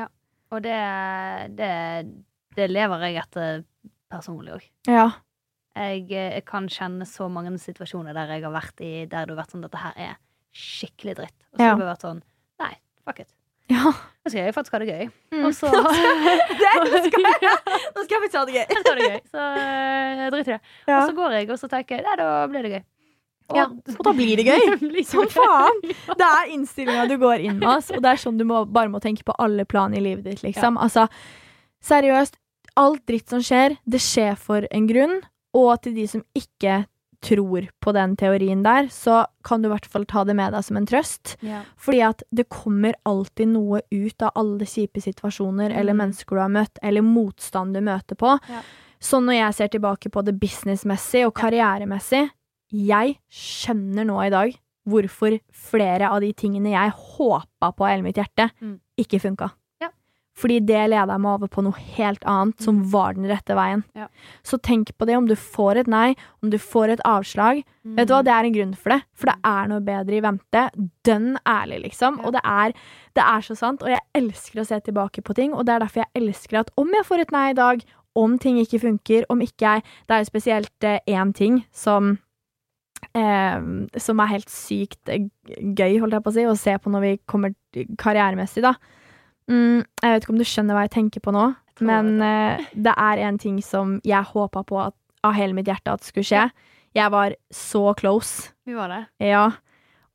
Og 0.51 0.63
det, 0.63 1.57
det, 1.57 2.07
det 2.57 2.71
lever 2.71 2.99
jeg 3.01 3.17
etter 3.23 3.65
personlig 4.11 4.55
òg. 4.55 4.63
Ja. 4.87 5.11
Jeg, 5.79 6.05
eh, 6.11 6.33
jeg 6.39 6.45
kan 6.49 6.66
kjenne 6.68 7.07
så 7.07 7.29
mange 7.31 7.55
situasjoner 7.62 8.16
der 8.16 8.35
jeg 8.37 8.43
har 8.45 8.55
vært 8.55 8.81
i 8.85 8.93
der 9.07 9.26
du 9.29 9.35
har 9.37 9.45
vært 9.45 9.55
sånn 9.55 9.62
dette 9.64 9.79
her 9.83 9.93
er 10.11 10.14
skikkelig 10.59 11.14
dritt. 11.20 11.37
Og 11.53 11.59
så 11.59 11.62
Ja. 11.64 11.74
har 11.74 11.83
jeg 11.85 11.91
vært 11.95 12.07
sånn 12.07 12.22
Nei, 12.59 12.72
fuck 13.07 13.20
it. 13.20 13.29
ja. 13.70 13.93
Nå 13.93 14.31
skal 14.33 14.41
jeg 14.45 14.55
faktisk 14.57 14.72
ha 14.74 14.79
det 14.83 14.89
gøy. 14.89 15.11
Mm. 15.33 15.45
Og 15.47 15.53
så 15.55 15.70
Det 15.72 17.03
skal 17.07 17.26
jeg! 17.29 17.57
Nå 17.95 18.05
skal 18.05 18.14
jeg 18.16 18.22
faktisk 18.22 18.39
ha 18.41 18.45
det 18.49 18.55
gøy. 18.59 18.64
Jeg 18.68 18.79
skal 18.83 18.93
ha 18.93 18.99
det 18.99 19.09
gøy. 19.09 19.20
Så 19.33 19.49
jeg 20.18 20.31
driter 20.35 20.53
i 20.53 20.57
det. 20.57 20.61
Ja. 20.89 20.97
Og 20.99 21.03
så 21.09 21.14
går 21.16 21.37
jeg, 21.39 21.51
og 21.51 21.59
så 21.62 21.68
tenker 21.72 21.97
jeg 22.01 22.05
Nei, 22.09 22.16
da 22.20 22.31
blir 22.51 22.62
det 22.66 22.72
gøy. 22.76 22.85
Ja, 23.57 23.62
og 23.64 24.03
da 24.05 24.12
blir 24.12 24.37
det 24.37 24.45
gøy. 24.45 25.05
Som 25.09 25.24
faen! 25.33 25.79
Det 25.89 26.26
er 26.26 26.51
innstillinga 26.53 27.07
du 27.09 27.14
går 27.22 27.41
inn 27.47 27.57
med, 27.62 27.68
ass, 27.79 27.89
og 27.95 28.03
det 28.05 28.11
er 28.11 28.20
sånn 28.20 28.37
du 28.37 28.45
må, 28.45 28.64
bare 28.68 28.91
må 28.93 29.01
tenke 29.01 29.24
på 29.24 29.33
alle 29.41 29.64
plan 29.64 29.95
i 29.97 30.03
livet 30.05 30.26
ditt, 30.26 30.43
liksom. 30.45 30.76
Altså, 30.76 31.07
seriøst, 31.81 32.37
alt 32.76 33.07
dritt 33.09 33.33
som 33.33 33.41
skjer, 33.41 33.79
det 33.89 34.01
skjer 34.05 34.37
for 34.37 34.66
en 34.70 34.87
grunn, 34.91 35.16
og 35.55 35.83
til 35.83 35.95
de 35.95 36.07
som 36.07 36.23
ikke 36.35 36.87
tror 37.21 37.67
på 37.83 37.93
den 37.93 38.13
teorien 38.17 38.63
der, 38.63 38.87
så 38.95 39.25
kan 39.43 39.61
du 39.63 39.67
i 39.69 39.73
hvert 39.73 39.87
fall 39.91 40.05
ta 40.07 40.23
det 40.25 40.37
med 40.39 40.53
deg 40.55 40.63
som 40.63 40.77
en 40.79 40.87
trøst. 40.87 41.37
Ja. 41.43 41.65
Fordi 41.77 42.01
at 42.07 42.23
det 42.31 42.49
kommer 42.49 42.95
alltid 43.05 43.49
noe 43.49 43.81
ut 43.91 44.23
av 44.23 44.31
alle 44.39 44.65
kjipe 44.65 45.03
situasjoner 45.03 45.75
eller 45.75 45.95
Mm. 45.95 45.99
mennesker 46.05 46.37
du 46.37 46.41
har 46.41 46.49
møtt, 46.49 46.79
eller 46.83 47.03
motstand 47.03 47.75
du 47.75 47.81
møter 47.81 48.15
på. 48.15 48.39
Ja. 48.49 48.63
Så 49.01 49.19
når 49.21 49.33
jeg 49.35 49.55
ser 49.55 49.69
tilbake 49.69 50.11
på 50.11 50.25
det 50.25 50.39
businessmessig 50.39 51.27
og 51.27 51.35
karrieremessig, 51.35 52.31
jeg 52.73 53.19
skjønner 53.31 54.05
nå 54.07 54.21
i 54.27 54.31
dag 54.31 54.55
hvorfor 54.89 55.41
flere 55.53 56.09
av 56.09 56.21
de 56.21 56.33
tingene 56.33 56.71
jeg 56.71 56.93
håpa 56.93 57.73
på 57.77 57.85
i 57.87 57.91
hele 57.97 58.03
mitt 58.07 58.17
hjerte, 58.17 58.51
Mm. 58.63 58.79
ikke 58.97 59.21
funka. 59.21 59.51
Fordi 60.39 60.61
det 60.62 60.84
leda 60.93 61.16
meg 61.18 61.32
over 61.34 61.51
på 61.51 61.64
noe 61.66 61.86
helt 61.97 62.22
annet, 62.28 62.61
som 62.62 62.78
var 62.93 63.16
den 63.16 63.26
rette 63.30 63.57
veien. 63.59 63.82
Mm. 63.91 64.05
Ja. 64.05 64.07
Så 64.47 64.61
tenk 64.62 64.93
på 64.99 65.09
det 65.09 65.16
om 65.18 65.26
du 65.26 65.34
får 65.39 65.82
et 65.82 65.91
nei, 65.91 66.12
om 66.45 66.53
du 66.53 66.59
får 66.62 66.95
et 66.95 67.03
avslag. 67.09 67.64
Vet 67.99 68.11
du 68.11 68.14
hva, 68.14 68.22
det 68.22 68.34
er 68.34 68.47
en 68.47 68.55
grunn 68.55 68.74
for 68.78 68.95
det. 68.95 69.01
For 69.18 69.32
det 69.32 69.36
er 69.51 69.70
noe 69.72 69.84
bedre 69.84 70.18
i 70.18 70.22
vente. 70.22 70.64
Dønn 71.09 71.32
ærlig, 71.49 71.82
liksom. 71.89 72.20
Ja. 72.20 72.28
Og 72.28 72.36
det 72.36 72.45
er, 72.45 72.76
det 73.18 73.24
er 73.24 73.47
så 73.47 73.59
sant. 73.59 73.82
Og 73.82 73.91
jeg 73.93 74.05
elsker 74.18 74.62
å 74.62 74.68
se 74.68 74.78
tilbake 74.84 75.24
på 75.26 75.36
ting, 75.39 75.57
og 75.57 75.66
det 75.66 75.74
er 75.74 75.84
derfor 75.86 76.05
jeg 76.05 76.22
elsker 76.22 76.62
at 76.62 76.72
om 76.78 76.95
jeg 76.95 77.09
får 77.09 77.24
et 77.24 77.34
nei 77.34 77.49
i 77.51 77.59
dag, 77.59 77.84
om 78.18 78.39
ting 78.41 78.57
ikke 78.59 78.80
funker, 78.82 79.26
om 79.30 79.43
ikke 79.45 79.62
jeg 79.62 79.82
Det 80.09 80.14
er 80.14 80.22
jo 80.24 80.26
spesielt 80.26 80.84
eh, 80.84 80.99
én 81.07 81.32
ting 81.36 81.61
som 81.70 82.16
eh, 83.14 83.59
som 83.97 84.22
er 84.22 84.32
helt 84.32 84.51
sykt 84.51 85.12
eh, 85.12 85.28
gøy, 85.47 85.99
holdt 86.03 86.16
jeg 86.16 86.24
på 86.24 86.32
å 86.32 86.36
si, 86.36 86.47
å 86.47 86.57
se 86.59 86.76
på 86.82 86.93
når 86.93 87.05
vi 87.05 87.12
kommer 87.30 87.55
karrieremessig, 88.01 88.64
da. 88.64 88.74
Mm, 89.49 89.85
jeg 90.03 90.13
vet 90.13 90.23
ikke 90.25 90.33
om 90.35 90.39
du 90.41 90.45
skjønner 90.45 90.77
hva 90.77 90.83
jeg 90.87 90.91
tenker 90.97 91.21
på 91.25 91.33
nå, 91.33 91.45
men 91.81 92.19
jeg 92.21 92.59
eh, 92.61 92.67
det 92.75 92.95
er 92.99 93.23
en 93.29 93.39
ting 93.39 93.63
som 93.65 94.01
jeg 94.05 94.25
håpa 94.33 94.63
på 94.67 94.81
at, 94.83 94.95
av 95.25 95.33
hele 95.39 95.55
mitt 95.57 95.67
hjerte 95.71 95.93
at 95.95 96.05
skulle 96.05 96.27
skje. 96.29 96.51
Jeg 96.95 97.11
var 97.15 97.35
så 97.55 97.95
close. 97.97 98.51
Vi 98.67 98.75
var 98.75 98.89
det. 98.93 99.01
Ja. 99.29 99.47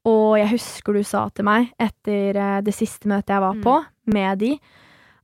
Og 0.06 0.38
jeg 0.38 0.50
husker 0.52 0.94
du 0.94 1.04
sa 1.08 1.30
til 1.32 1.46
meg 1.48 1.70
etter 1.80 2.36
uh, 2.36 2.62
det 2.62 2.74
siste 2.76 3.08
møtet 3.08 3.30
jeg 3.32 3.42
var 3.42 3.54
Mm. 3.56 3.62
på 3.64 3.76
med 4.14 4.40
de, 4.40 4.60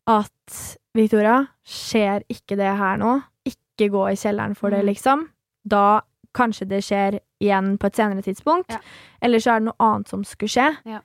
at 0.08 0.60
Victoria, 0.96 1.48
skjer 1.68 2.24
ikke 2.32 2.56
det 2.58 2.72
her 2.80 2.98
nå, 2.98 3.18
ikke 3.46 3.90
gå 3.92 4.06
i 4.12 4.16
kjelleren 4.16 4.56
for 4.56 4.70
det, 4.72 4.80
Mm. 4.84 4.86
liksom. 4.94 5.28
Da 5.68 6.02
kanskje 6.34 6.68
det 6.70 6.80
skjer 6.84 7.20
igjen 7.42 7.78
på 7.78 7.88
et 7.88 7.96
senere 7.96 8.22
tidspunkt. 8.24 8.70
Ja. 8.72 8.80
Eller 9.22 9.40
så 9.40 9.52
er 9.56 9.60
det 9.60 9.66
noe 9.70 9.80
annet 9.80 10.08
som 10.08 10.24
skulle 10.24 10.50
skje. 10.50 10.78
Ja. 10.86 11.00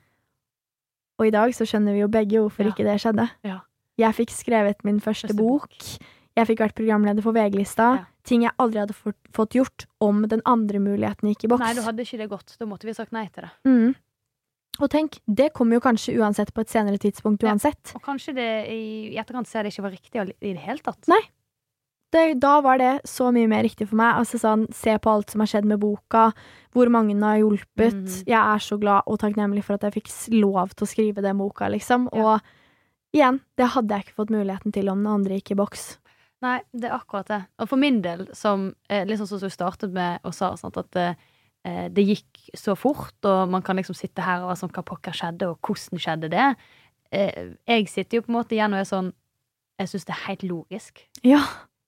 Og 1.19 1.27
i 1.27 1.31
dag 1.31 1.53
så 1.55 1.63
skjønner 1.67 1.93
vi 1.95 2.01
jo 2.03 2.07
begge 2.11 2.41
hvorfor 2.41 2.65
Ja. 2.65 2.71
ikke 2.71 2.83
det 2.83 2.99
skjedde. 3.01 3.29
Ja. 3.43 3.59
Jeg 3.97 4.13
fikk 4.15 4.29
skrevet 4.35 4.83
min 4.83 4.99
første, 4.99 5.29
Første 5.29 5.37
bok. 5.37 5.69
bok. 5.69 6.09
Jeg 6.35 6.47
fikk 6.47 6.59
vært 6.59 6.75
programleder 6.75 7.23
for 7.23 7.31
VG-lista. 7.31 7.95
Ja. 7.95 8.05
Ting 8.25 8.41
jeg 8.43 8.51
aldri 8.59 8.79
hadde 8.81 8.93
fått, 8.93 9.15
fått 9.31 9.51
gjort 9.55 9.85
om 10.01 10.23
den 10.27 10.41
andre 10.45 10.79
muligheten 10.79 11.29
gikk 11.31 11.45
i 11.45 11.47
boks. 11.47 11.59
Nei, 11.63 11.73
da 11.75 11.81
hadde 11.83 12.01
ikke 12.03 12.17
det 12.17 12.29
gått. 12.29 12.57
Da 12.59 12.65
måtte 12.65 12.83
vi 12.83 12.93
sagt 12.93 13.13
nei 13.13 13.27
til 13.31 13.43
det. 13.43 13.51
Mm. 13.65 13.95
Og 14.81 14.89
tenk, 14.91 15.19
det 15.25 15.53
kommer 15.53 15.75
jo 15.77 15.79
kanskje 15.79 16.17
uansett 16.19 16.51
på 16.53 16.59
et 16.59 16.67
senere 16.67 16.97
tidspunkt 16.99 17.41
Ja. 17.43 17.53
uansett. 17.53 17.93
Og 17.95 18.01
kanskje 18.03 18.35
det 18.35 18.67
i 18.67 19.15
etterkant 19.15 19.47
ser 19.47 19.63
det 19.63 19.71
ikke 19.71 19.83
var 19.83 19.91
riktig 19.91 20.35
i 20.41 20.51
det 20.53 20.59
hele 20.59 20.79
tatt. 20.79 21.07
Nei. 21.07 21.21
Det, 22.13 22.39
da 22.39 22.59
var 22.63 22.77
det 22.79 22.91
så 23.09 23.31
mye 23.33 23.47
mer 23.51 23.65
riktig 23.65 23.89
for 23.89 23.99
meg. 23.99 24.21
Altså 24.21 24.39
sånn, 24.39 24.67
Se 24.73 24.93
på 25.01 25.11
alt 25.11 25.33
som 25.33 25.41
har 25.43 25.49
skjedd 25.51 25.65
med 25.67 25.81
boka, 25.81 26.29
hvor 26.75 26.91
mange 26.93 27.15
den 27.15 27.25
har 27.25 27.41
hjulpet. 27.41 27.97
Mhm. 27.97 28.21
Jeg 28.29 28.39
er 28.39 28.63
så 28.63 28.77
glad 28.79 29.03
og 29.07 29.19
takknemlig 29.19 29.63
for 29.65 29.75
at 29.75 29.87
jeg 29.87 29.97
fikk 29.97 30.11
lov 30.39 30.75
til 30.75 30.85
å 30.85 30.91
skrive 30.91 31.25
den 31.25 31.37
boka, 31.41 31.67
liksom. 31.71 32.09
Ja. 32.13 32.23
Og 32.37 33.15
igjen, 33.15 33.41
det 33.57 33.71
hadde 33.73 33.95
jeg 33.95 34.05
ikke 34.05 34.19
fått 34.21 34.33
muligheten 34.35 34.75
til 34.75 34.89
om 34.89 35.03
den 35.03 35.11
andre 35.11 35.39
gikk 35.39 35.51
i 35.55 35.59
boks. 35.59 35.97
Nei, 36.43 36.59
det 36.75 36.89
er 36.89 36.97
akkurat 36.97 37.27
det. 37.31 37.41
Og 37.63 37.69
for 37.71 37.81
min 37.81 38.01
del, 38.03 38.27
som 38.35 38.73
liksom 38.91 39.27
som 39.27 39.39
du 39.41 39.49
startet 39.49 39.93
med 39.95 40.19
og 40.27 40.35
sa, 40.35 40.53
sant, 40.59 40.77
at 40.77 40.91
det, 40.91 41.09
eh, 41.65 41.87
det 41.89 42.05
gikk 42.05 42.49
så 42.55 42.75
fort, 42.77 43.15
og 43.23 43.49
man 43.49 43.63
kan 43.65 43.79
liksom 43.79 43.95
sitte 43.95 44.21
her 44.21 44.43
og 44.43 44.51
være 44.51 44.61
sånn 44.63 44.73
hva 44.75 44.83
pokker 44.85 45.15
skjedde, 45.15 45.49
og 45.49 45.59
hvordan 45.65 46.01
skjedde 46.03 46.29
det? 46.29 46.55
Eh, 47.11 47.53
jeg 47.67 47.87
sitter 47.87 48.19
jo 48.19 48.25
på 48.25 48.33
en 48.33 48.39
måte 48.39 48.57
igjen 48.57 48.73
og 48.73 48.81
er 48.81 48.89
sånn 48.89 49.13
Jeg 49.75 49.89
syns 49.91 50.05
det 50.07 50.13
er 50.15 50.27
helt 50.29 50.43
logisk. 50.47 51.01
Ja. 51.27 51.41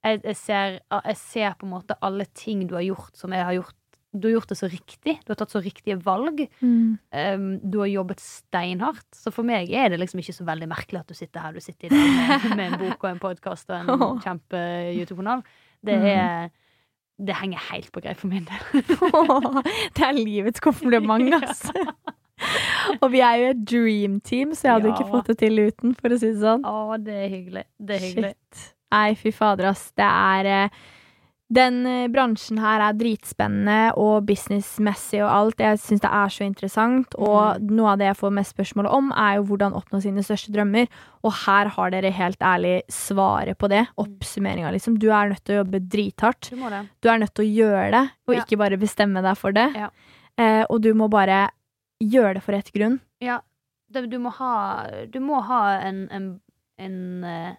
Jeg, 0.05 0.21
jeg, 0.23 0.35
ser, 0.35 0.79
jeg 0.93 1.17
ser 1.17 1.53
på 1.59 1.65
en 1.65 1.71
måte 1.73 1.95
alle 2.05 2.25
ting 2.37 2.67
du 2.69 2.75
har 2.75 2.83
gjort 2.85 3.15
som 3.17 3.33
jeg 3.33 3.43
har 3.43 3.53
gjort. 3.57 3.73
Du 4.17 4.27
har 4.29 4.37
gjort 4.37 4.49
det 4.49 4.57
så 4.57 4.67
riktig. 4.71 5.17
Du 5.25 5.31
har 5.33 5.37
tatt 5.37 5.51
så 5.51 5.59
riktige 5.61 5.97
valg. 6.05 6.39
Mm. 6.63 6.97
Um, 7.11 7.47
du 7.69 7.79
har 7.81 7.89
jobbet 7.91 8.21
steinhardt. 8.23 9.05
Så 9.13 9.33
for 9.35 9.43
meg 9.45 9.69
er 9.75 9.89
det 9.91 9.99
liksom 9.99 10.21
ikke 10.23 10.33
så 10.37 10.45
veldig 10.47 10.69
merkelig 10.71 11.01
at 11.01 11.11
du 11.11 11.13
sitter 11.17 11.43
her 11.43 11.53
du 11.53 11.59
sitter 11.61 11.89
i 11.89 11.91
dag 11.91 12.15
med, 12.15 12.55
med 12.55 12.65
en 12.71 12.79
bok 12.85 13.03
og 13.03 13.09
en 13.11 13.19
podkast 13.25 13.69
og 13.73 13.91
en 13.91 14.21
kjempe-YouTube-kanal. 14.25 15.43
Det 15.85 15.97
Mm. 15.97 16.07
er 16.13 16.49
Det 17.19 17.33
henger 17.35 17.57
helt 17.73 17.91
på 17.91 17.99
greip 18.01 18.17
for 18.21 18.27
min 18.29 18.45
del. 18.45 18.81
det 19.97 20.03
er 20.05 20.13
livets 20.13 20.59
kompliment, 20.61 21.33
altså. 21.41 21.73
og 23.01 23.07
vi 23.11 23.19
er 23.25 23.35
jo 23.41 23.47
et 23.55 23.63
dream 23.71 24.19
team, 24.21 24.51
så 24.53 24.67
jeg 24.67 24.73
hadde 24.75 24.89
Ja. 24.91 24.93
ikke 24.95 25.09
fått 25.09 25.27
det 25.31 25.37
til 25.41 25.57
uten, 25.65 25.95
for 25.97 26.13
å 26.13 26.19
si 26.21 26.29
det 26.29 26.41
sånn. 26.43 26.61
Å, 26.61 26.97
det 27.01 27.15
er 27.23 27.29
hyggelig. 27.33 27.63
Det 27.81 27.95
er 27.97 28.03
hyggelig. 28.05 28.33
Shit. 28.53 28.73
Nei, 28.93 29.15
fy 29.19 29.31
fader, 29.35 29.67
ass. 29.73 29.89
Det 29.97 30.05
er 30.07 30.45
eh, 30.45 30.69
Den 31.49 31.85
eh, 31.87 32.07
bransjen 32.11 32.57
her 32.59 32.81
er 32.83 32.95
dritspennende 32.99 33.93
og 33.95 34.25
businessmessig 34.27 35.21
og 35.23 35.29
alt. 35.31 35.61
Jeg 35.63 35.79
syns 35.79 36.01
det 36.03 36.09
er 36.11 36.31
så 36.35 36.43
interessant. 36.43 37.15
Og 37.15 37.61
noe 37.63 37.93
av 37.93 37.99
det 38.01 38.09
jeg 38.09 38.17
får 38.19 38.33
mest 38.35 38.51
spørsmål 38.55 38.89
om, 38.91 39.11
er 39.15 39.37
jo 39.37 39.45
hvordan 39.51 39.75
oppnå 39.79 40.01
sine 40.03 40.23
største 40.27 40.51
drømmer. 40.55 40.87
Og 41.23 41.31
her 41.45 41.69
har 41.75 41.93
dere 41.95 42.11
helt 42.11 42.43
ærlig 42.43 42.81
svaret 42.91 43.55
på 43.59 43.69
det. 43.71 43.85
Oppsummeringa, 44.03 44.71
liksom. 44.75 44.97
Du 44.99 45.07
er 45.11 45.31
nødt 45.31 45.43
til 45.47 45.55
å 45.55 45.61
jobbe 45.61 45.79
drithardt. 45.87 46.49
Du 46.51 46.59
må 46.59 46.71
det. 46.73 46.81
Du 46.99 47.07
er 47.11 47.21
nødt 47.23 47.33
til 47.39 47.47
å 47.47 47.53
gjøre 47.61 47.91
det, 47.95 48.03
og 48.27 48.35
Ja. 48.35 48.43
ikke 48.43 48.59
bare 48.59 48.77
bestemme 48.81 49.23
deg 49.23 49.37
for 49.39 49.51
det. 49.55 49.69
Ja. 49.75 49.89
Eh, 50.37 50.65
og 50.69 50.81
du 50.83 50.93
må 50.93 51.07
bare 51.09 51.45
gjøre 52.03 52.35
det 52.35 52.43
for 52.43 52.53
rett 52.59 52.71
grunn. 52.75 52.99
Ja. 53.23 53.39
Du 53.89 54.19
må 54.19 54.29
ha 54.35 54.85
Du 55.07 55.19
må 55.23 55.39
ha 55.47 55.79
en, 55.79 56.09
en, 56.11 56.25
en 56.77 57.23
eh, 57.23 57.55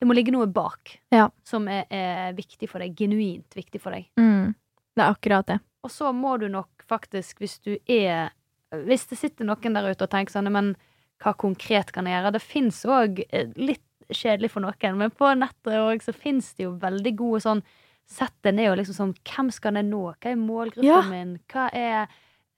Det 0.00 0.08
må 0.08 0.14
ligge 0.16 0.32
noe 0.32 0.46
bak 0.48 0.94
Ja. 1.12 1.28
som 1.44 1.68
er, 1.68 1.84
er 1.92 2.32
viktig 2.32 2.68
for 2.70 2.80
deg. 2.80 2.94
Genuint 2.96 3.52
viktig 3.54 3.80
for 3.82 3.92
deg. 3.92 4.06
Mm. 4.18 4.54
Det 4.96 5.04
er 5.04 5.10
akkurat 5.12 5.46
det. 5.46 5.58
Og 5.84 5.90
så 5.92 6.10
må 6.16 6.38
du 6.40 6.48
nok 6.48 6.82
faktisk, 6.88 7.38
hvis 7.44 7.58
du 7.64 7.76
er 7.88 8.30
Hvis 8.70 9.06
det 9.10 9.18
sitter 9.18 9.44
noen 9.44 9.74
der 9.74 9.90
ute 9.90 10.04
og 10.06 10.10
tenker 10.12 10.30
sånn 10.32 10.50
Men 10.52 10.74
hva 11.20 11.32
konkret 11.36 11.90
kan 11.92 12.06
jeg 12.06 12.14
gjøre? 12.16 12.32
Det 12.32 12.42
fins 12.42 12.82
òg 12.86 13.18
litt 13.56 13.82
kjedelig 14.10 14.50
for 14.50 14.60
noen, 14.64 14.96
men 14.98 15.10
på 15.14 15.28
nettet 15.38 15.76
òg 15.78 16.02
så 16.02 16.12
fins 16.14 16.52
det 16.54 16.64
jo 16.64 16.72
veldig 16.80 17.14
gode 17.18 17.40
sånn 17.44 17.62
Sett 18.10 18.34
deg 18.42 18.54
ned 18.56 18.70
og 18.72 18.78
liksom 18.80 18.96
sånn 18.96 19.14
Hvem 19.22 19.50
skal 19.52 19.74
jeg 19.78 19.86
nå? 19.90 20.00
Hva 20.16 20.30
er 20.32 20.36
målgruppen 20.40 20.84
Ja. 20.88 21.02
min? 21.10 21.36
Hva 21.52 21.68
er 21.72 22.08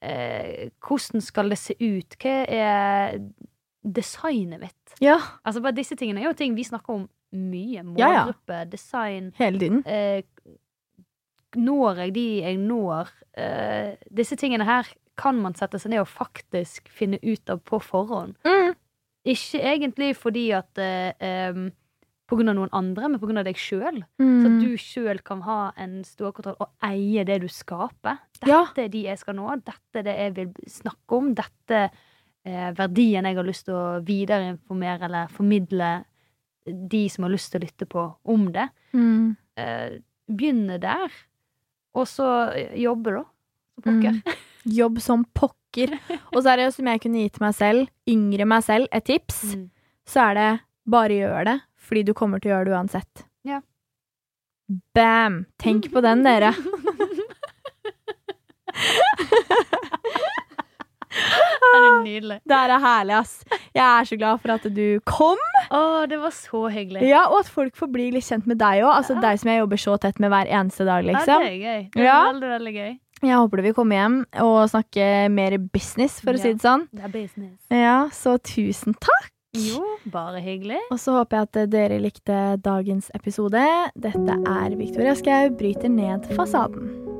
eh, 0.00 0.70
Hvordan 0.80 1.20
skal 1.22 1.48
det 1.52 1.58
se 1.58 1.74
ut? 1.80 2.16
Hva 2.22 2.36
er 2.48 3.18
designet 3.82 4.60
mitt? 4.60 4.94
Ja, 5.02 5.18
Altså 5.44 5.60
bare 5.62 5.74
Disse 5.76 5.96
tingene 5.98 6.20
er 6.22 6.30
jo 6.30 6.36
ting 6.38 6.54
vi 6.54 6.64
snakker 6.64 6.94
om 6.94 7.08
mye. 7.32 7.82
Ja, 7.98 8.08
ja. 8.12 8.24
Målgruppe, 8.26 8.70
design 8.70 9.32
hele 9.38 9.58
tiden. 9.58 9.82
eh, 9.86 10.22
Når 11.56 11.96
jeg 12.00 12.14
de 12.14 12.26
jeg 12.42 12.56
når? 12.58 13.10
Eh, 13.36 13.96
disse 14.14 14.36
tingene 14.40 14.64
her 14.64 14.88
kan 15.20 15.36
man 15.42 15.54
sette 15.54 15.78
seg 15.80 15.92
ned 15.92 16.00
og 16.00 16.08
faktisk 16.08 16.88
finne 16.88 17.18
ut 17.22 17.50
av 17.52 17.60
på 17.68 17.80
forhånd. 17.84 18.34
Mm. 18.48 18.72
Ikke 19.28 19.60
egentlig 19.60 20.14
fordi 20.16 20.48
at 20.56 20.78
eh, 20.78 21.52
På 22.32 22.36
grunn 22.38 22.48
av 22.48 22.54
noen 22.56 22.70
andre, 22.72 23.08
men 23.12 23.20
på 23.20 23.26
grunn 23.28 23.42
av 23.42 23.44
deg 23.44 23.58
sjøl. 23.60 23.98
Så 24.16 24.46
at 24.46 24.52
Mm. 24.54 24.60
du 24.62 24.76
sjøl 24.80 25.18
kan 25.22 25.42
ha 25.42 25.72
en 25.76 25.98
stålkontroll 26.02 26.56
og 26.64 26.70
eie 26.82 27.24
det 27.28 27.40
du 27.42 27.48
skaper. 27.48 28.16
Dette 28.40 28.48
Ja. 28.48 28.62
er 28.78 28.88
de 28.88 29.02
jeg 29.02 29.18
skal 29.18 29.34
nå. 29.34 29.50
Dette 29.62 29.98
er 29.98 30.02
det 30.02 30.16
jeg 30.16 30.34
vil 30.34 30.52
snakke 30.66 31.12
om. 31.18 31.34
Dette 31.34 31.90
er 32.46 32.72
verdien 32.72 33.24
jeg 33.26 33.36
har 33.36 33.44
lyst 33.44 33.66
til 33.66 33.74
å 33.74 34.00
videreinformere 34.02 35.02
eller 35.04 35.26
formidle 35.28 36.04
de 36.66 37.08
som 37.10 37.24
har 37.26 37.32
lyst 37.34 37.50
til 37.52 37.60
å 37.60 37.64
lytte 37.66 37.86
på, 37.90 38.04
om 38.24 38.46
det. 38.54 38.68
Mm. 38.94 39.36
Eh, 39.58 39.98
begynne 40.30 40.78
der, 40.82 41.10
og 41.94 42.06
så 42.08 42.26
jobbe, 42.78 43.10
da. 43.18 43.24
Som 43.74 43.82
pokker. 43.88 44.12
Mm. 44.20 44.22
Jobb 44.78 45.00
som 45.02 45.24
pokker. 45.34 45.96
Og 46.32 46.38
så 46.44 46.52
er 46.52 46.56
det 46.60 46.64
jo 46.68 46.74
som 46.76 46.86
jeg 46.92 47.00
kunne 47.02 47.24
gitt 47.24 47.40
meg 47.42 47.54
selv, 47.58 47.88
yngre 48.08 48.46
meg 48.46 48.62
selv, 48.68 48.86
et 48.94 49.04
tips, 49.08 49.42
Mm. 49.56 49.66
så 50.06 50.20
er 50.30 50.34
det 50.38 50.50
bare 50.92 51.16
gjør 51.18 51.44
det, 51.50 51.56
fordi 51.78 52.02
du 52.06 52.12
kommer 52.14 52.38
til 52.42 52.50
å 52.52 52.54
gjøre 52.56 52.68
det 52.70 52.74
uansett. 52.78 53.24
Ja. 53.46 53.60
Bam! 54.94 55.44
Tenk 55.58 55.90
på 55.92 56.00
den, 56.04 56.22
dere. 56.24 56.54
Det 61.12 61.78
er 61.78 62.02
nydelig. 62.04 62.38
Det 62.48 62.56
er 62.58 62.72
herlig, 62.82 63.14
ass. 63.20 63.44
Jeg 63.74 63.84
er 63.84 64.04
så 64.08 64.18
glad 64.18 64.40
for 64.42 64.52
at 64.56 64.66
du 64.74 65.00
kom. 65.08 65.38
Å, 65.70 66.08
det 66.08 66.18
var 66.20 66.30
så 66.36 66.64
hyggelig. 66.72 67.02
Ja, 67.08 67.26
Og 67.30 67.40
at 67.40 67.48
folk 67.52 67.76
får 67.78 67.92
bli 67.92 68.10
litt 68.12 68.24
kjent 68.28 68.46
med 68.46 68.58
deg 68.58 68.82
òg. 68.82 68.92
Altså, 68.98 69.14
Ja. 69.16 69.20
deg 69.20 69.38
som 69.40 69.50
jeg 69.50 69.60
jobber 69.62 69.76
så 69.80 69.98
tett 70.00 70.20
med 70.20 70.30
hver 70.30 70.48
eneste 70.50 70.84
dag, 70.84 71.04
Ja, 71.04 71.12
liksom. 71.12 71.40
det 71.42 71.52
er 71.52 71.60
gøy. 71.62 71.90
Det 71.92 72.00
er 72.00 72.04
Ja. 72.04 72.32
veldig, 72.32 72.50
veldig 72.58 72.74
gøy. 72.74 72.98
Jeg 73.22 73.36
håper 73.38 73.56
du 73.56 73.62
vil 73.62 73.74
komme 73.74 73.94
hjem 73.94 74.26
og 74.42 74.68
snakke 74.68 75.30
mer 75.30 75.56
business, 75.58 76.20
for 76.20 76.32
å 76.32 76.38
si 76.40 76.52
det 76.52 76.60
sånn. 76.60 76.88
Det 76.92 77.04
er 77.04 77.08
business. 77.08 77.60
Ja, 77.70 78.08
Så 78.10 78.38
tusen 78.42 78.94
takk. 78.98 79.30
Jo, 79.54 79.84
bare 80.06 80.40
hyggelig. 80.40 80.78
Og 80.90 80.98
så 80.98 81.12
håper 81.12 81.36
jeg 81.36 81.42
at 81.42 81.70
dere 81.70 82.00
likte 82.00 82.56
dagens 82.60 83.10
episode. 83.14 83.62
Dette 84.00 84.30
er 84.48 84.74
Victoria 84.76 85.14
Skau 85.14 85.50
bryter 85.50 85.90
ned 85.90 86.24
fasaden. 86.34 87.11